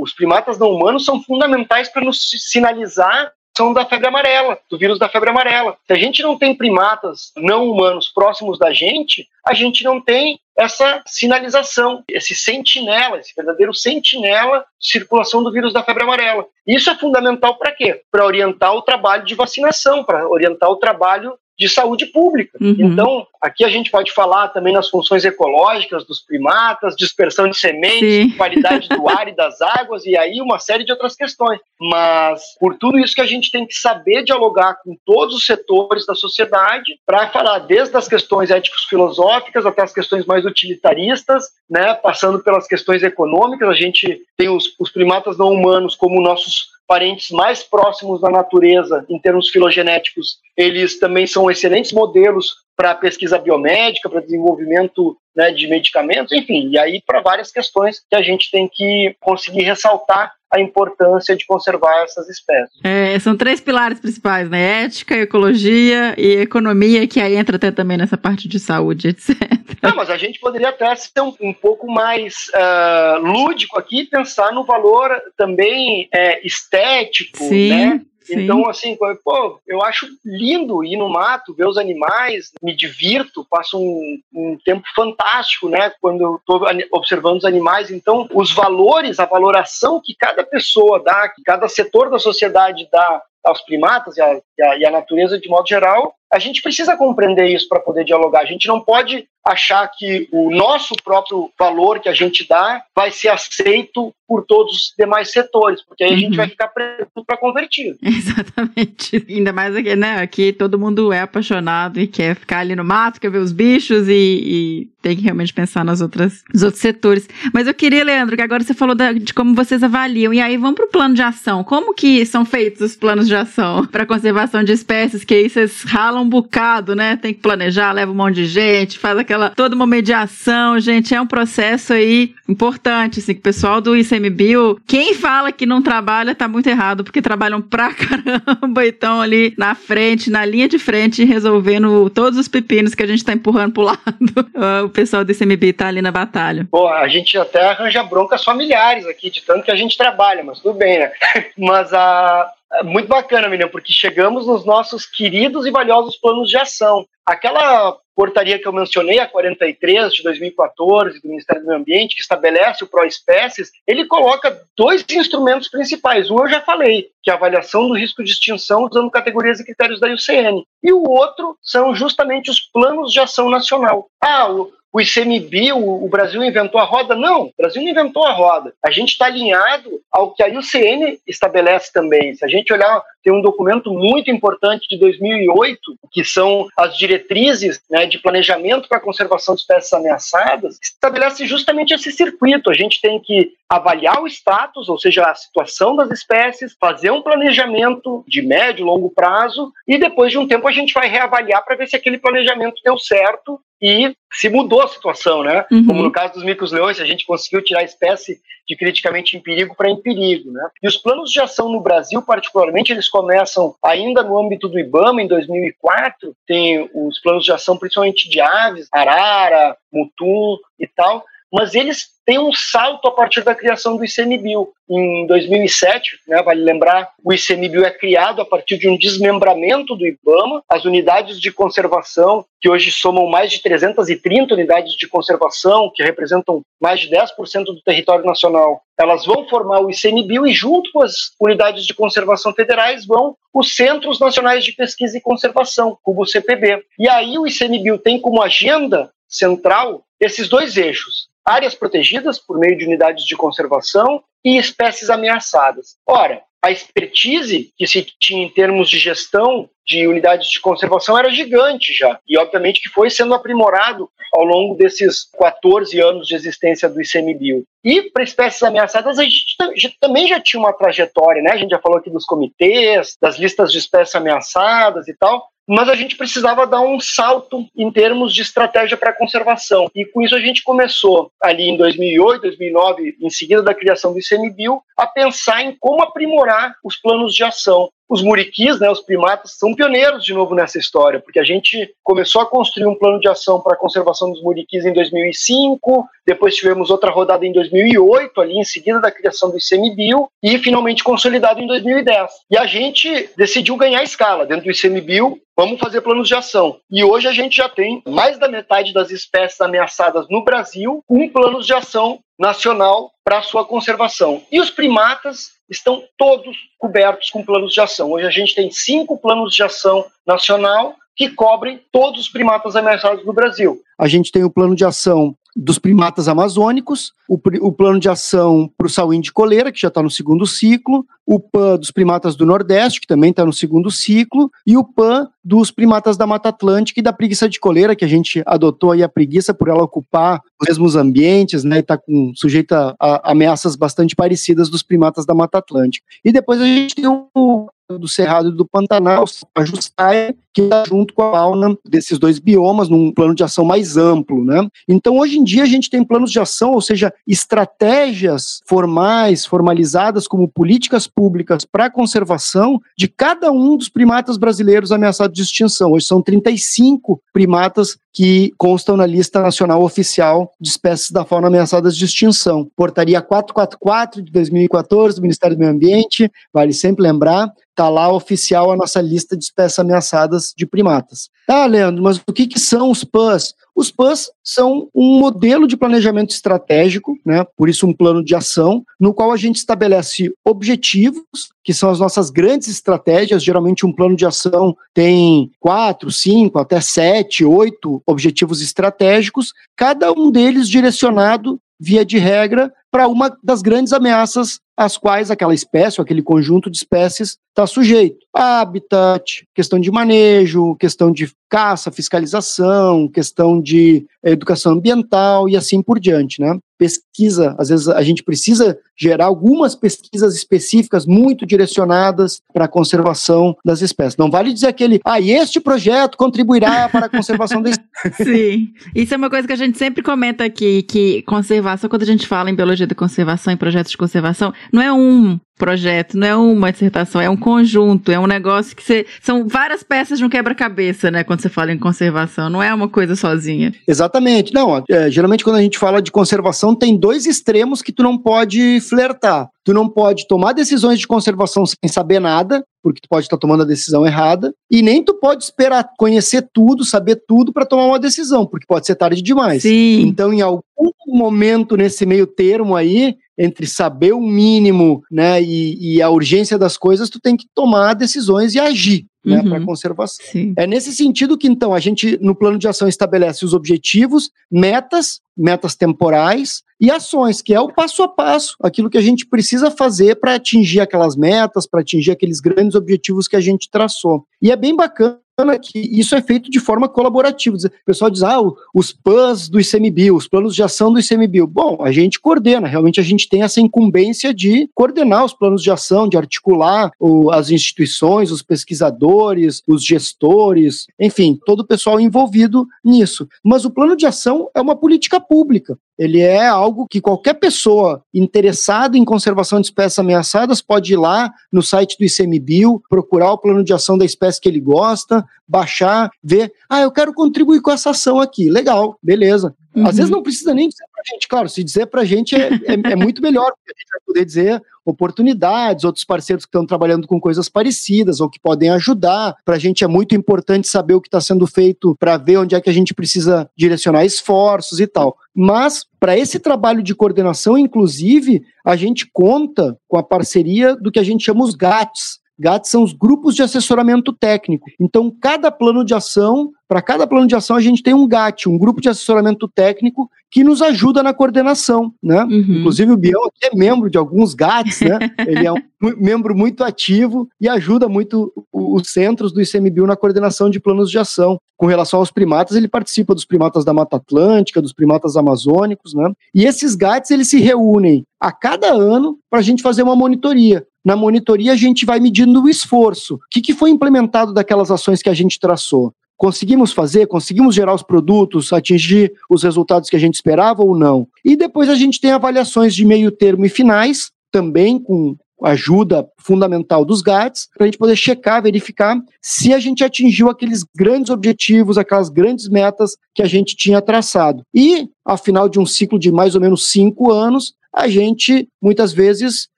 os 0.00 0.12
primatas 0.12 0.58
não 0.58 0.70
humanos 0.70 1.04
são 1.04 1.22
fundamentais 1.22 1.88
para 1.88 2.04
nos 2.04 2.18
sinalizar 2.50 3.32
são 3.56 3.74
da 3.74 3.84
febre 3.84 4.08
amarela, 4.08 4.58
do 4.70 4.78
vírus 4.78 4.98
da 4.98 5.08
febre 5.08 5.28
amarela. 5.28 5.76
Se 5.86 5.92
a 5.92 5.96
gente 5.96 6.22
não 6.22 6.38
tem 6.38 6.54
primatas 6.54 7.32
não 7.36 7.68
humanos 7.68 8.08
próximos 8.08 8.58
da 8.58 8.72
gente, 8.72 9.28
a 9.46 9.52
gente 9.52 9.84
não 9.84 10.00
tem 10.00 10.40
essa 10.60 11.02
sinalização, 11.06 12.04
esse 12.06 12.34
sentinela, 12.34 13.18
esse 13.18 13.32
verdadeiro 13.34 13.72
sentinela 13.74 14.64
de 14.78 14.90
circulação 14.90 15.42
do 15.42 15.50
vírus 15.50 15.72
da 15.72 15.82
febre 15.82 16.02
amarela. 16.02 16.44
Isso 16.66 16.90
é 16.90 16.94
fundamental 16.94 17.56
para 17.56 17.72
quê? 17.72 18.02
Para 18.12 18.26
orientar 18.26 18.74
o 18.74 18.82
trabalho 18.82 19.24
de 19.24 19.34
vacinação, 19.34 20.04
para 20.04 20.28
orientar 20.28 20.68
o 20.68 20.76
trabalho 20.76 21.38
de 21.60 21.68
saúde 21.68 22.06
pública. 22.06 22.56
Uhum. 22.58 22.74
Então, 22.78 23.26
aqui 23.38 23.66
a 23.66 23.68
gente 23.68 23.90
pode 23.90 24.12
falar 24.12 24.48
também 24.48 24.72
nas 24.72 24.88
funções 24.88 25.26
ecológicas 25.26 26.06
dos 26.06 26.18
primatas, 26.18 26.96
dispersão 26.96 27.50
de 27.50 27.58
sementes, 27.58 28.00
Sim. 28.00 28.30
qualidade 28.30 28.88
do 28.88 29.06
ar 29.06 29.28
e 29.28 29.36
das 29.36 29.60
águas, 29.76 30.06
e 30.06 30.16
aí 30.16 30.40
uma 30.40 30.58
série 30.58 30.84
de 30.84 30.90
outras 30.90 31.14
questões. 31.14 31.60
Mas, 31.78 32.40
por 32.58 32.78
tudo 32.78 32.98
isso 32.98 33.14
que 33.14 33.20
a 33.20 33.26
gente 33.26 33.50
tem 33.50 33.66
que 33.66 33.74
saber 33.74 34.24
dialogar 34.24 34.78
com 34.82 34.96
todos 35.04 35.34
os 35.34 35.44
setores 35.44 36.06
da 36.06 36.14
sociedade 36.14 36.98
para 37.04 37.28
falar 37.28 37.58
desde 37.58 37.94
as 37.94 38.08
questões 38.08 38.50
éticos-filosóficas 38.50 39.66
até 39.66 39.82
as 39.82 39.92
questões 39.92 40.24
mais 40.24 40.46
utilitaristas, 40.46 41.44
né, 41.68 41.92
passando 41.92 42.38
pelas 42.38 42.66
questões 42.66 43.02
econômicas. 43.02 43.68
A 43.68 43.74
gente 43.74 44.18
tem 44.34 44.48
os, 44.48 44.74
os 44.80 44.90
primatas 44.90 45.36
não 45.36 45.52
humanos 45.52 45.94
como 45.94 46.22
nossos 46.22 46.70
parentes 46.90 47.30
mais 47.30 47.62
próximos 47.62 48.20
da 48.20 48.28
natureza 48.28 49.06
em 49.08 49.16
termos 49.16 49.48
filogenéticos, 49.48 50.40
eles 50.56 50.98
também 50.98 51.24
são 51.24 51.48
excelentes 51.48 51.92
modelos 51.92 52.64
para 52.80 52.94
pesquisa 52.94 53.38
biomédica, 53.38 54.08
para 54.08 54.22
desenvolvimento 54.22 55.14
né, 55.36 55.50
de 55.50 55.68
medicamentos, 55.68 56.32
enfim, 56.32 56.70
e 56.70 56.78
aí 56.78 57.02
para 57.06 57.20
várias 57.20 57.52
questões 57.52 58.00
que 58.08 58.16
a 58.16 58.22
gente 58.22 58.50
tem 58.50 58.66
que 58.72 59.14
conseguir 59.20 59.64
ressaltar 59.64 60.32
a 60.50 60.58
importância 60.58 61.36
de 61.36 61.44
conservar 61.44 62.04
essas 62.04 62.26
espécies. 62.30 62.80
É, 62.82 63.18
são 63.18 63.36
três 63.36 63.60
pilares 63.60 64.00
principais, 64.00 64.48
né? 64.48 64.84
Ética, 64.84 65.14
ecologia 65.14 66.14
e 66.16 66.40
economia, 66.40 67.06
que 67.06 67.20
aí 67.20 67.36
entra 67.36 67.56
até 67.56 67.70
também 67.70 67.98
nessa 67.98 68.16
parte 68.16 68.48
de 68.48 68.58
saúde, 68.58 69.08
etc. 69.08 69.36
Não, 69.82 69.94
mas 69.94 70.08
a 70.08 70.16
gente 70.16 70.40
poderia 70.40 70.70
até 70.70 70.92
ser 70.96 71.20
um, 71.20 71.34
um 71.40 71.52
pouco 71.52 71.86
mais 71.86 72.50
uh, 72.54 73.20
lúdico 73.20 73.78
aqui, 73.78 74.06
pensar 74.06 74.52
no 74.52 74.64
valor 74.64 75.10
também 75.36 76.08
é, 76.12 76.44
estético, 76.44 77.44
Sim. 77.44 77.68
né? 77.68 78.00
Então, 78.28 78.68
assim, 78.68 78.96
pô, 79.24 79.60
eu 79.66 79.82
acho 79.82 80.06
lindo 80.24 80.84
ir 80.84 80.96
no 80.96 81.08
mato, 81.08 81.54
ver 81.54 81.66
os 81.66 81.78
animais, 81.78 82.52
me 82.62 82.74
divirto, 82.74 83.46
passo 83.48 83.78
um, 83.78 84.20
um 84.34 84.58
tempo 84.64 84.86
fantástico, 84.94 85.68
né, 85.68 85.92
quando 86.00 86.22
eu 86.22 86.36
estou 86.36 86.62
observando 86.92 87.38
os 87.38 87.44
animais. 87.44 87.90
Então, 87.90 88.28
os 88.32 88.52
valores, 88.52 89.18
a 89.18 89.26
valoração 89.26 90.00
que 90.02 90.14
cada 90.14 90.44
pessoa 90.44 91.02
dá, 91.02 91.28
que 91.28 91.42
cada 91.42 91.68
setor 91.68 92.10
da 92.10 92.18
sociedade 92.18 92.88
dá 92.90 93.22
aos 93.44 93.62
primatas 93.62 94.16
e 94.16 94.22
a, 94.22 94.78
e 94.78 94.86
a 94.86 94.90
natureza 94.90 95.38
de 95.38 95.48
modo 95.48 95.66
geral, 95.66 96.14
a 96.32 96.38
gente 96.38 96.62
precisa 96.62 96.96
compreender 96.96 97.48
isso 97.48 97.68
para 97.68 97.80
poder 97.80 98.04
dialogar. 98.04 98.40
A 98.40 98.46
gente 98.46 98.68
não 98.68 98.80
pode 98.80 99.26
achar 99.44 99.88
que 99.88 100.28
o 100.30 100.50
nosso 100.50 100.94
próprio 101.02 101.50
valor 101.58 101.98
que 101.98 102.08
a 102.08 102.12
gente 102.12 102.46
dá 102.46 102.82
vai 102.94 103.10
ser 103.10 103.28
aceito 103.28 104.14
por 104.28 104.44
todos 104.44 104.72
os 104.74 104.94
demais 104.96 105.32
setores, 105.32 105.82
porque 105.82 106.04
aí 106.04 106.10
uhum. 106.10 106.16
a 106.16 106.20
gente 106.20 106.30
uhum. 106.30 106.36
vai 106.36 106.48
ficar 106.48 106.68
preso 106.68 107.08
para 107.26 107.36
convertido. 107.36 107.98
Exatamente. 108.04 109.26
Ainda 109.28 109.52
mais 109.52 109.74
aqui, 109.74 109.96
né? 109.96 110.20
Aqui 110.20 110.52
todo 110.52 110.78
mundo 110.78 111.12
é 111.12 111.20
apaixonado 111.20 111.98
e 111.98 112.06
quer 112.06 112.36
ficar 112.36 112.60
ali 112.60 112.76
no 112.76 112.84
mato, 112.84 113.20
quer 113.20 113.30
ver 113.30 113.38
os 113.38 113.50
bichos 113.50 114.06
e, 114.06 114.12
e 114.12 114.88
tem 115.02 115.16
que 115.16 115.22
realmente 115.22 115.52
pensar 115.52 115.84
nas 115.84 116.00
outras, 116.00 116.44
nos 116.52 116.62
outros 116.62 116.80
setores. 116.80 117.28
Mas 117.52 117.66
eu 117.66 117.74
queria, 117.74 118.04
Leandro, 118.04 118.36
que 118.36 118.42
agora 118.42 118.62
você 118.62 118.74
falou 118.74 118.94
da, 118.94 119.12
de 119.12 119.34
como 119.34 119.54
vocês 119.54 119.82
avaliam. 119.82 120.32
E 120.32 120.40
aí 120.40 120.56
vamos 120.56 120.76
para 120.76 120.86
o 120.86 120.90
plano 120.90 121.14
de 121.14 121.22
ação. 121.22 121.64
Como 121.64 121.92
que 121.92 122.24
são 122.24 122.44
feitos 122.44 122.82
os 122.82 122.94
planos 122.94 123.26
de 123.30 123.36
ação 123.36 123.86
para 123.86 124.04
conservação 124.04 124.62
de 124.62 124.72
espécies? 124.72 125.24
Que 125.24 125.34
aí 125.34 125.48
vocês 125.48 125.82
ralam 125.84 126.22
um 126.22 126.28
bocado, 126.28 126.94
né? 126.94 127.16
Tem 127.16 127.32
que 127.32 127.40
planejar, 127.40 127.92
leva 127.92 128.12
um 128.12 128.14
monte 128.14 128.36
de 128.36 128.46
gente, 128.46 128.98
faz 128.98 129.18
aquela 129.18 129.50
toda 129.50 129.74
uma 129.74 129.86
mediação, 129.86 130.78
gente. 130.78 131.14
É 131.14 131.20
um 131.20 131.26
processo 131.26 131.92
aí 131.92 132.34
importante, 132.48 133.20
assim, 133.20 133.34
que 133.34 133.40
o 133.40 133.42
pessoal 133.42 133.80
do 133.80 133.96
ICMBio, 133.96 134.80
quem 134.86 135.14
fala 135.14 135.52
que 135.52 135.64
não 135.64 135.80
trabalha 135.80 136.34
tá 136.34 136.48
muito 136.48 136.68
errado, 136.68 137.04
porque 137.04 137.22
trabalham 137.22 137.62
pra 137.62 137.94
caramba 137.94 138.84
e 138.84 138.88
estão 138.88 139.20
ali 139.20 139.54
na 139.56 139.74
frente, 139.74 140.30
na 140.30 140.44
linha 140.44 140.68
de 140.68 140.78
frente, 140.78 141.24
resolvendo 141.24 142.10
todos 142.10 142.38
os 142.38 142.48
pepinos 142.48 142.94
que 142.94 143.02
a 143.02 143.06
gente 143.06 143.24
tá 143.24 143.32
empurrando 143.32 143.72
pro 143.72 143.82
lado. 143.86 144.84
o 144.84 144.88
pessoal 144.88 145.24
do 145.24 145.32
ICMBio 145.32 145.72
tá 145.72 145.86
ali 145.86 146.02
na 146.02 146.10
batalha. 146.10 146.66
Pô, 146.70 146.88
a 146.88 147.06
gente 147.08 147.38
até 147.38 147.70
arranja 147.70 148.02
broncas 148.02 148.42
familiares 148.42 149.06
aqui, 149.06 149.30
de 149.30 149.42
tanto 149.42 149.64
que 149.64 149.70
a 149.70 149.76
gente 149.76 149.96
trabalha, 149.96 150.42
mas 150.42 150.58
tudo 150.60 150.74
bem, 150.78 150.98
né? 150.98 151.12
mas 151.56 151.92
a, 151.92 152.50
muito 152.84 153.08
bacana, 153.08 153.48
menina, 153.48 153.68
porque 153.68 153.92
chegamos 153.92 154.46
nos 154.46 154.64
nossos 154.64 155.04
queridos 155.06 155.66
e 155.66 155.70
valiosos 155.70 156.16
planos 156.16 156.48
de 156.48 156.56
ação. 156.56 157.04
Aquela 157.26 157.96
portaria 158.14 158.58
que 158.58 158.66
eu 158.66 158.72
mencionei, 158.72 159.18
a 159.18 159.26
43 159.26 160.12
de 160.12 160.22
2014 160.22 161.20
do 161.20 161.28
Ministério 161.28 161.62
do 161.62 161.68
Meio 161.68 161.80
Ambiente, 161.80 162.14
que 162.14 162.20
estabelece 162.20 162.84
o 162.84 162.86
pró-espécies, 162.86 163.70
ele 163.86 164.04
coloca 164.06 164.60
dois 164.76 165.04
instrumentos 165.10 165.68
principais. 165.68 166.30
Um 166.30 166.38
eu 166.40 166.48
já 166.48 166.60
falei, 166.60 167.08
que 167.22 167.30
é 167.30 167.32
a 167.32 167.36
avaliação 167.36 167.88
do 167.88 167.96
risco 167.96 168.22
de 168.22 168.30
extinção 168.30 168.84
usando 168.84 169.10
categorias 169.10 169.58
e 169.58 169.64
critérios 169.64 170.00
da 170.00 170.08
IUCN. 170.08 170.64
E 170.82 170.92
o 170.92 171.02
outro 171.08 171.56
são 171.62 171.94
justamente 171.94 172.50
os 172.50 172.60
planos 172.60 173.10
de 173.10 173.20
ação 173.20 173.48
nacional. 173.48 174.08
Ah, 174.22 174.50
o, 174.50 174.70
o 174.92 175.00
ICMBio, 175.00 175.76
o 175.78 176.08
Brasil 176.08 176.42
inventou 176.42 176.80
a 176.80 176.84
roda. 176.84 177.14
Não, 177.14 177.44
o 177.44 177.54
Brasil 177.56 177.80
não 177.82 177.90
inventou 177.90 178.24
a 178.24 178.32
roda. 178.32 178.72
A 178.84 178.90
gente 178.90 179.10
está 179.10 179.26
alinhado 179.26 180.00
ao 180.10 180.32
que 180.32 180.42
a 180.42 180.48
IUCN 180.48 181.18
estabelece 181.26 181.92
também. 181.92 182.34
Se 182.34 182.44
a 182.44 182.48
gente 182.48 182.72
olhar, 182.72 183.02
tem 183.22 183.32
um 183.32 183.42
documento 183.42 183.92
muito 183.92 184.30
importante 184.30 184.88
de 184.88 184.98
2008, 184.98 185.80
que 186.10 186.24
são 186.24 186.66
as 186.76 186.96
diretrizes 186.96 187.80
né, 187.90 188.06
de 188.06 188.18
planejamento 188.18 188.88
para 188.88 188.98
a 188.98 189.02
conservação 189.02 189.54
de 189.54 189.60
espécies 189.62 189.92
ameaçadas, 189.92 190.78
estabelece 190.82 191.46
justamente 191.46 191.92
esse 191.94 192.10
circuito. 192.10 192.70
A 192.70 192.74
gente 192.74 193.00
tem 193.00 193.20
que 193.20 193.52
avaliar 193.68 194.20
o 194.20 194.26
status, 194.26 194.88
ou 194.88 194.98
seja, 194.98 195.24
a 195.24 195.34
situação 195.34 195.94
das 195.94 196.10
espécies, 196.10 196.76
fazer 196.78 197.10
um 197.10 197.22
planejamento 197.22 198.24
de 198.26 198.42
médio 198.42 198.82
e 198.82 198.86
longo 198.86 199.10
prazo, 199.10 199.72
e 199.86 199.98
depois 199.98 200.32
de 200.32 200.38
um 200.38 200.48
tempo 200.48 200.66
a 200.66 200.72
gente 200.72 200.92
vai 200.92 201.08
reavaliar 201.08 201.64
para 201.64 201.76
ver 201.76 201.86
se 201.86 201.96
aquele 201.96 202.18
planejamento 202.18 202.80
deu 202.84 202.98
certo 202.98 203.60
e 203.82 204.14
se 204.32 204.48
mudou 204.48 204.82
a 204.82 204.88
situação, 204.88 205.42
né? 205.42 205.64
Uhum. 205.70 205.86
Como 205.86 206.02
no 206.02 206.12
caso 206.12 206.34
dos 206.34 206.44
micos-leões, 206.44 207.00
a 207.00 207.04
gente 207.04 207.24
conseguiu 207.24 207.62
tirar 207.62 207.80
a 207.80 207.84
espécie 207.84 208.40
de 208.68 208.76
criticamente 208.76 209.36
em 209.36 209.40
perigo 209.40 209.74
para 209.74 209.90
em 209.90 210.00
perigo, 210.00 210.52
né? 210.52 210.68
E 210.82 210.86
os 210.86 210.96
planos 210.96 211.30
de 211.30 211.40
ação 211.40 211.68
no 211.68 211.80
Brasil, 211.80 212.22
particularmente, 212.22 212.92
eles 212.92 213.08
começam 213.10 213.74
ainda 213.84 214.22
no 214.22 214.38
âmbito 214.38 214.68
do 214.68 214.78
IBAMA, 214.78 215.22
em 215.22 215.26
2004, 215.28 216.34
tem 216.46 216.88
os 216.94 217.20
planos 217.20 217.44
de 217.44 217.52
ação 217.52 217.76
principalmente 217.76 218.28
de 218.28 218.40
aves, 218.40 218.88
arara, 218.92 219.76
mutum 219.92 220.56
e 220.78 220.86
tal, 220.86 221.24
mas 221.52 221.74
eles 221.74 222.08
têm 222.24 222.38
um 222.38 222.52
salto 222.52 223.08
a 223.08 223.10
partir 223.10 223.42
da 223.42 223.54
criação 223.54 223.96
do 223.96 224.04
ICMBio. 224.04 224.68
Em 224.88 225.26
2007, 225.26 226.20
né, 226.28 226.42
vale 226.42 226.62
lembrar, 226.62 227.10
o 227.24 227.32
ICMBio 227.32 227.84
é 227.84 227.90
criado 227.90 228.40
a 228.40 228.44
partir 228.44 228.78
de 228.78 228.88
um 228.88 228.96
desmembramento 228.96 229.96
do 229.96 230.06
IBAMA. 230.06 230.62
As 230.68 230.84
unidades 230.84 231.40
de 231.40 231.50
conservação, 231.50 232.44
que 232.60 232.68
hoje 232.68 232.92
somam 232.92 233.26
mais 233.26 233.50
de 233.50 233.62
330 233.62 234.54
unidades 234.54 234.94
de 234.94 235.08
conservação, 235.08 235.90
que 235.94 236.02
representam 236.02 236.62
mais 236.80 237.00
de 237.00 237.10
10% 237.10 237.64
do 237.64 237.82
território 237.82 238.24
nacional, 238.24 238.82
elas 238.98 239.24
vão 239.24 239.48
formar 239.48 239.80
o 239.80 239.90
ICMBio 239.90 240.46
e 240.46 240.52
junto 240.52 240.90
com 240.92 241.02
as 241.02 241.32
unidades 241.40 241.84
de 241.86 241.94
conservação 241.94 242.52
federais 242.52 243.06
vão 243.06 243.34
os 243.52 243.74
Centros 243.74 244.20
Nacionais 244.20 244.64
de 244.64 244.72
Pesquisa 244.72 245.18
e 245.18 245.20
Conservação, 245.20 245.98
o 246.04 246.26
CPB. 246.26 246.84
E 246.98 247.08
aí 247.08 247.38
o 247.38 247.46
ICMBio 247.46 247.98
tem 247.98 248.20
como 248.20 248.42
agenda 248.42 249.10
central 249.28 250.04
esses 250.20 250.48
dois 250.48 250.76
eixos: 250.76 251.29
áreas 251.50 251.74
protegidas 251.74 252.38
por 252.38 252.58
meio 252.58 252.76
de 252.76 252.84
unidades 252.84 253.24
de 253.24 253.36
conservação 253.36 254.22
e 254.44 254.56
espécies 254.56 255.10
ameaçadas. 255.10 255.96
Ora, 256.06 256.42
a 256.62 256.70
expertise 256.70 257.72
que 257.76 257.86
se 257.86 258.06
tinha 258.20 258.44
em 258.44 258.50
termos 258.50 258.88
de 258.88 258.98
gestão 258.98 259.68
de 259.86 260.06
unidades 260.06 260.48
de 260.48 260.60
conservação 260.60 261.18
era 261.18 261.30
gigante 261.30 261.92
já, 261.94 262.20
e 262.28 262.38
obviamente 262.38 262.80
que 262.80 262.90
foi 262.90 263.10
sendo 263.10 263.34
aprimorado 263.34 264.08
ao 264.32 264.44
longo 264.44 264.76
desses 264.76 265.28
14 265.38 265.98
anos 266.00 266.28
de 266.28 266.34
existência 266.34 266.88
do 266.88 267.00
ICMBio. 267.00 267.64
E 267.82 268.02
para 268.02 268.22
espécies 268.22 268.62
ameaçadas, 268.62 269.18
a 269.18 269.24
gente 269.24 269.96
também 269.98 270.28
já 270.28 270.38
tinha 270.38 270.60
uma 270.60 270.72
trajetória, 270.72 271.42
né? 271.42 271.52
A 271.52 271.56
gente 271.56 271.70
já 271.70 271.78
falou 271.80 271.98
aqui 271.98 272.10
dos 272.10 272.24
comitês, 272.24 273.16
das 273.20 273.38
listas 273.38 273.72
de 273.72 273.78
espécies 273.78 274.14
ameaçadas 274.14 275.08
e 275.08 275.16
tal, 275.16 275.48
mas 275.68 275.88
a 275.88 275.94
gente 275.94 276.16
precisava 276.16 276.66
dar 276.66 276.80
um 276.80 276.98
salto 276.98 277.66
em 277.76 277.90
termos 277.92 278.34
de 278.34 278.42
estratégia 278.42 278.96
para 278.96 279.12
conservação. 279.12 279.88
E 279.94 280.04
com 280.04 280.22
isso 280.22 280.34
a 280.34 280.40
gente 280.40 280.62
começou 280.62 281.30
ali 281.40 281.68
em 281.68 281.76
2008, 281.76 282.42
2009, 282.42 283.16
em 283.20 283.30
seguida 283.30 283.62
da 283.62 283.74
criação 283.74 284.12
do 284.12 284.18
ICMBio, 284.18 284.82
a 284.96 285.06
pensar 285.06 285.62
em 285.62 285.76
como 285.78 286.02
aprimorar 286.02 286.74
os 286.84 286.96
planos 286.96 287.34
de 287.34 287.44
ação. 287.44 287.90
Os 288.10 288.22
muriquis, 288.22 288.80
né, 288.80 288.90
os 288.90 289.00
primatas, 289.00 289.52
são 289.56 289.72
pioneiros 289.72 290.24
de 290.24 290.34
novo 290.34 290.52
nessa 290.52 290.78
história, 290.78 291.20
porque 291.20 291.38
a 291.38 291.44
gente 291.44 291.94
começou 292.02 292.42
a 292.42 292.46
construir 292.46 292.86
um 292.86 292.94
plano 292.96 293.20
de 293.20 293.28
ação 293.28 293.60
para 293.60 293.74
a 293.74 293.78
conservação 293.78 294.32
dos 294.32 294.42
muriquis 294.42 294.84
em 294.84 294.92
2005, 294.92 296.08
depois 296.26 296.56
tivemos 296.56 296.90
outra 296.90 297.12
rodada 297.12 297.46
em 297.46 297.52
2008, 297.52 298.40
ali 298.40 298.58
em 298.58 298.64
seguida 298.64 299.00
da 299.00 299.12
criação 299.12 299.50
do 299.50 299.58
ICMBio, 299.58 300.28
e 300.42 300.58
finalmente 300.58 301.04
consolidado 301.04 301.60
em 301.60 301.68
2010. 301.68 302.30
E 302.50 302.58
a 302.58 302.66
gente 302.66 303.30
decidiu 303.36 303.76
ganhar 303.76 304.02
escala 304.02 304.44
dentro 304.44 304.64
do 304.64 304.72
ICMBio, 304.72 305.38
vamos 305.56 305.78
fazer 305.78 306.00
planos 306.00 306.26
de 306.26 306.34
ação. 306.34 306.80
E 306.90 307.04
hoje 307.04 307.28
a 307.28 307.32
gente 307.32 307.56
já 307.58 307.68
tem 307.68 308.02
mais 308.08 308.38
da 308.38 308.48
metade 308.48 308.92
das 308.92 309.12
espécies 309.12 309.60
ameaçadas 309.60 310.26
no 310.28 310.42
Brasil 310.42 311.04
com 311.06 311.28
planos 311.28 311.64
de 311.64 311.74
ação 311.74 312.18
nacional 312.36 313.12
para 313.22 313.42
sua 313.42 313.64
conservação. 313.64 314.42
E 314.50 314.58
os 314.58 314.70
primatas 314.70 315.59
estão 315.70 316.02
todos 316.18 316.56
cobertos 316.78 317.30
com 317.30 317.44
planos 317.44 317.72
de 317.72 317.80
ação. 317.80 318.10
Hoje 318.10 318.26
a 318.26 318.30
gente 318.30 318.54
tem 318.54 318.70
cinco 318.70 319.16
planos 319.16 319.54
de 319.54 319.62
ação 319.62 320.04
nacional 320.26 320.96
que 321.16 321.28
cobrem 321.30 321.80
todos 321.92 322.20
os 322.20 322.28
primatas 322.28 322.74
ameaçados 322.76 323.24
no 323.24 323.32
Brasil. 323.32 323.80
A 323.98 324.08
gente 324.08 324.32
tem 324.32 324.42
o 324.42 324.50
plano 324.50 324.74
de 324.74 324.84
ação 324.84 325.36
dos 325.56 325.78
primatas 325.78 326.28
amazônicos, 326.28 327.12
o, 327.28 327.38
o 327.60 327.72
plano 327.72 327.98
de 327.98 328.08
ação 328.08 328.70
para 328.76 328.86
o 328.86 328.90
sauim 328.90 329.20
de 329.20 329.32
coleira, 329.32 329.72
que 329.72 329.80
já 329.80 329.88
está 329.88 330.02
no 330.02 330.10
segundo 330.10 330.46
ciclo, 330.46 331.04
o 331.26 331.38
PAN 331.38 331.76
dos 331.76 331.90
primatas 331.90 332.34
do 332.34 332.46
Nordeste, 332.46 333.00
que 333.00 333.06
também 333.06 333.30
está 333.30 333.44
no 333.44 333.52
segundo 333.52 333.90
ciclo, 333.90 334.50
e 334.66 334.76
o 334.76 334.84
PAN 334.84 335.28
dos 335.44 335.70
primatas 335.70 336.16
da 336.16 336.26
Mata 336.26 336.48
Atlântica 336.48 337.00
e 337.00 337.02
da 337.02 337.12
preguiça 337.12 337.48
de 337.48 337.60
coleira, 337.60 337.94
que 337.94 338.04
a 338.04 338.08
gente 338.08 338.42
adotou 338.46 338.92
aí 338.92 339.02
a 339.02 339.08
preguiça 339.08 339.54
por 339.54 339.68
ela 339.68 339.82
ocupar 339.82 340.40
os 340.60 340.68
mesmos 340.68 340.96
ambientes, 340.96 341.64
né, 341.64 341.76
e 341.76 341.80
está 341.80 341.98
sujeita 342.34 342.94
a, 342.98 343.30
ameaças 343.30 343.76
bastante 343.76 344.16
parecidas 344.16 344.68
dos 344.68 344.82
primatas 344.82 345.24
da 345.24 345.34
Mata 345.34 345.58
Atlântica. 345.58 346.04
E 346.24 346.32
depois 346.32 346.60
a 346.60 346.64
gente 346.64 346.94
tem 346.94 347.06
o 347.06 347.68
do 347.98 348.08
Cerrado 348.08 348.50
e 348.50 348.56
do 348.56 348.64
Pantanal, 348.64 349.24
a 349.54 349.64
Justaia, 349.64 350.34
que 350.52 350.62
está 350.62 350.84
junto 350.84 351.14
com 351.14 351.22
a 351.22 351.32
fauna 351.32 351.76
desses 351.84 352.18
dois 352.18 352.38
biomas 352.38 352.88
num 352.88 353.12
plano 353.12 353.34
de 353.34 353.44
ação 353.44 353.64
mais 353.64 353.96
amplo, 353.96 354.44
né? 354.44 354.66
Então, 354.88 355.18
hoje 355.18 355.38
em 355.38 355.44
dia, 355.44 355.62
a 355.62 355.66
gente 355.66 355.90
tem 355.90 356.04
planos 356.04 356.30
de 356.30 356.40
ação, 356.40 356.72
ou 356.72 356.80
seja, 356.80 357.12
estratégias 357.26 358.60
formais, 358.66 359.46
formalizadas 359.46 360.26
como 360.26 360.48
políticas 360.48 361.06
públicas 361.06 361.64
para 361.64 361.86
a 361.86 361.90
conservação 361.90 362.80
de 362.96 363.08
cada 363.08 363.50
um 363.52 363.76
dos 363.76 363.88
primatas 363.88 364.36
brasileiros 364.36 364.92
ameaçados 364.92 365.36
de 365.36 365.42
extinção. 365.42 365.92
Hoje 365.92 366.06
são 366.06 366.22
35 366.22 367.20
primatas 367.32 367.98
que 368.12 368.52
constam 368.58 368.96
na 368.96 369.06
lista 369.06 369.40
nacional 369.40 369.82
oficial 369.82 370.52
de 370.60 370.68
espécies 370.68 371.10
da 371.10 371.24
fauna 371.24 371.46
ameaçadas 371.46 371.96
de 371.96 372.04
extinção. 372.04 372.68
Portaria 372.76 373.22
444 373.22 374.22
de 374.22 374.32
2014 374.32 375.16
do 375.16 375.22
Ministério 375.22 375.56
do 375.56 375.60
Meio 375.60 375.72
Ambiente, 375.72 376.30
vale 376.52 376.72
sempre 376.72 377.02
lembrar, 377.02 377.52
está 377.70 377.88
lá 377.88 378.12
oficial 378.12 378.70
a 378.70 378.76
nossa 378.76 379.00
lista 379.00 379.36
de 379.36 379.44
espécies 379.44 379.78
ameaçadas 379.78 380.39
de 380.56 380.66
primatas. 380.66 381.28
Tá, 381.46 381.66
Leandro, 381.66 382.02
mas 382.02 382.20
o 382.26 382.32
que, 382.32 382.46
que 382.46 382.58
são 382.58 382.90
os 382.90 383.04
PANs? 383.04 383.54
Os 383.74 383.90
PANs 383.90 384.30
são 384.44 384.88
um 384.94 385.18
modelo 385.18 385.66
de 385.66 385.76
planejamento 385.76 386.30
estratégico, 386.30 387.16
né? 387.24 387.44
por 387.56 387.68
isso 387.68 387.86
um 387.86 387.92
plano 387.92 388.22
de 388.22 388.34
ação, 388.34 388.84
no 388.98 389.14
qual 389.14 389.32
a 389.32 389.36
gente 389.36 389.56
estabelece 389.56 390.32
objetivos, 390.44 391.50
que 391.64 391.72
são 391.72 391.90
as 391.90 391.98
nossas 391.98 392.30
grandes 392.30 392.68
estratégias. 392.68 393.42
Geralmente 393.42 393.86
um 393.86 393.92
plano 393.92 394.16
de 394.16 394.26
ação 394.26 394.76
tem 394.92 395.50
quatro, 395.58 396.10
cinco, 396.10 396.58
até 396.58 396.80
sete, 396.80 397.44
oito 397.44 398.02
objetivos 398.06 398.60
estratégicos, 398.60 399.52
cada 399.76 400.12
um 400.12 400.30
deles 400.30 400.68
direcionado, 400.68 401.58
via 401.80 402.04
de 402.04 402.18
regra, 402.18 402.72
para 402.90 403.08
uma 403.08 403.34
das 403.42 403.62
grandes 403.62 403.92
ameaças 403.92 404.60
às 404.76 404.96
quais 404.96 405.30
aquela 405.30 405.54
espécie 405.54 406.00
ou 406.00 406.02
aquele 406.02 406.22
conjunto 406.22 406.70
de 406.70 406.76
espécies 406.76 407.38
está 407.60 407.66
sujeito. 407.66 408.18
Habitat, 408.32 409.44
questão 409.54 409.80
de 409.80 409.90
manejo, 409.90 410.76
questão 410.76 411.10
de 411.10 411.30
caça, 411.50 411.90
fiscalização, 411.90 413.08
questão 413.08 413.60
de 413.60 414.06
educação 414.22 414.74
ambiental 414.74 415.48
e 415.48 415.56
assim 415.56 415.82
por 415.82 415.98
diante, 415.98 416.40
né? 416.40 416.56
Pesquisa, 416.78 417.56
às 417.58 417.68
vezes 417.68 417.88
a 417.88 418.00
gente 418.02 418.22
precisa 418.22 418.78
gerar 418.96 419.26
algumas 419.26 419.74
pesquisas 419.74 420.34
específicas 420.34 421.04
muito 421.04 421.44
direcionadas 421.44 422.40
para 422.54 422.66
a 422.66 422.68
conservação 422.68 423.54
das 423.64 423.82
espécies. 423.82 424.16
Não 424.16 424.30
vale 424.30 424.52
dizer 424.52 424.68
aquele, 424.68 425.00
ah, 425.04 425.20
este 425.20 425.58
projeto 425.58 426.16
contribuirá 426.16 426.88
para 426.88 427.06
a 427.06 427.08
conservação 427.08 427.60
da 427.60 427.70
espécie. 427.70 428.24
Sim, 428.24 428.72
isso 428.94 429.12
é 429.12 429.16
uma 429.16 429.28
coisa 429.28 429.46
que 429.46 429.52
a 429.52 429.56
gente 429.56 429.76
sempre 429.76 430.02
comenta 430.02 430.44
aqui, 430.44 430.82
que 430.84 431.22
conservação, 431.22 431.90
quando 431.90 432.02
a 432.02 432.06
gente 432.06 432.26
fala 432.26 432.48
em 432.48 432.54
biologia 432.54 432.86
da 432.86 432.94
conservação, 432.94 433.52
em 433.52 433.56
projetos 433.56 433.90
de 433.90 433.98
conservação, 433.98 434.54
não 434.72 434.80
é 434.80 434.92
um 434.92 435.38
projeto, 435.60 436.16
não 436.16 436.26
é 436.26 436.34
uma 436.34 436.72
dissertação, 436.72 437.20
é 437.20 437.28
um 437.28 437.36
conjunto, 437.36 438.10
é 438.10 438.18
um 438.18 438.26
negócio 438.26 438.74
que 438.74 438.82
você. 438.82 439.04
São 439.20 439.46
várias 439.46 439.82
peças 439.82 440.18
de 440.18 440.24
um 440.24 440.28
quebra-cabeça, 440.28 441.10
né? 441.10 441.22
Quando 441.22 441.42
você 441.42 441.50
fala 441.50 441.70
em 441.70 441.78
conservação, 441.78 442.48
não 442.48 442.62
é 442.62 442.72
uma 442.72 442.88
coisa 442.88 443.14
sozinha. 443.14 443.72
Exatamente. 443.86 444.54
Não, 444.54 444.82
é, 444.88 445.10
geralmente 445.10 445.44
quando 445.44 445.56
a 445.56 445.62
gente 445.62 445.78
fala 445.78 446.00
de 446.00 446.10
conservação, 446.10 446.74
tem 446.74 446.96
dois 446.96 447.26
extremos 447.26 447.82
que 447.82 447.92
tu 447.92 448.02
não 448.02 448.16
pode 448.16 448.80
flertar. 448.80 449.50
Tu 449.62 449.74
não 449.74 449.86
pode 449.86 450.26
tomar 450.26 450.54
decisões 450.54 450.98
de 450.98 451.06
conservação 451.06 451.66
sem 451.66 451.76
saber 451.86 452.18
nada, 452.18 452.64
porque 452.82 453.00
tu 453.02 453.08
pode 453.10 453.26
estar 453.26 453.36
tomando 453.36 453.62
a 453.62 453.66
decisão 453.66 454.06
errada, 454.06 454.54
e 454.70 454.80
nem 454.80 455.04
tu 455.04 455.12
pode 455.14 455.44
esperar 455.44 455.86
conhecer 455.98 456.48
tudo, 456.52 456.82
saber 456.82 457.22
tudo 457.28 457.52
para 457.52 457.66
tomar 457.66 457.84
uma 457.84 457.98
decisão, 457.98 458.46
porque 458.46 458.66
pode 458.66 458.86
ser 458.86 458.94
tarde 458.94 459.20
demais. 459.20 459.62
Sim. 459.62 460.00
Então, 460.00 460.32
em 460.32 460.40
algum 460.40 460.62
momento 461.06 461.76
nesse 461.76 462.06
meio 462.06 462.26
termo 462.26 462.74
aí, 462.74 463.16
entre 463.40 463.66
saber 463.66 464.12
o 464.12 464.20
mínimo, 464.20 465.02
né, 465.10 465.42
e, 465.42 465.96
e 465.96 466.02
a 466.02 466.10
urgência 466.10 466.58
das 466.58 466.76
coisas, 466.76 467.08
tu 467.08 467.18
tem 467.18 467.36
que 467.36 467.46
tomar 467.54 467.94
decisões 467.94 468.54
e 468.54 468.60
agir. 468.60 469.06
Né, 469.22 469.36
Uhum. 469.42 469.50
para 469.50 469.64
conservação. 469.66 470.24
Sim. 470.32 470.54
É 470.56 470.66
nesse 470.66 470.94
sentido 470.94 471.36
que, 471.36 471.46
então, 471.46 471.74
a 471.74 471.78
gente, 471.78 472.18
no 472.22 472.34
plano 472.34 472.58
de 472.58 472.66
ação, 472.66 472.88
estabelece 472.88 473.44
os 473.44 473.52
objetivos, 473.52 474.30
metas, 474.50 475.20
metas 475.36 475.74
temporais 475.76 476.62
e 476.80 476.90
ações, 476.90 477.42
que 477.42 477.52
é 477.52 477.60
o 477.60 477.70
passo 477.70 478.02
a 478.02 478.08
passo, 478.08 478.56
aquilo 478.62 478.88
que 478.88 478.96
a 478.96 479.02
gente 479.02 479.26
precisa 479.26 479.70
fazer 479.70 480.18
para 480.18 480.36
atingir 480.36 480.80
aquelas 480.80 481.16
metas, 481.16 481.66
para 481.66 481.82
atingir 481.82 482.12
aqueles 482.12 482.40
grandes 482.40 482.74
objetivos 482.74 483.28
que 483.28 483.36
a 483.36 483.40
gente 483.40 483.68
traçou. 483.70 484.24
E 484.40 484.50
é 484.50 484.56
bem 484.56 484.74
bacana 484.74 485.19
que 485.58 485.78
isso 485.78 486.14
é 486.14 486.22
feito 486.22 486.50
de 486.50 486.60
forma 486.60 486.88
colaborativa. 486.88 487.56
O 487.56 487.84
pessoal 487.84 488.10
diz, 488.10 488.22
ah, 488.22 488.38
os 488.74 488.92
PANs 488.92 489.48
do 489.48 489.60
ICMBio, 489.60 490.16
os 490.16 490.28
planos 490.28 490.54
de 490.54 490.62
ação 490.62 490.92
do 490.92 491.00
ICMBio. 491.00 491.46
Bom, 491.46 491.78
a 491.80 491.92
gente 491.92 492.20
coordena, 492.20 492.68
realmente 492.68 493.00
a 493.00 493.02
gente 493.02 493.28
tem 493.28 493.42
essa 493.42 493.60
incumbência 493.60 494.32
de 494.32 494.68
coordenar 494.74 495.24
os 495.24 495.32
planos 495.32 495.62
de 495.62 495.70
ação, 495.70 496.08
de 496.08 496.16
articular 496.16 496.90
o- 496.98 497.30
as 497.30 497.50
instituições, 497.50 498.30
os 498.30 498.42
pesquisadores, 498.42 499.62
os 499.66 499.84
gestores, 499.84 500.86
enfim, 500.98 501.38
todo 501.44 501.60
o 501.60 501.66
pessoal 501.66 502.00
envolvido 502.00 502.66
nisso. 502.84 503.28
Mas 503.44 503.64
o 503.64 503.70
plano 503.70 503.96
de 503.96 504.06
ação 504.06 504.48
é 504.54 504.60
uma 504.60 504.76
política 504.76 505.20
pública. 505.20 505.78
Ele 505.98 506.20
é 506.20 506.46
algo 506.46 506.86
que 506.88 506.98
qualquer 506.98 507.34
pessoa 507.34 508.02
interessada 508.14 508.96
em 508.96 509.04
conservação 509.04 509.60
de 509.60 509.66
espécies 509.66 509.98
ameaçadas 509.98 510.62
pode 510.62 510.94
ir 510.94 510.96
lá 510.96 511.30
no 511.52 511.62
site 511.62 511.96
do 511.98 512.04
ICMBio, 512.06 512.82
procurar 512.88 513.32
o 513.32 513.38
plano 513.38 513.62
de 513.62 513.74
ação 513.74 513.98
da 513.98 514.04
espécie 514.04 514.40
que 514.40 514.48
ele 514.48 514.60
gosta, 514.60 515.22
baixar, 515.46 516.10
ver, 516.22 516.52
ah, 516.68 516.80
eu 516.80 516.92
quero 516.92 517.12
contribuir 517.12 517.60
com 517.60 517.72
essa 517.72 517.90
ação 517.90 518.20
aqui. 518.20 518.48
Legal, 518.48 518.96
beleza. 519.02 519.54
Uhum. 519.74 519.86
Às 519.86 519.96
vezes 519.96 520.10
não 520.10 520.22
precisa 520.22 520.54
nem 520.54 520.68
dizer 520.68 520.84
pra 520.92 521.02
gente, 521.12 521.28
claro, 521.28 521.48
se 521.48 521.64
dizer 521.64 521.86
pra 521.86 522.04
gente 522.04 522.34
é, 522.34 522.48
é, 522.66 522.92
é 522.92 522.96
muito 522.96 523.20
melhor, 523.20 523.52
porque 523.52 523.72
a 523.72 523.80
gente 523.80 523.90
vai 523.90 524.00
poder 524.06 524.24
dizer 524.24 524.62
oportunidades, 524.84 525.84
outros 525.84 526.04
parceiros 526.04 526.44
que 526.44 526.48
estão 526.48 526.66
trabalhando 526.66 527.06
com 527.06 527.20
coisas 527.20 527.48
parecidas 527.48 528.20
ou 528.20 528.28
que 528.28 528.40
podem 528.40 528.70
ajudar. 528.70 529.36
Para 529.44 529.56
a 529.56 529.58
gente 529.58 529.84
é 529.84 529.86
muito 529.86 530.14
importante 530.14 530.68
saber 530.68 530.94
o 530.94 531.00
que 531.00 531.08
está 531.08 531.20
sendo 531.20 531.46
feito 531.46 531.96
para 531.98 532.16
ver 532.16 532.38
onde 532.38 532.54
é 532.54 532.60
que 532.60 532.70
a 532.70 532.72
gente 532.72 532.94
precisa 532.94 533.48
direcionar 533.56 534.04
esforços 534.04 534.80
e 534.80 534.86
tal. 534.86 535.16
Mas 535.34 535.84
para 535.98 536.16
esse 536.16 536.38
trabalho 536.38 536.82
de 536.82 536.94
coordenação, 536.94 537.58
inclusive, 537.58 538.42
a 538.64 538.76
gente 538.76 539.08
conta 539.12 539.76
com 539.86 539.98
a 539.98 540.02
parceria 540.02 540.74
do 540.76 540.90
que 540.90 540.98
a 540.98 541.04
gente 541.04 541.24
chama 541.24 541.44
os 541.44 541.54
GATs. 541.54 542.19
GATs 542.40 542.70
são 542.70 542.82
os 542.82 542.94
grupos 542.94 543.34
de 543.34 543.42
assessoramento 543.42 544.12
técnico. 544.14 544.66
Então, 544.80 545.14
cada 545.20 545.50
plano 545.50 545.84
de 545.84 545.92
ação, 545.92 546.50
para 546.66 546.80
cada 546.80 547.06
plano 547.06 547.26
de 547.26 547.34
ação, 547.34 547.54
a 547.54 547.60
gente 547.60 547.82
tem 547.82 547.92
um 547.92 548.08
GAT, 548.08 548.48
um 548.48 548.56
grupo 548.56 548.80
de 548.80 548.88
assessoramento 548.88 549.46
técnico, 549.46 550.10
que 550.30 550.42
nos 550.42 550.62
ajuda 550.62 551.02
na 551.02 551.12
coordenação, 551.12 551.92
né? 552.02 552.22
Uhum. 552.24 552.58
Inclusive 552.58 552.92
o 552.92 552.96
Bião 552.96 553.24
aqui 553.24 553.52
é 553.52 553.56
membro 553.56 553.90
de 553.90 553.98
alguns 553.98 554.32
GATs, 554.32 554.80
né? 554.80 554.98
Ele 555.26 555.46
é 555.46 555.52
um 555.52 555.60
membro 555.98 556.34
muito 556.34 556.64
ativo 556.64 557.28
e 557.40 557.48
ajuda 557.48 557.88
muito 557.88 558.32
os 558.52 558.90
centros 558.90 559.32
do 559.32 559.42
ICMBio 559.42 559.86
na 559.86 559.96
coordenação 559.96 560.48
de 560.48 560.60
planos 560.60 560.90
de 560.90 560.98
ação. 560.98 561.38
Com 561.60 561.66
relação 561.66 562.00
aos 562.00 562.10
primatas, 562.10 562.56
ele 562.56 562.66
participa 562.66 563.14
dos 563.14 563.26
primatas 563.26 563.66
da 563.66 563.74
Mata 563.74 563.96
Atlântica, 563.96 564.62
dos 564.62 564.72
primatas 564.72 565.14
amazônicos, 565.14 565.92
né? 565.92 566.10
E 566.34 566.46
esses 566.46 566.74
GATs, 566.74 567.10
eles 567.10 567.28
se 567.28 567.38
reúnem 567.38 568.02
a 568.18 568.32
cada 568.32 568.72
ano 568.72 569.18
para 569.28 569.40
a 569.40 569.42
gente 569.42 569.62
fazer 569.62 569.82
uma 569.82 569.94
monitoria. 569.94 570.66
Na 570.82 570.96
monitoria, 570.96 571.52
a 571.52 571.56
gente 571.56 571.84
vai 571.84 572.00
medindo 572.00 572.42
o 572.42 572.48
esforço. 572.48 573.16
O 573.16 573.18
que, 573.30 573.42
que 573.42 573.52
foi 573.52 573.68
implementado 573.68 574.32
daquelas 574.32 574.70
ações 574.70 575.02
que 575.02 575.10
a 575.10 575.12
gente 575.12 575.38
traçou? 575.38 575.92
Conseguimos 576.16 576.72
fazer? 576.72 577.06
Conseguimos 577.06 577.54
gerar 577.54 577.74
os 577.74 577.82
produtos, 577.82 578.54
atingir 578.54 579.12
os 579.28 579.42
resultados 579.42 579.90
que 579.90 579.96
a 579.96 580.00
gente 580.00 580.14
esperava 580.14 580.62
ou 580.62 580.74
não? 580.74 581.06
E 581.22 581.36
depois 581.36 581.68
a 581.68 581.74
gente 581.74 582.00
tem 582.00 582.10
avaliações 582.10 582.74
de 582.74 582.86
meio 582.86 583.10
termo 583.10 583.44
e 583.44 583.50
finais, 583.50 584.10
também 584.32 584.78
com 584.78 585.14
ajuda 585.44 586.06
fundamental 586.18 586.84
dos 586.84 587.02
GATS, 587.02 587.48
para 587.56 587.64
a 587.64 587.66
gente 587.66 587.78
poder 587.78 587.96
checar, 587.96 588.42
verificar 588.42 588.96
se 589.20 589.52
a 589.52 589.58
gente 589.58 589.84
atingiu 589.84 590.28
aqueles 590.28 590.64
grandes 590.76 591.10
objetivos, 591.10 591.78
aquelas 591.78 592.08
grandes 592.08 592.48
metas 592.48 592.96
que 593.14 593.22
a 593.22 593.26
gente 593.26 593.56
tinha 593.56 593.80
traçado. 593.80 594.42
E, 594.54 594.88
ao 595.04 595.16
final 595.16 595.48
de 595.48 595.58
um 595.58 595.66
ciclo 595.66 595.98
de 595.98 596.10
mais 596.10 596.34
ou 596.34 596.40
menos 596.40 596.70
cinco 596.70 597.12
anos, 597.12 597.54
a 597.74 597.88
gente 597.88 598.48
muitas 598.60 598.92
vezes 598.92 599.48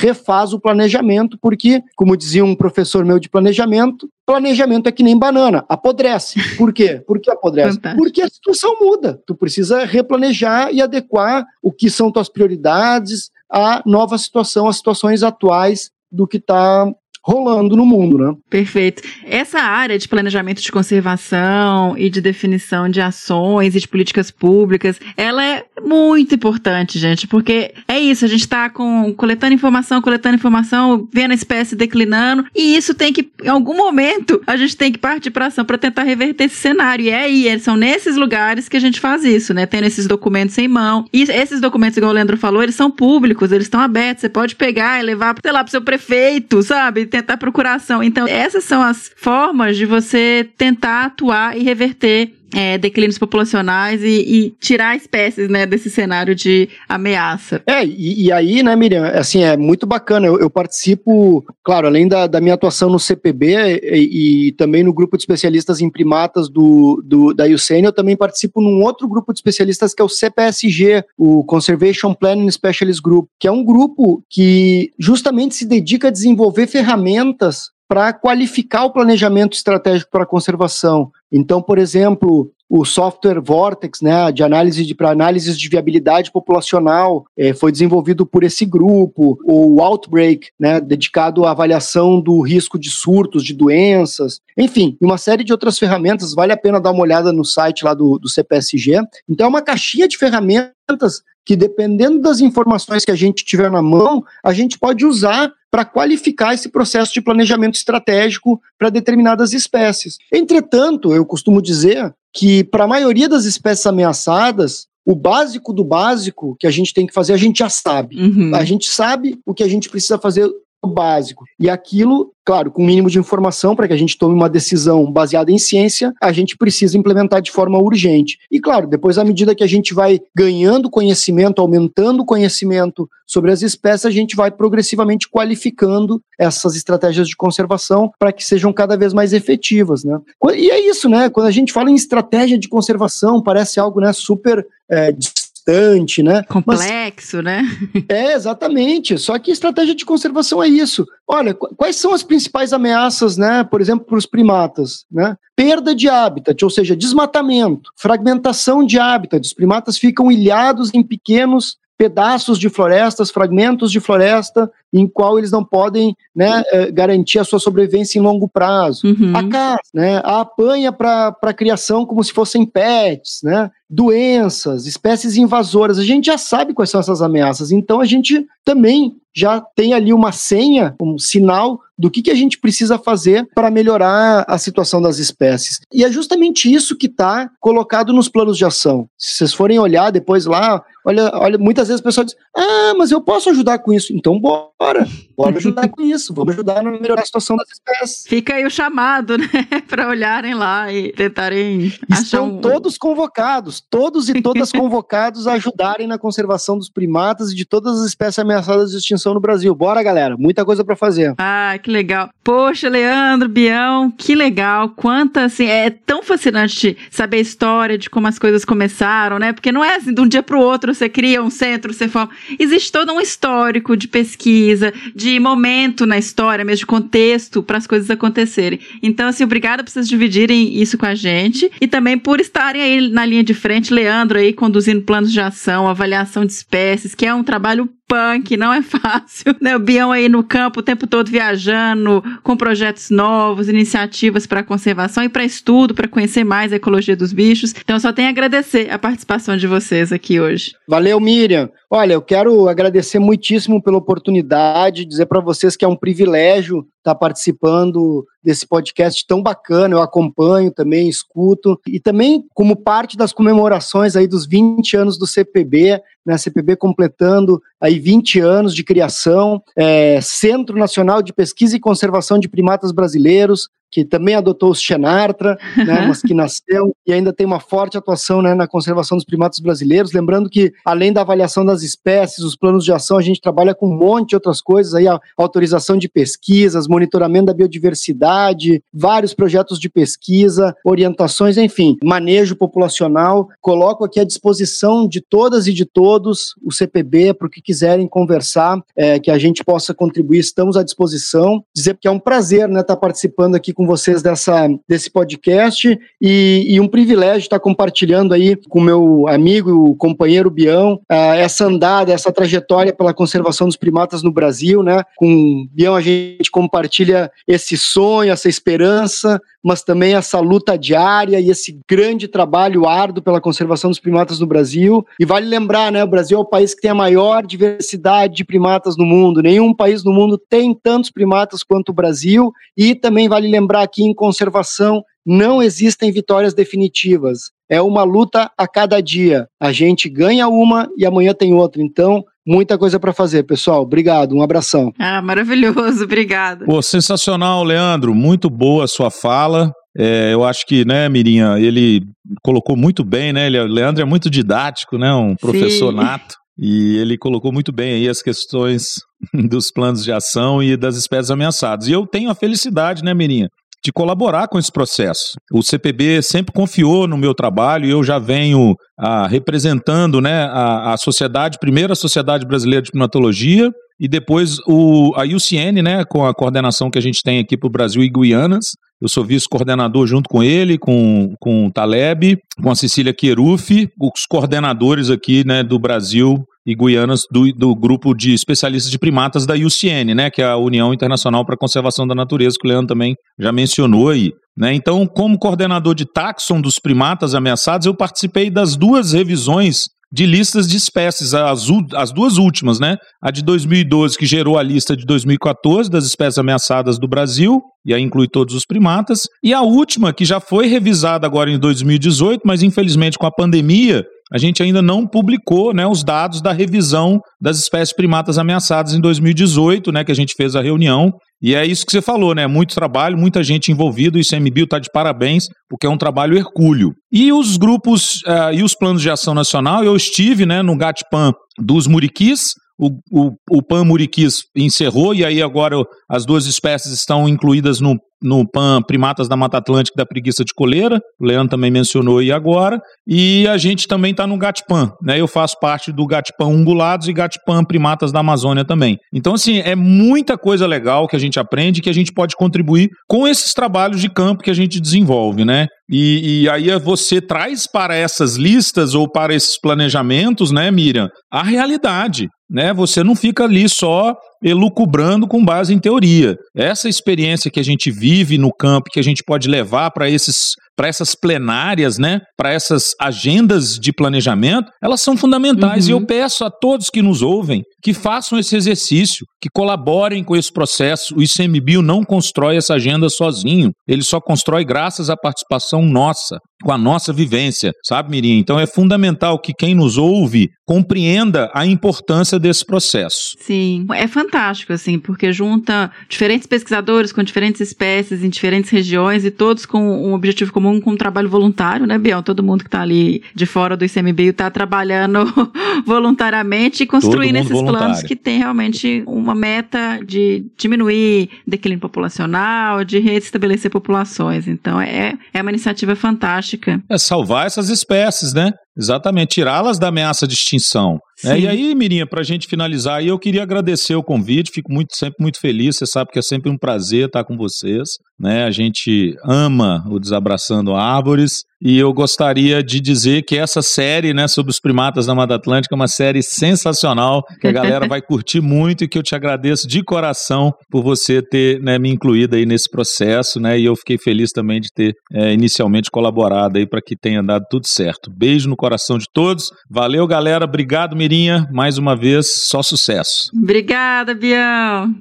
refaz 0.00 0.54
o 0.54 0.60
planejamento, 0.60 1.38
porque, 1.40 1.82
como 1.94 2.16
dizia 2.16 2.42
um 2.42 2.54
professor 2.54 3.04
meu 3.04 3.18
de 3.18 3.28
planejamento, 3.28 4.08
planejamento 4.24 4.88
é 4.88 4.92
que 4.92 5.02
nem 5.02 5.18
banana, 5.18 5.64
apodrece. 5.68 6.40
Por 6.56 6.72
quê? 6.72 7.02
Por 7.06 7.20
que 7.20 7.30
apodrece? 7.30 7.74
Fantástico. 7.74 8.02
Porque 8.02 8.22
a 8.22 8.28
situação 8.28 8.78
muda. 8.80 9.20
Tu 9.26 9.34
precisa 9.34 9.84
replanejar 9.84 10.72
e 10.72 10.80
adequar 10.80 11.44
o 11.62 11.70
que 11.70 11.90
são 11.90 12.10
tuas 12.10 12.30
prioridades 12.30 13.30
à 13.50 13.82
nova 13.84 14.16
situação, 14.16 14.68
às 14.68 14.76
situações 14.76 15.22
atuais 15.22 15.90
do 16.10 16.26
que 16.26 16.36
está 16.36 16.86
rolando 17.22 17.76
no 17.76 17.84
mundo, 17.84 18.18
né? 18.18 18.34
Perfeito. 18.48 19.02
Essa 19.24 19.60
área 19.60 19.98
de 19.98 20.08
planejamento 20.08 20.62
de 20.62 20.72
conservação 20.72 21.96
e 21.96 22.08
de 22.08 22.20
definição 22.20 22.88
de 22.88 23.00
ações 23.00 23.74
e 23.74 23.80
de 23.80 23.88
políticas 23.88 24.30
públicas, 24.30 24.98
ela 25.16 25.44
é 25.44 25.64
muito 25.84 26.34
importante, 26.34 26.98
gente, 26.98 27.26
porque 27.26 27.72
é 27.86 27.98
isso, 27.98 28.24
a 28.24 28.28
gente 28.28 28.40
está 28.40 28.68
com 28.70 29.12
coletando 29.14 29.54
informação, 29.54 30.00
coletando 30.02 30.36
informação, 30.36 31.08
vendo 31.12 31.32
a 31.32 31.34
espécie 31.34 31.76
declinando, 31.76 32.44
e 32.54 32.76
isso 32.76 32.94
tem 32.94 33.12
que, 33.12 33.30
em 33.42 33.48
algum 33.48 33.76
momento, 33.76 34.40
a 34.46 34.56
gente 34.56 34.76
tem 34.76 34.92
que 34.92 34.98
partir 34.98 35.30
para 35.30 35.46
ação 35.46 35.64
para 35.64 35.78
tentar 35.78 36.02
reverter 36.02 36.44
esse 36.44 36.56
cenário. 36.56 37.04
E 37.04 37.10
é 37.10 37.22
aí, 37.22 37.60
são 37.60 37.76
nesses 37.76 38.16
lugares 38.16 38.68
que 38.68 38.76
a 38.76 38.80
gente 38.80 39.00
faz 39.00 39.24
isso, 39.24 39.52
né? 39.54 39.66
Tendo 39.66 39.84
esses 39.84 40.06
documentos 40.06 40.56
em 40.58 40.68
mão. 40.68 41.04
E 41.12 41.22
esses 41.22 41.60
documentos, 41.60 41.96
igual 41.96 42.12
o 42.12 42.14
Leandro 42.14 42.36
falou, 42.36 42.62
eles 42.62 42.74
são 42.74 42.90
públicos, 42.90 43.52
eles 43.52 43.66
estão 43.66 43.80
abertos, 43.80 44.22
você 44.22 44.28
pode 44.28 44.56
pegar 44.56 45.00
e 45.00 45.02
levar, 45.02 45.34
sei 45.42 45.52
lá, 45.52 45.62
pro 45.62 45.70
seu 45.70 45.82
prefeito, 45.82 46.62
sabe? 46.62 47.06
Tentar 47.10 47.36
procuração. 47.36 48.02
Então, 48.02 48.26
essas 48.26 48.64
são 48.64 48.80
as 48.80 49.10
formas 49.16 49.76
de 49.76 49.84
você 49.84 50.48
tentar 50.56 51.06
atuar 51.06 51.56
e 51.56 51.62
reverter 51.62 52.34
é, 52.54 52.78
declínios 52.78 53.18
populacionais 53.18 54.02
e, 54.02 54.06
e, 54.06 54.50
tirar 54.60 54.96
espécies 54.96 55.48
né, 55.48 55.66
desse 55.66 55.90
cenário 55.90 56.34
de 56.34 56.68
ameaça. 56.88 57.62
É, 57.66 57.84
e, 57.84 58.26
e, 58.26 58.32
aí, 58.32 58.62
né, 58.62 58.74
Miriam, 58.76 59.06
assim, 59.06 59.42
é 59.42 59.56
muito 59.56 59.86
bacana. 59.86 60.26
Eu, 60.26 60.38
eu 60.38 60.50
participo, 60.50 61.44
claro, 61.62 61.86
além 61.86 62.08
da, 62.08 62.26
da, 62.26 62.40
minha 62.40 62.54
atuação 62.54 62.90
no 62.90 62.98
CPB 62.98 63.80
e, 63.82 64.48
e, 64.48 64.52
também 64.52 64.82
no 64.82 64.92
grupo 64.92 65.16
de 65.16 65.22
especialistas 65.22 65.80
em 65.80 65.90
primatas 65.90 66.48
do, 66.48 67.02
do, 67.04 67.32
da 67.34 67.46
IUCN, 67.46 67.84
eu 67.84 67.92
também 67.92 68.16
participo 68.16 68.60
num 68.60 68.82
outro 68.82 69.08
grupo 69.08 69.32
de 69.32 69.38
especialistas 69.38 69.94
que 69.94 70.02
é 70.02 70.04
o 70.04 70.08
CPSG, 70.08 71.04
o 71.16 71.44
Conservation 71.44 72.14
Planning 72.14 72.50
Specialist 72.50 73.00
Group, 73.00 73.28
que 73.38 73.48
é 73.48 73.52
um 73.52 73.64
grupo 73.64 74.22
que 74.28 74.90
justamente 74.98 75.54
se 75.54 75.66
dedica 75.66 76.08
a 76.08 76.12
desenvolver 76.12 76.66
ferramentas 76.66 77.70
para 77.90 78.12
qualificar 78.12 78.84
o 78.84 78.92
planejamento 78.92 79.54
estratégico 79.54 80.12
para 80.12 80.24
conservação. 80.24 81.10
Então, 81.32 81.60
por 81.60 81.76
exemplo, 81.76 82.48
o 82.68 82.84
software 82.84 83.40
Vortex, 83.40 84.00
né, 84.00 84.30
de 84.30 84.44
análise 84.44 84.86
de 84.86 84.94
para 84.94 85.10
análises 85.10 85.58
de 85.58 85.68
viabilidade 85.68 86.30
populacional, 86.30 87.26
é, 87.36 87.52
foi 87.52 87.72
desenvolvido 87.72 88.24
por 88.24 88.44
esse 88.44 88.64
grupo. 88.64 89.36
O 89.44 89.82
Outbreak, 89.82 90.50
né, 90.56 90.80
dedicado 90.80 91.44
à 91.44 91.50
avaliação 91.50 92.20
do 92.20 92.40
risco 92.42 92.78
de 92.78 92.90
surtos, 92.90 93.42
de 93.42 93.52
doenças, 93.52 94.40
enfim, 94.56 94.96
uma 95.00 95.18
série 95.18 95.42
de 95.42 95.50
outras 95.50 95.76
ferramentas. 95.76 96.32
Vale 96.32 96.52
a 96.52 96.56
pena 96.56 96.80
dar 96.80 96.92
uma 96.92 97.02
olhada 97.02 97.32
no 97.32 97.44
site 97.44 97.84
lá 97.84 97.92
do, 97.92 98.20
do 98.20 98.28
CPSG. 98.28 99.00
Então, 99.28 99.46
é 99.46 99.48
uma 99.48 99.62
caixinha 99.62 100.06
de 100.06 100.16
ferramentas 100.16 101.24
que, 101.44 101.56
dependendo 101.56 102.20
das 102.20 102.40
informações 102.40 103.04
que 103.04 103.10
a 103.10 103.16
gente 103.16 103.44
tiver 103.44 103.68
na 103.68 103.82
mão, 103.82 104.22
a 104.44 104.52
gente 104.52 104.78
pode 104.78 105.04
usar 105.04 105.52
para 105.70 105.84
qualificar 105.84 106.52
esse 106.52 106.68
processo 106.68 107.12
de 107.12 107.20
planejamento 107.20 107.76
estratégico 107.76 108.60
para 108.78 108.90
determinadas 108.90 109.52
espécies. 109.52 110.18
Entretanto, 110.32 111.14
eu 111.14 111.24
costumo 111.24 111.62
dizer 111.62 112.12
que 112.32 112.64
para 112.64 112.84
a 112.84 112.88
maioria 112.88 113.28
das 113.28 113.44
espécies 113.44 113.86
ameaçadas, 113.86 114.88
o 115.06 115.14
básico 115.14 115.72
do 115.72 115.84
básico 115.84 116.56
que 116.58 116.66
a 116.66 116.70
gente 116.70 116.92
tem 116.92 117.06
que 117.06 117.14
fazer, 117.14 117.32
a 117.32 117.36
gente 117.36 117.58
já 117.58 117.68
sabe. 117.68 118.20
Uhum. 118.20 118.54
A 118.54 118.64
gente 118.64 118.88
sabe 118.88 119.38
o 119.46 119.54
que 119.54 119.62
a 119.62 119.68
gente 119.68 119.88
precisa 119.88 120.18
fazer 120.18 120.50
básico. 120.86 121.44
E 121.58 121.68
aquilo, 121.68 122.32
claro, 122.44 122.70
com 122.70 122.82
o 122.82 122.86
mínimo 122.86 123.10
de 123.10 123.18
informação 123.18 123.76
para 123.76 123.86
que 123.86 123.92
a 123.92 123.96
gente 123.96 124.16
tome 124.16 124.34
uma 124.34 124.48
decisão 124.48 125.10
baseada 125.10 125.52
em 125.52 125.58
ciência, 125.58 126.12
a 126.20 126.32
gente 126.32 126.56
precisa 126.56 126.96
implementar 126.96 127.42
de 127.42 127.50
forma 127.50 127.78
urgente. 127.78 128.38
E 128.50 128.58
claro, 128.60 128.86
depois 128.86 129.18
à 129.18 129.24
medida 129.24 129.54
que 129.54 129.64
a 129.64 129.66
gente 129.66 129.92
vai 129.92 130.20
ganhando 130.34 130.90
conhecimento, 130.90 131.60
aumentando 131.60 132.22
o 132.22 132.26
conhecimento 132.26 133.08
sobre 133.26 133.52
as 133.52 133.62
espécies, 133.62 134.06
a 134.06 134.10
gente 134.10 134.34
vai 134.34 134.50
progressivamente 134.50 135.28
qualificando 135.28 136.20
essas 136.38 136.74
estratégias 136.74 137.28
de 137.28 137.36
conservação 137.36 138.10
para 138.18 138.32
que 138.32 138.44
sejam 138.44 138.72
cada 138.72 138.96
vez 138.96 139.12
mais 139.12 139.32
efetivas, 139.32 140.02
né? 140.02 140.18
E 140.54 140.70
é 140.70 140.80
isso, 140.80 141.08
né? 141.08 141.30
Quando 141.30 141.46
a 141.46 141.52
gente 141.52 141.72
fala 141.72 141.90
em 141.90 141.94
estratégia 141.94 142.58
de 142.58 142.68
conservação, 142.68 143.40
parece 143.42 143.78
algo, 143.78 144.00
né, 144.00 144.12
super 144.12 144.66
é, 144.90 145.12
distante, 145.60 146.22
né? 146.22 146.42
Complexo, 146.44 147.36
Mas, 147.36 147.44
né? 147.44 147.62
é, 148.08 148.32
exatamente. 148.32 149.18
Só 149.18 149.38
que 149.38 149.50
estratégia 149.50 149.94
de 149.94 150.04
conservação 150.04 150.62
é 150.62 150.68
isso. 150.68 151.06
Olha, 151.28 151.54
quais 151.54 151.96
são 151.96 152.12
as 152.12 152.22
principais 152.22 152.72
ameaças, 152.72 153.36
né? 153.36 153.62
Por 153.64 153.80
exemplo, 153.80 154.06
para 154.06 154.18
os 154.18 154.26
primatas, 154.26 155.04
né? 155.10 155.36
Perda 155.54 155.94
de 155.94 156.08
hábitat, 156.08 156.64
ou 156.64 156.70
seja, 156.70 156.96
desmatamento, 156.96 157.90
fragmentação 157.96 158.84
de 158.84 158.98
hábitat. 158.98 159.46
Os 159.46 159.52
primatas 159.52 159.98
ficam 159.98 160.32
ilhados 160.32 160.92
em 160.94 161.02
pequenos 161.02 161.78
pedaços 161.98 162.58
de 162.58 162.70
florestas, 162.70 163.30
fragmentos 163.30 163.92
de 163.92 164.00
floresta, 164.00 164.70
em 164.92 165.06
qual 165.06 165.38
eles 165.38 165.50
não 165.50 165.64
podem 165.64 166.16
né, 166.34 166.62
garantir 166.92 167.38
a 167.38 167.44
sua 167.44 167.58
sobrevivência 167.58 168.18
em 168.18 168.22
longo 168.22 168.48
prazo. 168.48 169.06
Uhum. 169.06 169.32
A 169.36 169.48
caça, 169.48 169.90
né, 169.94 170.20
a 170.24 170.40
apanha 170.40 170.92
para 170.92 171.36
a 171.42 171.54
criação 171.54 172.04
como 172.04 172.22
se 172.22 172.32
fossem 172.32 172.66
pets, 172.66 173.40
né, 173.42 173.70
doenças, 173.88 174.86
espécies 174.86 175.36
invasoras. 175.36 175.98
A 175.98 176.04
gente 176.04 176.26
já 176.26 176.38
sabe 176.38 176.74
quais 176.74 176.90
são 176.90 177.00
essas 177.00 177.22
ameaças, 177.22 177.72
então 177.72 178.00
a 178.00 178.04
gente 178.04 178.46
também 178.64 179.16
já 179.34 179.60
tem 179.60 179.94
ali 179.94 180.12
uma 180.12 180.32
senha, 180.32 180.94
um 181.00 181.18
sinal 181.18 181.80
do 181.96 182.10
que, 182.10 182.22
que 182.22 182.30
a 182.30 182.34
gente 182.34 182.58
precisa 182.58 182.98
fazer 182.98 183.48
para 183.54 183.70
melhorar 183.70 184.44
a 184.48 184.58
situação 184.58 185.00
das 185.00 185.18
espécies. 185.18 185.80
E 185.92 186.04
é 186.04 186.10
justamente 186.10 186.72
isso 186.72 186.96
que 186.96 187.06
está 187.06 187.50
colocado 187.60 188.12
nos 188.12 188.28
planos 188.28 188.56
de 188.56 188.64
ação. 188.64 189.08
Se 189.18 189.36
vocês 189.36 189.52
forem 189.52 189.78
olhar 189.78 190.10
depois 190.10 190.46
lá, 190.46 190.82
olha, 191.04 191.30
olha, 191.34 191.58
muitas 191.58 191.88
vezes 191.88 192.00
o 192.00 192.04
pessoal 192.04 192.24
diz: 192.24 192.34
Ah, 192.56 192.94
mas 192.96 193.10
eu 193.10 193.20
posso 193.20 193.50
ajudar 193.50 193.78
com 193.80 193.92
isso. 193.92 194.12
Então, 194.14 194.40
bora, 194.40 194.70
Ora, 194.82 195.04
bora 195.40 195.56
ajudar 195.56 195.88
com 195.88 196.02
isso. 196.02 196.34
Vamos 196.34 196.54
ajudar 196.54 196.78
a 196.78 196.82
melhorar 196.82 197.22
a 197.22 197.24
situação 197.24 197.56
das 197.56 197.68
espécies. 197.70 198.24
Fica 198.26 198.54
aí 198.54 198.66
o 198.66 198.70
chamado, 198.70 199.36
né? 199.38 199.48
para 199.88 200.08
olharem 200.08 200.54
lá 200.54 200.92
e 200.92 201.12
tentarem. 201.12 201.92
Estão 202.10 202.56
um... 202.56 202.60
todos 202.60 202.98
convocados, 202.98 203.80
todos 203.80 204.28
e 204.28 204.42
todas 204.42 204.70
convocados 204.72 205.46
a 205.46 205.54
ajudarem 205.54 206.06
na 206.06 206.18
conservação 206.18 206.76
dos 206.76 206.90
primatas 206.90 207.52
e 207.52 207.54
de 207.54 207.64
todas 207.64 208.00
as 208.00 208.06
espécies 208.06 208.38
ameaçadas 208.38 208.90
de 208.90 208.98
extinção 208.98 209.34
no 209.34 209.40
Brasil. 209.40 209.74
Bora, 209.74 210.02
galera, 210.02 210.36
muita 210.36 210.64
coisa 210.64 210.84
para 210.84 210.96
fazer. 210.96 211.34
Ah, 211.38 211.78
que 211.82 211.90
legal. 211.90 212.30
Poxa, 212.44 212.88
Leandro, 212.88 213.48
Bião, 213.48 214.10
que 214.10 214.34
legal. 214.34 214.90
Quanta, 214.90 215.44
assim, 215.44 215.66
é 215.66 215.90
tão 215.90 216.22
fascinante 216.22 216.96
saber 217.10 217.38
a 217.38 217.40
história 217.40 217.96
de 217.96 218.10
como 218.10 218.26
as 218.26 218.38
coisas 218.38 218.64
começaram, 218.64 219.38
né? 219.38 219.52
Porque 219.52 219.72
não 219.72 219.84
é 219.84 219.96
assim, 219.96 220.12
de 220.12 220.20
um 220.20 220.28
dia 220.28 220.42
para 220.42 220.58
o 220.58 220.60
outro 220.60 220.94
você 220.94 221.08
cria 221.08 221.42
um 221.42 221.50
centro, 221.50 221.92
você 221.92 222.08
forma. 222.08 222.30
Existe 222.58 222.92
todo 222.92 223.12
um 223.12 223.20
histórico 223.20 223.96
de 223.96 224.08
pesquisa, 224.08 224.92
de 225.14 225.29
momento 225.38 226.06
na 226.06 226.18
história, 226.18 226.64
mesmo 226.64 226.80
de 226.80 226.86
contexto 226.86 227.62
para 227.62 227.78
as 227.78 227.86
coisas 227.86 228.10
acontecerem. 228.10 228.80
Então, 229.02 229.28
assim, 229.28 229.44
obrigada 229.44 229.84
por 229.84 229.90
vocês 229.90 230.08
dividirem 230.08 230.80
isso 230.80 230.96
com 230.96 231.06
a 231.06 231.14
gente 231.14 231.70
e 231.80 231.86
também 231.86 232.18
por 232.18 232.40
estarem 232.40 232.80
aí 232.80 233.08
na 233.08 233.24
linha 233.24 233.44
de 233.44 233.54
frente, 233.54 233.92
Leandro 233.92 234.38
aí 234.38 234.52
conduzindo 234.52 235.02
planos 235.02 235.30
de 235.30 235.40
ação, 235.40 235.86
avaliação 235.86 236.44
de 236.44 236.52
espécies, 236.52 237.14
que 237.14 237.26
é 237.26 237.34
um 237.34 237.44
trabalho 237.44 237.88
punk, 238.10 238.56
não 238.56 238.72
é 238.72 238.82
fácil, 238.82 239.54
né? 239.60 239.76
O 239.76 239.78
Bião 239.78 240.10
aí 240.10 240.28
no 240.28 240.42
campo 240.42 240.80
o 240.80 240.82
tempo 240.82 241.06
todo 241.06 241.30
viajando, 241.30 242.22
com 242.42 242.56
projetos 242.56 243.08
novos, 243.08 243.68
iniciativas 243.68 244.48
para 244.48 244.64
conservação 244.64 245.22
e 245.22 245.28
para 245.28 245.44
estudo, 245.44 245.94
para 245.94 246.08
conhecer 246.08 246.42
mais 246.42 246.72
a 246.72 246.76
ecologia 246.76 247.14
dos 247.14 247.32
bichos. 247.32 247.72
Então 247.80 248.00
só 248.00 248.12
tenho 248.12 248.26
a 248.26 248.30
agradecer 248.30 248.90
a 248.90 248.98
participação 248.98 249.56
de 249.56 249.68
vocês 249.68 250.12
aqui 250.12 250.40
hoje. 250.40 250.72
Valeu, 250.88 251.20
Miriam. 251.20 251.70
Olha, 251.88 252.14
eu 252.14 252.22
quero 252.22 252.68
agradecer 252.68 253.20
muitíssimo 253.20 253.82
pela 253.82 253.98
oportunidade, 253.98 255.04
dizer 255.04 255.26
para 255.26 255.40
vocês 255.40 255.76
que 255.76 255.84
é 255.84 255.88
um 255.88 255.96
privilégio 255.96 256.86
estar 257.00 257.14
participando 257.14 258.26
desse 258.42 258.66
podcast 258.66 259.26
tão 259.26 259.42
bacana. 259.42 259.94
Eu 259.94 260.02
acompanho 260.02 260.70
também, 260.70 261.08
escuto. 261.08 261.80
E 261.86 261.98
também, 261.98 262.44
como 262.54 262.76
parte 262.76 263.16
das 263.16 263.32
comemorações 263.32 264.16
aí 264.16 264.26
dos 264.26 264.46
20 264.46 264.96
anos 264.96 265.18
do 265.18 265.26
CPB, 265.26 266.00
né, 266.24 266.38
CPB 266.38 266.76
completando 266.76 267.60
aí 267.80 267.98
20 267.98 268.40
anos 268.40 268.74
de 268.74 268.84
criação, 268.84 269.62
é, 269.76 270.20
Centro 270.20 270.78
Nacional 270.78 271.22
de 271.22 271.32
Pesquisa 271.32 271.76
e 271.76 271.80
Conservação 271.80 272.38
de 272.38 272.48
Primatas 272.48 272.92
Brasileiros, 272.92 273.68
que 273.90 274.04
também 274.04 274.34
adotou 274.34 274.70
o 274.70 274.74
Xenartra, 274.74 275.58
né, 275.76 276.06
mas 276.06 276.22
que 276.22 276.34
nasceu 276.34 276.94
e 277.06 277.12
ainda 277.12 277.32
tem 277.32 277.46
uma 277.46 277.60
forte 277.60 277.98
atuação 277.98 278.40
né, 278.40 278.54
na 278.54 278.66
conservação 278.66 279.16
dos 279.16 279.24
primatas 279.24 279.58
brasileiros. 279.58 280.12
Lembrando 280.12 280.48
que, 280.48 280.72
além 280.84 281.12
da 281.12 281.22
avaliação 281.22 281.64
das 281.64 281.82
espécies, 281.82 282.44
os 282.44 282.56
planos 282.56 282.84
de 282.84 282.92
ação, 282.92 283.18
a 283.18 283.22
gente 283.22 283.40
trabalha 283.40 283.74
com 283.74 283.86
um 283.86 283.96
monte 283.96 284.30
de 284.30 284.34
outras 284.36 284.60
coisas, 284.60 284.94
aí, 284.94 285.08
a 285.08 285.20
autorização 285.36 285.96
de 285.96 286.08
pesquisas, 286.08 286.86
monitoramento 286.86 287.46
da 287.46 287.54
biodiversidade, 287.54 288.82
vários 288.92 289.34
projetos 289.34 289.78
de 289.78 289.88
pesquisa, 289.88 290.74
orientações, 290.84 291.56
enfim, 291.56 291.96
manejo 292.04 292.56
populacional. 292.56 293.48
Coloco 293.60 294.04
aqui 294.04 294.20
à 294.20 294.24
disposição 294.24 295.08
de 295.08 295.20
todas 295.20 295.66
e 295.66 295.72
de 295.72 295.84
todos 295.84 296.54
o 296.64 296.72
CPB 296.72 297.34
para 297.34 297.46
o 297.46 297.50
que 297.50 297.60
quiserem 297.60 298.06
conversar, 298.06 298.78
é, 298.96 299.18
que 299.18 299.30
a 299.30 299.38
gente 299.38 299.64
possa 299.64 299.94
contribuir, 299.94 300.38
estamos 300.38 300.76
à 300.76 300.82
disposição. 300.82 301.64
Dizer 301.74 301.96
que 302.00 302.08
é 302.08 302.10
um 302.10 302.18
prazer 302.18 302.68
né, 302.68 302.80
estar 302.80 302.96
participando 302.96 303.54
aqui 303.54 303.72
com 303.80 303.86
vocês 303.86 304.20
dessa, 304.20 304.68
desse 304.86 305.10
podcast 305.10 305.98
e, 306.20 306.66
e 306.68 306.78
um 306.78 306.86
privilégio 306.86 307.38
estar 307.38 307.58
compartilhando 307.58 308.34
aí 308.34 308.54
com 308.68 308.78
meu 308.78 309.26
amigo, 309.26 309.96
companheiro 309.96 310.50
Bião, 310.50 311.00
uh, 311.10 311.32
essa 311.38 311.64
andada, 311.64 312.12
essa 312.12 312.30
trajetória 312.30 312.92
pela 312.92 313.14
conservação 313.14 313.66
dos 313.66 313.78
primatas 313.78 314.22
no 314.22 314.30
Brasil, 314.30 314.82
né? 314.82 315.02
Com 315.16 315.66
Bião 315.72 315.96
a 315.96 316.02
gente 316.02 316.50
compartilha 316.50 317.32
esse 317.48 317.74
sonho, 317.74 318.30
essa 318.30 318.50
esperança, 318.50 319.40
mas 319.64 319.82
também 319.82 320.14
essa 320.14 320.40
luta 320.40 320.76
diária 320.78 321.40
e 321.40 321.50
esse 321.50 321.78
grande 321.88 322.26
trabalho 322.26 322.86
árduo 322.86 323.22
pela 323.22 323.40
conservação 323.40 323.90
dos 323.90 324.00
primatas 324.00 324.40
no 324.40 324.46
Brasil. 324.46 325.06
E 325.18 325.24
vale 325.24 325.46
lembrar, 325.46 325.92
né, 325.92 326.02
o 326.02 326.08
Brasil 326.08 326.38
é 326.38 326.40
o 326.40 326.44
país 326.44 326.74
que 326.74 326.80
tem 326.80 326.90
a 326.90 326.94
maior 326.94 327.46
diversidade 327.46 328.34
de 328.34 328.44
primatas 328.44 328.96
no 328.96 329.04
mundo. 329.04 329.42
Nenhum 329.42 329.74
país 329.74 330.02
no 330.02 330.12
mundo 330.12 330.38
tem 330.38 330.74
tantos 330.74 331.10
primatas 331.10 331.62
quanto 331.62 331.90
o 331.90 331.94
Brasil. 331.94 332.52
E 332.76 332.94
também 332.94 333.28
vale 333.28 333.48
lembrar 333.48 333.82
aqui 333.82 334.02
em 334.02 334.14
conservação 334.14 335.04
não 335.24 335.62
existem 335.62 336.10
vitórias 336.10 336.54
definitivas. 336.54 337.50
É 337.68 337.80
uma 337.80 338.02
luta 338.02 338.50
a 338.56 338.66
cada 338.66 339.00
dia. 339.00 339.48
A 339.60 339.70
gente 339.70 340.08
ganha 340.08 340.48
uma 340.48 340.88
e 340.96 341.06
amanhã 341.06 341.32
tem 341.34 341.54
outra. 341.54 341.82
Então, 341.82 342.24
muita 342.46 342.78
coisa 342.78 342.98
para 342.98 343.12
fazer, 343.12 343.44
pessoal. 343.44 343.82
Obrigado, 343.82 344.34
um 344.34 344.42
abração. 344.42 344.92
Ah, 344.98 345.22
maravilhoso, 345.22 346.04
obrigado. 346.04 346.64
Pô, 346.64 346.80
sensacional, 346.82 347.64
Leandro. 347.64 348.14
Muito 348.14 348.48
boa 348.48 348.84
a 348.84 348.88
sua 348.88 349.10
fala. 349.10 349.72
É, 349.96 350.32
eu 350.32 350.44
acho 350.44 350.64
que, 350.66 350.84
né, 350.84 351.08
Mirinha, 351.08 351.58
ele 351.58 352.02
colocou 352.42 352.76
muito 352.76 353.04
bem, 353.04 353.32
né? 353.32 353.46
Ele, 353.46 353.58
o 353.58 353.66
Leandro 353.66 354.02
é 354.02 354.04
muito 354.04 354.30
didático, 354.30 354.96
né? 354.96 355.12
Um 355.12 355.34
professor 355.34 355.90
Sim. 355.90 355.96
nato. 355.96 356.36
E 356.62 356.98
ele 356.98 357.16
colocou 357.16 357.50
muito 357.50 357.72
bem 357.72 357.94
aí 357.94 358.08
as 358.08 358.20
questões 358.20 358.84
dos 359.48 359.70
planos 359.72 360.04
de 360.04 360.12
ação 360.12 360.62
e 360.62 360.76
das 360.76 360.96
espécies 360.96 361.30
ameaçadas. 361.30 361.88
E 361.88 361.92
eu 361.92 362.06
tenho 362.06 362.30
a 362.30 362.34
felicidade, 362.34 363.02
né, 363.02 363.14
Mirinha, 363.14 363.48
de 363.84 363.92
colaborar 363.92 364.48
com 364.48 364.58
esse 364.58 364.70
processo. 364.70 365.38
O 365.52 365.62
CPB 365.62 366.22
sempre 366.22 366.52
confiou 366.52 367.08
no 367.08 367.16
meu 367.16 367.34
trabalho 367.34 367.86
e 367.86 367.90
eu 367.90 368.02
já 368.04 368.18
venho 368.18 368.74
ah, 368.98 369.26
representando 369.26 370.20
né, 370.20 370.44
a, 370.44 370.92
a 370.92 370.96
sociedade, 370.96 371.58
primeiro 371.58 371.92
a 371.92 371.96
Sociedade 371.96 372.46
Brasileira 372.46 372.82
de 372.82 372.90
Primatologia 372.90 373.70
e 373.98 374.08
depois 374.08 374.58
o, 374.66 375.12
a 375.16 375.24
UCN, 375.24 375.82
né, 375.82 376.04
com 376.04 376.26
a 376.26 376.34
coordenação 376.34 376.90
que 376.90 376.98
a 376.98 377.02
gente 377.02 377.22
tem 377.22 377.38
aqui 377.38 377.56
para 377.56 377.66
o 377.66 377.72
Brasil 377.72 378.02
e 378.02 378.10
Guianas. 378.10 378.66
Eu 379.00 379.08
sou 379.08 379.24
vice-coordenador 379.24 380.06
junto 380.06 380.28
com 380.28 380.42
ele, 380.42 380.76
com, 380.76 381.34
com 381.40 381.66
o 381.66 381.72
Taleb, 381.72 382.38
com 382.62 382.70
a 382.70 382.74
Cecília 382.74 383.14
Querufi, 383.14 383.88
os 383.98 384.26
coordenadores 384.26 385.08
aqui 385.08 385.42
né, 385.46 385.62
do 385.62 385.78
Brasil 385.78 386.44
e 386.66 386.74
Guianas 386.74 387.22
do, 387.30 387.52
do 387.52 387.74
grupo 387.74 388.14
de 388.14 388.32
especialistas 388.34 388.90
de 388.90 388.98
primatas 388.98 389.46
da 389.46 389.54
UCN, 389.54 390.14
né, 390.14 390.30
que 390.30 390.42
é 390.42 390.46
a 390.46 390.56
União 390.56 390.92
Internacional 390.92 391.44
para 391.44 391.54
a 391.54 391.58
Conservação 391.58 392.06
da 392.06 392.14
Natureza, 392.14 392.56
que 392.60 392.66
o 392.66 392.70
Leandro 392.70 392.88
também 392.88 393.14
já 393.38 393.52
mencionou 393.52 394.10
aí. 394.10 394.30
Né? 394.56 394.74
Então, 394.74 395.06
como 395.06 395.38
coordenador 395.38 395.94
de 395.94 396.04
taxon 396.04 396.60
dos 396.60 396.78
primatas 396.78 397.34
ameaçados, 397.34 397.86
eu 397.86 397.94
participei 397.94 398.50
das 398.50 398.76
duas 398.76 399.12
revisões 399.12 399.84
de 400.12 400.26
listas 400.26 400.66
de 400.66 400.76
espécies, 400.76 401.34
as, 401.34 401.66
as 401.94 402.12
duas 402.12 402.36
últimas, 402.36 402.80
né? 402.80 402.96
A 403.22 403.30
de 403.30 403.44
2012, 403.44 404.18
que 404.18 404.26
gerou 404.26 404.58
a 404.58 404.62
lista 404.62 404.96
de 404.96 405.04
2014 405.06 405.88
das 405.88 406.04
espécies 406.04 406.36
ameaçadas 406.36 406.98
do 406.98 407.06
Brasil, 407.06 407.62
e 407.86 407.94
aí 407.94 408.02
inclui 408.02 408.26
todos 408.26 408.54
os 408.54 408.66
primatas, 408.66 409.20
e 409.42 409.54
a 409.54 409.62
última, 409.62 410.12
que 410.12 410.24
já 410.24 410.40
foi 410.40 410.66
revisada 410.66 411.26
agora 411.26 411.50
em 411.50 411.58
2018, 411.58 412.42
mas 412.44 412.62
infelizmente 412.62 413.16
com 413.16 413.26
a 413.26 413.30
pandemia, 413.30 414.04
a 414.32 414.38
gente 414.38 414.62
ainda 414.62 414.80
não 414.80 415.06
publicou 415.06 415.74
né, 415.74 415.86
os 415.86 416.04
dados 416.04 416.40
da 416.40 416.52
revisão 416.52 417.20
das 417.40 417.58
espécies 417.58 417.94
primatas 417.94 418.38
ameaçadas 418.38 418.94
em 418.94 419.00
2018, 419.00 419.90
né, 419.90 420.04
que 420.04 420.12
a 420.12 420.14
gente 420.14 420.34
fez 420.36 420.54
a 420.54 420.62
reunião. 420.62 421.12
E 421.42 421.54
é 421.54 421.66
isso 421.66 421.86
que 421.86 421.92
você 421.92 422.02
falou, 422.02 422.34
né? 422.34 422.46
Muito 422.46 422.74
trabalho, 422.74 423.16
muita 423.16 423.42
gente 423.42 423.72
envolvida, 423.72 424.18
o 424.18 424.20
ICMBio 424.20 424.64
está 424.64 424.78
de 424.78 424.90
parabéns, 424.92 425.46
porque 425.70 425.86
é 425.86 425.90
um 425.90 425.96
trabalho 425.96 426.36
hercúleo. 426.36 426.92
E 427.10 427.32
os 427.32 427.56
grupos 427.56 428.16
uh, 428.26 428.52
e 428.52 428.62
os 428.62 428.74
planos 428.74 429.00
de 429.00 429.08
ação 429.08 429.32
nacional, 429.32 429.82
eu 429.82 429.96
estive 429.96 430.44
né, 430.44 430.60
no 430.60 430.76
GATPAN 430.76 431.32
dos 431.58 431.86
Muriquis, 431.86 432.50
o, 432.78 432.90
o, 433.12 433.32
o 433.50 433.62
PAN 433.62 433.84
Muriquis 433.84 434.42
encerrou, 434.56 435.14
e 435.14 435.24
aí 435.24 435.42
agora 435.42 435.76
as 436.10 436.24
duas 436.24 436.46
espécies 436.46 436.92
estão 436.92 437.28
incluídas 437.28 437.80
no 437.80 437.94
no 438.22 438.48
PAN 438.48 438.82
Primatas 438.82 439.28
da 439.28 439.36
Mata 439.36 439.58
Atlântica 439.58 439.96
da 439.96 440.06
Preguiça 440.06 440.44
de 440.44 440.52
Coleira, 440.54 441.00
o 441.18 441.24
Leandro 441.24 441.50
também 441.50 441.70
mencionou 441.70 442.18
aí 442.18 442.30
agora, 442.32 442.80
e 443.06 443.46
a 443.48 443.56
gente 443.56 443.88
também 443.88 444.10
está 444.10 444.26
no 444.26 444.36
GATPAN, 444.36 444.92
né? 445.02 445.20
Eu 445.20 445.26
faço 445.26 445.58
parte 445.60 445.92
do 445.92 446.06
GATPAN 446.06 446.46
Ungulados 446.46 447.08
e 447.08 447.12
GATPAN 447.12 447.64
Primatas 447.64 448.12
da 448.12 448.20
Amazônia 448.20 448.64
também. 448.64 448.98
Então, 449.12 449.34
assim, 449.34 449.58
é 449.58 449.74
muita 449.74 450.36
coisa 450.36 450.66
legal 450.66 451.08
que 451.08 451.16
a 451.16 451.18
gente 451.18 451.38
aprende 451.38 451.80
que 451.80 451.90
a 451.90 451.94
gente 451.94 452.12
pode 452.12 452.36
contribuir 452.36 452.88
com 453.08 453.26
esses 453.26 453.54
trabalhos 453.54 454.00
de 454.00 454.08
campo 454.08 454.42
que 454.42 454.50
a 454.50 454.54
gente 454.54 454.80
desenvolve, 454.80 455.44
né? 455.44 455.66
E, 455.92 456.42
e, 456.42 456.48
aí 456.48 456.70
você 456.78 457.20
traz 457.20 457.66
para 457.66 457.96
essas 457.96 458.36
listas 458.36 458.94
ou 458.94 459.10
para 459.10 459.34
esses 459.34 459.58
planejamentos, 459.60 460.52
né, 460.52 460.70
Miriam, 460.70 461.08
a 461.32 461.42
realidade, 461.42 462.28
né? 462.48 462.72
Você 462.72 463.02
não 463.02 463.16
fica 463.16 463.42
ali 463.42 463.68
só 463.68 464.14
elucubrando 464.42 465.26
com 465.26 465.44
base 465.44 465.74
em 465.74 465.78
teoria. 465.78 466.36
Essa 466.56 466.88
experiência 466.88 467.50
que 467.50 467.60
a 467.60 467.64
gente 467.64 467.90
vive 467.90 468.38
no 468.38 468.50
campo, 468.52 468.90
que 468.90 469.00
a 469.00 469.04
gente 469.04 469.22
pode 469.24 469.48
levar 469.48 469.90
para 469.90 470.08
esses 470.08 470.54
para 470.80 470.88
essas 470.88 471.14
plenárias, 471.14 471.98
né, 471.98 472.20
para 472.38 472.54
essas 472.54 472.92
agendas 472.98 473.74
de 473.78 473.92
planejamento, 473.92 474.70
elas 474.82 475.02
são 475.02 475.14
fundamentais. 475.14 475.84
Uhum. 475.84 475.90
E 475.90 475.94
eu 475.94 476.06
peço 476.06 476.42
a 476.42 476.50
todos 476.50 476.88
que 476.88 477.02
nos 477.02 477.20
ouvem 477.20 477.60
que 477.82 477.92
façam 477.92 478.38
esse 478.38 478.56
exercício, 478.56 479.26
que 479.42 479.50
colaborem 479.52 480.24
com 480.24 480.34
esse 480.34 480.50
processo. 480.50 481.14
O 481.14 481.22
ICMBio 481.22 481.82
não 481.82 482.02
constrói 482.02 482.56
essa 482.56 482.74
agenda 482.74 483.10
sozinho, 483.10 483.70
ele 483.86 484.02
só 484.02 484.20
constrói 484.20 484.64
graças 484.64 485.10
à 485.10 485.16
participação 485.16 485.82
nossa, 485.82 486.38
com 486.62 486.72
a 486.72 486.78
nossa 486.78 487.12
vivência, 487.12 487.72
sabe, 487.84 488.10
Mirim? 488.10 488.38
Então 488.38 488.58
é 488.58 488.66
fundamental 488.66 489.38
que 489.38 489.52
quem 489.52 489.74
nos 489.74 489.98
ouve 489.98 490.48
compreenda 490.70 491.50
a 491.52 491.66
importância 491.66 492.38
desse 492.38 492.64
processo. 492.64 493.34
Sim, 493.40 493.84
é 493.92 494.06
fantástico, 494.06 494.72
assim, 494.72 495.00
porque 495.00 495.32
junta 495.32 495.90
diferentes 496.08 496.46
pesquisadores 496.46 497.10
com 497.10 497.24
diferentes 497.24 497.60
espécies 497.60 498.22
em 498.22 498.28
diferentes 498.28 498.70
regiões 498.70 499.24
e 499.24 499.32
todos 499.32 499.66
com 499.66 499.80
um 499.80 500.14
objetivo 500.14 500.52
comum 500.52 500.80
com 500.80 500.92
um 500.92 500.96
trabalho 500.96 501.28
voluntário, 501.28 501.88
né, 501.88 501.98
Biel? 501.98 502.22
Todo 502.22 502.40
mundo 502.40 502.60
que 502.60 502.68
está 502.68 502.82
ali 502.82 503.20
de 503.34 503.46
fora 503.46 503.76
do 503.76 503.84
ICMBio 503.84 504.30
está 504.30 504.48
trabalhando 504.48 505.24
voluntariamente 505.84 506.84
e 506.84 506.86
construindo 506.86 507.34
esses 507.34 507.50
voluntário. 507.50 507.78
planos 507.80 508.02
que 508.04 508.14
tem 508.14 508.38
realmente 508.38 509.02
uma 509.08 509.34
meta 509.34 509.98
de 510.06 510.46
diminuir 510.56 511.30
declínio 511.44 511.80
populacional, 511.80 512.84
de 512.84 513.00
restabelecer 513.00 513.72
populações. 513.72 514.46
Então 514.46 514.80
é, 514.80 515.18
é 515.34 515.42
uma 515.42 515.50
iniciativa 515.50 515.96
fantástica. 515.96 516.80
É 516.88 516.96
salvar 516.96 517.48
essas 517.48 517.68
espécies, 517.70 518.32
né? 518.32 518.52
Exatamente, 518.78 519.34
tirá-las 519.34 519.78
da 519.78 519.88
ameaça 519.88 520.26
de 520.26 520.34
extinção 520.34 520.59
distinção 520.60 521.00
é, 521.24 521.38
e 521.38 521.46
aí, 521.46 521.74
Mirinha, 521.74 522.06
para 522.06 522.20
a 522.20 522.24
gente 522.24 522.46
finalizar, 522.46 523.04
eu 523.04 523.18
queria 523.18 523.42
agradecer 523.42 523.94
o 523.94 524.02
convite, 524.02 524.50
fico 524.52 524.72
muito, 524.72 524.96
sempre 524.96 525.16
muito 525.20 525.38
feliz, 525.38 525.76
você 525.76 525.86
sabe 525.86 526.10
que 526.10 526.18
é 526.18 526.22
sempre 526.22 526.50
um 526.50 526.56
prazer 526.56 527.06
estar 527.06 527.24
com 527.24 527.36
vocês, 527.36 527.88
né? 528.18 528.44
A 528.44 528.50
gente 528.50 529.14
ama 529.24 529.84
o 529.90 529.98
Desabraçando 529.98 530.74
Árvores 530.74 531.42
e 531.62 531.78
eu 531.78 531.92
gostaria 531.92 532.62
de 532.62 532.80
dizer 532.80 533.22
que 533.22 533.36
essa 533.36 533.60
série, 533.60 534.14
né, 534.14 534.26
sobre 534.26 534.50
os 534.50 534.58
primatas 534.58 535.06
da 535.06 535.14
Mata 535.14 535.34
Atlântica 535.34 535.74
é 535.74 535.76
uma 535.76 535.88
série 535.88 536.22
sensacional, 536.22 537.22
que 537.38 537.46
a 537.46 537.52
galera 537.52 537.86
vai 537.86 538.00
curtir 538.00 538.40
muito 538.40 538.82
e 538.82 538.88
que 538.88 538.96
eu 538.96 539.02
te 539.02 539.14
agradeço 539.14 539.68
de 539.68 539.82
coração 539.82 540.52
por 540.70 540.82
você 540.82 541.20
ter 541.20 541.60
né, 541.60 541.78
me 541.78 541.90
incluído 541.90 542.34
aí 542.34 542.46
nesse 542.46 542.68
processo, 542.70 543.38
né? 543.38 543.58
E 543.58 543.66
eu 543.66 543.76
fiquei 543.76 543.98
feliz 543.98 544.30
também 544.32 544.58
de 544.58 544.68
ter 544.74 544.94
é, 545.12 545.34
inicialmente 545.34 545.90
colaborado 545.90 546.56
aí 546.58 546.66
para 546.66 546.80
que 546.80 546.96
tenha 546.96 547.22
dado 547.22 547.44
tudo 547.50 547.66
certo. 547.66 548.10
Beijo 548.10 548.48
no 548.48 548.56
coração 548.56 548.96
de 548.96 549.06
todos. 549.12 549.50
Valeu, 549.70 550.06
galera. 550.06 550.46
Obrigado, 550.46 550.96
Mirinha 550.96 551.09
Mirinha, 551.10 551.48
mais 551.50 551.76
uma 551.76 551.96
vez, 551.96 552.28
só 552.46 552.62
sucesso. 552.62 553.32
Obrigada, 553.36 554.14
Bião. 554.14 554.94